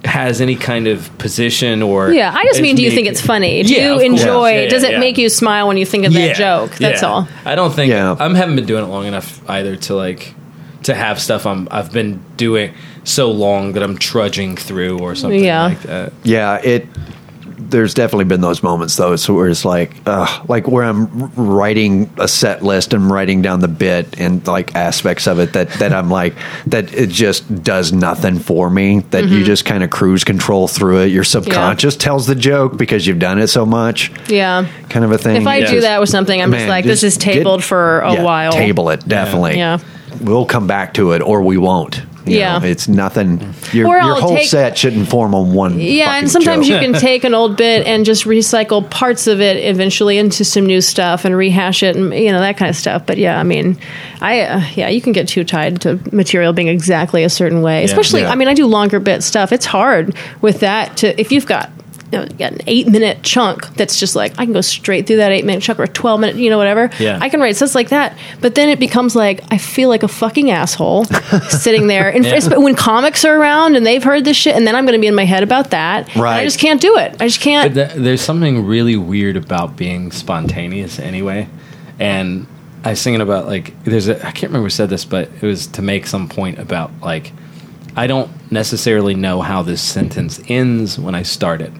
has 0.05 0.39
any 0.39 0.55
kind 0.55 0.87
of 0.87 1.15
position 1.17 1.81
or 1.81 2.11
yeah, 2.13 2.31
I 2.33 2.45
just 2.45 2.61
mean, 2.61 2.75
do 2.75 2.83
you 2.83 2.91
think 2.91 3.07
it's 3.07 3.19
funny? 3.19 3.63
Do 3.63 3.73
Yeah, 3.73 3.95
you 3.95 3.99
enjoy? 3.99 4.51
Yeah, 4.51 4.61
yeah, 4.63 4.69
does 4.69 4.83
it 4.83 4.91
yeah. 4.91 4.99
make 4.99 5.17
you 5.17 5.27
smile 5.27 5.67
when 5.67 5.75
you 5.77 5.85
think 5.85 6.05
of 6.05 6.13
that 6.13 6.35
joke? 6.37 6.71
That's 6.77 7.01
yeah. 7.01 7.07
all. 7.07 7.27
I 7.45 7.55
don't 7.55 7.73
think 7.73 7.89
Yeah. 7.89 8.15
I 8.17 8.29
haven't 8.35 8.55
been 8.55 8.65
doing 8.65 8.83
it 8.83 8.87
long 8.87 9.05
enough 9.07 9.41
either 9.49 9.75
to 9.75 9.95
like 9.95 10.33
to 10.83 10.93
have 10.93 11.19
stuff 11.19 11.45
I'm 11.45 11.67
I've 11.71 11.91
been 11.91 12.23
doing 12.37 12.73
so 13.03 13.31
long 13.31 13.73
that 13.73 13.83
I'm 13.83 13.97
trudging 13.97 14.55
through 14.55 14.99
or 14.99 15.15
something 15.15 15.43
Yeah. 15.43 15.63
like 15.65 15.81
that. 15.81 16.13
Yeah, 16.23 16.57
it. 16.63 16.85
There's 17.59 17.93
definitely 17.95 18.25
been 18.25 18.41
those 18.41 18.61
moments 18.61 18.95
though, 18.97 19.15
so 19.15 19.33
where 19.33 19.47
it's 19.49 19.65
like, 19.65 19.91
uh, 20.05 20.43
like 20.47 20.67
where 20.67 20.83
I'm 20.83 21.31
writing 21.35 22.09
a 22.17 22.27
set 22.27 22.63
list 22.63 22.93
and 22.93 23.09
writing 23.09 23.41
down 23.41 23.61
the 23.61 23.67
bit 23.67 24.19
and 24.19 24.45
like 24.45 24.75
aspects 24.75 25.25
of 25.27 25.39
it 25.39 25.53
that 25.53 25.69
that 25.79 25.91
I'm 25.91 26.09
like 26.11 26.35
that 26.67 26.93
it 26.93 27.09
just 27.09 27.63
does 27.63 27.91
nothing 27.91 28.39
for 28.39 28.69
me. 28.69 28.99
That 29.09 29.23
Mm-hmm. 29.25 29.33
you 29.33 29.43
just 29.43 29.65
kind 29.65 29.83
of 29.83 29.89
cruise 29.89 30.23
control 30.23 30.67
through 30.67 30.99
it. 31.01 31.07
Your 31.07 31.23
subconscious 31.23 31.95
tells 31.95 32.27
the 32.27 32.35
joke 32.35 32.77
because 32.77 33.07
you've 33.07 33.19
done 33.19 33.39
it 33.39 33.47
so 33.47 33.65
much, 33.65 34.11
Yeah. 34.29 34.67
kind 34.89 35.03
of 35.03 35.11
a 35.11 35.17
thing. 35.17 35.37
If 35.41 35.47
I 35.47 35.57
It's 35.57 35.71
do 35.71 35.81
that 35.81 35.99
with 35.99 36.09
something, 36.09 36.39
I'm 36.39 36.51
just 36.51 36.61
Man, 36.61 36.69
like, 36.69 36.85
this 36.85 37.03
is 37.03 37.15
just 37.15 37.25
get- 37.25 37.33
tabled 37.33 37.63
for 37.63 38.01
a 38.01 38.13
yeah, 38.13 38.23
while. 38.23 38.51
Table 38.51 38.89
it 38.91 39.07
definitely. 39.07 39.57
Yeah. 39.57 39.79
we'll 40.21 40.45
come 40.45 40.67
back 40.67 40.93
to 40.95 41.11
it 41.13 41.21
or 41.21 41.41
we 41.41 41.57
won't. 41.57 42.01
You 42.27 42.39
Yeah. 42.39 42.59
know, 42.59 42.65
it's 42.65 42.87
nothing. 42.87 43.53
Your, 43.73 43.87
your 43.87 44.15
whole 44.15 44.35
take- 44.37 44.47
set 44.47 44.77
shouldn't 44.77 45.07
form 45.09 45.33
on 45.35 45.53
one. 45.53 45.79
Yeah, 45.79 46.15
and 46.17 46.29
sometimes 46.29 46.67
joke. 46.67 46.81
you 46.81 46.91
can 46.91 46.99
take 46.99 47.23
an 47.23 47.33
old 47.33 47.57
bit 47.57 47.85
and 47.87 48.05
just 48.05 48.25
recycle 48.25 48.87
parts 48.89 49.27
of 49.27 49.41
it 49.41 49.57
eventually 49.57 50.17
into 50.17 50.43
some 50.45 50.65
new 50.65 50.81
stuff 50.81 51.25
and 51.25 51.35
rehash 51.35 51.83
it 51.83 51.95
and 51.95 52.13
you 52.13 52.31
know 52.31 52.39
that 52.39 52.57
kind 52.57 52.69
of 52.69 52.75
stuff. 52.75 53.05
But 53.05 53.17
yeah, 53.17 53.39
I 53.39 53.43
mean, 53.43 53.77
I 54.21 54.41
uh, 54.41 54.61
yeah, 54.75 54.89
you 54.89 55.01
can 55.01 55.13
get 55.13 55.27
too 55.27 55.43
tied 55.43 55.81
to 55.81 55.99
material 56.11 56.53
being 56.53 56.67
exactly 56.67 57.23
a 57.23 57.29
certain 57.29 57.61
way. 57.61 57.83
Especially, 57.83 58.21
Yeah. 58.21 58.31
I 58.31 58.35
mean, 58.35 58.47
I 58.47 58.53
do 58.53 58.65
longer 58.67 58.99
bit 58.99 59.23
stuff. 59.23 59.51
It's 59.51 59.65
hard 59.65 60.15
with 60.41 60.59
that 60.61 60.97
to 60.97 61.19
if 61.19 61.31
you've 61.31 61.45
got 61.45 61.69
you 62.11 62.19
know, 62.19 62.25
got 62.25 62.53
an 62.53 62.61
eight 62.67 62.87
minute 62.87 63.21
chunk 63.21 63.67
that's 63.75 63.99
just 63.99 64.15
like 64.15 64.31
I 64.39 64.45
can 64.45 64.53
go 64.53 64.61
straight 64.61 65.07
through 65.07 65.17
that 65.17 65.31
eight 65.31 65.43
minute 65.45 65.61
chunk 65.63 65.79
or 65.79 65.83
a 65.83 65.87
twelve 65.87 66.19
minute, 66.21 66.37
you 66.37 66.49
know, 66.49 66.57
whatever. 66.57 66.89
Yeah. 66.99 67.19
I 67.21 67.29
can 67.29 67.39
write 67.41 67.55
stuff 67.57 67.75
like 67.75 67.89
that. 67.89 68.17
But 68.39 68.55
then 68.55 68.69
it 68.69 68.79
becomes 68.79 69.15
like 69.15 69.41
I 69.51 69.57
feel 69.57 69.89
like 69.89 70.03
a 70.03 70.07
fucking 70.07 70.49
asshole 70.49 71.05
sitting 71.49 71.87
there. 71.87 72.09
And 72.09 72.23
Yeah. 72.25 72.57
when 72.57 72.75
comics 72.75 73.25
are 73.25 73.37
around 73.37 73.75
and 73.75 73.85
they've 73.85 74.03
heard 74.03 74.23
this 74.25 74.37
shit, 74.37 74.55
and 74.55 74.65
then 74.65 74.75
I'm 74.75 74.85
going 74.85 74.97
to 74.97 75.01
be 75.01 75.07
in 75.07 75.15
my 75.15 75.25
head 75.25 75.43
about 75.43 75.71
that. 75.71 76.15
Right. 76.15 76.39
I 76.39 76.43
just 76.43 76.59
can't 76.59 76.79
do 76.79 76.97
it. 76.97 77.21
I 77.21 77.27
just 77.27 77.41
can't. 77.41 77.73
Th- 77.73 77.91
there's 77.93 78.21
something 78.21 78.65
really 78.65 78.95
weird 78.95 79.35
about 79.35 79.75
being 79.75 80.11
spontaneous 80.11 80.99
anyway. 80.99 81.49
And 81.99 82.47
I 82.85 82.91
was 82.91 83.03
thinking 83.03 83.21
about 83.21 83.47
like 83.47 83.83
there's 83.83 84.07
a 84.07 84.15
I 84.25 84.31
can't 84.31 84.43
remember 84.51 84.67
who 84.67 84.69
said 84.69 84.89
this, 84.89 85.03
but 85.03 85.29
it 85.41 85.43
was 85.43 85.67
to 85.67 85.81
make 85.81 86.07
some 86.07 86.29
point 86.29 86.59
about 86.59 86.91
like 87.01 87.33
I 87.95 88.07
don't 88.07 88.29
necessarily 88.51 89.15
know 89.15 89.41
how 89.41 89.63
this 89.63 89.81
sentence 89.81 90.39
ends 90.47 90.99
when 90.99 91.15
I 91.15 91.23
start 91.23 91.61
it. 91.61 91.73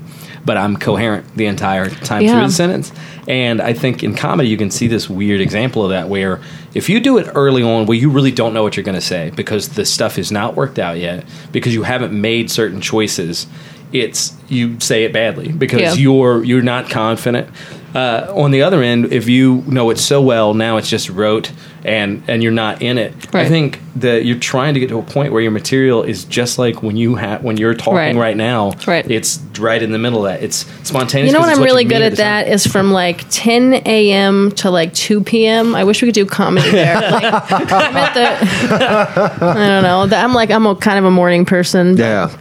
But 0.46 0.58
I'm 0.58 0.78
coherent 0.78 1.26
the 1.36 1.46
entire 1.48 1.90
time 1.90 2.22
Yeah. 2.22 2.34
through 2.34 2.48
the 2.48 2.54
sentence. 2.54 2.92
And 3.28 3.62
I 3.62 3.74
think 3.74 4.04
in 4.04 4.16
comedy 4.16 4.50
you 4.50 4.58
can 4.58 4.72
see 4.72 4.88
this 4.88 5.10
weird 5.10 5.42
example 5.42 5.84
of 5.84 5.90
that 5.90 6.08
where 6.10 6.40
if 6.74 6.90
you 6.90 7.00
do 7.00 7.18
it 7.18 7.28
early 7.36 7.64
on 7.64 7.86
where 7.86 7.98
you 7.98 8.10
really 8.10 8.32
don't 8.32 8.54
know 8.54 8.64
what 8.64 8.78
you're 8.78 8.84
going 8.86 8.96
to 8.96 9.02
say 9.02 9.32
because 9.36 9.70
the 9.70 9.86
stuff 9.86 10.18
is 10.18 10.32
not 10.32 10.56
worked 10.56 10.80
out 10.80 10.98
yet, 10.98 11.26
because 11.52 11.74
you 11.74 11.84
haven't 11.84 12.14
made 12.20 12.50
certain 12.50 12.80
choices, 12.80 13.48
it's 13.92 14.34
you 14.50 14.80
say 14.80 15.04
it 15.04 15.14
badly 15.14 15.50
because 15.52 15.82
Yeah. 15.82 15.94
you're 15.96 16.44
you're 16.44 16.62
not 16.62 16.90
confident. 16.90 17.48
Uh, 17.96 18.28
on 18.36 18.52
the 18.52 18.62
other 18.62 18.84
end, 18.84 19.12
if 19.12 19.28
you 19.28 19.64
know 19.66 19.90
it 19.90 19.98
so 19.98 20.22
well, 20.22 20.54
now 20.54 20.78
it's 20.78 20.90
just 20.90 21.10
rote 21.10 21.52
and 21.88 22.22
and 22.28 22.44
you're 22.44 22.52
not 22.52 22.82
in 22.82 22.98
it. 22.98 23.14
I 23.34 23.48
think 23.48 23.80
that 23.96 24.26
you're 24.26 24.38
trying 24.40 24.74
to 24.76 24.80
get 24.80 24.90
to 24.90 25.00
a 25.00 25.04
point 25.04 25.32
where 25.34 25.42
your 25.42 25.52
material 25.52 26.04
is 26.04 26.24
just 26.26 26.60
like 26.60 26.84
when 26.84 26.98
you 26.98 27.16
have 27.16 27.44
when 27.44 27.58
you're 27.58 27.74
talking 27.74 27.96
Right. 27.96 28.16
right, 28.16 28.38
now. 28.38 28.72
Right. 28.86 29.10
It's 29.10 29.40
right 29.60 29.82
in 29.82 29.92
the 29.92 29.98
middle 29.98 30.26
of 30.26 30.32
that. 30.34 30.44
It's 30.44 30.66
spontaneous. 30.88 31.32
You 31.32 31.34
know 31.34 31.46
what 31.46 31.56
I'm 31.56 31.64
really 31.64 31.84
good 31.84 31.96
mean 31.96 32.04
at 32.04 32.12
the 32.12 32.18
time. 32.18 32.46
that 32.46 32.48
is 32.50 32.68
from 32.68 32.92
like 32.92 33.26
10 33.30 33.82
a.m. 33.86 34.52
to 34.52 34.70
like 34.70 34.94
2 34.94 35.24
p.m. 35.24 35.74
I 35.76 35.84
wish 35.84 36.02
we 36.02 36.08
could 36.08 36.16
do 36.16 36.26
comedy 36.26 36.70
there. 36.72 36.96
Like, 37.18 37.24
I'm 37.72 37.96
at 37.98 38.14
the, 38.14 39.46
I 39.46 39.68
don't 39.68 39.84
know. 39.84 40.18
I'm 40.18 40.34
like, 40.34 40.52
I'm 40.52 40.66
a 40.66 40.76
kind 40.76 41.00
of 41.00 41.06
a 41.06 41.12
morning 41.12 41.46
person. 41.46 41.96
but 41.96 42.38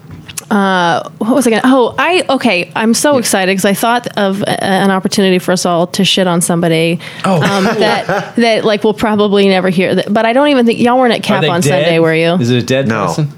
Yeah. 0.50 1.08
what 1.18 1.34
was 1.34 1.46
I 1.46 1.50
going 1.50 1.62
to? 1.62 1.68
Oh, 1.68 1.94
I 1.98 2.24
okay. 2.30 2.70
I'm 2.76 2.94
so 2.94 3.18
excited 3.18 3.52
because 3.52 3.64
I 3.64 3.74
thought 3.74 4.06
of 4.18 4.42
a, 4.42 4.64
an 4.64 4.90
opportunity 4.90 5.38
for 5.38 5.52
us 5.52 5.66
all 5.66 5.86
to 5.88 6.04
shit 6.04 6.26
on 6.26 6.40
somebody 6.40 7.00
Oh. 7.24 7.34
um, 7.42 7.64
that 7.64 8.36
that 8.36 8.64
like 8.64 8.84
we'll 8.84 8.94
probably 8.94 9.48
never 9.48 9.68
hear. 9.68 9.94
That, 9.94 10.12
but 10.12 10.24
I 10.26 10.32
don't 10.32 10.48
even 10.48 10.66
think 10.66 10.78
y'all 10.78 10.98
weren't 10.98 11.14
at 11.14 11.22
Cap 11.22 11.44
on 11.44 11.60
dead? 11.60 11.84
Sunday, 11.84 11.98
were 11.98 12.14
you? 12.14 12.34
Is 12.34 12.50
it 12.50 12.62
a 12.62 12.66
dead 12.66 12.88
No. 12.88 13.06
person? 13.06 13.28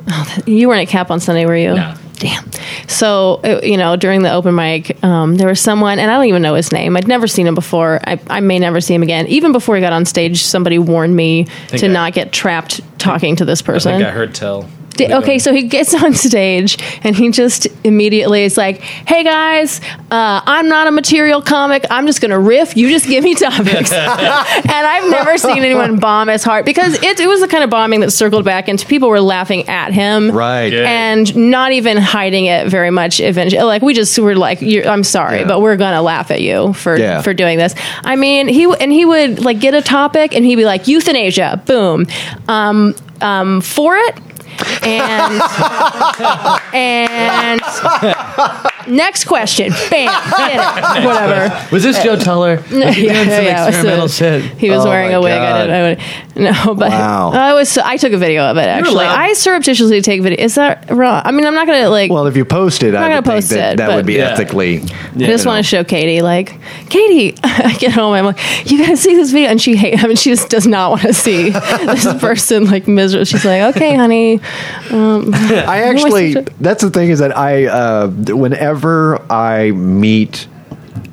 You 0.46 0.68
weren't 0.68 0.82
at 0.82 0.88
Cap 0.88 1.10
on 1.10 1.20
Sunday, 1.20 1.46
were 1.46 1.56
you? 1.56 1.74
No. 1.74 1.94
Damn. 2.18 2.44
So, 2.88 3.40
uh, 3.44 3.60
you 3.62 3.76
know, 3.76 3.94
during 3.94 4.22
the 4.22 4.32
open 4.32 4.52
mic, 4.56 5.02
um, 5.04 5.36
there 5.36 5.46
was 5.46 5.60
someone, 5.60 6.00
and 6.00 6.10
I 6.10 6.14
don't 6.16 6.24
even 6.26 6.42
know 6.42 6.54
his 6.54 6.72
name. 6.72 6.96
I'd 6.96 7.06
never 7.06 7.28
seen 7.28 7.46
him 7.46 7.54
before. 7.54 8.00
I, 8.04 8.18
I 8.28 8.40
may 8.40 8.58
never 8.58 8.80
see 8.80 8.92
him 8.92 9.04
again. 9.04 9.28
Even 9.28 9.52
before 9.52 9.76
he 9.76 9.80
got 9.80 9.92
on 9.92 10.04
stage, 10.04 10.42
somebody 10.42 10.80
warned 10.80 11.14
me 11.14 11.46
to 11.68 11.86
I- 11.86 11.88
not 11.92 12.14
get 12.14 12.32
trapped 12.32 12.80
talking 12.98 13.36
to 13.36 13.44
this 13.44 13.62
I 13.62 13.66
person. 13.66 13.92
think 13.98 14.08
I 14.08 14.10
heard 14.10 14.34
tell. 14.34 14.68
Di- 14.98 15.12
okay, 15.14 15.38
so 15.38 15.52
he 15.54 15.62
gets 15.62 15.94
on 16.04 16.12
stage 16.14 16.76
and 17.02 17.16
he 17.16 17.30
just 17.30 17.66
immediately 17.84 18.44
is 18.44 18.56
like, 18.56 18.80
"Hey 18.80 19.24
guys, 19.24 19.80
uh, 20.10 20.40
I'm 20.44 20.68
not 20.68 20.86
a 20.86 20.90
material 20.90 21.40
comic. 21.40 21.84
I'm 21.90 22.06
just 22.06 22.20
going 22.20 22.30
to 22.32 22.38
riff. 22.38 22.76
You 22.76 22.90
just 22.90 23.06
give 23.06 23.24
me 23.24 23.34
topics." 23.34 23.92
and 23.92 24.06
I've 24.70 25.10
never 25.10 25.38
seen 25.38 25.62
anyone 25.62 25.98
bomb 25.98 26.28
as 26.28 26.44
hard 26.44 26.64
because 26.64 26.94
it, 27.02 27.18
it 27.20 27.26
was 27.26 27.40
the 27.40 27.48
kind 27.48 27.64
of 27.64 27.70
bombing 27.70 28.00
that 28.00 28.10
circled 28.10 28.44
back 28.44 28.68
and 28.68 28.78
people 28.86 29.08
were 29.08 29.20
laughing 29.20 29.68
at 29.68 29.92
him, 29.92 30.30
Right. 30.32 30.72
Yeah. 30.72 30.88
And 30.88 31.50
not 31.50 31.72
even 31.72 31.96
hiding 31.96 32.46
it 32.46 32.68
very 32.68 32.90
much. 32.90 33.20
Eventually, 33.20 33.62
like 33.62 33.82
we 33.82 33.94
just 33.94 34.18
were 34.18 34.36
like, 34.36 34.60
You're, 34.60 34.86
"I'm 34.86 35.04
sorry, 35.04 35.40
Yeah. 35.40 35.46
but 35.46 35.60
we're 35.60 35.76
going 35.76 35.94
to 35.94 36.02
laugh 36.02 36.30
at 36.30 36.42
you 36.42 36.72
for 36.74 36.96
Yeah. 36.96 37.22
for 37.22 37.32
doing 37.32 37.58
this." 37.58 37.74
I 38.04 38.16
mean, 38.16 38.48
he 38.48 38.64
and 38.80 38.90
he 38.92 39.04
would 39.04 39.44
like 39.44 39.60
get 39.60 39.74
a 39.74 39.82
topic 39.82 40.34
and 40.34 40.44
he'd 40.44 40.56
be 40.56 40.64
like, 40.64 40.88
"Euthanasia, 40.88 41.62
boom, 41.66 42.06
um, 42.48 42.94
um, 43.20 43.60
for 43.60 43.96
it." 43.96 44.16
And 44.82 45.42
and 46.74 47.60
next 48.88 49.24
question, 49.24 49.70
bam, 49.90 50.08
hit 50.36 50.54
it, 50.54 50.60
whatever. 51.06 51.68
Was 51.72 51.82
this 51.82 52.02
Joe 52.02 52.16
Tuller? 52.16 52.56
Was 52.56 52.66
he 52.94 53.06
Yeah, 53.06 53.12
doing 53.12 53.30
some 53.30 53.44
yeah, 53.44 53.62
it 53.62 53.66
was 53.66 53.74
experimental 53.74 54.04
a- 54.06 54.08
shit? 54.08 54.42
He 54.58 54.70
was 54.70 54.84
Oh 54.84 54.88
wearing 54.88 55.08
my 55.08 55.14
a 55.14 55.20
wig. 55.20 55.32
I 55.32 55.38
God. 55.38 55.66
didn't, 55.66 55.74
I 55.74 55.82
would, 55.82 55.98
no, 56.68 56.74
but 56.74 56.90
Wow. 56.90 57.30
I 57.32 57.54
was. 57.54 57.76
I 57.78 57.96
took 57.96 58.12
a 58.12 58.18
video 58.18 58.42
of 58.44 58.56
it. 58.56 58.60
Actually, 58.62 59.04
allowed- 59.04 59.18
I 59.18 59.32
surreptitiously 59.34 60.00
take 60.02 60.22
video. 60.22 60.42
Is 60.42 60.54
that 60.54 60.90
wrong? 60.90 61.22
I 61.24 61.32
mean, 61.32 61.46
I'm 61.46 61.54
not 61.54 61.66
gonna 61.66 61.88
like. 61.90 62.10
Well, 62.10 62.26
if 62.26 62.36
you 62.36 62.44
post 62.44 62.82
it, 62.82 62.92
not 62.92 63.02
I 63.02 63.08
gonna 63.08 63.16
would 63.16 63.24
think 63.24 63.34
post 63.36 63.50
that, 63.50 63.74
it, 63.74 63.76
that 63.78 63.86
but- 63.88 63.96
would 63.96 64.06
be 64.06 64.14
Yeah. 64.14 64.30
ethically. 64.30 64.78
I 64.82 65.26
just 65.26 65.46
want 65.46 65.64
to 65.64 65.68
show 65.68 65.82
Katie, 65.84 66.22
like, 66.22 66.54
Katie, 66.90 67.36
I 67.44 67.74
get 67.78 67.92
home, 67.92 68.12
I'm 68.14 68.24
like, 68.26 68.70
you 68.70 68.78
gotta 68.78 68.96
see 68.96 69.14
this 69.16 69.32
video. 69.32 69.48
And 69.50 69.60
she 69.60 69.76
hate, 69.76 70.02
I 70.02 70.06
mean, 70.06 70.16
she 70.16 70.30
just 70.30 70.48
does 70.48 70.66
not 70.66 70.90
want 70.90 71.02
to 71.02 71.12
see 71.14 71.50
this 71.50 72.04
person 72.20 72.66
like 72.66 72.86
miserable. 72.88 73.24
She's 73.24 73.44
like, 73.44 73.74
okay, 73.76 73.96
honey. 73.96 74.40
I 74.90 75.82
actually, 75.88 76.34
that's 76.60 76.82
the 76.82 76.90
thing 76.90 77.10
is 77.10 77.18
that 77.20 77.36
I, 77.36 77.66
uh, 77.66 78.08
whenever 78.08 79.20
I 79.30 79.70
meet 79.72 80.46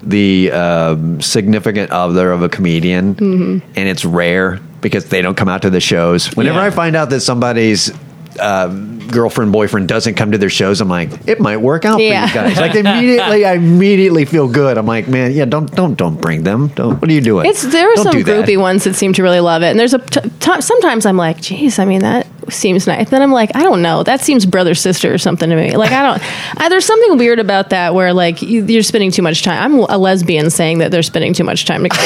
the 0.01 0.51
um 0.51 1.19
significant 1.21 1.89
other 1.91 2.31
of 2.31 2.41
a 2.43 2.49
comedian, 2.49 3.15
Mm-hmm. 3.15 3.67
and 3.75 3.89
it's 3.89 4.05
rare 4.05 4.59
because 4.81 5.05
they 5.05 5.21
don't 5.23 5.35
come 5.35 5.49
out 5.49 5.63
to 5.63 5.69
the 5.71 5.79
shows. 5.81 6.27
Whenever 6.35 6.59
Yeah. 6.59 6.65
I 6.65 6.69
find 6.69 6.95
out 6.95 7.09
that 7.09 7.21
somebody's 7.21 7.91
uh, 8.39 8.67
girlfriend, 8.67 9.51
boyfriend 9.53 9.87
doesn't 9.87 10.13
come 10.15 10.33
to 10.33 10.37
their 10.37 10.49
shows, 10.49 10.79
I'm 10.81 10.89
like, 10.89 11.09
it 11.27 11.39
might 11.39 11.57
work 11.57 11.85
out 11.85 11.99
Yeah. 12.01 12.27
for 12.27 12.37
you 12.37 12.43
guys. 12.49 12.57
Like 12.57 12.75
immediately, 12.85 13.45
I 13.45 13.53
immediately 13.53 14.25
feel 14.25 14.47
good. 14.47 14.77
I'm 14.77 14.85
like, 14.85 15.07
man, 15.07 15.31
yeah, 15.31 15.45
don't, 15.45 15.71
don't, 15.73 15.95
don't 15.95 16.19
bring 16.21 16.43
them. 16.43 16.67
Don't. 16.75 17.01
What 17.01 17.09
are 17.09 17.13
you 17.13 17.21
doing? 17.21 17.45
It's 17.47 17.63
there 17.63 17.89
are 17.91 17.95
Don't 17.95 18.03
some 18.03 18.11
do 18.13 18.23
that. 18.25 18.45
groupie 18.45 18.59
ones 18.59 18.83
that 18.83 18.93
seem 18.95 19.13
to 19.13 19.23
really 19.23 19.39
love 19.39 19.63
it, 19.63 19.67
and 19.67 19.79
there's 19.79 19.93
a 19.93 19.99
t- 19.99 20.29
t- 20.39 20.61
sometimes 20.61 21.05
I'm 21.05 21.17
like, 21.17 21.39
geez, 21.41 21.79
I 21.79 21.85
mean 21.85 22.01
that 22.01 22.27
seems 22.49 22.87
nice. 22.87 23.09
Then 23.09 23.21
I'm 23.21 23.31
like, 23.31 23.55
I 23.55 23.63
don't 23.63 23.81
know, 23.81 24.03
that 24.03 24.21
seems 24.21 24.45
brother 24.45 24.75
sister 24.75 25.13
or 25.13 25.17
something 25.17 25.49
to 25.49 25.55
me. 25.55 25.75
Like 25.75 25.91
I 25.91 26.01
don't, 26.03 26.21
I, 26.61 26.69
there's 26.69 26.85
something 26.85 27.17
weird 27.17 27.39
about 27.39 27.69
that 27.71 27.93
where 27.93 28.13
like 28.13 28.41
you, 28.41 28.65
you're 28.65 28.83
spending 28.83 29.11
too 29.11 29.21
much 29.21 29.43
time. 29.43 29.61
I'm 29.61 29.79
a 29.79 29.97
lesbian 29.97 30.49
saying 30.49 30.79
that 30.79 30.91
they're 30.91 31.03
spending 31.03 31.33
too 31.33 31.43
much 31.43 31.65
time 31.65 31.83
together. 31.83 32.01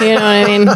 You 0.04 0.08
know 0.10 0.14
what 0.14 0.22
I 0.22 0.44
mean? 0.46 0.68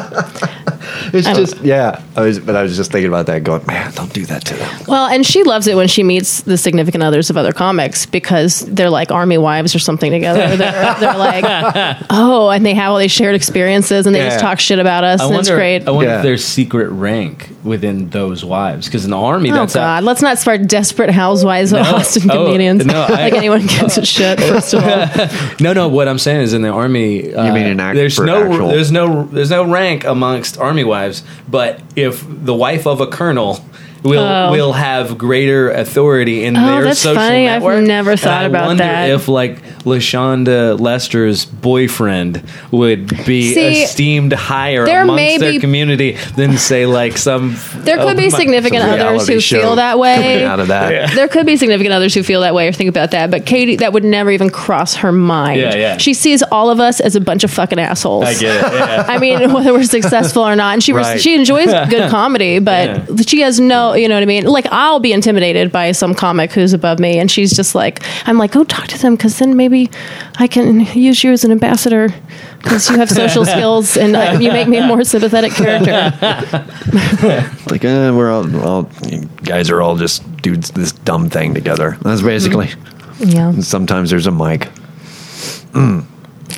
It's 1.12 1.26
I 1.26 1.34
don't 1.34 1.46
just, 1.46 1.62
yeah. 1.62 2.02
I 2.16 2.22
was, 2.22 2.38
but 2.38 2.54
I 2.56 2.62
was 2.62 2.76
just 2.76 2.90
thinking 2.92 3.08
about 3.08 3.26
that, 3.26 3.42
going, 3.44 3.64
man, 3.66 3.92
don't 3.92 4.12
do 4.12 4.24
that 4.26 4.44
to 4.46 4.54
them. 4.54 4.82
Well, 4.86 5.06
and 5.08 5.24
she 5.26 5.42
loves 5.42 5.66
it 5.66 5.76
when 5.76 5.88
she 5.88 6.02
meets 6.02 6.42
the 6.42 6.56
significant 6.56 7.02
others 7.02 7.30
of 7.30 7.36
other 7.36 7.52
comics 7.52 8.06
because 8.06 8.60
they're 8.60 8.90
like 8.90 9.10
army 9.10 9.38
wives 9.38 9.74
or 9.74 9.78
something 9.80 10.10
together. 10.10 10.56
They're, 10.56 10.94
they're 10.94 11.16
like, 11.18 11.96
oh, 12.10 12.50
and 12.50 12.64
they 12.64 12.74
have 12.74 12.92
all 12.92 12.98
these 12.98 13.10
shared 13.12 13.34
experiences 13.34 14.06
and 14.06 14.14
they 14.14 14.20
just 14.20 14.40
talk 14.40 14.60
shit 14.60 14.78
about 14.78 15.04
us, 15.04 15.20
I 15.20 15.24
and 15.24 15.34
wonder, 15.34 15.40
it's 15.40 15.56
great. 15.56 15.88
I 15.88 15.90
wonder 15.90 16.10
Yeah. 16.10 16.16
if 16.18 16.22
there's 16.22 16.44
secret 16.44 16.88
rank 16.90 17.50
within 17.68 18.10
those 18.10 18.44
wives 18.44 18.86
because 18.86 19.04
in 19.04 19.10
the 19.10 19.16
army, 19.18 19.50
Oh 19.50 19.54
that's 19.54 19.74
a- 19.74 19.78
God! 19.78 20.04
Let's 20.04 20.22
not 20.22 20.38
start 20.38 20.66
desperate 20.66 21.10
housewives 21.10 21.72
of 21.72 21.80
Austin 21.80 22.30
Oh, 22.30 22.46
comedians. 22.46 22.84
no, 22.84 23.02
I- 23.02 23.08
like 23.08 23.34
anyone 23.34 23.66
gives 23.66 23.98
a 23.98 24.04
shit. 24.04 24.40
First 24.40 24.74
of 24.74 24.82
all, 24.84 25.28
No, 25.60 25.72
no. 25.72 25.88
What 25.88 26.08
I'm 26.08 26.18
saying 26.18 26.40
is, 26.40 26.52
in 26.54 26.62
the 26.62 26.70
army, 26.70 27.32
uh, 27.34 27.52
mean 27.54 27.66
an 27.66 27.80
act- 27.80 27.96
there's 27.96 28.18
no, 28.18 28.44
actual- 28.50 28.68
there's 28.68 28.90
no, 28.90 29.24
there's 29.26 29.50
no 29.50 29.64
rank 29.70 30.04
amongst 30.04 30.58
army 30.58 30.84
wives. 30.84 31.22
But 31.48 31.80
if 31.94 32.24
the 32.26 32.54
wife 32.54 32.86
of 32.86 33.00
a 33.00 33.06
colonel 33.06 33.64
will 34.02 34.18
Oh. 34.22 34.50
will 34.52 34.72
have 34.72 35.18
greater 35.18 35.70
authority 35.70 36.44
in 36.44 36.56
Oh, 36.56 36.66
their 36.66 36.84
that's 36.84 37.00
social 37.00 37.16
funny. 37.20 37.48
I've 37.48 37.62
network, 37.62 37.84
never 37.84 38.10
And 38.12 38.20
thought 38.20 38.42
I 38.42 38.46
about 38.46 38.66
wonder 38.66 38.82
that. 38.84 39.10
If 39.10 39.28
like 39.28 39.58
Lashonda 39.84 40.78
Lester's 40.78 41.44
boyfriend 41.44 42.42
would 42.70 43.08
be 43.26 43.54
See, 43.54 43.82
esteemed 43.82 44.32
higher 44.32 44.84
there 44.86 45.02
amongst 45.02 45.16
may 45.16 45.38
their 45.38 45.52
be- 45.52 45.58
community 45.60 46.16
than 46.36 46.56
say 46.58 46.86
like 46.86 47.16
some. 47.18 47.56
there 47.78 47.96
could 47.98 48.10
of 48.12 48.16
be 48.16 48.30
my- 48.30 48.38
significant 48.38 48.82
others 48.84 49.26
who 49.28 49.40
show 49.40 49.60
feel 49.60 49.76
that 49.76 49.98
way. 49.98 50.44
out 50.44 50.60
of 50.60 50.68
that. 50.68 51.14
There 51.14 51.28
could 51.28 51.46
be 51.46 51.56
significant 51.56 51.92
others 51.92 52.14
who 52.14 52.22
feel 52.22 52.40
that 52.42 52.54
way 52.54 52.68
or 52.68 52.72
think 52.72 52.88
about 52.88 53.10
that, 53.12 53.30
but 53.30 53.46
Katie, 53.46 53.76
that 53.76 53.92
would 53.92 54.04
never 54.04 54.30
even 54.30 54.50
cross 54.50 54.96
her 54.96 55.12
mind. 55.12 55.60
Yeah, 55.60 55.74
yeah. 55.76 55.96
She 55.98 56.14
sees 56.14 56.42
all 56.44 56.70
of 56.70 56.80
us 56.80 57.00
as 57.00 57.16
a 57.16 57.20
bunch 57.20 57.44
of 57.44 57.50
fucking 57.50 57.78
assholes. 57.78 58.24
I 58.24 58.34
get 58.34 58.56
it. 58.56 58.72
Yeah. 58.72 59.04
I 59.08 59.18
mean, 59.18 59.52
whether 59.52 59.72
we're 59.72 59.82
successful 59.84 60.42
or 60.42 60.56
not, 60.56 60.74
and 60.74 60.82
she 60.82 60.92
Right. 60.92 61.20
she 61.20 61.34
enjoys 61.34 61.66
good 61.90 62.10
comedy, 62.10 62.58
but 62.58 63.28
she 63.28 63.40
has 63.40 63.60
no, 63.60 63.87
you 63.94 64.08
know 64.08 64.14
what 64.16 64.22
I 64.22 64.26
mean. 64.26 64.44
Like 64.44 64.66
I'll 64.70 65.00
be 65.00 65.12
intimidated 65.12 65.70
by 65.72 65.92
some 65.92 66.14
comic 66.14 66.52
who's 66.52 66.72
above 66.72 66.98
me, 66.98 67.18
and 67.18 67.30
she's 67.30 67.54
just 67.54 67.74
like, 67.74 68.02
I'm 68.26 68.38
like, 68.38 68.52
go 68.52 68.64
talk 68.64 68.86
to 68.88 68.98
them 68.98 69.14
because 69.16 69.38
then 69.38 69.56
maybe 69.56 69.90
I 70.38 70.46
can 70.46 70.80
use 70.96 71.22
you 71.24 71.32
as 71.32 71.44
an 71.44 71.52
ambassador 71.52 72.08
because 72.62 72.90
you 72.90 72.96
have 72.98 73.10
social 73.10 73.44
skills 73.54 73.96
and 73.96 74.16
uh, 74.16 74.38
you 74.40 74.50
make 74.52 74.68
me 74.68 74.78
a 74.78 74.86
more 74.86 75.04
sympathetic 75.04 75.52
character. 75.52 76.12
Like, 77.70 77.84
uh, 77.84 78.12
we're 78.16 78.30
all, 78.30 78.66
all, 78.66 78.82
guys 79.44 79.68
are 79.70 79.82
all 79.82 79.96
just 79.96 80.22
dudes 80.40 80.70
this 80.70 80.92
dumb 80.92 81.28
thing 81.28 81.52
together. 81.52 81.98
That's 82.02 82.22
basically. 82.22 82.68
Yeah, 83.18 83.48
And 83.50 83.64
sometimes 83.64 84.08
there's 84.10 84.26
a 84.26 84.30
mic. 84.32 84.68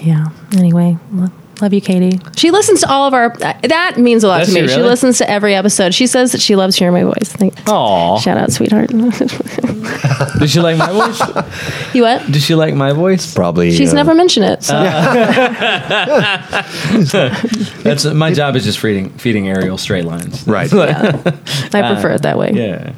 yeah. 0.02 0.26
Anyway. 0.56 0.96
lo- 1.12 1.32
Love 1.60 1.74
you, 1.74 1.80
Katie. 1.80 2.20
She 2.36 2.50
listens 2.50 2.80
to 2.80 2.90
all 2.90 3.06
of 3.06 3.14
our. 3.14 3.32
uh, 3.42 3.52
That 3.68 3.98
means 3.98 4.24
a 4.24 4.28
lot 4.28 4.38
Does 4.38 4.54
to 4.54 4.62
me. 4.62 4.68
she 4.68 4.74
She 4.74 4.82
listens 4.82 5.18
to 5.18 5.30
every 5.30 5.54
episode. 5.54 5.92
She 5.94 6.06
says 6.06 6.32
that 6.32 6.40
she 6.40 6.56
loves 6.56 6.76
hearing 6.76 6.94
my 6.94 7.04
voice. 7.04 7.30
Thank, 7.32 7.54
Aw. 7.68 8.18
Shout 8.18 8.38
out, 8.38 8.50
sweetheart. 8.52 8.88
Did 8.90 10.50
she 10.50 10.60
like 10.60 10.76
my 10.78 10.90
voice? 11.10 11.94
You 11.94 12.02
what? 12.02 12.26
Did 12.32 12.42
she 12.42 12.54
like 12.54 12.74
my 12.74 12.92
voice? 12.92 13.34
Probably. 13.34 13.72
She's 13.72 13.92
uh, 13.92 13.96
never 13.96 14.14
mentioned 14.14 14.46
it. 14.46 14.62
So. 14.62 14.74
That's 17.82 18.04
my 18.06 18.32
job 18.32 18.56
is 18.56 18.64
just 18.64 18.78
feeding 18.78 19.10
feeding 19.18 19.48
Ariel 19.48 19.76
straight 19.78 20.04
lines. 20.04 20.46
Right. 20.46 20.70
Yeah. 20.80 21.20
I 21.74 21.92
prefer 21.94 22.12
it 22.12 22.22
that 22.22 22.38
way. 22.38 22.52
Yeah. 22.54 22.92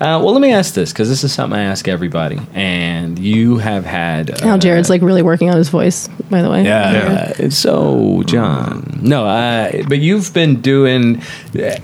Uh, 0.00 0.20
well, 0.22 0.32
let 0.32 0.40
me 0.40 0.52
ask 0.52 0.74
this 0.74 0.92
because 0.92 1.08
this 1.08 1.24
is 1.24 1.32
something 1.32 1.58
I 1.58 1.64
ask 1.64 1.88
everybody, 1.88 2.38
and 2.54 3.18
you 3.18 3.58
have 3.58 3.84
had. 3.84 4.30
Uh, 4.30 4.44
Now 4.44 4.56
Jared's 4.58 4.90
like 4.90 5.02
really 5.02 5.22
working 5.22 5.50
on 5.50 5.56
his 5.56 5.68
voice. 5.68 6.08
By 6.30 6.42
the 6.42 6.50
way. 6.50 6.64
Yeah. 6.64 7.32
Uh, 7.38 7.50
So, 7.50 8.22
John, 8.24 8.98
no, 9.02 9.26
uh, 9.26 9.82
but 9.88 9.98
you've 9.98 10.32
been 10.32 10.60
doing. 10.60 11.22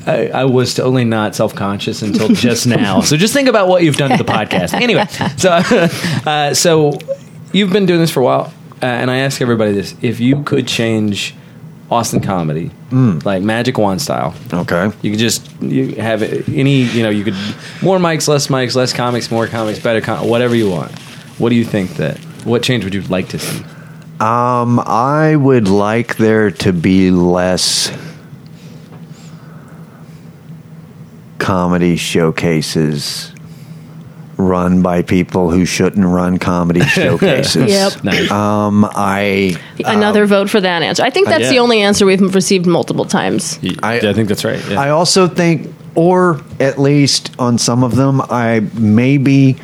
I, 0.06 0.30
I 0.34 0.44
was 0.44 0.74
totally 0.74 1.04
not 1.04 1.34
self 1.34 1.54
conscious 1.54 2.02
until 2.02 2.28
just 2.28 2.66
now. 2.78 3.00
So 3.00 3.16
just 3.16 3.34
think 3.34 3.48
about 3.48 3.68
what 3.68 3.82
you've 3.82 3.96
done 3.96 4.10
to 4.10 4.16
the 4.22 4.30
podcast. 4.30 4.72
Anyway, 4.74 5.04
so 5.36 5.50
uh, 6.30 6.54
so 6.54 6.98
you've 7.52 7.72
been 7.72 7.86
doing 7.86 8.00
this 8.00 8.10
for 8.10 8.20
a 8.20 8.24
while, 8.24 8.52
uh, 8.82 8.86
and 8.86 9.10
I 9.10 9.18
ask 9.18 9.40
everybody 9.42 9.72
this: 9.72 9.94
if 10.02 10.20
you 10.20 10.42
could 10.44 10.66
change 10.66 11.34
Austin 11.90 12.20
comedy, 12.20 12.70
like 12.92 13.42
Magic 13.42 13.78
Wand 13.78 14.02
style, 14.02 14.34
Okay. 14.52 14.90
you 15.02 15.10
could 15.10 15.18
just 15.18 15.50
you 15.62 15.94
have 15.94 16.22
any 16.22 16.82
you 16.82 17.02
know 17.02 17.08
you 17.10 17.24
could 17.24 17.34
more 17.82 17.98
mics, 17.98 18.28
less 18.28 18.48
mics, 18.48 18.74
less 18.76 18.92
comics, 18.92 19.30
more 19.30 19.46
comics, 19.46 19.78
better 19.78 20.00
com- 20.02 20.28
whatever 20.28 20.54
you 20.54 20.68
want. 20.70 20.92
What 21.38 21.48
do 21.48 21.54
you 21.56 21.64
think 21.64 21.92
that? 21.96 22.18
What 22.44 22.62
change 22.62 22.84
would 22.84 22.92
you 22.94 23.02
like 23.02 23.28
to 23.28 23.38
see? 23.38 23.64
Um, 24.20 24.80
I 24.80 25.36
would 25.36 25.68
like 25.68 26.16
there 26.16 26.50
to 26.50 26.72
be 26.72 27.10
less 27.10 27.90
comedy 31.38 31.96
showcases 31.96 33.32
run 34.38 34.82
by 34.82 35.02
people 35.02 35.50
who 35.50 35.66
shouldn't 35.66 36.06
run 36.06 36.38
comedy 36.38 36.80
showcases. 36.84 37.70
Yep. 37.70 38.04
Nice. 38.04 38.30
Um, 38.30 38.88
I 38.90 39.56
Another 39.84 40.22
um, 40.22 40.28
vote 40.28 40.50
for 40.50 40.60
that 40.60 40.82
answer. 40.82 41.02
I 41.02 41.10
think 41.10 41.26
uh, 41.26 41.32
that's 41.32 41.44
yeah. 41.44 41.50
the 41.50 41.58
only 41.58 41.82
answer 41.82 42.06
we've 42.06 42.34
received 42.34 42.64
multiple 42.64 43.04
times. 43.04 43.58
I, 43.82 43.96
I- 44.00 44.08
I 44.08 44.12
think 44.14 44.28
that's 44.28 44.44
right. 44.44 44.64
Yeah. 44.68 44.80
I 44.80 44.90
also 44.90 45.26
think, 45.28 45.74
or 45.94 46.40
at 46.60 46.78
least 46.78 47.32
on 47.38 47.58
some 47.58 47.82
of 47.84 47.96
them, 47.96 48.22
I 48.30 48.60
maybe, 48.74 49.56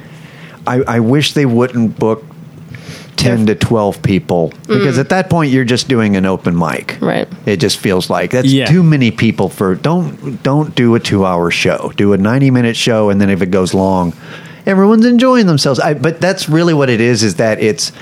I, 0.67 0.83
I 0.83 1.01
wish 1.01 1.33
they 1.33 1.47
wouldn't 1.47 1.99
book 1.99 2.25
ten 3.17 3.47
to 3.47 3.55
twelve 3.55 4.03
people 4.03 4.53
because 4.67 4.97
mm. 4.97 5.01
at 5.01 5.09
that 5.11 5.31
point 5.31 5.51
you're 5.53 5.65
just 5.65 5.89
doing 5.89 6.17
an 6.17 6.27
open 6.27 6.59
mic. 6.59 6.99
Right. 7.01 7.29
It 7.47 7.59
just 7.59 7.79
feels 7.79 8.11
like 8.11 8.33
that's 8.33 8.53
Yeah. 8.53 8.67
too 8.67 8.83
many 8.83 9.13
people 9.13 9.49
for. 9.49 9.77
Don't 9.77 10.43
don't 10.43 10.75
do 10.75 10.95
a 10.97 11.01
two 11.01 11.25
hour 11.25 11.51
show. 11.51 11.93
Do 11.97 12.13
a 12.13 12.19
ninety 12.19 12.51
minute 12.51 12.77
show, 12.77 13.11
and 13.11 13.21
then 13.21 13.31
if 13.31 13.41
it 13.41 13.51
goes 13.53 13.73
long, 13.73 14.13
everyone's 14.67 15.07
enjoying 15.07 15.47
themselves. 15.47 15.79
I, 15.81 15.95
but 15.95 16.21
that's 16.21 16.49
really 16.49 16.75
what 16.75 16.91
it 16.91 17.01
is. 17.01 17.23
Is 17.23 17.37
that 17.37 17.61
it's. 17.61 17.93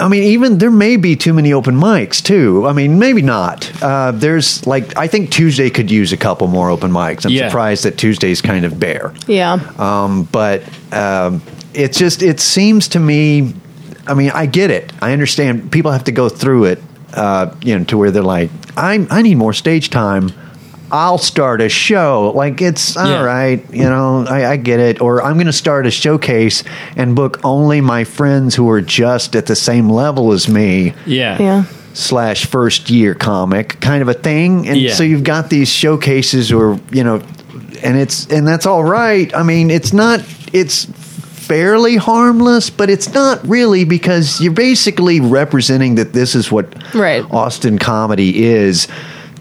I 0.00 0.08
mean, 0.08 0.22
even 0.24 0.58
there 0.58 0.70
may 0.70 0.96
be 0.96 1.14
too 1.14 1.32
many 1.32 1.52
open 1.52 1.76
mics 1.76 2.20
too. 2.22 2.66
I 2.66 2.72
mean, 2.72 2.98
maybe 2.98 3.22
not. 3.22 3.70
Uh, 3.82 4.10
there's 4.10 4.66
like 4.66 4.96
I 4.96 5.06
think 5.06 5.30
Tuesday 5.30 5.70
could 5.70 5.90
use 5.90 6.12
a 6.12 6.16
couple 6.16 6.48
more 6.48 6.70
open 6.70 6.90
mics. 6.90 7.24
I'm 7.24 7.30
Yeah. 7.30 7.48
surprised 7.48 7.84
that 7.84 7.98
Tuesday's 7.98 8.40
kind 8.42 8.64
of 8.64 8.80
bare. 8.80 9.12
Yeah. 9.28 9.60
Um, 9.78 10.24
but 10.32 10.62
um, 10.92 11.40
it's 11.72 11.98
just 11.98 12.22
it 12.22 12.40
seems 12.40 12.88
to 12.88 12.98
me. 12.98 13.54
I 14.06 14.14
mean, 14.14 14.32
I 14.34 14.46
get 14.46 14.70
it. 14.72 14.92
I 15.00 15.12
understand 15.12 15.70
people 15.70 15.92
have 15.92 16.04
to 16.04 16.12
go 16.12 16.28
through 16.28 16.64
it. 16.64 16.82
Uh, 17.14 17.54
you 17.62 17.78
know, 17.78 17.84
to 17.84 17.98
where 17.98 18.10
they're 18.10 18.22
like, 18.22 18.50
I 18.76 19.06
I 19.10 19.22
need 19.22 19.36
more 19.36 19.52
stage 19.52 19.90
time. 19.90 20.32
I'll 20.92 21.18
start 21.18 21.60
a 21.62 21.68
show. 21.68 22.32
Like 22.34 22.60
it's 22.60 22.96
all 22.96 23.06
Yeah. 23.08 23.22
right, 23.24 23.64
you 23.72 23.84
know. 23.84 24.26
I, 24.28 24.46
I 24.52 24.56
get 24.56 24.78
it. 24.78 25.00
Or 25.00 25.22
I'm 25.22 25.34
going 25.34 25.46
to 25.46 25.52
start 25.52 25.86
a 25.86 25.90
showcase 25.90 26.62
and 26.96 27.16
book 27.16 27.40
only 27.44 27.80
my 27.80 28.04
friends 28.04 28.54
who 28.54 28.68
are 28.70 28.82
just 28.82 29.34
at 29.34 29.46
the 29.46 29.56
same 29.56 29.88
level 29.88 30.32
as 30.32 30.48
me 30.48 30.92
yeah. 31.06 31.40
Yeah. 31.40 31.64
slash 31.94 32.44
first 32.46 32.90
year 32.90 33.14
comic 33.14 33.80
kind 33.80 34.02
of 34.02 34.08
a 34.08 34.14
thing 34.14 34.68
and 34.68 34.76
Yeah. 34.76 34.92
so 34.94 35.02
you've 35.02 35.24
got 35.24 35.48
these 35.50 35.68
showcases 35.70 36.52
or 36.52 36.78
you 36.90 37.04
know 37.04 37.22
and 37.82 37.96
it's 37.98 38.26
and 38.28 38.46
that's 38.46 38.64
all 38.66 38.84
right 38.84 39.34
i 39.34 39.42
mean 39.42 39.70
it's 39.70 39.92
not 39.92 40.20
it's 40.52 40.86
fairly 40.86 41.96
harmless 41.96 42.70
but 42.70 42.88
it's 42.88 43.12
not 43.12 43.46
really 43.46 43.84
because 43.84 44.40
you're 44.40 44.52
basically 44.52 45.20
representing 45.20 45.96
that 45.96 46.12
this 46.12 46.34
is 46.34 46.50
what 46.52 46.66
Right. 46.94 47.24
austin 47.30 47.78
comedy 47.78 48.44
is 48.44 48.88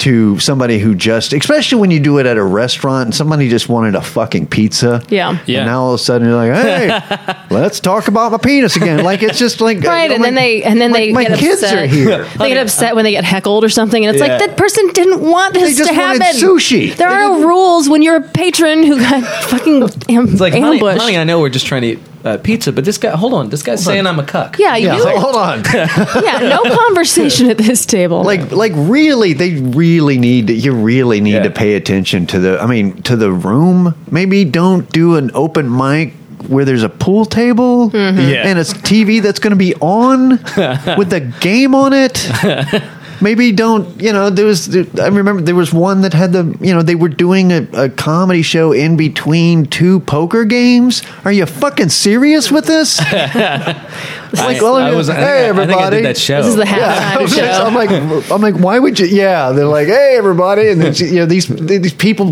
to 0.02 0.38
somebody 0.40 0.80
who 0.80 0.96
just 0.96 1.32
especially 1.34 1.80
when 1.80 1.92
you 1.92 2.00
do 2.00 2.18
it 2.18 2.26
at 2.26 2.38
a 2.38 2.44
restaurant 2.44 3.06
and 3.06 3.16
somebody 3.16 3.48
just 3.50 3.70
wanted 3.70 3.94
a 3.96 4.02
fucking 4.02 4.48
pizza 4.48 5.04
Yeah. 5.10 5.38
Yeah. 5.46 5.60
and 5.60 5.68
now 5.68 5.82
all 5.84 5.94
of 5.94 6.00
a 6.00 6.04
sudden 6.04 6.28
you're 6.28 6.36
like 6.36 6.52
hey 6.54 7.36
let's 7.52 7.80
talk 7.80 8.08
about 8.08 8.32
my 8.32 8.38
penis 8.40 8.76
again 8.76 9.04
like 9.04 9.22
it's 9.24 9.38
just 9.40 9.62
like 9.62 9.80
Right, 9.82 10.12
and 10.12 10.24
then 10.24 10.34
like, 10.36 10.44
they 10.44 10.64
and 10.64 10.82
then 10.82 10.92
my- 10.92 10.98
they 11.00 11.12
my 11.14 11.24
get 11.26 11.40
kids 11.40 11.62
upset. 11.64 11.84
are 11.84 11.86
here 11.88 12.24
They 12.40 12.50
get 12.50 12.58
oh, 12.58 12.62
upset 12.64 12.96
when 12.96 13.04
they 13.04 13.12
get 13.12 13.24
heckled 13.24 13.64
or 13.64 13.70
something, 13.70 14.06
and 14.06 14.16
it's 14.16 14.24
Yeah. 14.26 14.38
like 14.38 14.40
that 14.48 14.58
person 14.58 14.88
didn't 14.90 15.22
want 15.22 15.54
this 15.54 15.72
They 15.72 15.78
just 15.78 15.90
to 15.90 15.96
happen. 15.96 16.22
sushi. 16.36 16.96
There 16.96 17.08
They 17.10 17.14
are 17.16 17.30
didn't- 17.34 17.48
rules 17.48 17.88
when 17.90 18.02
you're 18.02 18.18
a 18.18 18.22
patron 18.22 18.84
who 18.84 19.00
got 19.00 19.24
fucking 19.50 19.84
am- 20.10 20.28
It's 20.30 20.42
like, 20.42 20.54
honey, 20.54 20.78
ambushed. 20.78 21.02
honey, 21.02 21.18
I 21.18 21.24
know 21.24 21.40
we're 21.40 21.50
just 21.50 21.66
trying 21.68 21.82
to 21.84 21.88
eat 21.90 22.00
uh, 22.26 22.38
pizza, 22.38 22.72
but 22.72 22.86
this 22.86 22.98
guy, 22.98 23.12
hold 23.16 23.34
on, 23.34 23.50
this 23.50 23.64
guy's 23.64 23.84
saying 23.84 24.06
I'm 24.08 24.20
a 24.20 24.24
cuck. 24.26 24.58
yeah, 24.60 24.76
you 24.76 24.88
yeah, 24.88 24.98
do 24.98 25.08
it. 25.08 25.18
hold 25.18 25.36
on. 25.36 25.64
Yeah, 26.24 26.40
no 26.40 26.64
conversation 26.76 27.50
at 27.50 27.58
this 27.58 27.86
table. 27.86 28.24
like 28.24 28.52
like 28.52 28.72
really 28.76 29.34
they 29.34 29.56
really 29.56 30.18
need 30.20 30.48
to, 30.48 30.54
you 30.54 30.74
really 30.74 31.22
need 31.22 31.34
Yeah. 31.34 31.44
to 31.44 31.50
pay 31.52 31.76
attention 31.76 32.28
to 32.28 32.40
the 32.40 32.60
I 32.62 32.66
mean 32.68 33.02
to 33.04 33.16
the 33.16 33.32
room. 33.32 33.96
Maybe 34.10 34.46
don't 34.46 34.90
do 34.92 35.16
an 35.16 35.32
open 35.34 35.76
mic 35.76 36.14
where 36.48 36.66
there's 36.66 36.84
a 36.84 36.90
pool 36.90 37.26
table 37.26 37.90
Mm-hmm. 37.92 38.20
Yeah. 38.20 38.48
and 38.48 38.58
a 38.60 38.64
TV 38.64 39.22
that's 39.22 39.40
going 39.40 39.52
to 39.52 39.56
be 39.58 39.76
on 39.76 40.30
with 40.98 41.14
a 41.14 41.20
game 41.40 41.76
on 41.76 41.94
it. 41.94 42.28
Maybe 43.22 43.52
don't 43.52 44.02
you 44.02 44.12
know 44.12 44.30
there 44.30 44.46
was 44.46 44.76
I 44.76 45.08
remember 45.08 45.42
there 45.42 45.56
was 45.56 45.74
one 45.74 46.02
that 46.02 46.14
had 46.14 46.34
the 46.34 46.58
you 46.60 46.74
know 46.74 46.82
they 46.82 46.96
were 46.96 47.10
doing 47.10 47.52
a, 47.52 47.68
a 47.74 47.90
comedy 47.90 48.42
show 48.42 48.72
in 48.72 48.98
between 48.98 49.66
two 49.66 50.00
poker 50.02 50.44
games. 50.44 51.04
Are 51.24 51.32
you 51.32 51.46
fucking 51.46 51.90
serious 51.90 52.52
with 52.52 52.66
this? 52.66 53.00
like, 54.34 54.62
well, 54.62 54.76
I 54.76 54.92
was. 54.94 55.10
I 55.10 55.16
think 55.16 55.28
I- 55.28 55.32
hey 55.32 55.50
I, 55.50 55.54
think 55.54 55.58
I 55.58 55.62
everybody, 55.74 55.96
did 55.98 56.06
that 56.06 56.18
show. 56.18 56.38
this 56.38 56.48
is 56.48 56.56
the 56.56 56.66
yeah, 56.66 57.16
halftime 57.16 57.36
show. 57.36 57.64
I'm 57.66 57.74
like, 57.76 58.32
I'm 58.32 58.42
like, 58.42 58.56
why 58.56 58.80
would 58.80 59.00
you? 59.00 59.08
Yeah, 59.08 59.52
they're 59.52 59.66
like, 59.66 59.88
hey, 59.88 60.16
everybody, 60.18 60.70
and 60.70 60.82
then 60.82 60.94
you 60.96 61.16
know 61.16 61.26
these 61.26 61.48
these 61.48 61.94
people, 61.94 62.32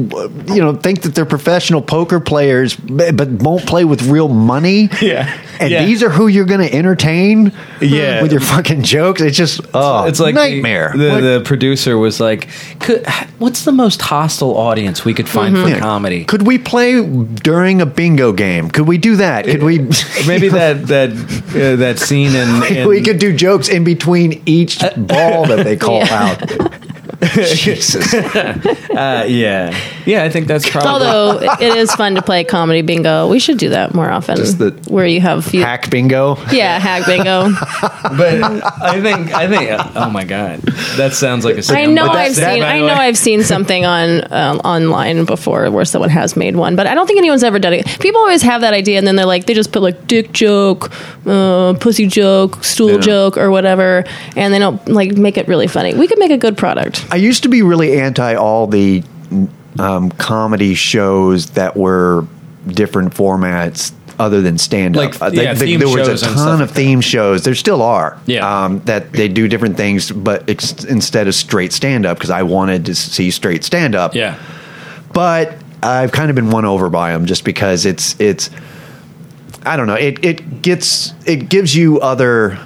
you 0.54 0.62
know, 0.62 0.76
think 0.76 1.02
that 1.02 1.16
they're 1.16 1.26
professional 1.26 1.82
poker 1.82 2.20
players, 2.20 2.76
but 2.76 3.16
but 3.18 3.30
won't 3.30 3.66
play 3.66 3.86
with 3.86 4.04
real 4.08 4.28
money. 4.30 4.90
Yeah. 5.02 5.38
and 5.60 5.72
Yeah. 5.72 5.86
these 5.86 6.04
are 6.04 6.10
who 6.10 6.28
you're 6.28 6.46
going 6.46 6.62
to 6.62 6.74
entertain. 6.74 7.52
Yeah. 7.82 8.22
with 8.22 8.32
your 8.32 8.42
fucking 8.42 8.84
jokes. 8.84 9.22
It's 9.22 9.38
just 9.38 9.62
oh, 9.74 10.06
it's 10.06 10.20
like 10.20 10.36
nightmare. 10.36 10.94
The, 10.96 11.10
Like, 11.10 11.22
the 11.22 11.42
producer 11.46 11.98
was 11.98 12.20
like, 12.20 12.50
could, 12.80 13.06
"What's 13.40 13.64
the 13.64 13.72
most 13.72 14.02
hostile 14.02 14.56
audience 14.58 15.06
we 15.06 15.14
could 15.14 15.30
find 15.30 15.56
for 15.58 15.68
yeah. 15.68 15.80
comedy?" 15.80 16.26
Could 16.26 16.46
we 16.46 16.58
play 16.58 17.02
during 17.02 17.82
a 17.82 17.86
bingo 17.86 18.34
game? 18.34 18.70
Could 18.70 18.88
we 18.88 18.98
do 18.98 19.16
that? 19.18 19.46
Could 19.46 19.64
we? 19.64 19.80
Maybe 20.28 20.50
that 20.60 20.88
that 20.88 21.10
uh, 21.12 21.76
that 21.78 21.89
scene 21.98 22.36
in, 22.36 22.64
in 22.78 22.88
we 22.88 23.02
could 23.02 23.18
do 23.18 23.34
jokes 23.34 23.70
in 23.70 23.84
between 23.84 24.42
each 24.46 24.84
uh, 24.84 24.92
ball 24.96 25.48
that 25.48 25.64
they 25.64 25.76
call 25.78 26.00
Yeah. 26.06 26.38
out. 26.40 26.99
Jesus. 27.54 28.14
uh, 28.14 29.26
yeah 29.28 29.78
yeah 30.06 30.24
I 30.24 30.30
think 30.30 30.48
that's 30.48 30.70
probably 30.70 30.90
Although 31.08 31.40
it 31.60 31.76
is 31.76 31.92
fun 31.92 32.16
to 32.16 32.22
play 32.22 32.44
comedy 32.46 32.82
bingo, 32.82 33.28
we 33.28 33.40
should 33.40 33.58
do 33.58 33.70
that 33.70 33.94
more 33.94 34.10
often. 34.10 34.38
Just 34.38 34.58
the 34.60 34.72
where 34.88 35.06
you 35.06 35.20
have 35.22 35.44
few, 35.46 35.62
Hack 35.64 35.90
bingo. 35.90 36.38
yeah, 36.52 36.80
hack 36.80 37.06
bingo. 37.06 37.50
but 38.18 38.64
I 38.82 39.02
think 39.02 39.34
I 39.34 39.48
think 39.48 39.96
oh 39.98 40.10
my 40.10 40.24
god 40.24 40.62
that 40.98 41.14
sounds 41.14 41.44
like 41.46 41.56
a 41.56 41.60
I 41.60 41.62
scam. 41.88 41.94
know 41.94 42.08
But 42.08 42.16
I've 42.18 42.36
that- 42.36 42.54
seen. 42.54 42.62
by 42.62 42.70
I 42.70 42.80
know 42.80 42.94
I've 42.94 43.18
seen 43.18 43.44
something 43.44 43.86
on 43.86 44.32
um, 44.32 44.58
online 44.60 45.26
before 45.26 45.70
where 45.72 45.86
someone 45.86 46.10
has 46.10 46.36
made 46.38 46.56
one, 46.56 46.76
but 46.76 46.88
I 46.88 46.94
don't 46.96 47.06
think 47.08 47.20
anyone's 47.20 47.44
ever 47.44 47.60
done 47.60 47.74
it. 47.74 47.86
People 48.00 48.22
always 48.22 48.42
have 48.44 48.62
that 48.62 48.74
idea, 48.74 48.98
and 48.98 49.06
then 49.06 49.16
they're 49.18 49.26
like, 49.26 49.46
they 49.46 49.54
just 49.54 49.72
put 49.72 49.82
like 49.82 50.08
dick 50.08 50.32
joke, 50.32 50.90
uh, 51.26 51.74
pussy 51.80 52.08
joke, 52.08 52.64
stool 52.64 52.94
Yeah. 52.94 53.00
joke, 53.00 53.38
or 53.38 53.52
whatever, 53.52 54.06
and 54.36 54.54
they 54.54 54.60
don't 54.60 54.86
like 54.88 55.18
make 55.18 55.38
it 55.38 55.48
really 55.48 55.68
funny. 55.68 55.94
We 55.94 56.08
could 56.08 56.20
make 56.20 56.32
a 56.32 56.38
good 56.38 56.58
product. 56.58 57.06
I 57.12 57.16
used 57.16 57.44
to 57.44 57.50
be 57.50 57.62
really 57.62 58.00
anti 58.00 58.36
all 58.36 58.68
the 58.68 59.04
um, 59.78 60.12
comedy 60.12 60.74
shows 60.76 61.52
that 61.52 61.76
were 61.76 62.26
different 62.68 63.14
formats 63.14 63.94
other 64.20 64.42
than 64.42 64.58
stand 64.58 64.98
up. 64.98 65.20
Like, 65.22 65.34
yeah, 65.34 65.54
theme 65.56 65.80
there 65.80 65.88
was 65.88 66.24
a 66.24 66.26
ton 66.34 66.62
of 66.62 66.72
theme 66.72 67.00
shows. 67.00 67.44
There 67.44 67.56
still 67.56 67.82
are. 67.82 68.20
Yeah. 68.26 68.66
Um, 68.66 68.80
that 68.82 69.14
they 69.14 69.30
do 69.30 69.48
different 69.48 69.78
things, 69.78 70.12
but 70.12 70.50
ex- 70.50 70.84
instead 70.84 71.28
of 71.28 71.36
straight 71.36 71.72
stand 71.72 72.06
up, 72.06 72.18
because 72.18 72.30
I 72.30 72.44
wanted 72.44 72.86
to 72.88 72.96
see 72.96 73.32
straight 73.32 73.64
stand 73.64 73.96
up. 73.96 74.14
yeah 74.16 74.38
But 75.14 75.58
I've 75.82 76.12
kind 76.12 76.30
of 76.30 76.36
been 76.36 76.50
won 76.50 76.66
over 76.66 76.90
by 76.90 77.14
them 77.14 77.26
just 77.26 77.46
because 77.46 77.86
it's 77.86 78.20
it's. 78.20 78.50
I 79.66 79.78
don't 79.78 79.88
know. 79.88 79.96
It 79.96 80.24
it 80.24 80.62
gets 80.62 81.14
it 81.26 81.50
gives 81.50 81.76
you 81.76 82.00
other 82.02 82.60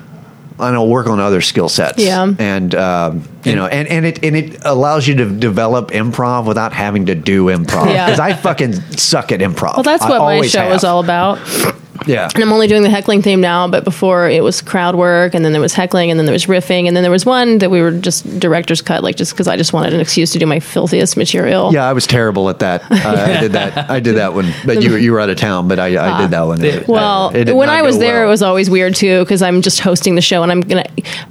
and 0.67 0.75
I'll 0.75 0.87
work 0.87 1.07
on 1.07 1.19
other 1.19 1.41
skill 1.41 1.69
sets. 1.69 1.99
Yeah. 1.99 2.33
and 2.39 2.75
um, 2.75 3.27
you 3.43 3.55
know, 3.55 3.67
and 3.67 3.87
and 3.87 4.05
it 4.05 4.23
and 4.23 4.35
it 4.35 4.59
allows 4.65 5.07
you 5.07 5.15
to 5.15 5.29
develop 5.29 5.91
improv 5.91 6.45
without 6.45 6.73
having 6.73 7.07
to 7.07 7.15
do 7.15 7.45
improv. 7.45 7.87
Yeah. 7.93 8.05
because 8.05 8.19
I 8.19 8.33
fucking 8.33 8.73
suck 8.97 9.31
at 9.31 9.39
improv. 9.39 9.75
Well, 9.75 9.83
that's 9.83 10.03
I 10.03 10.09
what 10.09 10.19
my 10.19 10.41
show 10.47 10.61
have. 10.61 10.71
was 10.71 10.83
all 10.83 10.99
about. 10.99 11.39
Yeah, 12.07 12.29
And 12.33 12.43
I'm 12.43 12.51
only 12.51 12.67
doing 12.67 12.83
the 12.83 12.89
heckling 12.89 13.21
theme 13.21 13.41
now, 13.41 13.67
but 13.67 13.83
before 13.83 14.29
it 14.29 14.43
was 14.43 14.61
crowd 14.61 14.95
work, 14.95 15.33
and 15.33 15.43
then 15.45 15.51
there 15.51 15.61
was 15.61 15.73
heckling, 15.73 16.11
and 16.11 16.19
then 16.19 16.25
there 16.25 16.33
was 16.33 16.45
riffing, 16.45 16.87
and 16.87 16.95
then 16.95 17.03
there 17.03 17.11
was 17.11 17.25
one 17.25 17.57
that 17.59 17.69
we 17.71 17.81
were 17.81 17.91
just 17.91 18.39
director's 18.39 18.81
cut, 18.81 19.03
like 19.03 19.15
just 19.15 19.31
because 19.31 19.47
I 19.47 19.57
just 19.57 19.73
wanted 19.73 19.93
an 19.93 19.99
excuse 19.99 20.31
to 20.33 20.39
do 20.39 20.45
my 20.45 20.59
filthiest 20.59 21.17
material. 21.17 21.73
yeah, 21.73 21.87
I 21.87 21.93
was 21.93 22.05
terrible 22.07 22.49
at 22.49 22.59
that. 22.59 22.83
Uh, 22.91 22.95
I 23.37 23.39
did 23.39 23.51
that. 23.53 23.89
I 23.89 23.99
did 23.99 24.15
that 24.15 24.33
one, 24.33 24.53
but 24.65 24.81
you 24.83 24.91
were- 24.91 24.97
you 24.97 25.11
were 25.11 25.19
out 25.19 25.29
of 25.29 25.37
town. 25.37 25.67
But 25.67 25.79
I, 25.79 25.87
I 26.17 26.21
did 26.21 26.31
that 26.31 26.41
one. 26.47 26.63
It- 26.63 26.87
Well, 26.87 27.31
it 27.35 27.55
when 27.55 27.69
I 27.69 27.81
was 27.81 27.99
there, 27.99 28.19
well. 28.21 28.27
it 28.27 28.29
was 28.29 28.41
always 28.43 28.69
weird 28.69 28.95
too 28.95 29.19
because 29.23 29.41
I'm 29.41 29.61
just 29.61 29.79
hosting 29.79 30.15
the 30.15 30.21
show, 30.21 30.43
and 30.43 30.51
I'm 30.51 30.61
gonna. 30.61 30.85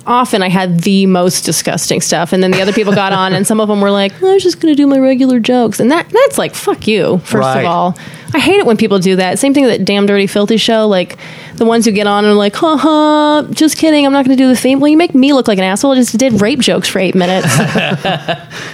Often, 0.07 0.43
I 0.43 0.49
had 0.49 0.81
the 0.81 1.07
most 1.07 1.43
disgusting 1.45 2.01
stuff, 2.01 2.33
and 2.33 2.43
then 2.43 2.51
the 2.51 2.61
other 2.61 2.73
people 2.73 2.93
got 2.95 3.13
on, 3.13 3.33
and 3.33 3.47
some 3.47 3.61
of 3.61 3.69
them 3.69 3.81
were 3.81 3.91
like, 3.91 4.13
"I 4.23 4.33
was 4.35 4.43
just 4.43 4.61
gonna 4.61 4.75
do 4.75 4.87
my 4.87 4.99
regular 4.99 5.41
jokes," 5.41 5.81
and 5.81 5.91
that 5.91 6.09
that's 6.11 6.39
like, 6.39 6.55
"Fuck 6.55 6.87
you." 6.87 7.19
First 7.25 7.35
Right. 7.47 7.61
of 7.61 7.67
all, 7.67 7.97
I 8.35 8.39
hate 8.39 8.57
it 8.59 8.65
when 8.67 8.77
people 8.77 8.99
do 8.99 9.17
that. 9.17 9.39
Same 9.39 9.53
thing 9.53 9.65
with 9.65 9.77
that 9.79 9.85
damn 9.85 10.07
dirty 10.07 10.27
filthy 10.27 10.57
show, 10.57 10.89
like 10.89 11.19
the 11.57 11.65
ones 11.67 11.85
who 11.85 11.93
get 11.93 12.07
on 12.07 12.25
and 12.25 12.33
are 12.33 12.37
like, 12.37 12.55
"Ha 12.57 12.77
ha, 12.77 13.47
just 13.51 13.77
kidding, 13.77 14.07
I'm 14.07 14.13
not 14.13 14.25
gonna 14.25 14.37
do 14.37 14.49
the 14.49 14.57
theme." 14.57 14.81
Well, 14.81 14.89
you 14.89 14.97
make 14.97 15.15
me 15.15 15.33
look 15.33 15.49
like 15.49 15.59
an 15.59 15.65
asshole. 15.65 15.93
I 15.93 15.97
just 15.97 16.17
did 16.17 16.41
rape 16.41 16.61
jokes 16.61 16.89
for 16.89 16.99
eight 16.99 17.15
minutes. 17.15 17.47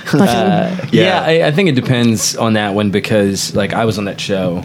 Fucking- 0.05 0.89
Yeah, 0.93 1.23
I, 1.25 1.47
I 1.47 1.51
think 1.51 1.69
it 1.69 1.75
depends 1.75 2.37
on 2.37 2.55
that 2.55 2.75
one 2.75 2.91
because 2.91 3.55
like 3.55 3.73
I 3.73 3.85
was 3.85 3.99
on 3.99 4.05
that 4.07 4.21
show 4.21 4.63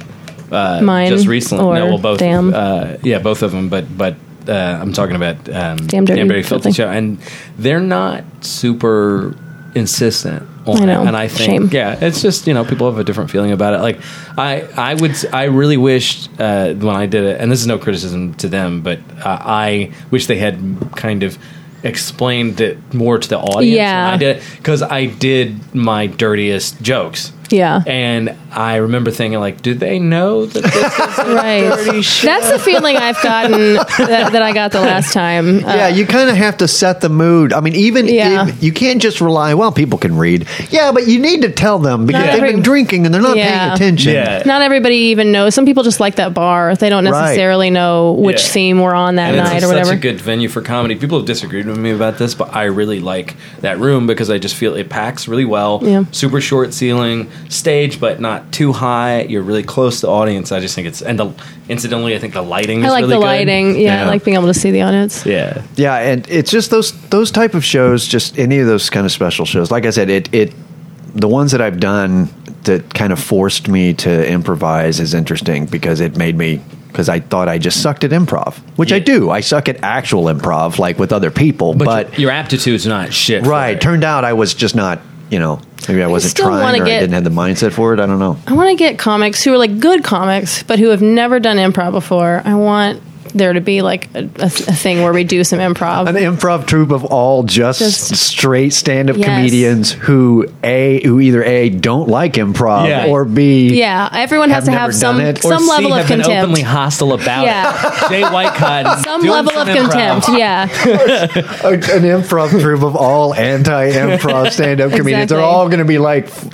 uh, 0.51 0.81
Mine 0.83 1.09
just 1.09 1.27
recently. 1.27 1.65
or 1.65 1.73
no, 1.75 1.85
well, 1.87 1.97
both. 1.97 2.19
Damn? 2.19 2.53
Uh, 2.53 2.97
yeah, 3.03 3.19
both 3.19 3.41
of 3.41 3.51
them. 3.51 3.69
But 3.69 3.97
but 3.97 4.15
uh, 4.47 4.51
I'm 4.81 4.93
talking 4.93 5.15
about 5.15 5.37
um, 5.49 5.77
Damn 5.87 6.05
Dirty 6.05 6.21
Filthy 6.43 6.43
Filthy. 6.43 6.71
show, 6.73 6.89
and 6.89 7.17
they're 7.57 7.79
not 7.79 8.23
super 8.41 9.35
insistent. 9.75 10.47
I 10.65 10.85
know. 10.85 11.03
it. 11.03 11.07
and 11.07 11.17
I 11.17 11.27
think 11.27 11.63
Shame. 11.63 11.69
yeah, 11.71 11.97
it's 11.99 12.21
just 12.21 12.47
you 12.47 12.53
know 12.53 12.63
people 12.63 12.89
have 12.89 12.99
a 12.99 13.03
different 13.03 13.31
feeling 13.31 13.51
about 13.51 13.73
it. 13.73 13.79
Like 13.81 13.99
I 14.37 14.61
I 14.75 14.93
would 14.95 15.13
I 15.33 15.45
really 15.45 15.77
wished 15.77 16.29
uh, 16.39 16.73
when 16.73 16.95
I 16.95 17.05
did 17.05 17.23
it, 17.23 17.41
and 17.41 17.51
this 17.51 17.59
is 17.61 17.67
no 17.67 17.77
criticism 17.77 18.33
to 18.35 18.47
them, 18.47 18.81
but 18.81 18.99
uh, 19.19 19.37
I 19.41 19.93
wish 20.11 20.27
they 20.27 20.37
had 20.37 20.57
kind 20.95 21.23
of 21.23 21.37
explained 21.83 22.61
it 22.61 22.93
more 22.93 23.17
to 23.17 23.27
the 23.27 23.37
audience. 23.37 23.75
Yeah. 23.75 24.11
I 24.11 24.17
did 24.17 24.43
because 24.57 24.81
I 24.81 25.05
did 25.05 25.75
my 25.75 26.07
dirtiest 26.07 26.81
jokes. 26.81 27.33
Yeah. 27.53 27.81
And 27.85 28.35
I 28.51 28.77
remember 28.77 29.11
thinking, 29.11 29.39
like, 29.39 29.61
do 29.61 29.73
they 29.73 29.99
know 29.99 30.45
that 30.45 30.63
this 30.63 30.75
is 30.75 31.17
right. 31.35 32.23
That's 32.23 32.51
the 32.51 32.59
feeling 32.59 32.97
I've 32.97 33.21
gotten 33.21 33.75
that, 33.75 34.31
that 34.31 34.41
I 34.41 34.53
got 34.53 34.71
the 34.71 34.81
last 34.81 35.13
time. 35.13 35.63
Uh, 35.63 35.73
Yeah, 35.75 35.87
you 35.89 36.05
kind 36.05 36.29
of 36.29 36.35
have 36.35 36.57
to 36.57 36.67
set 36.67 37.01
the 37.01 37.09
mood. 37.09 37.53
I 37.53 37.59
mean, 37.61 37.75
even 37.75 38.07
Yeah. 38.07 38.47
if 38.47 38.63
you 38.63 38.71
can't 38.71 39.01
just 39.01 39.21
rely. 39.21 39.53
Well, 39.53 39.71
people 39.71 39.97
can 39.99 40.17
read. 40.17 40.47
Yeah, 40.69 40.91
but 40.91 41.07
you 41.07 41.19
need 41.19 41.41
to 41.43 41.49
tell 41.51 41.79
them 41.79 42.05
because 42.05 42.21
Not 42.25 42.31
they've 42.33 42.41
every- 42.43 42.53
been 42.53 42.61
drinking 42.63 43.05
and 43.05 43.13
they're 43.13 43.21
not 43.21 43.37
Yeah. 43.37 43.59
paying 43.59 43.73
attention. 43.73 44.13
Yeah. 44.13 44.43
Not 44.45 44.61
everybody 44.61 44.95
even 45.13 45.31
knows. 45.31 45.53
Some 45.55 45.65
people 45.65 45.83
just 45.83 45.99
like 45.99 46.15
that 46.15 46.33
bar. 46.33 46.75
They 46.75 46.89
don't 46.89 47.05
Right. 47.05 47.21
necessarily 47.25 47.69
know 47.69 48.13
which 48.13 48.41
Yeah. 48.41 48.47
theme 48.49 48.79
we're 48.79 48.93
on 48.95 49.15
that 49.15 49.29
and 49.33 49.37
night 49.37 49.55
it's 49.57 49.65
or 49.65 49.67
such 49.67 49.75
whatever. 49.77 49.91
a 49.93 49.95
good 49.95 50.19
venue 50.21 50.49
for 50.49 50.61
comedy. 50.61 50.95
People 50.95 51.17
have 51.19 51.27
disagreed 51.27 51.65
with 51.67 51.77
me 51.77 51.91
about 51.91 52.17
this, 52.17 52.33
but 52.33 52.55
I 52.55 52.63
really 52.65 52.99
like 52.99 53.35
that 53.61 53.79
room 53.79 54.07
because 54.07 54.29
I 54.29 54.37
just 54.37 54.55
feel 54.55 54.75
it 54.75 54.89
packs 54.89 55.27
really 55.27 55.45
well. 55.45 55.79
Yeah. 55.83 56.03
Super 56.11 56.41
short 56.41 56.73
ceiling, 56.73 57.27
stage, 57.49 57.99
but 57.99 58.19
not 58.19 58.51
too 58.51 58.71
high. 58.73 59.21
You're 59.23 59.41
really 59.43 59.63
close 59.63 59.99
to 60.01 60.07
the 60.07 60.11
audience. 60.11 60.51
I 60.51 60.59
just 60.59 60.75
think 60.75 60.87
it's 60.87 61.01
and 61.01 61.19
the, 61.19 61.31
incidentally, 61.69 62.15
I 62.15 62.19
think 62.19 62.33
the 62.33 62.41
lighting. 62.41 62.83
I 62.83 62.87
is 62.87 62.91
like 62.91 63.01
really 63.01 63.13
the 63.15 63.19
good. 63.19 63.25
lighting. 63.25 63.79
Yeah, 63.79 64.03
I 64.03 64.07
like 64.07 64.23
being 64.23 64.35
able 64.35 64.47
to 64.47 64.53
see 64.53 64.71
the 64.71 64.81
audience. 64.81 65.25
Yeah. 65.25 65.61
Yeah, 65.75 65.95
and 65.97 66.27
it's 66.29 66.51
just 66.51 66.71
those 66.71 66.91
those 67.09 67.31
type 67.31 67.53
of 67.53 67.63
shows, 67.63 68.07
just 68.07 68.37
any 68.39 68.59
of 68.59 68.67
those 68.67 68.89
kind 68.89 69.05
of 69.05 69.11
special 69.11 69.45
shows. 69.45 69.71
Like 69.71 69.85
I 69.85 69.89
said, 69.91 70.09
it 70.09 70.33
it 70.33 70.53
the 71.15 71.27
ones 71.27 71.51
that 71.51 71.61
I've 71.61 71.79
done 71.79 72.29
that 72.63 72.93
kind 72.93 73.11
of 73.13 73.19
forced 73.19 73.67
me 73.67 73.93
to 73.93 74.27
improvise 74.27 74.99
is 74.99 75.13
interesting 75.13 75.65
because 75.65 75.99
it 75.99 76.17
made 76.17 76.37
me 76.37 76.61
because 76.87 77.09
I 77.09 77.19
thought 77.21 77.49
I 77.49 77.57
just 77.57 77.81
sucked 77.81 78.03
at 78.03 78.11
improv, 78.11 78.57
which 78.77 78.91
I 78.93 78.99
do. 78.99 79.31
I 79.31 79.39
suck 79.41 79.67
at 79.67 79.83
actual 79.83 80.25
improv, 80.25 80.77
like 80.77 80.99
with 80.99 81.11
other 81.11 81.31
people, 81.31 81.73
But, 81.73 81.85
but, 81.85 82.11
your, 82.11 82.21
your 82.21 82.31
aptitude's 82.31 82.85
not 82.85 83.11
shit. 83.11 83.43
right. 83.47 83.81
Turned 83.81 84.03
out 84.03 84.23
I 84.23 84.33
was 84.33 84.53
just 84.53 84.75
not. 84.75 85.01
You 85.31 85.39
know, 85.39 85.59
maybe 85.87 86.03
I 86.03 86.07
wasn't 86.07 86.35
trying 86.35 86.81
or 86.81 86.83
I 86.83 86.87
didn't 86.87 87.13
have 87.13 87.23
the 87.23 87.29
mindset 87.29 87.73
for 87.73 87.93
it. 87.93 87.99
I 87.99 88.05
don't 88.05 88.19
know. 88.19 88.37
I 88.47 88.53
want 88.53 88.69
to 88.69 88.75
get 88.75 88.97
comics 88.97 89.43
who 89.43 89.53
are 89.53 89.57
like 89.57 89.79
good 89.79 90.03
comics, 90.03 90.63
but 90.63 90.79
who 90.79 90.89
have 90.89 91.01
never 91.01 91.39
done 91.39 91.57
improv 91.57 91.91
before. 91.91 92.41
I 92.45 92.55
want 92.55 93.01
there 93.31 93.53
to 93.53 93.61
be 93.61 93.81
like 93.81 94.13
a, 94.15 94.19
a, 94.39 94.45
a 94.45 94.49
thing 94.49 95.01
where 95.01 95.13
we 95.13 95.23
do 95.23 95.43
some 95.43 95.59
improv. 95.59 96.07
An 96.07 96.15
improv 96.15 96.65
troupe 96.67 96.91
of 96.91 97.05
all 97.05 97.43
just, 97.43 97.79
Just- 97.79 98.15
straight 98.15 98.71
stand-up 98.73 99.17
Yes. 99.17 99.25
comedians 99.25 99.91
who 99.91 100.47
a 100.63 101.01
who 101.03 101.19
either 101.19 101.43
a 101.43 101.69
don't 101.69 102.07
like 102.09 102.33
improv 102.33 102.87
Yeah. 102.89 103.07
or 103.07 103.25
b 103.25 103.77
yeah, 103.79 104.09
everyone 104.13 104.49
has 104.49 104.65
to 104.65 104.71
have 104.71 104.93
some 104.95 105.17
done 105.17 105.25
it. 105.27 105.37
Or 105.45 105.51
some 105.53 105.63
C, 105.63 105.69
level 105.69 105.93
of 105.93 105.99
have 105.99 106.07
been 106.07 106.21
contempt. 106.21 106.43
openly 106.43 106.61
hostile 106.61 107.13
about 107.13 107.45
Yeah. 107.45 108.05
it. 108.05 108.09
Jay 108.09 108.21
Whitecotton. 108.21 109.03
some 109.03 109.21
level 109.21 109.51
some 109.51 109.67
of 109.67 109.75
improv. 109.75 110.23
contempt. 110.25 110.29
Yeah, 110.29 110.63
an 110.63 112.03
improv 112.03 112.49
troupe 112.59 112.83
of 112.83 112.95
all 112.95 113.33
anti-improv 113.33 114.51
stand-up 114.51 114.91
comedians. 114.91 115.29
They're 115.29 115.39
all 115.41 115.67
going 115.67 115.79
to 115.79 115.85
be 115.85 115.97
like 115.99 116.25
f- 116.25 116.49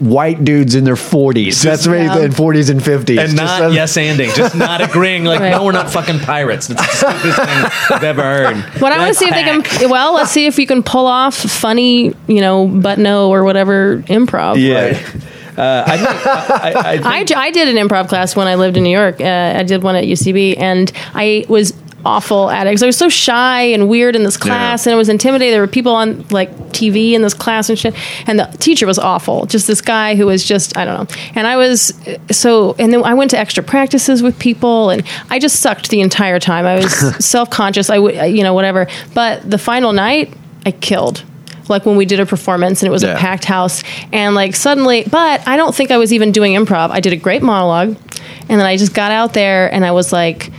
white 0.00 0.44
dudes 0.44 0.74
in 0.74 0.84
their 0.84 0.94
40s. 0.96 1.62
That's 1.62 1.86
right, 1.86 2.02
Yeah. 2.04 2.20
in 2.20 2.32
40s 2.32 2.70
and 2.70 2.80
50s. 2.80 3.18
And 3.18 3.30
Just 3.30 3.36
not 3.36 3.62
as- 3.62 3.74
yes 3.74 3.96
anding, 3.96 4.34
just 4.34 4.54
not 4.56 4.80
agreeing. 4.80 5.24
Like, 5.24 5.40
Right. 5.40 5.50
no, 5.50 5.64
we're 5.64 5.72
not 5.72 5.90
fucking 5.90 6.20
pirates. 6.20 6.66
That's 6.68 7.00
the 7.00 7.12
stupidest 7.12 7.38
thing 7.38 7.96
I've 7.96 8.04
ever 8.04 8.22
heard. 8.22 8.56
What 8.80 8.92
I 8.92 8.98
want 8.98 9.08
to 9.12 9.14
see 9.14 9.26
if 9.26 9.34
they 9.34 9.44
can. 9.44 9.90
Well, 9.90 10.14
let's 10.14 10.30
see 10.30 10.46
if 10.46 10.58
you 10.58 10.66
can 10.66 10.82
pull 10.82 11.06
off 11.06 11.34
funny, 11.36 12.14
you 12.26 12.40
know, 12.40 12.66
but 12.66 12.98
no 12.98 13.30
or 13.30 13.44
whatever 13.44 13.98
improv. 14.08 14.56
Yeah. 14.58 14.98
Uh, 15.58 15.84
I, 15.86 15.96
think, 15.98 16.26
I, 16.26 16.72
I, 16.74 16.92
think 16.94 17.06
I, 17.06 17.24
j- 17.24 17.34
I 17.34 17.50
did 17.50 17.68
an 17.76 17.76
improv 17.88 18.08
class 18.08 18.34
when 18.34 18.46
I 18.48 18.54
lived 18.54 18.78
in 18.78 18.82
New 18.82 18.96
York. 18.96 19.20
Uh, 19.20 19.54
I 19.58 19.62
did 19.64 19.82
one 19.82 19.94
at 19.96 20.04
UCB, 20.04 20.56
and 20.58 20.90
I 21.14 21.44
was 21.48 21.74
awful 22.04 22.48
at 22.50 22.66
it 22.66 22.70
because 22.70 22.82
I 22.82 22.86
was 22.86 22.96
so 22.96 23.08
shy 23.08 23.62
and 23.62 23.88
weird 23.88 24.16
in 24.16 24.22
this 24.24 24.36
class, 24.36 24.86
and 24.86 24.94
I 24.94 24.96
was 24.96 25.08
intimidated. 25.08 25.52
There 25.54 25.60
were 25.60 25.66
people 25.66 25.94
on 25.94 26.24
like 26.30 26.50
TV 26.70 27.12
in 27.12 27.22
this 27.22 27.34
class 27.34 27.68
and 27.68 27.78
shit, 27.78 27.94
and 28.26 28.38
the 28.38 28.44
teacher 28.58 28.86
was 28.86 28.98
awful. 28.98 29.46
Just 29.46 29.66
this 29.66 29.80
guy 29.80 30.14
who 30.14 30.26
was 30.26 30.44
just 30.44 30.76
I 30.76 30.84
don't 30.84 30.94
know. 31.10 31.16
And 31.34 31.46
I 31.46 31.56
was 31.56 31.92
uh, 32.06 32.18
so, 32.32 32.74
and 32.78 32.92
then 32.92 33.04
I 33.04 33.14
went 33.14 33.30
to 33.32 33.38
extra 33.38 33.62
practices 33.62 34.22
with 34.22 34.38
people, 34.38 34.90
and 34.90 35.02
I 35.28 35.38
just 35.38 35.60
sucked 35.60 35.90
the 35.90 36.00
entire 36.00 36.38
time. 36.40 36.66
I 36.66 36.76
was 36.76 37.24
self 37.24 37.50
conscious. 37.50 37.90
I 37.90 37.96
w- 37.96 38.22
you 38.36 38.42
know 38.42 38.54
whatever. 38.54 38.86
But 39.14 39.48
the 39.50 39.58
final 39.58 39.92
night, 39.92 40.32
I 40.66 40.70
killed. 40.72 41.24
Like 41.68 41.86
when 41.86 41.96
we 41.96 42.04
did 42.04 42.18
a 42.18 42.26
performance 42.26 42.82
and 42.82 42.88
it 42.88 42.90
was 42.90 43.04
Yeah. 43.04 43.14
a 43.14 43.18
packed 43.18 43.44
house, 43.44 43.84
and 44.12 44.34
like 44.34 44.56
suddenly, 44.56 45.04
but 45.08 45.46
I 45.46 45.56
don't 45.56 45.72
think 45.74 45.90
I 45.92 45.98
was 45.98 46.12
even 46.12 46.32
doing 46.32 46.54
improv. 46.54 46.90
I 46.90 46.98
did 47.00 47.12
a 47.12 47.16
great 47.16 47.42
monologue, 47.42 47.96
and 48.48 48.58
then 48.60 48.66
I 48.66 48.76
just 48.76 48.92
got 48.92 49.12
out 49.12 49.34
there 49.34 49.72
and 49.72 49.84
I 49.84 49.92
was 49.92 50.12
like, 50.12 50.50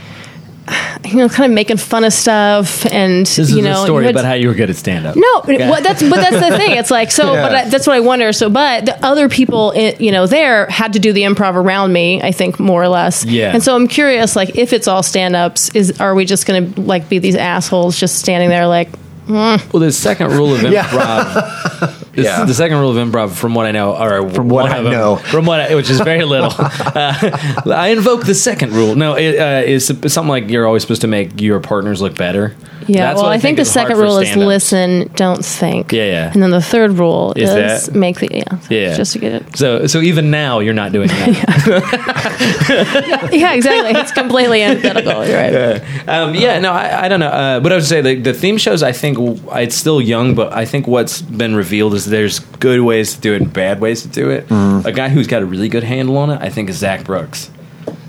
you 1.04 1.16
know, 1.16 1.28
kind 1.28 1.50
of 1.50 1.54
making 1.54 1.76
fun 1.76 2.04
of 2.04 2.12
stuff, 2.12 2.86
and 2.86 3.26
this 3.26 3.38
is 3.38 3.52
you 3.54 3.62
know, 3.62 3.82
a 3.82 3.84
story 3.86 4.04
you 4.04 4.06
had- 4.08 4.14
about 4.16 4.24
how 4.24 4.34
you 4.34 4.48
were 4.48 4.54
good 4.54 4.70
at 4.70 4.76
stand 4.76 5.06
up. 5.06 5.16
no, 5.16 5.42
well, 5.46 5.82
that's 5.82 6.02
but 6.02 6.16
that's 6.16 6.38
the 6.48 6.56
thing. 6.56 6.72
It's 6.76 6.90
like 6.90 7.10
so, 7.10 7.34
Yeah. 7.34 7.42
but 7.42 7.54
I, 7.54 7.68
that's 7.68 7.86
what 7.86 7.96
I 7.96 8.00
wonder. 8.00 8.32
So, 8.32 8.48
but 8.50 8.86
the 8.86 9.04
other 9.04 9.28
people, 9.28 9.72
i- 9.76 9.96
you 9.98 10.12
know, 10.12 10.26
there 10.26 10.66
had 10.66 10.92
to 10.94 10.98
do 10.98 11.12
the 11.12 11.22
improv 11.22 11.54
around 11.54 11.92
me. 11.92 12.20
I 12.22 12.32
think 12.32 12.58
more 12.60 12.82
or 12.82 12.88
less. 12.88 13.24
Yeah. 13.24 13.52
And 13.52 13.62
so 13.62 13.74
I'm 13.74 13.88
curious, 13.88 14.36
like, 14.36 14.56
if 14.56 14.72
it's 14.72 14.88
all 14.88 15.02
stand 15.02 15.36
ups, 15.36 15.74
is 15.74 16.00
are 16.00 16.14
we 16.14 16.24
just 16.24 16.46
going 16.46 16.72
to 16.74 16.80
like 16.80 17.08
be 17.08 17.18
these 17.18 17.36
assholes 17.36 17.98
just 17.98 18.18
standing 18.18 18.48
there 18.48 18.66
like? 18.66 18.88
Well, 19.28 19.58
the 19.72 19.92
second 19.92 20.32
rule 20.32 20.54
of 20.54 20.60
improv. 20.62 22.16
is 22.18 22.24
Yeah. 22.24 22.44
The 22.44 22.52
second 22.54 22.78
rule 22.78 22.96
of 22.96 23.08
improv, 23.08 23.30
from 23.32 23.54
what 23.54 23.66
I 23.66 23.70
know, 23.70 23.96
or 23.96 24.28
From 24.30 24.48
what 24.48 24.70
I 24.70 24.82
them- 24.82 24.92
know. 24.92 25.16
from 25.16 25.46
what 25.46 25.60
I, 25.60 25.74
which 25.74 25.88
is 25.90 26.00
very 26.00 26.24
little, 26.24 26.50
uh, 26.58 27.62
I 27.66 27.88
invoke 27.96 28.24
the 28.26 28.34
second 28.34 28.72
rule. 28.72 28.94
No, 28.96 29.14
it 29.14 29.38
uh, 29.38 29.62
is 29.66 29.86
something 29.86 30.28
like 30.28 30.50
you're 30.50 30.66
always 30.66 30.82
supposed 30.82 31.00
to 31.02 31.06
make 31.08 31.40
your 31.40 31.60
partners 31.60 32.02
look 32.02 32.16
better. 32.16 32.54
Yeah, 32.88 33.06
That's 33.06 33.16
well, 33.16 33.24
what 33.24 33.32
I, 33.32 33.38
think, 33.38 33.56
the 33.56 33.62
is 33.62 33.70
second 33.72 33.98
rule 33.98 34.18
is 34.18 34.34
listen, 34.36 35.10
don't 35.14 35.44
think. 35.44 35.92
Yeah, 35.92 36.04
yeah. 36.04 36.30
And 36.32 36.42
then 36.42 36.50
the 36.50 36.62
third 36.62 36.92
rule 36.92 37.32
Is 37.36 37.50
is, 37.50 37.86
that- 37.86 37.94
make 37.94 38.18
the 38.20 38.28
yeah, 38.32 38.58
Yeah, 38.70 38.96
just 38.96 39.12
to 39.14 39.18
get 39.18 39.32
it. 39.32 39.56
So, 39.56 39.86
so 39.86 40.00
even 40.00 40.30
now, 40.30 40.58
you're 40.60 40.74
not 40.74 40.92
doing 40.92 41.08
that. 41.08 42.32
Yeah, 43.32 43.54
exactly. 43.54 43.98
It's 44.00 44.12
completely 44.12 44.62
antithetical. 44.62 45.26
You're 45.26 45.36
right. 45.36 46.08
Um, 46.08 46.34
yeah, 46.34 46.58
no, 46.58 46.72
I, 46.72 47.04
I 47.04 47.08
don't 47.08 47.20
know. 47.20 47.28
Uh, 47.28 47.60
but 47.60 47.72
I 47.72 47.76
would 47.76 47.84
say 47.84 48.00
the, 48.00 48.14
the 48.16 48.34
theme 48.34 48.58
shows. 48.58 48.82
I 48.82 48.92
think 48.92 49.18
it's 49.52 49.74
still 49.76 50.00
young, 50.00 50.34
but 50.34 50.52
I 50.52 50.64
think 50.64 50.86
what's 50.86 51.22
been 51.22 51.54
revealed 51.54 51.94
is 51.94 52.06
there's 52.06 52.38
good 52.38 52.80
ways 52.80 53.14
to 53.14 53.20
do 53.20 53.34
it 53.34 53.42
and 53.42 53.52
bad 53.52 53.80
ways 53.80 54.02
to 54.02 54.08
do 54.08 54.30
it. 54.30 54.46
A 54.50 54.92
guy 54.94 55.08
who's 55.08 55.26
got 55.26 55.42
a 55.42 55.46
really 55.46 55.68
good 55.68 55.84
handle 55.84 56.16
on 56.18 56.30
it, 56.30 56.40
I 56.40 56.48
think, 56.50 56.68
is 56.70 56.76
Zach 56.76 57.04
Brooks. 57.04 57.50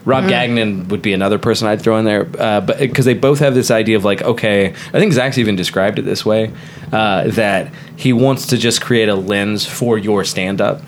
Rob 0.05 0.27
Gagnon 0.27 0.89
would 0.89 1.01
be 1.01 1.13
another 1.13 1.39
person 1.39 1.67
I'd 1.67 1.81
throw 1.81 1.97
in 1.97 2.05
there, 2.05 2.27
uh, 2.37 2.59
but 2.61 2.79
because 2.79 3.05
they 3.05 3.13
both 3.13 3.39
have 3.39 3.55
this 3.55 3.71
idea 3.71 3.95
of 3.95 4.03
like, 4.03 4.21
okay, 4.21 4.67
I 4.69 4.99
think 4.99 5.13
Zach's 5.13 5.37
even 5.37 5.55
described 5.55 5.97
it 5.99 6.01
this 6.03 6.25
way 6.25 6.51
uh, 6.91 7.29
that 7.29 7.73
he 7.95 8.11
wants 8.11 8.47
to 8.47 8.57
just 8.57 8.81
create 8.81 9.07
a 9.07 9.15
lens 9.15 9.65
for 9.65 9.97
your 9.97 10.23
stand 10.25 10.59
up. 10.59 10.81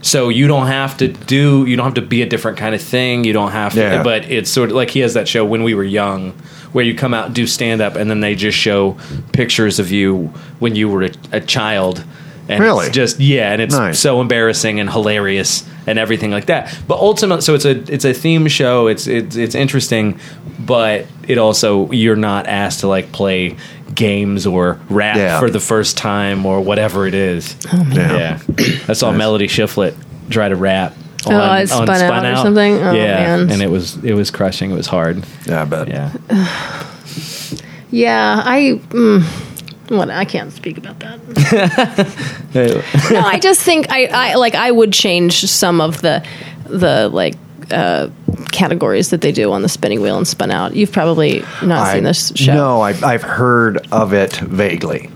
So 0.00 0.28
you 0.28 0.46
don't 0.46 0.68
have 0.68 0.96
to 0.98 1.08
do, 1.08 1.64
you 1.66 1.76
don't 1.76 1.84
have 1.86 1.94
to 1.94 2.02
be 2.02 2.22
a 2.22 2.26
different 2.26 2.56
kind 2.56 2.74
of 2.74 2.80
thing. 2.80 3.24
You 3.24 3.32
don't 3.32 3.50
have 3.50 3.72
to, 3.72 3.80
Yeah. 3.80 4.02
but 4.02 4.30
it's 4.30 4.48
sort 4.50 4.70
of 4.70 4.76
like 4.76 4.90
he 4.90 5.00
has 5.00 5.14
that 5.14 5.26
show 5.26 5.44
when 5.44 5.62
we 5.64 5.74
were 5.74 5.82
young, 5.82 6.32
where 6.72 6.84
you 6.84 6.94
come 6.94 7.14
out 7.14 7.26
and 7.26 7.34
do 7.34 7.46
stand 7.46 7.80
up, 7.80 7.96
and 7.96 8.08
then 8.10 8.20
they 8.20 8.34
just 8.36 8.56
show 8.56 8.96
pictures 9.32 9.78
of 9.80 9.90
you 9.90 10.26
when 10.60 10.76
you 10.76 10.88
were 10.88 11.04
a, 11.04 11.10
a 11.32 11.40
child. 11.40 12.04
And 12.48 12.60
Really? 12.60 12.86
It's 12.86 12.94
just 12.94 13.20
yeah, 13.20 13.52
and 13.52 13.60
it's 13.60 13.74
Nice. 13.74 13.98
so 14.00 14.20
embarrassing 14.20 14.80
and 14.80 14.88
hilarious 14.90 15.68
and 15.86 15.98
everything 15.98 16.30
like 16.30 16.46
that. 16.46 16.76
But 16.88 16.98
ultimately, 16.98 17.42
so 17.42 17.54
it's 17.54 17.64
a 17.66 17.72
it's 17.92 18.04
a 18.06 18.14
theme 18.14 18.48
show. 18.48 18.86
It's 18.86 19.06
it's 19.06 19.36
it's 19.36 19.54
interesting, 19.54 20.18
but 20.58 21.06
it 21.26 21.36
also 21.38 21.90
you're 21.90 22.16
not 22.16 22.46
asked 22.46 22.80
to 22.80 22.88
like 22.88 23.12
play 23.12 23.56
games 23.94 24.46
or 24.46 24.80
rap 24.88 25.16
Yeah. 25.16 25.40
for 25.40 25.50
the 25.50 25.60
first 25.60 25.96
time 25.98 26.46
or 26.46 26.60
whatever 26.60 27.06
it 27.06 27.14
is. 27.14 27.54
Yeah. 27.72 28.38
Yeah, 28.38 28.38
I 28.88 28.92
saw 28.94 29.12
Melody 29.12 29.46
Shiflett 29.48 29.94
try 30.30 30.48
to 30.48 30.56
rap. 30.56 30.94
Oh, 31.26 31.52
it 31.54 31.66
spun 31.66 31.88
out 31.90 32.24
or 32.24 32.36
something? 32.36 32.74
Oh, 32.78 32.92
yeah, 32.92 33.36
man. 33.36 33.50
and 33.50 33.60
it 33.60 33.68
was 33.70 34.02
it 34.02 34.14
was 34.14 34.30
crushing. 34.30 34.70
It 34.70 34.74
was 34.76 34.86
hard. 34.86 35.22
Yeah, 35.46 35.62
I 35.62 35.64
bet. 35.66 35.88
Yeah, 35.88 36.12
Yeah, 37.90 38.42
I. 38.44 38.80
Mm, 38.90 39.22
what 39.90 40.10
I 40.10 40.24
can't 40.24 40.52
speak 40.52 40.78
about 40.78 40.98
that. 41.00 41.18
no, 43.12 43.20
I 43.20 43.38
just 43.38 43.62
think 43.62 43.90
I, 43.90 44.06
I 44.06 44.34
like 44.34 44.54
I 44.54 44.70
would 44.70 44.92
change 44.92 45.44
some 45.44 45.80
of 45.80 46.02
the 46.02 46.26
the 46.66 47.08
like 47.08 47.34
uh, 47.70 48.08
categories 48.52 49.10
that 49.10 49.20
they 49.20 49.32
do 49.32 49.52
on 49.52 49.62
the 49.62 49.68
spinning 49.68 50.00
wheel 50.00 50.16
and 50.16 50.26
spun 50.26 50.50
out. 50.50 50.74
You've 50.74 50.92
probably 50.92 51.42
not 51.62 51.92
seen 51.92 52.04
this 52.04 52.32
show. 52.34 52.54
No, 52.54 52.80
I, 52.80 52.90
I've 53.02 53.22
heard 53.22 53.86
of 53.92 54.12
it 54.12 54.36
vaguely, 54.36 55.10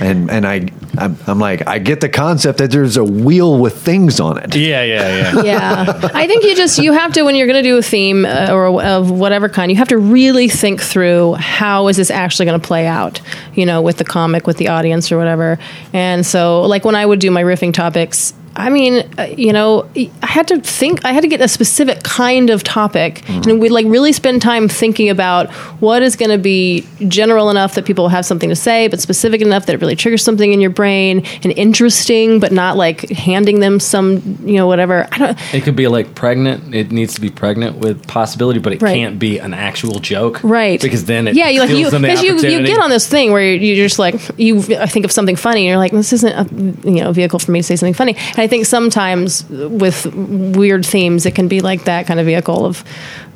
and 0.00 0.30
and 0.30 0.46
I 0.46 0.68
I'm, 0.98 1.16
I'm 1.26 1.38
like 1.38 1.66
I 1.68 1.78
get 1.78 2.00
the 2.00 2.08
concept 2.08 2.58
that 2.58 2.70
there's 2.70 2.96
a 2.96 3.04
wheel 3.04 3.58
with 3.58 3.76
things 3.80 4.20
on 4.20 4.38
it. 4.38 4.54
yeah, 4.56 4.82
yeah, 4.82 5.32
yeah. 5.34 5.42
yeah 5.44 6.10
i 6.14 6.26
think 6.26 6.44
you 6.44 6.56
just 6.56 6.78
you 6.78 6.92
have 6.92 7.12
to 7.12 7.22
when 7.22 7.34
you're 7.36 7.46
going 7.46 7.62
to 7.62 7.68
do 7.68 7.78
a 7.78 7.82
theme 7.82 8.24
uh, 8.24 8.48
or 8.50 8.82
of 8.82 9.10
whatever 9.10 9.48
kind 9.48 9.70
you 9.70 9.76
have 9.76 9.88
to 9.88 9.98
really 9.98 10.48
think 10.48 10.80
through 10.80 11.34
how 11.34 11.88
is 11.88 11.96
this 11.96 12.10
actually 12.10 12.46
going 12.46 12.60
to 12.60 12.66
play 12.66 12.86
out 12.86 13.20
you 13.54 13.64
know 13.64 13.80
with 13.82 13.98
the 13.98 14.04
comic 14.04 14.46
with 14.46 14.56
the 14.56 14.68
audience 14.68 15.12
or 15.12 15.18
whatever 15.18 15.58
and 15.92 16.26
so 16.26 16.62
like 16.62 16.84
when 16.84 16.94
i 16.94 17.04
would 17.04 17.20
do 17.20 17.30
my 17.30 17.42
riffing 17.42 17.72
topics 17.72 18.32
I 18.60 18.70
mean, 18.70 19.08
uh, 19.18 19.22
you 19.36 19.52
know, 19.52 19.88
I 19.96 20.26
had 20.26 20.48
to 20.48 20.60
think. 20.60 21.04
I 21.04 21.12
had 21.12 21.22
to 21.22 21.28
get 21.28 21.40
a 21.40 21.48
specific 21.48 22.02
kind 22.02 22.50
of 22.50 22.62
topic, 22.62 23.28
and 23.28 23.60
we'd 23.60 23.70
like 23.70 23.86
really 23.86 24.12
spend 24.12 24.42
time 24.42 24.68
thinking 24.68 25.08
about 25.08 25.50
what 25.80 26.02
is 26.02 26.14
going 26.16 26.30
to 26.30 26.38
be 26.38 26.86
general 27.08 27.50
enough 27.50 27.74
that 27.74 27.84
people 27.84 28.08
have 28.08 28.26
something 28.26 28.48
to 28.50 28.56
say, 28.56 28.88
but 28.88 29.00
specific 29.00 29.40
enough 29.40 29.66
that 29.66 29.74
it 29.74 29.80
really 29.80 29.96
triggers 29.96 30.22
something 30.22 30.52
in 30.52 30.60
your 30.60 30.70
brain, 30.70 31.24
and 31.42 31.52
interesting, 31.52 32.38
but 32.40 32.52
not 32.52 32.76
like 32.76 33.08
handing 33.10 33.60
them 33.60 33.80
some, 33.80 34.38
you 34.44 34.54
know, 34.56 34.66
whatever. 34.66 35.08
I 35.12 35.18
don't. 35.18 35.54
It 35.54 35.62
could 35.64 35.76
be 35.76 35.88
like 35.88 36.14
pregnant. 36.14 36.74
It 36.74 36.92
needs 36.92 37.14
to 37.14 37.20
be 37.20 37.30
pregnant 37.30 37.78
with 37.78 38.06
possibility, 38.06 38.60
but 38.60 38.72
it 38.74 38.82
Right. 38.82 38.94
can't 38.94 39.18
be 39.18 39.38
an 39.38 39.52
actual 39.54 39.98
joke, 40.00 40.40
right 40.42 40.80
Because 40.80 41.04
then 41.04 41.28
it 41.28 41.34
yeah 41.36 41.48
you 41.48 41.60
like 41.60 41.70
you 41.70 41.84
because 41.90 42.22
you, 42.22 42.36
you 42.36 42.66
get 42.66 42.78
on 42.80 42.88
this 42.90 43.06
thing 43.06 43.30
where 43.32 43.54
you're 43.54 43.76
just 43.76 43.98
like 43.98 44.14
you 44.38 44.58
I 44.78 44.86
think 44.86 45.04
of 45.04 45.12
something 45.12 45.36
funny 45.36 45.60
and 45.62 45.68
you're 45.68 45.76
like 45.78 45.92
this 45.92 46.12
isn't 46.12 46.32
a 46.32 46.88
you 46.88 47.02
know 47.02 47.12
vehicle 47.12 47.38
for 47.38 47.52
me 47.52 47.60
to 47.60 47.62
say 47.62 47.76
something 47.76 47.94
funny 47.94 48.14
and 48.16 48.38
I 48.38 48.46
think 48.50 48.66
sometimes 48.66 49.48
with 49.48 50.04
weird 50.14 50.84
themes 50.84 51.24
it 51.24 51.34
can 51.34 51.48
be 51.48 51.60
like 51.60 51.84
that 51.84 52.06
kind 52.06 52.20
of 52.20 52.26
vehicle 52.26 52.66
of 52.66 52.84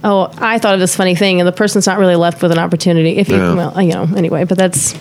oh 0.05 0.31
I 0.36 0.59
thought 0.59 0.74
of 0.74 0.81
this 0.81 0.95
funny 0.95 1.15
thing 1.15 1.41
and 1.41 1.49
the 1.49 1.53
person's 1.53 1.86
not 1.86 1.99
really 1.99 2.16
left 2.16 2.43
with 2.43 2.53
an 2.53 2.59
opportunity 2.59 3.16
if 3.16 3.28
you 3.31 3.36
Yeah. 3.36 3.55
well 3.55 3.81
you 3.81 3.93
know 3.95 4.07
anyway 4.16 4.45
but 4.45 4.59
that's 4.59 4.95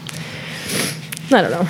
I 1.32 1.42
don't 1.42 1.52
know 1.52 1.68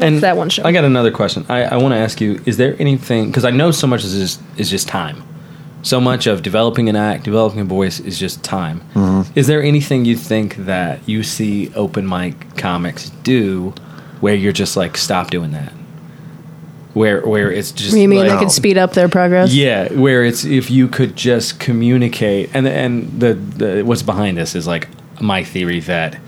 and 0.00 0.20
that 0.20 0.36
one 0.36 0.48
show. 0.50 0.62
I 0.64 0.72
got 0.72 0.84
another 0.84 1.10
question. 1.10 1.46
I, 1.48 1.62
I 1.64 1.76
want 1.76 1.92
to 1.92 1.96
ask 1.98 2.20
you: 2.20 2.40
Is 2.44 2.58
there 2.58 2.76
anything? 2.78 3.28
Because 3.28 3.46
I 3.46 3.50
know 3.50 3.70
so 3.70 3.86
much 3.86 4.04
is 4.04 4.12
just, 4.14 4.42
is 4.58 4.68
just 4.70 4.86
time. 4.88 5.22
So 5.82 6.00
much 6.00 6.26
of 6.26 6.42
developing 6.42 6.88
an 6.90 6.96
act, 6.96 7.24
developing 7.24 7.60
a 7.60 7.64
voice 7.64 7.98
is 8.00 8.18
just 8.18 8.42
time. 8.44 8.80
Mm-hmm. 8.94 9.38
Is 9.38 9.46
there 9.46 9.62
anything 9.62 10.04
you 10.04 10.16
think 10.16 10.56
that 10.66 11.08
you 11.08 11.22
see 11.22 11.72
open 11.74 12.06
mic 12.06 12.56
comics 12.58 13.08
do 13.22 13.72
where 14.20 14.34
you're 14.34 14.52
just 14.52 14.76
like 14.76 14.96
stop 14.98 15.30
doing 15.30 15.52
that? 15.52 15.72
Where 16.96 17.20
where 17.20 17.52
it's 17.52 17.72
just 17.72 17.94
you 17.94 18.08
mean 18.08 18.20
like, 18.20 18.30
they 18.30 18.38
could 18.38 18.50
speed 18.50 18.78
up 18.78 18.94
their 18.94 19.10
progress 19.10 19.52
Yeah, 19.52 19.92
where 19.92 20.24
it's 20.24 20.46
if 20.46 20.70
you 20.70 20.88
could 20.88 21.14
just 21.14 21.60
communicate, 21.60 22.48
and 22.54 22.66
and 22.66 23.20
the, 23.20 23.34
the 23.34 23.82
what's 23.82 24.02
behind 24.02 24.38
this 24.38 24.54
is 24.54 24.66
like 24.66 24.88
my 25.20 25.44
theory 25.44 25.80
that 25.80 26.18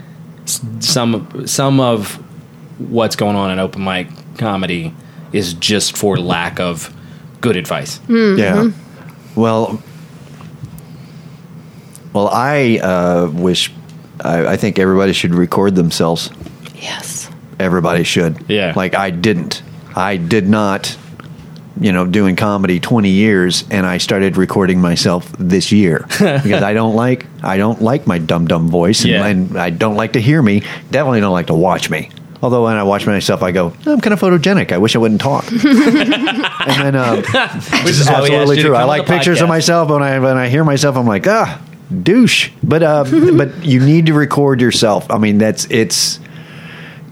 some 0.45 1.47
some 1.47 1.81
of 1.81 2.17
what's 2.79 3.17
going 3.17 3.35
on 3.35 3.51
in 3.51 3.59
open 3.59 3.83
mic 3.83 4.09
comedy 4.37 4.95
is 5.33 5.55
just 5.55 5.97
for 5.97 6.19
lack 6.19 6.61
of 6.61 6.95
good 7.41 7.57
advice. 7.57 7.99
Yeah. 8.07 8.71
Well, 9.37 9.83
well, 12.13 12.29
I 12.29 12.79
uh, 12.83 13.31
wish. 13.33 13.73
I, 14.21 14.49
I 14.49 14.57
think 14.59 14.79
everybody 14.79 15.15
should 15.15 15.35
record 15.35 15.77
themselves. 15.77 16.31
yes 16.75 17.31
Everybody 17.59 18.05
should. 18.05 18.45
Yeah. 18.51 18.75
Like 18.77 18.95
I 18.95 19.09
didn't. 19.09 19.63
I 19.99 20.17
did 20.17 20.49
not. 20.49 20.97
You 21.81 21.93
know, 21.93 22.07
doing 22.07 22.35
comedy 22.35 22.81
twenty 22.81 23.11
years, 23.11 23.63
and 23.71 23.87
I 23.87 23.99
started 23.99 24.37
recording 24.37 24.81
myself 24.81 25.31
this 25.39 25.71
year 25.71 26.05
because 26.09 26.63
I 26.65 26.73
don't 26.75 26.97
like 26.97 27.25
I 27.41 27.57
don't 27.57 27.81
like 27.81 28.05
my 28.05 28.19
dumb 28.19 28.49
dumb 28.49 28.69
voice, 28.69 29.03
and, 29.03 29.11
Yeah. 29.13 29.27
and 29.27 29.57
I 29.57 29.71
don't 29.71 29.95
like 29.95 30.15
to 30.15 30.21
hear 30.21 30.43
me. 30.43 30.65
Definitely 30.91 31.21
don't 31.21 31.33
like 31.33 31.47
to 31.47 31.55
watch 31.55 31.89
me. 31.89 32.11
Although 32.43 32.65
when 32.65 32.75
I 32.77 32.83
watch 32.83 33.07
myself, 33.07 33.45
I 33.45 33.53
go, 33.53 33.73
I'm 33.87 34.01
kind 34.01 34.13
of 34.13 34.21
photogenic. 34.21 34.73
I 34.73 34.79
wish 34.79 34.97
I 34.97 34.99
wouldn't 34.99 35.21
talk. 35.21 35.45
and 35.53 35.63
then, 35.63 36.97
um, 36.97 37.19
Which 37.19 37.95
is 37.95 38.07
why 38.09 38.23
we 38.23 38.31
asked 38.31 38.33
absolutely 38.33 38.63
true. 38.63 38.75
I 38.75 38.83
like 38.85 39.07
pictures 39.07 39.41
of 39.41 39.47
podcast. 39.47 39.49
myself 39.51 39.91
when 39.91 40.03
I 40.03 40.19
when 40.19 40.37
I 40.37 40.49
hear 40.49 40.65
myself. 40.65 40.97
I'm 40.97 41.07
like 41.07 41.29
ah 41.29 41.61
douche. 42.03 42.51
But 42.63 42.83
uh, 42.83 43.05
but 43.37 43.65
you 43.65 43.79
need 43.87 44.07
to 44.07 44.15
record 44.15 44.61
yourself. 44.61 45.09
I 45.13 45.19
mean 45.19 45.39
that's 45.39 45.65
it's 45.71 46.19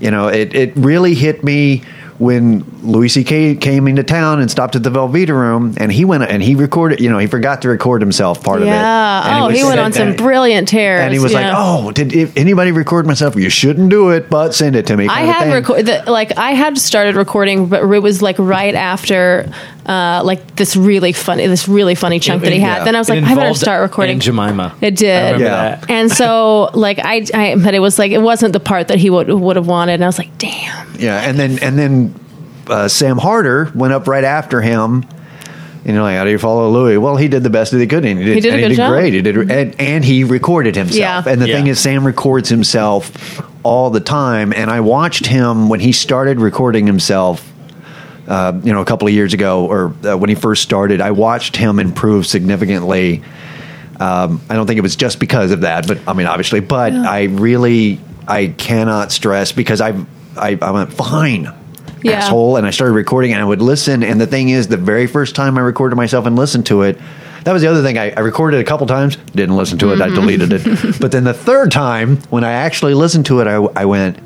you 0.00 0.10
know 0.10 0.26
it 0.26 0.56
it 0.56 0.72
really 0.76 1.14
hit 1.14 1.44
me 1.44 1.84
when 2.18 2.64
Louis 2.82 3.08
C.K. 3.08 3.56
came 3.56 3.88
into 3.88 4.02
town 4.02 4.40
and 4.40 4.50
stopped 4.50 4.76
at 4.76 4.82
the 4.82 4.90
Velveeta 4.90 5.30
room 5.30 5.74
and 5.78 5.92
he 5.92 6.04
went 6.04 6.24
and 6.24 6.42
he 6.42 6.54
recorded. 6.54 7.00
You 7.00 7.10
know 7.10 7.18
he 7.18 7.26
forgot 7.26 7.62
to 7.62 7.68
record 7.68 8.00
himself 8.00 8.42
part 8.42 8.62
of 8.62 8.68
it. 8.68 8.70
yeah 8.70 9.40
oh 9.42 9.46
was 9.48 9.56
he 9.56 9.64
went 9.64 9.80
on 9.80 9.92
some 9.92 10.14
brilliant 10.14 10.68
tears 10.68 11.00
And 11.00 11.12
he 11.12 11.18
was 11.18 11.32
like, 11.32 11.44
yeah. 11.44 11.54
"Oh, 11.56 11.90
did 11.92 12.36
anybody 12.36 12.72
record 12.72 13.06
myself? 13.06 13.36
You 13.36 13.50
shouldn't 13.50 13.90
do 13.90 14.10
it, 14.10 14.30
but 14.30 14.54
send 14.54 14.76
it 14.76 14.86
to 14.86 14.96
me." 14.96 15.08
I 15.08 15.22
had 15.22 15.44
thing. 15.44 15.52
record 15.52 16.06
like 16.06 16.36
I 16.38 16.52
had 16.52 16.78
started 16.78 17.16
recording, 17.16 17.66
but 17.68 17.82
it 17.82 18.02
was 18.02 18.22
like 18.22 18.38
right 18.38 18.74
after 18.74 19.50
uh, 19.86 20.20
like 20.24 20.56
this 20.56 20.74
really 20.76 21.12
funny 21.12 21.46
this 21.46 21.68
really 21.68 21.94
funny 21.94 22.18
chunk 22.18 22.42
that 22.42 22.52
he 22.52 22.58
had. 22.58 22.78
yeah. 22.78 22.84
Then 22.84 22.96
I 22.96 22.98
was 22.98 23.08
It 23.08 23.22
like, 23.22 23.24
I 23.30 23.34
better 23.36 23.54
start 23.54 23.82
recording. 23.82 24.14
Aunt 24.14 24.22
Jemima. 24.22 24.74
It 24.80 24.96
did. 24.96 25.34
I 25.36 25.38
Yeah. 25.38 25.38
that. 25.78 25.90
and 25.90 26.10
so 26.10 26.70
like 26.74 26.98
I, 26.98 27.24
I, 27.32 27.54
but 27.56 27.74
it 27.74 27.78
was 27.80 27.98
like 27.98 28.10
it 28.12 28.20
wasn't 28.20 28.52
the 28.52 28.60
part 28.60 28.88
that 28.88 28.98
he 28.98 29.10
would 29.10 29.28
would 29.30 29.56
have 29.56 29.66
wanted. 29.68 29.94
And 29.94 30.04
I 30.04 30.08
was 30.08 30.18
like, 30.18 30.36
damn. 30.38 30.94
Yeah, 30.98 31.20
and 31.20 31.38
then 31.38 31.58
and 31.62 31.78
then 31.78 32.14
uh, 32.68 32.88
Sam 32.88 33.16
Harder 33.18 33.70
went 33.74 33.92
up 33.92 34.08
right 34.08 34.24
after 34.24 34.60
him. 34.60 35.04
And 35.84 35.86
You 35.86 35.92
know, 35.94 36.02
like, 36.02 36.16
how 36.16 36.24
do 36.24 36.30
you 36.30 36.38
follow 36.38 36.68
Louis? 36.68 36.98
Well, 36.98 37.16
he 37.16 37.28
did 37.28 37.44
the 37.44 37.50
best 37.50 37.70
that 37.70 37.78
he 37.78 37.86
could, 37.86 38.04
and 38.04 38.18
he 38.18 38.24
did, 38.24 38.34
He 38.34 38.40
did 38.40 38.48
a 38.50 38.52
and 38.54 38.60
good 38.62 38.70
he 38.72 38.76
did 38.76 38.82
job. 38.82 38.90
great. 38.90 39.12
He 39.14 39.22
did, 39.22 39.36
and, 39.50 39.80
and 39.80 40.04
he 40.04 40.24
recorded 40.24 40.74
himself. 40.74 40.98
Yeah. 41.26 41.32
And 41.32 41.40
the 41.40 41.46
Yeah. 41.46 41.54
thing 41.54 41.68
is, 41.68 41.78
Sam 41.78 42.04
records 42.04 42.48
himself 42.48 43.40
all 43.62 43.90
the 43.90 44.00
time. 44.00 44.52
And 44.52 44.68
I 44.68 44.80
watched 44.80 45.26
him 45.26 45.68
when 45.68 45.78
he 45.78 45.92
started 45.92 46.40
recording 46.40 46.88
himself. 46.88 47.52
Uh, 48.26 48.60
you 48.64 48.72
know, 48.72 48.80
a 48.80 48.84
couple 48.84 49.06
of 49.06 49.14
years 49.14 49.34
ago, 49.34 49.66
or 49.66 49.94
uh, 50.04 50.16
when 50.16 50.28
he 50.28 50.34
first 50.34 50.62
started, 50.62 51.00
I 51.00 51.12
watched 51.12 51.54
him 51.56 51.78
improve 51.78 52.26
significantly. 52.26 53.22
Um, 54.00 54.40
I 54.50 54.54
don't 54.54 54.66
think 54.66 54.78
it 54.78 54.82
was 54.82 54.96
just 54.96 55.20
because 55.20 55.52
of 55.52 55.60
that, 55.60 55.86
but 55.86 55.98
I 56.08 56.12
mean, 56.12 56.26
obviously, 56.26 56.60
but 56.60 56.92
I 56.92 57.24
really, 57.24 58.00
I 58.26 58.48
cannot 58.48 59.12
stress 59.12 59.52
because 59.52 59.80
I, 59.80 59.90
I, 60.36 60.58
I 60.60 60.70
went 60.72 60.92
fine, 60.92 61.52
Yeah. 62.02 62.14
asshole, 62.18 62.56
and 62.56 62.66
I 62.66 62.70
started 62.70 62.94
recording, 62.94 63.32
and 63.32 63.40
I 63.40 63.44
would 63.44 63.62
listen. 63.62 64.02
And 64.02 64.20
the 64.20 64.26
thing 64.26 64.48
is, 64.48 64.66
the 64.68 64.76
very 64.76 65.06
first 65.06 65.34
time 65.36 65.56
I 65.56 65.60
recorded 65.60 65.94
myself 65.96 66.26
and 66.26 66.34
listened 66.36 66.66
to 66.66 66.82
it, 66.82 66.98
that 67.44 67.52
was 67.52 67.62
the 67.62 67.68
other 67.68 67.82
thing. 67.84 67.96
I, 67.96 68.10
I 68.10 68.20
recorded 68.20 68.58
a 68.60 68.64
couple 68.64 68.88
times, 68.88 69.16
didn't 69.36 69.56
listen 69.56 69.78
to 69.78 69.92
it, 69.92 70.00
I 70.02 70.08
deleted 70.08 70.52
it. 70.52 70.96
but 71.00 71.12
then 71.12 71.22
the 71.22 71.32
third 71.32 71.70
time, 71.70 72.16
when 72.28 72.42
I 72.42 72.50
actually 72.52 72.94
listened 72.94 73.26
to 73.26 73.40
it, 73.40 73.46
I, 73.46 73.54
I 73.54 73.84
went, 73.84 74.18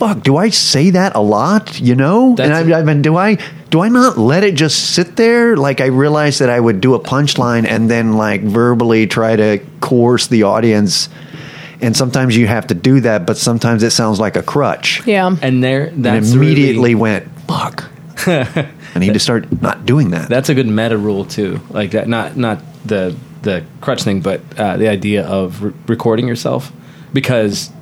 fuck, 0.00 0.22
do 0.24 0.36
I 0.38 0.48
say 0.50 0.90
that 0.90 1.14
a 1.14 1.20
lot? 1.20 1.78
You 1.80 1.94
know? 1.94 2.34
That's- 2.34 2.58
and 2.64 2.74
I, 2.74 2.80
I 2.80 2.82
mean, 2.82 3.02
do 3.02 3.16
I 3.16 3.36
do 3.70 3.80
I 3.82 3.88
not 3.88 4.18
let 4.18 4.42
it 4.42 4.54
just 4.56 4.94
sit 4.96 5.14
there? 5.16 5.56
Like 5.56 5.80
I 5.80 5.86
realized 5.86 6.40
that 6.40 6.50
I 6.50 6.58
would 6.58 6.80
do 6.80 6.94
a 6.94 6.98
punchline 7.00 7.66
and 7.68 7.88
then 7.88 8.14
like 8.16 8.42
verbally 8.42 9.06
try 9.06 9.36
to 9.36 9.60
coerce 9.80 10.26
the 10.26 10.42
audience. 10.42 11.08
And 11.82 11.96
sometimes 11.96 12.36
you 12.36 12.46
have 12.46 12.66
to 12.66 12.74
do 12.74 13.00
that, 13.00 13.26
but 13.26 13.36
sometimes 13.38 13.82
it 13.82 13.90
sounds 13.92 14.18
like 14.20 14.36
a 14.36 14.42
crutch. 14.42 15.06
Yeah. 15.06 15.34
And 15.40 15.62
there, 15.62 15.84
And 15.86 16.04
that's 16.04 16.32
immediately 16.32 16.94
really- 16.94 16.94
went, 16.94 17.28
fuck. 17.46 17.84
I 18.26 18.98
need 18.98 19.14
to 19.14 19.20
start 19.20 19.62
not 19.62 19.86
doing 19.86 20.10
that. 20.10 20.28
That's 20.28 20.48
a 20.50 20.54
good 20.54 20.66
meta 20.66 20.98
rule 20.98 21.24
too. 21.24 21.60
Like 21.70 21.92
that, 21.92 22.06
not 22.08 22.36
not 22.36 22.58
the 22.84 23.14
the 23.42 23.64
crutch 23.80 24.02
thing, 24.02 24.20
but 24.20 24.40
uh, 24.58 24.76
the 24.76 24.88
idea 24.88 25.24
of 25.26 25.62
re- 25.62 25.72
recording 25.86 26.28
yourself 26.28 26.70
because 27.14 27.68
that- 27.68 27.76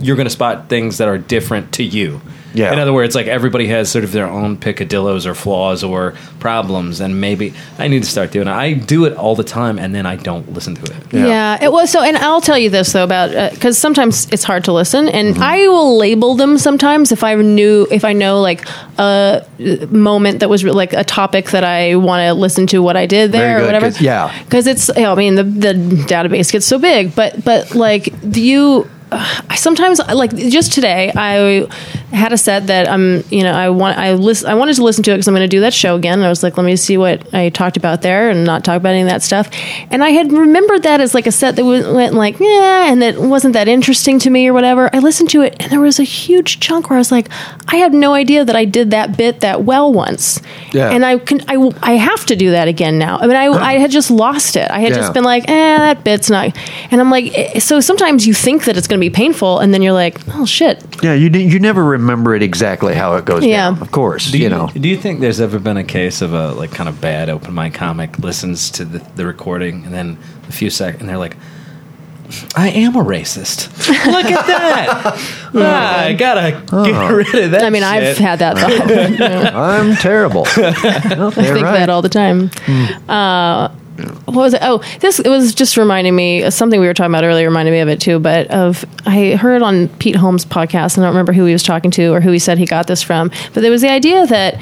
you're 0.00 0.16
going 0.16 0.26
to 0.26 0.30
spot 0.30 0.68
things 0.68 0.98
that 0.98 1.08
are 1.08 1.18
different 1.18 1.72
to 1.74 1.84
you. 1.84 2.20
Yeah. 2.54 2.72
In 2.72 2.78
other 2.78 2.92
words, 2.92 3.14
like 3.14 3.26
everybody 3.26 3.66
has 3.68 3.90
sort 3.90 4.04
of 4.04 4.12
their 4.12 4.26
own 4.26 4.56
picadillos 4.56 5.26
or 5.26 5.34
flaws 5.34 5.84
or 5.84 6.14
problems, 6.40 7.00
and 7.00 7.20
maybe 7.20 7.52
I 7.78 7.88
need 7.88 8.02
to 8.04 8.08
start 8.10 8.30
doing 8.32 8.48
it. 8.48 8.52
I 8.52 8.72
do 8.72 9.04
it 9.04 9.14
all 9.16 9.36
the 9.36 9.44
time, 9.44 9.78
and 9.78 9.94
then 9.94 10.06
I 10.06 10.16
don't 10.16 10.50
listen 10.52 10.74
to 10.76 10.82
it. 10.84 11.12
Yeah. 11.12 11.26
Yeah. 11.26 11.64
it 11.64 11.70
was 11.72 11.90
so. 11.90 12.02
And 12.02 12.16
I'll 12.16 12.40
tell 12.40 12.58
you 12.58 12.70
this 12.70 12.92
though 12.92 13.04
about 13.04 13.52
because 13.54 13.76
sometimes 13.78 14.26
it's 14.32 14.44
hard 14.44 14.64
to 14.64 14.72
listen, 14.72 15.08
and 15.08 15.28
Mm-hmm. 15.34 15.42
I 15.42 15.68
will 15.68 15.96
label 15.98 16.34
them 16.36 16.56
sometimes 16.58 17.12
if 17.12 17.22
I 17.22 17.34
knew 17.34 17.86
if 17.90 18.04
I 18.04 18.12
know 18.14 18.40
like 18.40 18.66
a 18.98 19.44
moment 19.90 20.40
that 20.40 20.48
was 20.48 20.64
re- 20.64 20.70
like 20.72 20.92
a 20.94 21.04
topic 21.04 21.50
that 21.50 21.64
I 21.64 21.96
want 21.96 22.22
to 22.26 22.32
listen 22.34 22.66
to 22.68 22.82
what 22.82 22.96
I 22.96 23.06
did 23.06 23.30
Very 23.30 23.44
there 23.44 23.58
or 23.58 23.66
whatever. 23.66 23.86
whatever. 23.86 23.96
'cause- 23.96 24.00
yeah. 24.00 24.32
because 24.44 24.66
it's. 24.66 24.88
You 24.96 25.02
know, 25.02 25.12
I 25.12 25.16
mean, 25.16 25.34
the 25.34 25.44
the 25.44 25.74
database 26.08 26.50
gets 26.50 26.66
so 26.66 26.78
big, 26.78 27.14
but 27.14 27.44
but 27.44 27.74
like 27.74 28.12
do 28.30 28.40
you. 28.42 28.88
I 29.10 29.56
sometimes 29.56 29.98
like 29.98 30.34
just 30.36 30.72
today 30.72 31.10
I 31.14 31.66
had 32.14 32.32
a 32.32 32.38
set 32.38 32.66
that 32.68 32.88
I'm 32.88 33.22
you 33.30 33.42
know 33.42 33.52
I 33.52 33.70
want 33.70 33.98
I 33.98 34.12
list, 34.12 34.44
I 34.44 34.54
wanted 34.54 34.74
to 34.76 34.82
listen 34.84 35.02
to 35.04 35.10
it 35.10 35.14
because 35.14 35.28
I'm 35.28 35.34
going 35.34 35.44
to 35.48 35.56
do 35.56 35.60
that 35.60 35.74
show 35.74 35.96
again 35.96 36.18
and 36.18 36.24
I 36.26 36.28
was 36.28 36.42
like 36.42 36.56
let 36.56 36.64
me 36.64 36.76
see 36.76 36.96
what 36.98 37.32
I 37.34 37.48
talked 37.50 37.76
about 37.76 38.02
there 38.02 38.30
and 38.30 38.44
not 38.44 38.64
talk 38.64 38.76
about 38.76 38.90
any 38.90 39.02
of 39.02 39.08
that 39.08 39.22
stuff. 39.22 39.48
And 39.90 40.02
I 40.04 40.10
had 40.10 40.32
remembered 40.32 40.82
that 40.82 41.00
as 41.00 41.14
like 41.14 41.26
a 41.26 41.32
set 41.32 41.56
that 41.56 41.64
went, 41.64 42.14
like 42.14 42.38
yeah 42.40 42.90
and 42.92 43.00
that 43.02 43.18
wasn't 43.18 43.54
that 43.54 43.68
interesting 43.68 44.18
to 44.20 44.30
me 44.30 44.46
or 44.48 44.52
whatever. 44.52 44.90
I 44.94 44.98
listened 44.98 45.30
to 45.30 45.42
it 45.42 45.56
and 45.60 45.70
there 45.72 45.80
was 45.80 45.98
a 45.98 46.04
huge 46.04 46.60
chunk 46.60 46.90
where 46.90 46.96
I 46.96 47.00
was 47.00 47.12
like 47.12 47.28
I 47.68 47.76
had 47.76 47.92
no 47.94 48.14
idea 48.14 48.44
that 48.44 48.56
I 48.56 48.64
did 48.64 48.90
that 48.90 49.16
bit 49.16 49.40
that 49.40 49.64
well 49.64 49.92
once. 49.92 50.40
Yeah. 50.72 50.90
and 50.90 51.04
I 51.04 51.18
can 51.18 51.40
I, 51.48 51.70
I 51.82 51.92
have 51.92 52.26
to 52.26 52.36
do 52.36 52.50
that 52.50 52.68
again 52.68 52.98
now. 52.98 53.18
I 53.18 53.26
mean 53.26 53.36
I, 53.36 53.46
I 53.46 53.72
had 53.78 53.90
just 53.90 54.10
lost 54.10 54.56
it. 54.56 54.70
I 54.70 54.80
had 54.80 54.90
Yeah. 54.90 54.96
just 54.96 55.14
been 55.14 55.24
like 55.24 55.48
eh 55.48 55.78
that 55.78 56.04
bit's 56.04 56.30
not 56.30 56.56
and 56.90 57.00
I'm 57.00 57.10
like 57.10 57.32
eh, 57.36 57.58
so 57.58 57.80
sometimes 57.80 58.26
you 58.26 58.34
think 58.34 58.64
that 58.64 58.76
it's 58.76 58.86
going 58.86 58.97
to 58.98 59.00
be 59.00 59.10
painful 59.10 59.58
and 59.60 59.72
then 59.72 59.82
you're 59.82 59.92
like 59.92 60.18
oh 60.34 60.44
shit 60.46 60.82
Yeah, 61.02 61.14
you 61.14 61.28
you 61.30 61.58
never 61.58 61.82
remember 61.84 62.34
it 62.34 62.42
exactly 62.42 62.94
how 62.94 63.14
it 63.16 63.24
goes 63.24 63.44
Yeah. 63.44 63.70
down. 63.70 63.80
Of 63.82 63.90
course, 63.92 64.30
Do 64.30 64.38
you, 64.38 64.44
you, 64.44 64.50
know. 64.50 64.68
Do 64.74 64.88
you 64.88 64.96
think 64.96 65.20
there's 65.20 65.40
ever 65.40 65.58
been 65.58 65.76
a 65.76 65.84
case 65.84 66.20
of 66.22 66.32
a 66.34 66.52
like 66.52 66.70
kind 66.72 66.88
of 66.88 67.00
bad 67.00 67.28
open 67.28 67.54
mic 67.54 67.74
comic 67.74 68.18
listens 68.18 68.70
to 68.72 68.84
the, 68.84 68.98
the 69.16 69.24
recording 69.26 69.84
and 69.84 69.94
then 69.94 70.18
a 70.48 70.52
few 70.52 70.70
seconds 70.70 71.00
and 71.00 71.08
they're 71.08 71.18
like, 71.18 71.36
"I 72.56 72.68
am 72.70 72.96
a 72.96 73.02
racist. 73.04 73.68
Look 74.12 74.26
at 74.26 74.46
that. 74.46 74.98
Ah, 75.54 76.00
I 76.04 76.12
gotta 76.14 76.50
get 76.84 77.08
rid 77.10 77.34
of 77.44 77.50
that." 77.52 77.62
I 77.64 77.70
mean, 77.70 77.82
I've 77.82 78.18
had 78.18 78.38
that 78.40 78.58
thought. 78.58 79.54
I'm 79.54 79.94
terrible. 79.96 80.46
Well, 80.56 80.74
I 81.28 81.30
think 81.30 81.64
right. 81.64 81.78
that 81.78 81.88
all 81.90 82.02
the 82.02 82.08
time. 82.08 82.50
Uh, 83.08 83.68
what 84.26 84.36
was 84.36 84.54
it? 84.54 84.60
Oh, 84.62 84.82
this 85.00 85.18
it 85.18 85.28
was 85.28 85.54
just 85.54 85.76
reminding 85.76 86.14
me 86.14 86.50
something 86.50 86.80
we 86.80 86.86
were 86.86 86.94
talking 86.94 87.12
about 87.12 87.24
earlier. 87.24 87.48
Reminded 87.48 87.72
me 87.72 87.80
of 87.80 87.88
it 87.88 88.00
too. 88.00 88.18
But 88.18 88.48
of 88.50 88.84
I 89.06 89.36
heard 89.36 89.62
on 89.62 89.88
Pete 89.88 90.16
Holmes' 90.16 90.44
podcast, 90.44 90.96
and 90.96 91.04
I 91.04 91.08
don't 91.08 91.14
remember 91.14 91.32
who 91.32 91.44
he 91.44 91.52
was 91.52 91.62
talking 91.62 91.90
to 91.92 92.12
or 92.12 92.20
who 92.20 92.30
he 92.30 92.38
said 92.38 92.58
he 92.58 92.66
got 92.66 92.86
this 92.86 93.02
from. 93.02 93.30
But 93.54 93.62
there 93.62 93.70
was 93.70 93.82
the 93.82 93.90
idea 93.90 94.26
that, 94.26 94.60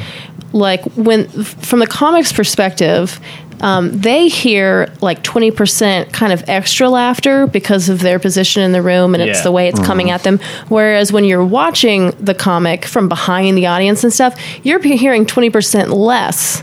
like, 0.53 0.83
when 0.97 1.29
from 1.29 1.81
the 1.81 1.87
comics 1.87 2.33
perspective. 2.33 3.21
Um, 3.59 3.91
they 4.01 4.29
hear 4.29 4.93
like 5.01 5.23
20% 5.23 6.13
kind 6.13 6.31
of 6.31 6.47
extra 6.47 6.91
laughter 6.91 7.47
because 7.47 7.89
of 7.89 8.01
their 8.01 8.19
position 8.19 8.63
in 8.63 8.73
the 8.73 8.83
room 8.83 9.15
and 9.15 9.23
it's 9.23 9.43
the 9.45 9.51
way 9.51 9.67
it's 9.67 9.81
coming 9.81 10.11
at 10.11 10.25
them. 10.25 10.41
Whereas 10.69 11.11
when 11.11 11.25
you're 11.25 11.43
watching 11.43 12.11
the 12.21 12.35
comic 12.35 12.85
from 12.85 13.09
behind 13.09 13.57
the 13.57 13.65
audience 13.65 14.05
and 14.05 14.13
stuff, 14.13 14.39
you're 14.63 14.79
hearing 14.83 15.25
20% 15.25 15.89
less. 15.89 16.61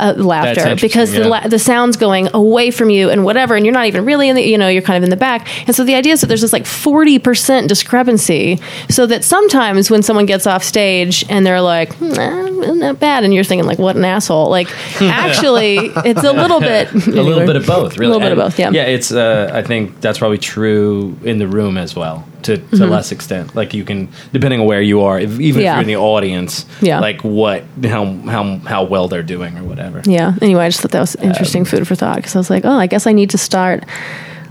Uh, 0.00 0.14
laughter 0.16 0.74
because 0.80 1.12
the, 1.12 1.28
la- 1.28 1.46
the 1.46 1.58
sound's 1.58 1.96
going 1.98 2.28
away 2.32 2.70
from 2.70 2.88
you 2.88 3.10
and 3.10 3.22
whatever 3.22 3.54
and 3.54 3.66
you're 3.66 3.74
not 3.74 3.86
even 3.86 4.04
really 4.04 4.28
in 4.30 4.34
the 4.36 4.42
you 4.42 4.56
know 4.56 4.66
you're 4.68 4.80
kind 4.82 4.96
of 4.96 5.04
in 5.04 5.10
the 5.10 5.16
back 5.16 5.46
and 5.66 5.76
so 5.76 5.84
the 5.84 5.94
idea 5.94 6.14
is 6.14 6.20
that 6.22 6.26
there's 6.28 6.40
this 6.40 6.52
like 6.54 6.64
40% 6.64 7.68
discrepancy 7.68 8.58
so 8.88 9.04
that 9.06 9.24
sometimes 9.24 9.90
when 9.90 10.02
someone 10.02 10.24
gets 10.26 10.46
off 10.46 10.64
stage 10.64 11.24
and 11.28 11.44
they're 11.44 11.60
like 11.60 11.92
hmm, 11.96 12.12
eh, 12.18 12.72
not 12.74 12.98
bad 12.98 13.24
and 13.24 13.34
you're 13.34 13.44
thinking 13.44 13.66
like 13.66 13.78
what 13.78 13.94
an 13.96 14.04
asshole 14.04 14.48
like 14.48 14.68
actually 15.02 15.76
it's 16.04 16.24
a 16.24 16.32
little 16.32 16.60
bit 16.60 16.90
a 16.94 17.22
little 17.22 17.46
bit 17.46 17.56
of 17.56 17.66
both. 17.66 17.98
Really, 17.98 18.12
a 18.12 18.16
little 18.16 18.26
bit 18.28 18.32
of 18.32 18.38
both 18.38 18.58
yeah 18.58 18.70
Yeah, 18.70 18.84
it's. 18.84 19.12
Uh, 19.12 19.50
I 19.52 19.62
think 19.62 20.00
that's 20.00 20.18
probably 20.18 20.38
true 20.38 21.16
in 21.24 21.38
the 21.38 21.46
room 21.48 21.76
as 21.76 21.94
well, 21.94 22.24
to 22.44 22.56
to 22.56 22.62
Mm-hmm. 22.62 22.90
less 22.90 23.12
extent. 23.12 23.54
Like 23.54 23.72
you 23.74 23.84
can, 23.84 24.08
depending 24.32 24.60
on 24.60 24.66
where 24.66 24.82
you 24.82 25.02
are, 25.02 25.18
if, 25.20 25.38
even 25.40 25.62
Yeah. 25.62 25.72
if 25.72 25.74
you're 25.76 25.80
in 25.82 25.86
the 25.88 25.96
audience, 25.96 26.66
Yeah. 26.80 27.00
like 27.00 27.22
what, 27.22 27.64
how 27.84 28.04
how 28.26 28.58
how 28.66 28.82
well 28.84 29.08
they're 29.08 29.22
doing 29.22 29.56
or 29.58 29.62
whatever. 29.64 30.02
Yeah. 30.04 30.34
Anyway, 30.42 30.64
I 30.64 30.68
just 30.68 30.80
thought 30.80 30.90
that 30.92 31.00
was 31.00 31.16
interesting 31.16 31.64
food 31.64 31.86
for 31.86 31.94
thought 31.94 32.16
because 32.16 32.34
I 32.36 32.38
was 32.38 32.50
like, 32.50 32.64
oh, 32.64 32.76
I 32.78 32.86
guess 32.86 33.06
I 33.06 33.12
need 33.12 33.30
to 33.30 33.38
start 33.38 33.84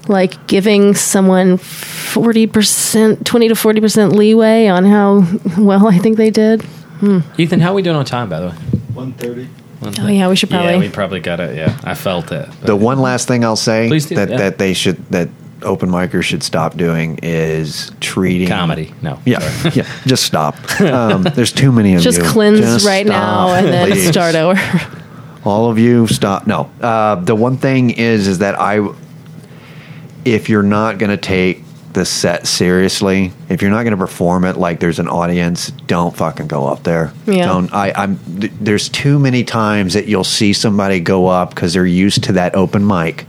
like 0.08 0.48
giving 0.48 0.96
someone 0.96 1.58
40%, 1.58 3.24
20 3.26 3.48
to 3.48 3.54
40% 3.54 4.14
leeway 4.14 4.68
on 4.68 4.86
how 4.86 5.24
well 5.58 5.88
I 5.88 5.98
think 5.98 6.18
they 6.18 6.30
did. 6.32 6.66
Ethan, 7.38 7.60
how 7.62 7.72
are 7.72 7.76
we 7.76 7.82
doing 7.82 7.96
on 7.96 8.06
time, 8.06 8.28
by 8.30 8.40
the 8.40 8.48
way? 8.48 8.54
One 8.94 9.14
thirty. 9.14 9.48
Oh, 9.82 10.08
yeah, 10.08 10.28
we 10.28 10.36
should 10.36 10.50
probably. 10.50 10.74
Yeah, 10.74 10.80
we 10.80 10.90
probably 10.90 11.22
got 11.22 11.40
it. 11.40 11.56
Yeah, 11.56 11.80
I 11.86 11.94
felt 11.94 12.32
it. 12.34 12.50
The 12.62 12.76
one 12.76 13.00
last 13.00 13.30
thing 13.30 13.46
I'll 13.46 13.56
say 13.56 13.88
Please 13.88 14.06
do, 14.08 14.16
that 14.16 14.30
yeah. 14.30 14.38
that 14.38 14.58
they 14.58 14.74
should 14.74 14.98
that 15.12 15.30
open 15.62 15.90
micers 15.90 16.24
should 16.24 16.44
stop 16.44 16.76
doing 16.78 17.20
is 17.24 17.92
treating 18.00 18.48
comedy. 18.48 18.94
No. 19.02 19.20
Yeah, 19.26 19.40
sorry. 19.40 19.76
yeah. 19.76 20.00
Just 20.06 20.24
stop. 20.24 20.56
Um, 20.80 21.24
there's 21.24 21.52
too 21.52 21.72
many 21.72 21.96
of 21.96 22.02
just 22.02 22.20
you. 22.20 22.24
cleanse 22.28 22.60
Just 22.60 22.84
cleanse 22.84 22.86
right 22.86 23.06
now 23.06 23.50
and 23.54 23.68
then 23.68 23.88
please. 23.92 24.08
start 24.10 24.36
over. 24.36 24.60
All 25.46 25.70
of 25.70 25.78
you, 25.80 26.08
stop. 26.08 26.48
No. 26.48 26.70
Uh, 26.82 27.16
the 27.16 27.36
one 27.36 27.58
thing 27.58 27.90
is, 27.92 28.28
is 28.28 28.40
that 28.40 28.60
I, 28.60 28.88
if 30.26 30.50
you're 30.50 30.64
not 30.64 30.98
going 30.98 31.10
to 31.12 31.18
take 31.18 31.64
the 31.94 32.06
set 32.06 32.46
seriously, 32.48 33.32
if 33.50 33.62
you're 33.62 33.72
not 33.72 33.84
going 33.84 33.92
to 33.92 33.98
perform 33.98 34.46
it 34.46 34.58
like 34.58 34.80
there's 34.80 35.00
an 35.00 35.08
audience, 35.08 35.72
don't 35.88 36.16
fucking 36.16 36.48
go 36.48 36.68
up 36.68 36.84
there. 36.84 37.12
Yeah. 37.26 37.46
Don't. 37.46 37.74
I, 37.74 37.92
I'm. 37.96 38.20
th- 38.40 38.54
There's 38.60 38.90
too 38.90 39.18
many 39.20 39.44
times 39.44 39.94
that 39.96 40.08
you'll 40.08 40.24
see 40.24 40.54
somebody 40.54 41.00
go 41.00 41.28
up 41.28 41.50
because 41.56 41.74
they're 41.74 41.86
used 41.86 42.24
to 42.26 42.34
that 42.34 42.54
open 42.56 42.86
mic, 42.86 43.26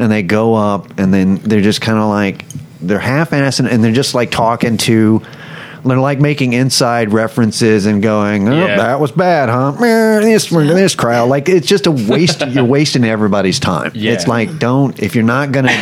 and 0.00 0.10
they 0.10 0.22
go 0.22 0.54
up 0.54 0.98
and 0.98 1.12
then 1.12 1.36
they're 1.36 1.60
just 1.60 1.80
kind 1.80 1.98
of 1.98 2.08
like 2.08 2.44
they're 2.80 2.98
half-assing 2.98 3.70
and 3.70 3.84
they're 3.84 3.92
just 3.92 4.14
like 4.14 4.30
talking 4.30 4.76
to. 4.78 5.22
They're 5.82 5.98
like 5.98 6.20
making 6.20 6.52
inside 6.52 7.10
references 7.12 7.86
and 7.86 8.02
going, 8.02 8.46
"Oh, 8.48 8.66
Yeah. 8.66 8.76
that 8.76 9.00
was 9.00 9.12
bad, 9.12 9.48
huh? 9.48 9.72
This 10.20 10.50
this 10.50 10.94
crowd, 10.94 11.30
like 11.30 11.48
it's 11.48 11.66
just 11.66 11.86
a 11.86 11.90
waste. 11.90 12.46
you're 12.48 12.64
wasting 12.64 13.04
everybody's 13.04 13.58
time. 13.58 13.92
Yeah. 13.94 14.12
It's 14.12 14.28
like 14.28 14.58
don't 14.58 14.98
if 15.02 15.14
you're 15.14 15.24
not 15.24 15.52
gonna, 15.52 15.72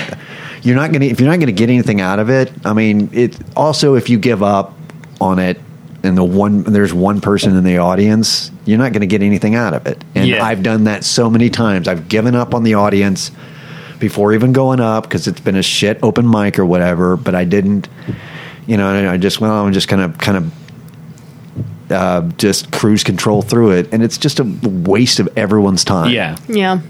you're 0.62 0.76
not 0.76 0.92
gonna 0.92 1.06
if 1.06 1.18
you're 1.20 1.28
not 1.28 1.40
gonna 1.40 1.50
get 1.50 1.68
anything 1.68 2.00
out 2.00 2.20
of 2.20 2.30
it. 2.30 2.52
I 2.64 2.74
mean, 2.74 3.10
it 3.12 3.36
also 3.56 3.96
if 3.96 4.08
you 4.08 4.18
give 4.20 4.40
up 4.40 4.74
on 5.20 5.40
it 5.40 5.60
and 6.04 6.16
the 6.16 6.22
one 6.22 6.62
there's 6.62 6.94
one 6.94 7.20
person 7.20 7.56
in 7.56 7.64
the 7.64 7.78
audience, 7.78 8.52
you're 8.66 8.78
not 8.78 8.92
gonna 8.92 9.06
get 9.06 9.20
anything 9.22 9.56
out 9.56 9.74
of 9.74 9.88
it. 9.88 10.04
And 10.14 10.28
Yeah. 10.28 10.44
I've 10.44 10.62
done 10.62 10.84
that 10.84 11.02
so 11.02 11.28
many 11.28 11.50
times. 11.50 11.88
I've 11.88 12.08
given 12.08 12.36
up 12.36 12.54
on 12.54 12.62
the 12.62 12.74
audience 12.74 13.32
before 13.98 14.32
even 14.32 14.52
going 14.52 14.80
up 14.80 15.04
because 15.04 15.26
it's 15.26 15.40
been 15.40 15.56
a 15.56 15.62
shit 15.62 15.98
open 16.02 16.28
mic 16.30 16.58
or 16.58 16.66
whatever. 16.66 17.16
But 17.16 17.34
I 17.34 17.44
didn't, 17.44 17.88
you 18.66 18.76
know. 18.76 18.94
and 18.94 19.08
I 19.08 19.16
just 19.16 19.40
well, 19.40 19.64
I'm 19.64 19.72
just 19.72 19.88
kind 19.88 20.02
of 20.02 20.18
kind 20.18 20.38
of 20.38 21.92
uh, 21.92 22.22
just 22.36 22.70
cruise 22.72 23.04
control 23.04 23.42
through 23.42 23.72
it, 23.72 23.92
and 23.92 24.02
it's 24.02 24.18
just 24.18 24.40
a 24.40 24.44
waste 24.62 25.20
of 25.20 25.28
everyone's 25.36 25.84
time. 25.84 26.12
Yeah. 26.12 26.36
Yeah. 26.48 26.80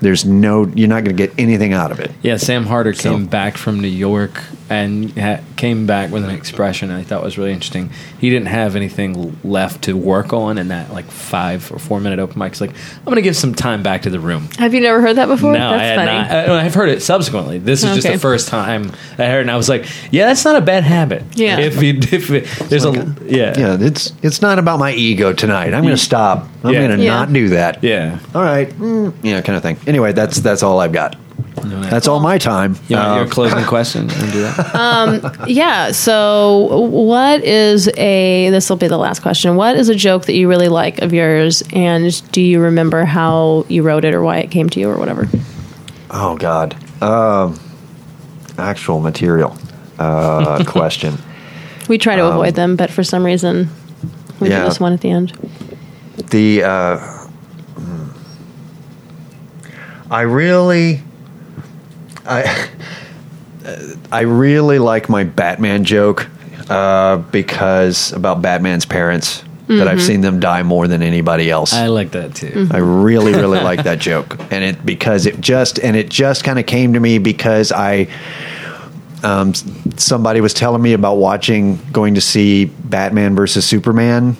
There's 0.00 0.24
no, 0.24 0.66
you're 0.74 0.88
not 0.88 1.04
going 1.04 1.16
to 1.16 1.26
get 1.26 1.32
anything 1.38 1.72
out 1.72 1.90
of 1.92 2.00
it. 2.00 2.10
Yeah, 2.22 2.36
Sam 2.36 2.64
Harder 2.66 2.92
So- 2.94 3.10
came 3.12 3.26
back 3.26 3.56
from 3.56 3.80
New 3.80 3.88
York 3.88 4.40
and 4.70 5.10
ha- 5.18 5.40
came 5.56 5.86
back 5.86 6.10
with 6.10 6.24
an 6.24 6.30
expression 6.30 6.90
I 6.90 7.02
thought 7.02 7.22
was 7.22 7.38
really 7.38 7.52
interesting. 7.52 7.90
He 8.20 8.28
didn't 8.28 8.48
have 8.48 8.76
anything 8.76 9.38
left 9.42 9.82
to 9.84 9.96
work 9.96 10.32
on 10.34 10.58
in 10.58 10.68
that 10.68 10.92
like 10.92 11.06
five 11.06 11.72
or 11.72 11.78
four 11.78 12.00
minute 12.00 12.18
open 12.18 12.38
mic. 12.38 12.52
He's 12.52 12.60
like, 12.60 12.74
I'm 12.98 13.04
going 13.04 13.16
to 13.16 13.22
give 13.22 13.34
some 13.36 13.54
time 13.54 13.82
back 13.82 14.02
to 14.02 14.10
the 14.10 14.20
room. 14.20 14.48
Have 14.58 14.74
you 14.74 14.80
never 14.82 15.00
heard 15.00 15.16
that 15.16 15.26
before? 15.26 15.54
No, 15.54 15.70
I 15.70 15.78
had 15.78 15.96
not. 15.96 16.30
I, 16.50 16.64
I've 16.66 16.74
heard 16.74 16.90
it 16.90 17.00
subsequently. 17.02 17.58
This 17.58 17.82
is 17.82 17.94
just 17.94 18.06
the 18.06 18.18
first 18.18 18.48
time 18.48 18.92
I 19.16 19.24
heard, 19.24 19.38
it, 19.38 19.42
and 19.42 19.50
I 19.50 19.56
was 19.56 19.68
like, 19.70 19.86
"Yeah, 20.12 20.26
that's 20.26 20.44
not 20.44 20.56
a 20.56 20.60
bad 20.60 20.84
habit." 20.84 21.24
Yeah. 21.34 21.58
If 21.60 21.82
you, 21.82 21.94
if 21.98 22.30
it, 22.30 22.44
there's 22.68 22.84
a, 22.84 22.92
yeah, 23.24 23.54
Yeah, 23.58 23.76
it's 23.80 24.12
it's 24.22 24.42
not 24.42 24.58
about 24.58 24.78
my 24.78 24.92
ego 24.92 25.32
tonight. 25.32 25.72
I'm 25.72 25.82
going 25.82 25.96
to 25.96 26.02
stop. 26.02 26.46
I'm 26.62 26.74
Yeah. 26.74 26.86
going 26.86 26.98
to 26.98 27.04
Yeah. 27.04 27.10
not 27.14 27.32
do 27.32 27.48
that. 27.50 27.82
yeah. 27.82 28.18
All 28.34 28.42
right. 28.42 28.68
Mm, 28.68 29.14
yeah, 29.22 29.40
kind 29.40 29.56
of 29.56 29.62
thing. 29.62 29.78
Anyway, 29.88 30.12
that's 30.12 30.38
that's 30.40 30.62
all 30.62 30.78
I've 30.80 30.92
got. 30.92 31.16
That's 31.64 32.06
all 32.06 32.20
my 32.20 32.38
time. 32.38 32.76
You 32.88 32.96
want 32.96 33.08
Uh, 33.08 33.16
your 33.16 33.26
closing 33.26 33.64
question 33.74 34.02
and 34.02 34.32
do 34.32 34.42
that? 34.42 35.44
Yeah. 35.48 35.90
So, 35.92 36.86
what 36.90 37.42
is 37.42 37.88
a? 37.96 38.50
This 38.50 38.68
will 38.68 38.76
be 38.76 38.86
the 38.86 38.98
last 38.98 39.22
question. 39.22 39.56
What 39.56 39.76
is 39.76 39.88
a 39.88 39.94
joke 39.94 40.26
that 40.26 40.34
you 40.34 40.48
really 40.48 40.68
like 40.68 41.00
of 41.00 41.12
yours, 41.12 41.62
and 41.72 42.30
do 42.32 42.40
you 42.42 42.60
remember 42.60 43.04
how 43.04 43.64
you 43.68 43.82
wrote 43.82 44.04
it 44.04 44.14
or 44.14 44.22
why 44.22 44.38
it 44.38 44.50
came 44.50 44.68
to 44.70 44.80
you 44.80 44.88
or 44.90 44.98
whatever? 44.98 45.26
oh 46.10 46.36
God. 46.36 46.76
Um, 47.02 47.58
actual 48.58 49.00
material 49.00 49.56
uh, 49.98 50.64
question. 50.66 51.14
We 51.88 51.96
try 51.96 52.16
to 52.16 52.26
avoid 52.26 52.54
them, 52.54 52.76
but 52.76 52.90
for 52.90 53.02
some 53.02 53.24
reason, 53.24 53.70
we 54.40 54.50
yeah. 54.50 54.58
give 54.58 54.66
us 54.66 54.80
one 54.80 54.92
at 54.92 55.00
the 55.00 55.10
end. 55.10 55.30
The 56.30 56.62
uh. 56.64 57.17
I 60.10 60.22
really, 60.22 61.02
I, 62.26 62.68
I 64.10 64.20
really 64.22 64.78
like 64.78 65.08
my 65.08 65.24
Batman 65.24 65.84
joke. 65.84 66.28
uh, 66.70 67.16
because 67.30 68.12
about 68.12 68.42
Batman's 68.42 68.84
parents 68.86 69.42
that 69.68 69.86
I've 69.88 70.02
seen 70.02 70.22
them 70.22 70.40
die 70.40 70.62
more 70.62 70.88
than 70.88 71.02
anybody 71.02 71.50
else. 71.50 71.74
I 71.74 71.88
like 71.88 72.12
that 72.12 72.34
too. 72.34 72.68
I 72.70 72.78
really, 72.78 73.32
really 73.32 73.60
like 73.60 73.82
that 73.84 73.98
joke, 73.98 74.38
and 74.50 74.64
it 74.64 74.84
because 74.86 75.26
it 75.26 75.40
just 75.42 75.78
and 75.78 75.94
it 75.94 76.08
just 76.08 76.42
kind 76.42 76.58
of 76.58 76.64
came 76.64 76.94
to 76.94 77.00
me 77.00 77.18
because 77.18 77.70
I, 77.70 78.08
um, 79.22 79.50
s- 79.50 79.64
somebody 79.96 80.40
was 80.40 80.54
telling 80.54 80.80
me 80.80 80.94
about 80.94 81.16
watching, 81.16 81.76
going 81.92 82.14
to 82.14 82.20
see 82.22 82.64
Batman 82.66 83.34
versus 83.36 83.66
Superman, 83.66 84.38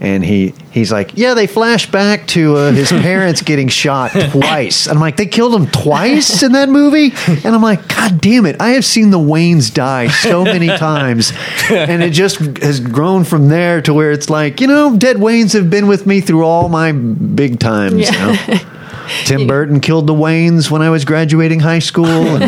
and 0.00 0.24
he 0.24 0.54
he's 0.70 0.92
like, 0.92 1.16
yeah, 1.16 1.34
they 1.34 1.46
flash 1.46 1.90
back 1.90 2.26
to 2.28 2.56
uh, 2.56 2.72
his 2.72 2.88
parents 2.90 3.42
getting 3.42 3.68
shot 3.68 4.10
twice. 4.30 4.86
And 4.86 4.96
I'm 4.96 5.00
like, 5.00 5.16
they 5.16 5.26
killed 5.26 5.54
him 5.54 5.66
twice 5.66 6.42
in 6.42 6.52
that 6.52 6.68
movie, 6.68 7.12
and 7.26 7.54
I'm 7.54 7.62
like, 7.62 7.88
God 7.88 8.20
damn 8.20 8.46
it, 8.46 8.60
I 8.60 8.70
have 8.70 8.84
seen 8.84 9.10
the 9.10 9.18
Waynes 9.18 9.72
die 9.72 10.08
so 10.08 10.44
many 10.44 10.68
times, 10.78 11.32
and 11.70 12.02
it 12.02 12.10
just 12.10 12.38
has 12.58 12.80
grown 12.80 13.24
from 13.24 13.48
there 13.48 13.80
to 13.82 13.94
where 13.94 14.12
it's 14.12 14.28
like, 14.28 14.60
you 14.60 14.66
know, 14.66 14.96
dead 14.96 15.16
Waynes 15.16 15.52
have 15.54 15.70
been 15.70 15.86
with 15.86 16.06
me 16.06 16.20
through 16.20 16.44
all 16.44 16.68
my 16.68 16.92
big 16.92 17.60
times. 17.60 18.10
You 18.10 18.18
know? 18.18 18.36
Tim 19.24 19.46
Burton 19.46 19.80
killed 19.80 20.06
the 20.06 20.14
Waynes 20.14 20.70
when 20.70 20.82
I 20.82 20.90
was 20.90 21.04
graduating 21.04 21.60
high 21.60 21.78
school. 21.80 22.04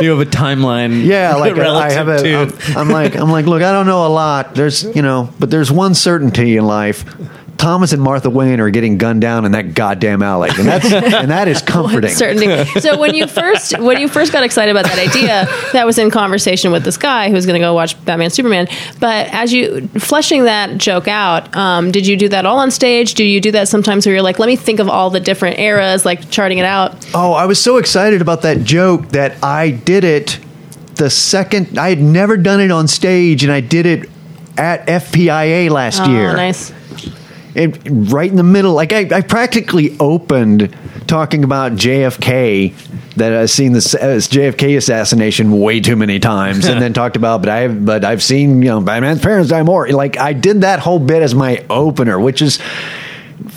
You 0.00 0.10
have 0.10 0.20
a 0.20 0.26
timeline. 0.26 1.04
yeah, 1.04 1.34
like 1.36 1.56
I, 1.56 1.86
I 1.86 1.92
have 1.92 2.08
a. 2.08 2.52
I'm 2.76 2.88
like, 2.90 3.14
I'm 3.14 3.30
like, 3.30 3.46
look, 3.46 3.62
I 3.62 3.70
don't 3.70 3.86
know 3.86 4.06
a 4.06 4.08
lot. 4.08 4.54
There's, 4.54 4.82
you 4.82 5.02
know, 5.02 5.32
but 5.38 5.50
there's 5.50 5.70
one 5.70 5.94
certainty 5.94 6.56
in 6.56 6.66
life. 6.66 7.04
Thomas 7.56 7.92
and 7.92 8.02
Martha 8.02 8.28
Wayne 8.28 8.60
are 8.60 8.68
getting 8.70 8.98
gunned 8.98 9.20
down 9.20 9.44
in 9.44 9.52
that 9.52 9.74
goddamn 9.74 10.22
alley, 10.22 10.50
and 10.58 10.66
that's 10.68 10.92
and 10.92 11.30
that 11.30 11.48
is 11.48 11.62
comforting. 11.62 12.10
certainty. 12.10 12.64
So 12.80 12.98
when 12.98 13.14
you 13.14 13.26
first 13.26 13.78
when 13.78 13.98
you 14.00 14.08
first 14.08 14.32
got 14.32 14.42
excited 14.42 14.70
about 14.70 14.84
that 14.84 14.98
idea, 14.98 15.46
that 15.72 15.86
was 15.86 15.98
in 15.98 16.10
conversation 16.10 16.72
with 16.72 16.84
this 16.84 16.96
guy 16.96 17.28
who 17.28 17.34
was 17.34 17.46
going 17.46 17.54
to 17.60 17.64
go 17.64 17.72
watch 17.72 18.02
Batman 18.04 18.30
Superman. 18.30 18.66
But 19.00 19.28
as 19.32 19.52
you 19.52 19.88
fleshing 19.98 20.44
that 20.44 20.78
joke 20.78 21.08
out, 21.08 21.56
um, 21.56 21.90
did 21.90 22.06
you 22.06 22.16
do 22.16 22.28
that 22.30 22.44
all 22.44 22.58
on 22.58 22.70
stage? 22.70 23.14
Do 23.14 23.24
you 23.24 23.40
do 23.40 23.52
that 23.52 23.68
sometimes 23.68 24.04
where 24.04 24.14
you're 24.14 24.22
like, 24.22 24.38
let 24.38 24.46
me 24.46 24.56
think 24.56 24.80
of 24.80 24.88
all 24.88 25.10
the 25.10 25.20
different 25.20 25.58
eras, 25.58 26.04
like 26.04 26.30
charting 26.30 26.58
it 26.58 26.64
out? 26.66 27.06
Oh, 27.14 27.32
I 27.32 27.46
was 27.46 27.60
so 27.60 27.76
excited 27.78 28.20
about 28.20 28.42
that 28.42 28.62
joke 28.64 29.10
that 29.10 29.42
I 29.42 29.70
did 29.70 30.04
it 30.04 30.38
the 30.96 31.10
second 31.10 31.78
I 31.78 31.88
had 31.88 32.00
never 32.00 32.36
done 32.36 32.60
it 32.60 32.70
on 32.70 32.88
stage, 32.88 33.42
and 33.42 33.52
I 33.52 33.60
did 33.60 33.86
it 33.86 34.08
at 34.56 34.86
FPIA 34.86 35.70
last 35.70 36.00
Oh, 36.02 36.10
year. 36.10 36.34
nice. 36.36 36.72
It, 37.54 37.78
right 37.86 38.30
in 38.30 38.36
the 38.36 38.42
middle. 38.42 38.72
Like 38.72 38.92
I, 38.92 39.08
I 39.12 39.20
practically 39.20 39.96
opened 39.98 40.76
talking 41.06 41.44
about 41.44 41.72
JFK 41.72 42.74
that 43.16 43.32
I've 43.32 43.50
seen 43.50 43.72
this 43.72 43.94
uh, 43.94 44.18
JFK 44.18 44.76
assassination 44.76 45.60
way 45.60 45.80
too 45.80 45.96
many 45.96 46.18
times, 46.18 46.66
and 46.66 46.82
then 46.82 46.92
talked 46.94 47.16
about, 47.16 47.42
but 47.42 47.48
I 47.48 47.60
have, 47.60 47.84
but 47.84 48.04
I've 48.04 48.22
seen 48.22 48.62
you 48.62 48.68
know 48.68 48.80
Batman's 48.80 49.22
parents 49.22 49.50
die 49.50 49.62
more. 49.62 49.88
Like 49.88 50.18
I 50.18 50.32
did 50.32 50.62
that 50.62 50.80
whole 50.80 50.98
bit 50.98 51.22
as 51.22 51.34
my 51.34 51.64
opener, 51.70 52.18
which 52.18 52.42
is. 52.42 52.58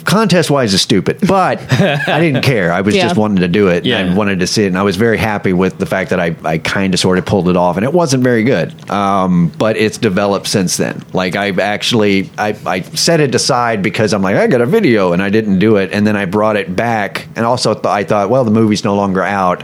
Contest 0.06 0.50
wise 0.50 0.74
is 0.74 0.82
stupid, 0.82 1.20
but 1.28 1.60
I 1.72 2.20
didn't 2.20 2.42
care. 2.44 2.72
I 2.72 2.82
was 2.82 2.96
Yeah. 2.96 3.04
just 3.04 3.16
wanting 3.18 3.38
to 3.38 3.48
do 3.48 3.68
it 3.68 3.86
Yeah. 3.86 4.00
and 4.00 4.18
wanted 4.18 4.40
to 4.40 4.48
see 4.48 4.64
it, 4.64 4.68
and 4.68 4.78
I 4.78 4.84
was 4.84 4.96
very 4.96 5.18
happy 5.18 5.54
with 5.54 5.78
the 5.78 5.86
fact 5.86 6.10
that 6.10 6.20
I, 6.20 6.36
I 6.44 6.58
kind 6.58 6.94
of 6.94 7.00
sort 7.00 7.18
of 7.18 7.26
pulled 7.26 7.48
it 7.50 7.56
off, 7.56 7.78
and 7.78 7.84
it 7.84 7.94
wasn't 7.94 8.24
very 8.24 8.44
good. 8.44 8.90
Um, 8.90 9.50
but 9.58 9.78
it's 9.78 9.98
developed 9.98 10.48
since 10.48 10.78
then. 10.78 11.04
Like 11.14 11.36
I've 11.36 11.60
actually 11.60 12.30
I, 12.38 12.58
I 12.66 12.82
set 12.82 13.20
it 13.20 13.36
aside 13.36 13.82
because 13.84 14.14
I'm 14.14 14.22
like 14.22 14.36
I 14.36 14.48
got 14.48 14.62
a 14.62 14.66
video 14.66 15.14
and 15.14 15.22
I 15.22 15.30
didn't 15.30 15.60
do 15.60 15.76
it, 15.78 15.92
and 15.94 16.06
then 16.08 16.16
I 16.16 16.26
brought 16.26 16.56
it 16.58 16.76
back, 16.76 17.28
and 17.36 17.46
also 17.46 17.74
th- 17.74 17.86
I 17.86 18.04
thought, 18.04 18.30
well, 18.30 18.44
the 18.44 18.52
movie's 18.52 18.84
no 18.84 18.96
longer 18.96 19.22
out. 19.24 19.64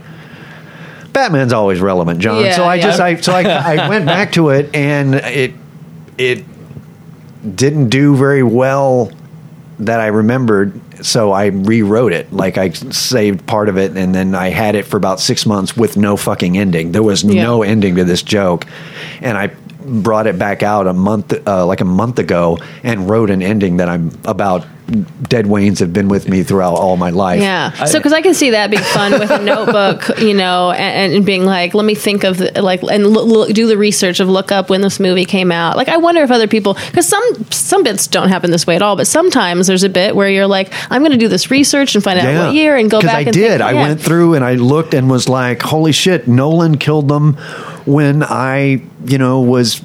Batman's 1.11 1.53
always 1.53 1.79
relevant, 1.79 2.19
John. 2.19 2.43
Yeah, 2.43 2.55
so 2.55 2.65
I 2.65 2.79
just. 2.79 2.99
I 2.99 3.15
so 3.17 3.33
I, 3.33 3.43
I 3.75 3.87
went 3.89 4.05
back 4.05 4.31
to 4.33 4.49
it, 4.49 4.73
and 4.75 5.15
it 5.15 5.53
it 6.17 6.43
didn't 7.55 7.89
do 7.89 8.15
very 8.15 8.41
well 8.43 9.11
that 9.79 9.99
I 9.99 10.07
remembered. 10.07 10.79
So 11.05 11.31
I 11.31 11.47
rewrote 11.47 12.13
it. 12.13 12.31
Like 12.31 12.57
I 12.57 12.69
saved 12.71 13.45
part 13.45 13.69
of 13.69 13.77
it, 13.77 13.95
and 13.97 14.13
then 14.13 14.35
I 14.35 14.49
had 14.49 14.75
it 14.75 14.85
for 14.85 14.97
about 14.97 15.19
six 15.19 15.45
months 15.45 15.75
with 15.75 15.97
no 15.97 16.15
fucking 16.17 16.57
ending. 16.57 16.91
There 16.91 17.03
was 17.03 17.23
Yeah. 17.23 17.43
no 17.43 17.63
ending 17.63 17.95
to 17.95 18.03
this 18.05 18.21
joke, 18.21 18.65
and 19.21 19.37
I 19.37 19.51
brought 19.85 20.27
it 20.27 20.39
back 20.39 20.63
out 20.63 20.87
a 20.87 20.93
month, 20.93 21.33
uh, 21.47 21.65
like 21.65 21.81
a 21.81 21.85
month 21.85 22.17
ago, 22.19 22.57
and 22.83 23.09
wrote 23.09 23.29
an 23.29 23.41
ending 23.41 23.77
that 23.77 23.89
I'm 23.89 24.11
about. 24.25 24.65
Dead 25.23 25.45
Waynes 25.45 25.79
have 25.79 25.93
been 25.93 26.09
with 26.09 26.27
me 26.27 26.43
throughout 26.43 26.75
all 26.75 26.97
my 26.97 27.09
life. 27.09 27.39
Yeah. 27.41 27.71
So, 27.85 27.99
because 27.99 28.11
I 28.13 28.21
can 28.21 28.33
see 28.33 28.49
that 28.51 28.69
being 28.69 28.83
fun 28.83 29.13
with 29.13 29.31
a 29.31 29.41
notebook, 29.43 30.19
you 30.19 30.33
know, 30.33 30.71
and, 30.71 31.13
and 31.13 31.25
being 31.25 31.45
like, 31.45 31.73
let 31.73 31.85
me 31.85 31.95
think 31.95 32.23
of 32.23 32.37
the, 32.37 32.61
like, 32.61 32.83
and 32.83 33.07
look, 33.07 33.25
look, 33.25 33.49
do 33.53 33.65
the 33.65 33.77
research 33.77 34.19
of 34.19 34.27
look 34.27 34.51
up 34.51 34.69
when 34.69 34.81
this 34.81 34.99
movie 34.99 35.25
came 35.25 35.51
out. 35.51 35.77
Like, 35.77 35.87
I 35.87 35.97
wonder 35.97 36.21
if 36.21 36.31
other 36.31 36.47
people, 36.47 36.73
because 36.73 37.07
some 37.07 37.23
some 37.49 37.83
bits 37.83 38.07
don't 38.07 38.29
happen 38.29 38.51
this 38.51 38.67
way 38.67 38.75
at 38.75 38.81
all, 38.81 38.95
but 38.95 39.07
sometimes 39.07 39.67
there's 39.67 39.83
a 39.83 39.89
bit 39.89 40.15
where 40.15 40.29
you're 40.29 40.47
like, 40.47 40.71
I'm 40.91 41.01
going 41.01 41.13
to 41.13 41.17
do 41.17 41.29
this 41.29 41.49
research 41.49 41.95
and 41.95 42.03
find 42.03 42.19
out 42.19 42.47
what 42.47 42.53
year 42.53 42.75
and 42.75 42.91
go 42.91 43.01
back. 43.01 43.15
I 43.27 43.31
did. 43.31 43.33
think- 43.33 43.61
I 43.61 43.73
went 43.73 44.01
through 44.01 44.33
and 44.35 44.43
I 44.43 44.55
looked 44.55 44.93
and 44.93 45.09
was 45.09 45.29
like, 45.29 45.61
"Holy 45.61 45.91
shit! 45.93 46.27
Nolan 46.27 46.77
killed 46.77 47.07
them 47.07 47.35
when 47.85 48.21
I, 48.23 48.83
you 49.05 49.17
know, 49.17 49.41
was." 49.41 49.81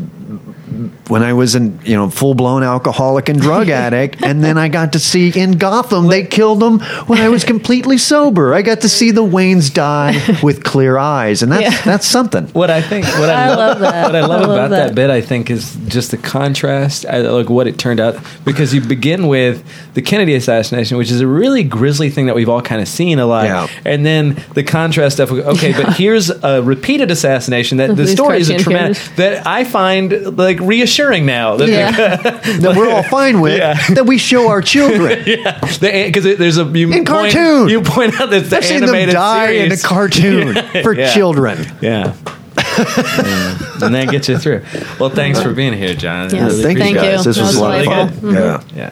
When 1.09 1.23
I 1.23 1.32
was 1.32 1.55
an 1.55 1.78
you 1.85 1.97
know 1.97 2.11
full 2.11 2.35
blown 2.35 2.62
alcoholic 2.62 3.28
and 3.28 3.40
drug 3.40 3.69
addict, 3.85 4.23
and 4.23 4.43
then 4.45 4.59
I 4.59 4.69
got 4.69 4.93
to 4.93 4.99
see 4.99 5.31
in 5.35 5.53
Gotham 5.59 6.09
they 6.09 6.24
killed 6.24 6.62
him 6.62 6.81
when 7.07 7.19
I 7.20 7.28
was 7.28 7.45
completely 7.55 7.99
sober. 7.99 8.55
I 8.55 8.62
got 8.62 8.81
to 8.82 8.89
see 8.89 9.11
the 9.11 9.23
Waynes 9.24 9.73
die 9.73 10.15
with 10.43 10.65
clear 10.65 10.99
eyes, 10.99 11.43
and 11.43 11.51
that's 11.51 11.62
Yeah. 11.62 11.82
that's 11.85 12.07
something. 12.07 12.47
What 12.49 12.70
I 12.70 12.82
think, 12.82 13.07
what 13.07 13.28
I, 13.31 13.45
I 13.45 13.49
love, 13.49 13.59
love 13.59 13.78
that. 13.81 14.03
what 14.05 14.15
I 14.16 14.20
love 14.20 14.31
I 14.31 14.35
love 14.45 14.51
about 14.51 14.70
that. 14.70 14.86
that. 14.89 14.95
bit, 14.95 15.11
I 15.11 15.20
think, 15.20 15.51
is 15.51 15.74
just 15.89 16.11
the 16.11 16.16
contrast, 16.19 17.07
I, 17.07 17.19
like 17.20 17.49
what 17.49 17.66
it 17.66 17.78
turned 17.78 18.01
out. 18.01 18.16
Because 18.45 18.74
you 18.74 18.81
begin 18.81 19.27
with 19.28 19.65
the 19.95 20.03
Kennedy 20.03 20.35
assassination, 20.35 20.97
which 20.99 21.11
is 21.11 21.20
a 21.20 21.27
really 21.27 21.62
grisly 21.65 22.11
thing 22.11 22.27
that 22.27 22.35
we've 22.35 22.49
all 22.49 22.62
kind 22.62 22.81
of 22.81 22.89
seen 22.89 23.19
a 23.19 23.27
lot, 23.27 23.45
Yeah. 23.45 23.66
and 23.85 24.05
then 24.05 24.43
the 24.55 24.62
contrast 24.62 25.16
stuff. 25.16 25.31
Okay, 25.32 25.73
but 25.73 25.95
here's 25.97 26.31
a 26.31 26.62
repeated 26.62 27.11
assassination 27.11 27.78
that 27.78 27.89
the 27.89 28.03
These 28.05 28.12
story 28.12 28.39
is 28.40 28.49
a 28.51 28.53
cartoon 28.55 28.65
tremendous 28.65 29.09
that 29.16 29.47
I 29.47 29.65
find 29.65 30.36
like 30.36 30.57
reassuring 30.60 31.26
now. 31.26 31.56
That 31.56 31.68
Yeah. 31.68 31.90
That 32.60 32.76
we're 32.76 32.90
all 32.90 33.02
fine 33.05 33.40
with 33.40 33.59
Yeah. 33.59 33.74
that 33.94 34.06
we 34.06 34.18
show 34.18 34.48
our 34.48 34.62
children. 34.62 35.22
yeah, 35.26 35.59
because 35.60 36.24
there's 36.39 36.59
a 36.59 36.64
you 36.64 36.89
In 36.93 37.05
point, 37.05 37.06
cartoon. 37.32 37.68
You 37.68 37.82
point 37.82 38.20
out 38.20 38.30
that 38.30 38.44
the 38.51 38.56
I've 38.56 38.64
seen 38.64 38.80
them 38.80 38.90
animated 38.90 39.14
die 39.14 39.51
in 39.51 39.66
a 39.72 39.76
series- 39.76 39.85
cartoon 39.85 40.55
for 40.82 40.93
Yeah. 40.94 41.12
children. 41.14 41.59
Yeah. 41.80 42.14
Yeah. 42.56 43.59
and 43.82 43.94
that 43.94 44.09
gets 44.10 44.28
you 44.28 44.39
through. 44.39 44.62
Well, 44.98 45.10
thanks 45.10 45.40
for 45.40 45.52
being 45.52 45.72
here, 45.72 45.94
John. 45.94 46.30
Yes. 46.30 46.51
Really 46.52 46.62
Thank, 46.62 46.78
Thank 46.78 46.97
you 46.97 47.02
you. 47.02 47.10
guys. 47.16 47.24
This 47.24 47.36
That 47.36 47.43
was, 47.43 47.51
was 47.51 47.56
a 47.56 47.60
lot 47.62 47.78
of 47.80 47.85
fun. 47.86 48.20
delightful. 48.20 48.32
Yeah. 48.32 48.60
Mm-hmm. 48.60 48.78
Yeah. 48.78 48.90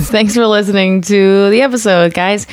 Thanks 0.00 0.34
for 0.34 0.46
listening 0.46 1.00
to 1.02 1.48
the 1.50 1.62
episode, 1.62 2.12
guys. 2.14 2.46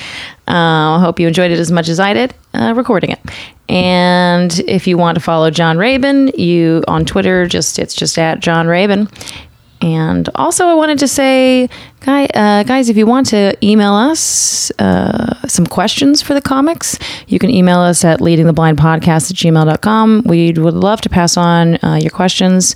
I 0.47 0.95
uh, 0.95 0.99
hope 0.99 1.19
you 1.19 1.27
enjoyed 1.27 1.51
it 1.51 1.59
as 1.59 1.71
much 1.71 1.89
as 1.89 1.99
I 1.99 2.13
did 2.13 2.33
uh, 2.53 2.73
recording 2.75 3.11
it. 3.11 3.19
And 3.67 4.59
if 4.67 4.85
you 4.85 4.97
want 4.97 5.15
to 5.15 5.21
follow 5.21 5.49
John 5.49 5.77
Rabin, 5.77 6.27
you 6.37 6.83
on 6.87 7.05
Twitter, 7.05 7.47
just 7.47 7.79
it's 7.79 7.95
just 7.95 8.19
at 8.19 8.39
John 8.39 8.67
Rabin. 8.67 9.09
And 9.81 10.29
also, 10.35 10.65
I 10.65 10.73
wanted 10.73 10.99
to 10.99 11.07
say, 11.07 11.69
guy, 11.99 12.25
uh, 12.33 12.63
guys, 12.63 12.89
if 12.89 12.97
you 12.97 13.05
want 13.05 13.27
to 13.27 13.55
email 13.63 13.93
us 13.93 14.71
uh, 14.79 15.47
some 15.47 15.67
questions 15.67 16.21
for 16.21 16.33
the 16.33 16.41
comics, 16.41 16.97
you 17.27 17.39
can 17.39 17.49
email 17.49 17.79
us 17.79 18.05
at 18.05 18.19
leadingtheblindpodcast 18.19 19.31
at 19.31 19.37
gmail.com. 19.37 20.23
We 20.25 20.53
would 20.53 20.73
love 20.73 21.01
to 21.01 21.09
pass 21.09 21.37
on 21.37 21.77
uh, 21.83 21.99
your 22.01 22.11
questions. 22.11 22.73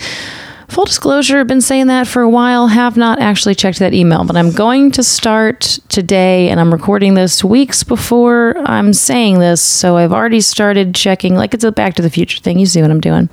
Full 0.69 0.85
disclosure, 0.85 1.39
I've 1.39 1.47
been 1.47 1.61
saying 1.61 1.87
that 1.87 2.07
for 2.07 2.21
a 2.21 2.29
while, 2.29 2.67
have 2.67 2.95
not 2.95 3.19
actually 3.19 3.55
checked 3.55 3.79
that 3.79 3.91
email, 3.91 4.23
but 4.23 4.37
I'm 4.37 4.51
going 4.51 4.91
to 4.91 5.03
start 5.03 5.79
today 5.89 6.49
and 6.49 6.59
I'm 6.59 6.71
recording 6.71 7.15
this 7.15 7.43
weeks 7.43 7.83
before 7.83 8.55
I'm 8.59 8.93
saying 8.93 9.39
this. 9.39 9.63
So 9.63 9.97
I've 9.97 10.13
already 10.13 10.41
started 10.41 10.93
checking, 10.93 11.33
like 11.35 11.55
it's 11.55 11.63
a 11.63 11.71
back 11.71 11.95
to 11.95 12.03
the 12.03 12.09
future 12.11 12.39
thing. 12.39 12.59
You 12.59 12.67
see 12.67 12.83
what 12.83 12.91
I'm 12.91 13.01
doing. 13.01 13.29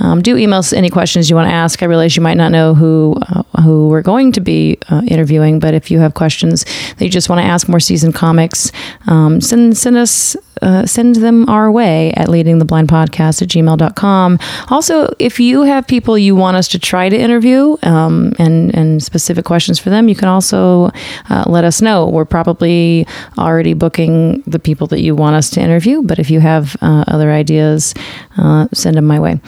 Um, 0.00 0.22
do 0.22 0.34
email 0.38 0.60
us 0.60 0.72
any 0.72 0.88
questions 0.88 1.28
you 1.28 1.36
want 1.36 1.50
to 1.50 1.54
ask. 1.54 1.82
I 1.82 1.86
realize 1.86 2.16
you 2.16 2.22
might 2.22 2.38
not 2.38 2.50
know 2.50 2.74
who, 2.74 3.16
uh, 3.28 3.42
who 3.60 3.88
we're 3.88 4.00
going 4.00 4.32
to 4.32 4.40
be 4.40 4.78
uh, 4.88 5.02
interviewing, 5.06 5.58
but 5.58 5.74
if 5.74 5.90
you 5.90 5.98
have 5.98 6.14
questions 6.14 6.64
that 6.96 7.04
you 7.04 7.10
just 7.10 7.28
want 7.28 7.40
to 7.40 7.46
ask 7.46 7.68
more 7.68 7.80
season 7.80 8.12
comics, 8.12 8.72
um, 9.08 9.42
send, 9.42 9.76
send 9.76 9.98
us 9.98 10.36
uh, 10.62 10.86
send 10.86 11.16
them 11.16 11.48
our 11.48 11.70
way 11.70 12.12
at 12.12 12.28
leadingtheblindpodcast 12.28 13.42
at 13.42 13.48
gmail.com. 13.48 14.38
Also, 14.68 15.12
if 15.18 15.40
you 15.40 15.62
have 15.62 15.86
people 15.86 16.16
you 16.16 16.36
want 16.36 16.56
us 16.62 16.68
to 16.68 16.78
try 16.78 17.08
to 17.08 17.16
interview 17.16 17.76
um, 17.82 18.32
and, 18.38 18.72
and 18.74 19.02
specific 19.02 19.44
questions 19.44 19.80
for 19.80 19.90
them, 19.90 20.08
you 20.08 20.14
can 20.14 20.28
also 20.28 20.90
uh, 21.28 21.44
let 21.46 21.64
us 21.64 21.82
know. 21.82 22.08
We're 22.08 22.24
probably 22.24 23.04
already 23.36 23.74
booking 23.74 24.42
the 24.46 24.60
people 24.60 24.86
that 24.88 25.00
you 25.00 25.16
want 25.16 25.34
us 25.34 25.50
to 25.50 25.60
interview, 25.60 26.02
but 26.02 26.20
if 26.20 26.30
you 26.30 26.38
have 26.38 26.76
uh, 26.80 27.04
other 27.08 27.32
ideas, 27.32 27.94
uh, 28.38 28.68
send 28.72 28.96
them 28.96 29.06
my 29.06 29.18
way. 29.18 29.40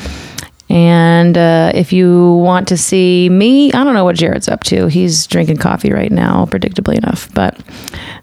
And 0.69 1.39
uh, 1.39 1.70
if 1.73 1.93
you 1.93 2.35
want 2.35 2.66
to 2.69 2.77
see 2.77 3.28
me, 3.28 3.73
I 3.73 3.85
don't 3.85 3.95
know 3.95 4.05
what 4.05 4.16
Jared's 4.16 4.49
up 4.49 4.65
to. 4.65 4.89
He's 4.89 5.27
drinking 5.28 5.59
coffee 5.59 5.93
right 5.93 6.11
now, 6.11 6.47
predictably 6.47 6.97
enough. 6.97 7.32
But 7.32 7.61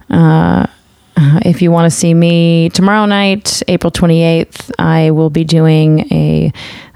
uh, 0.09 0.67
if 1.45 1.61
you 1.61 1.71
want 1.71 1.89
to 1.89 1.95
see 1.95 2.13
me 2.13 2.69
tomorrow 2.69 3.05
night, 3.05 3.63
April 3.67 3.91
28th, 3.91 4.71
I 4.79 5.11
will 5.11 5.29
be 5.29 5.43
doing 5.43 6.01
a 6.11 6.51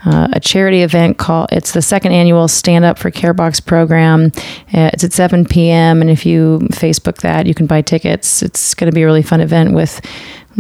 uh, 0.06 0.27
a 0.34 0.40
charity 0.40 0.82
event 0.82 1.18
called 1.18 1.49
it's 1.52 1.72
the 1.72 1.82
second 1.82 2.11
annual 2.11 2.48
Stand 2.48 2.86
Up 2.86 2.98
for 2.98 3.11
Carebox 3.11 3.65
program. 3.65 4.32
Uh, 4.73 4.90
it's 4.94 5.03
at 5.03 5.14
7 5.14 5.45
p.m. 5.45 6.02
and 6.02 6.10
if 6.10 6.26
you 6.26 6.60
Facebook 6.72 7.18
that, 7.18 7.45
you 7.45 7.53
can 7.53 7.65
buy 7.65 7.82
tickets. 7.82 8.41
It's 8.41 8.73
going 8.73 8.90
to 8.90 8.95
be 8.95 9.02
a 9.02 9.06
really 9.06 9.23
fun 9.23 9.41
event 9.41 9.73
with 9.73 10.02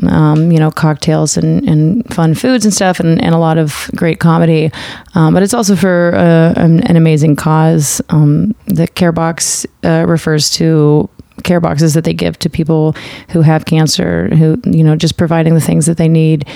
um, 0.03 0.51
you 0.51 0.59
know, 0.59 0.71
cocktails 0.71 1.37
and, 1.37 1.67
and 1.67 2.13
fun 2.13 2.35
foods 2.35 2.65
and 2.65 2.73
stuff, 2.73 2.99
and, 2.99 3.21
and 3.21 3.33
a 3.33 3.37
lot 3.37 3.57
of 3.57 3.89
great 3.95 4.19
comedy. 4.19 4.71
Um, 5.13 5.33
but 5.33 5.43
it's 5.43 5.53
also 5.53 5.75
for 5.75 6.13
uh, 6.15 6.53
an, 6.57 6.81
an 6.81 6.95
amazing 6.95 7.35
cause. 7.35 8.01
Um, 8.09 8.55
the 8.65 8.87
Care 8.87 9.11
Box 9.11 9.65
uh, 9.83 10.05
refers 10.07 10.49
to 10.51 11.09
care 11.43 11.59
boxes 11.59 11.93
that 11.93 12.05
they 12.05 12.13
give 12.13 12.39
to 12.39 12.49
people 12.49 12.95
who 13.29 13.41
have 13.41 13.65
cancer, 13.65 14.33
who, 14.35 14.59
you 14.65 14.83
know, 14.83 14.95
just 14.95 15.17
providing 15.17 15.53
the 15.53 15.61
things 15.61 15.85
that 15.85 15.97
they 15.97 16.07
need. 16.07 16.47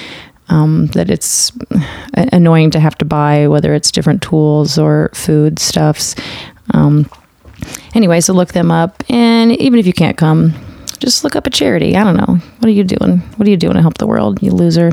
Um, 0.50 0.88
that 0.88 1.12
it's 1.12 1.52
annoying 2.14 2.72
to 2.72 2.80
have 2.80 2.98
to 2.98 3.06
buy, 3.06 3.48
whether 3.48 3.74
it's 3.74 3.92
different 3.92 4.24
tools 4.24 4.80
or 4.80 5.12
food 5.14 5.60
stuffs. 5.60 6.16
Um, 6.74 7.10
anyway, 7.94 8.20
so 8.22 8.34
look 8.34 8.54
them 8.54 8.72
up. 8.72 9.04
And 9.10 9.52
even 9.54 9.80
if 9.80 9.86
you 9.86 9.94
can't 9.94 10.18
come, 10.18 10.54
just 11.00 11.24
look 11.24 11.36
up 11.36 11.48
a 11.48 11.50
charity. 11.50 11.96
I 11.96 12.04
don't 12.04 12.18
know. 12.18 12.36
What 12.60 12.66
are 12.66 12.72
you 12.72 12.84
doing? 12.84 13.20
What 13.38 13.48
are 13.48 13.52
you 13.52 13.58
doing 13.58 13.76
to 13.76 13.82
help 13.82 13.98
the 13.98 14.08
world, 14.08 14.42
you 14.42 14.52
loser? 14.52 14.92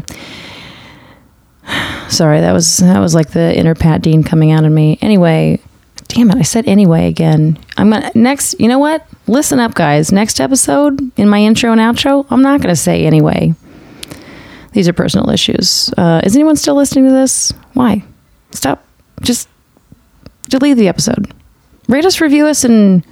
Sorry, 2.08 2.40
that 2.40 2.52
was 2.52 2.78
that 2.78 3.00
was 3.00 3.14
like 3.14 3.30
the 3.30 3.56
inner 3.56 3.74
Pat 3.74 4.02
Dean 4.02 4.22
coming 4.22 4.52
out 4.52 4.64
of 4.64 4.72
me. 4.72 4.98
Anyway, 5.02 5.60
damn 6.08 6.30
it, 6.30 6.36
I 6.36 6.42
said 6.42 6.66
anyway 6.68 7.08
again. 7.08 7.58
I'm 7.76 7.90
gonna 7.90 8.10
next. 8.14 8.60
You 8.60 8.68
know 8.68 8.78
what? 8.78 9.06
Listen 9.26 9.58
up, 9.58 9.74
guys. 9.74 10.12
Next 10.12 10.40
episode 10.40 11.00
in 11.18 11.28
my 11.28 11.40
intro 11.40 11.72
and 11.72 11.80
outro, 11.80 12.26
I'm 12.30 12.42
not 12.42 12.60
gonna 12.60 12.76
say 12.76 13.04
anyway. 13.04 13.54
These 14.76 14.88
are 14.88 14.92
personal 14.92 15.30
issues. 15.30 15.90
Uh, 15.96 16.20
is 16.22 16.36
anyone 16.36 16.54
still 16.56 16.74
listening 16.74 17.06
to 17.06 17.10
this? 17.10 17.50
Why? 17.72 18.04
Stop. 18.50 18.84
Just 19.22 19.48
delete 20.50 20.76
the 20.76 20.86
episode. 20.88 21.32
Rate 21.88 22.04
us, 22.04 22.20
review 22.20 22.46
us, 22.46 22.62
and 22.62 23.02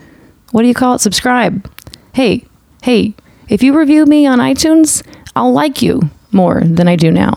what 0.52 0.60
do 0.60 0.68
you 0.68 0.74
call 0.74 0.94
it? 0.94 0.98
Subscribe. 0.98 1.66
Hey, 2.12 2.44
hey, 2.82 3.14
if 3.48 3.62
you 3.62 3.78
review 3.78 4.04
me 4.04 4.26
on 4.26 4.40
iTunes, 4.40 5.02
I'll 5.34 5.54
like 5.54 5.80
you 5.80 6.02
more 6.32 6.60
than 6.60 6.86
I 6.86 6.96
do 6.96 7.10
now 7.10 7.32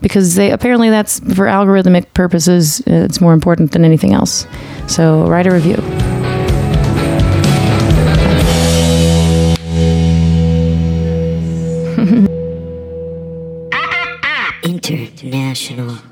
because 0.00 0.36
they 0.36 0.52
apparently 0.52 0.88
that's 0.88 1.18
for 1.18 1.46
algorithmic 1.46 2.14
purposes. 2.14 2.82
uh, 2.82 2.92
It's 3.06 3.20
more 3.20 3.32
important 3.32 3.72
than 3.72 3.84
anything 3.84 4.12
else. 4.12 4.46
So 4.86 5.26
write 5.26 5.48
a 5.48 5.50
review. 5.50 6.21
International. 15.52 16.11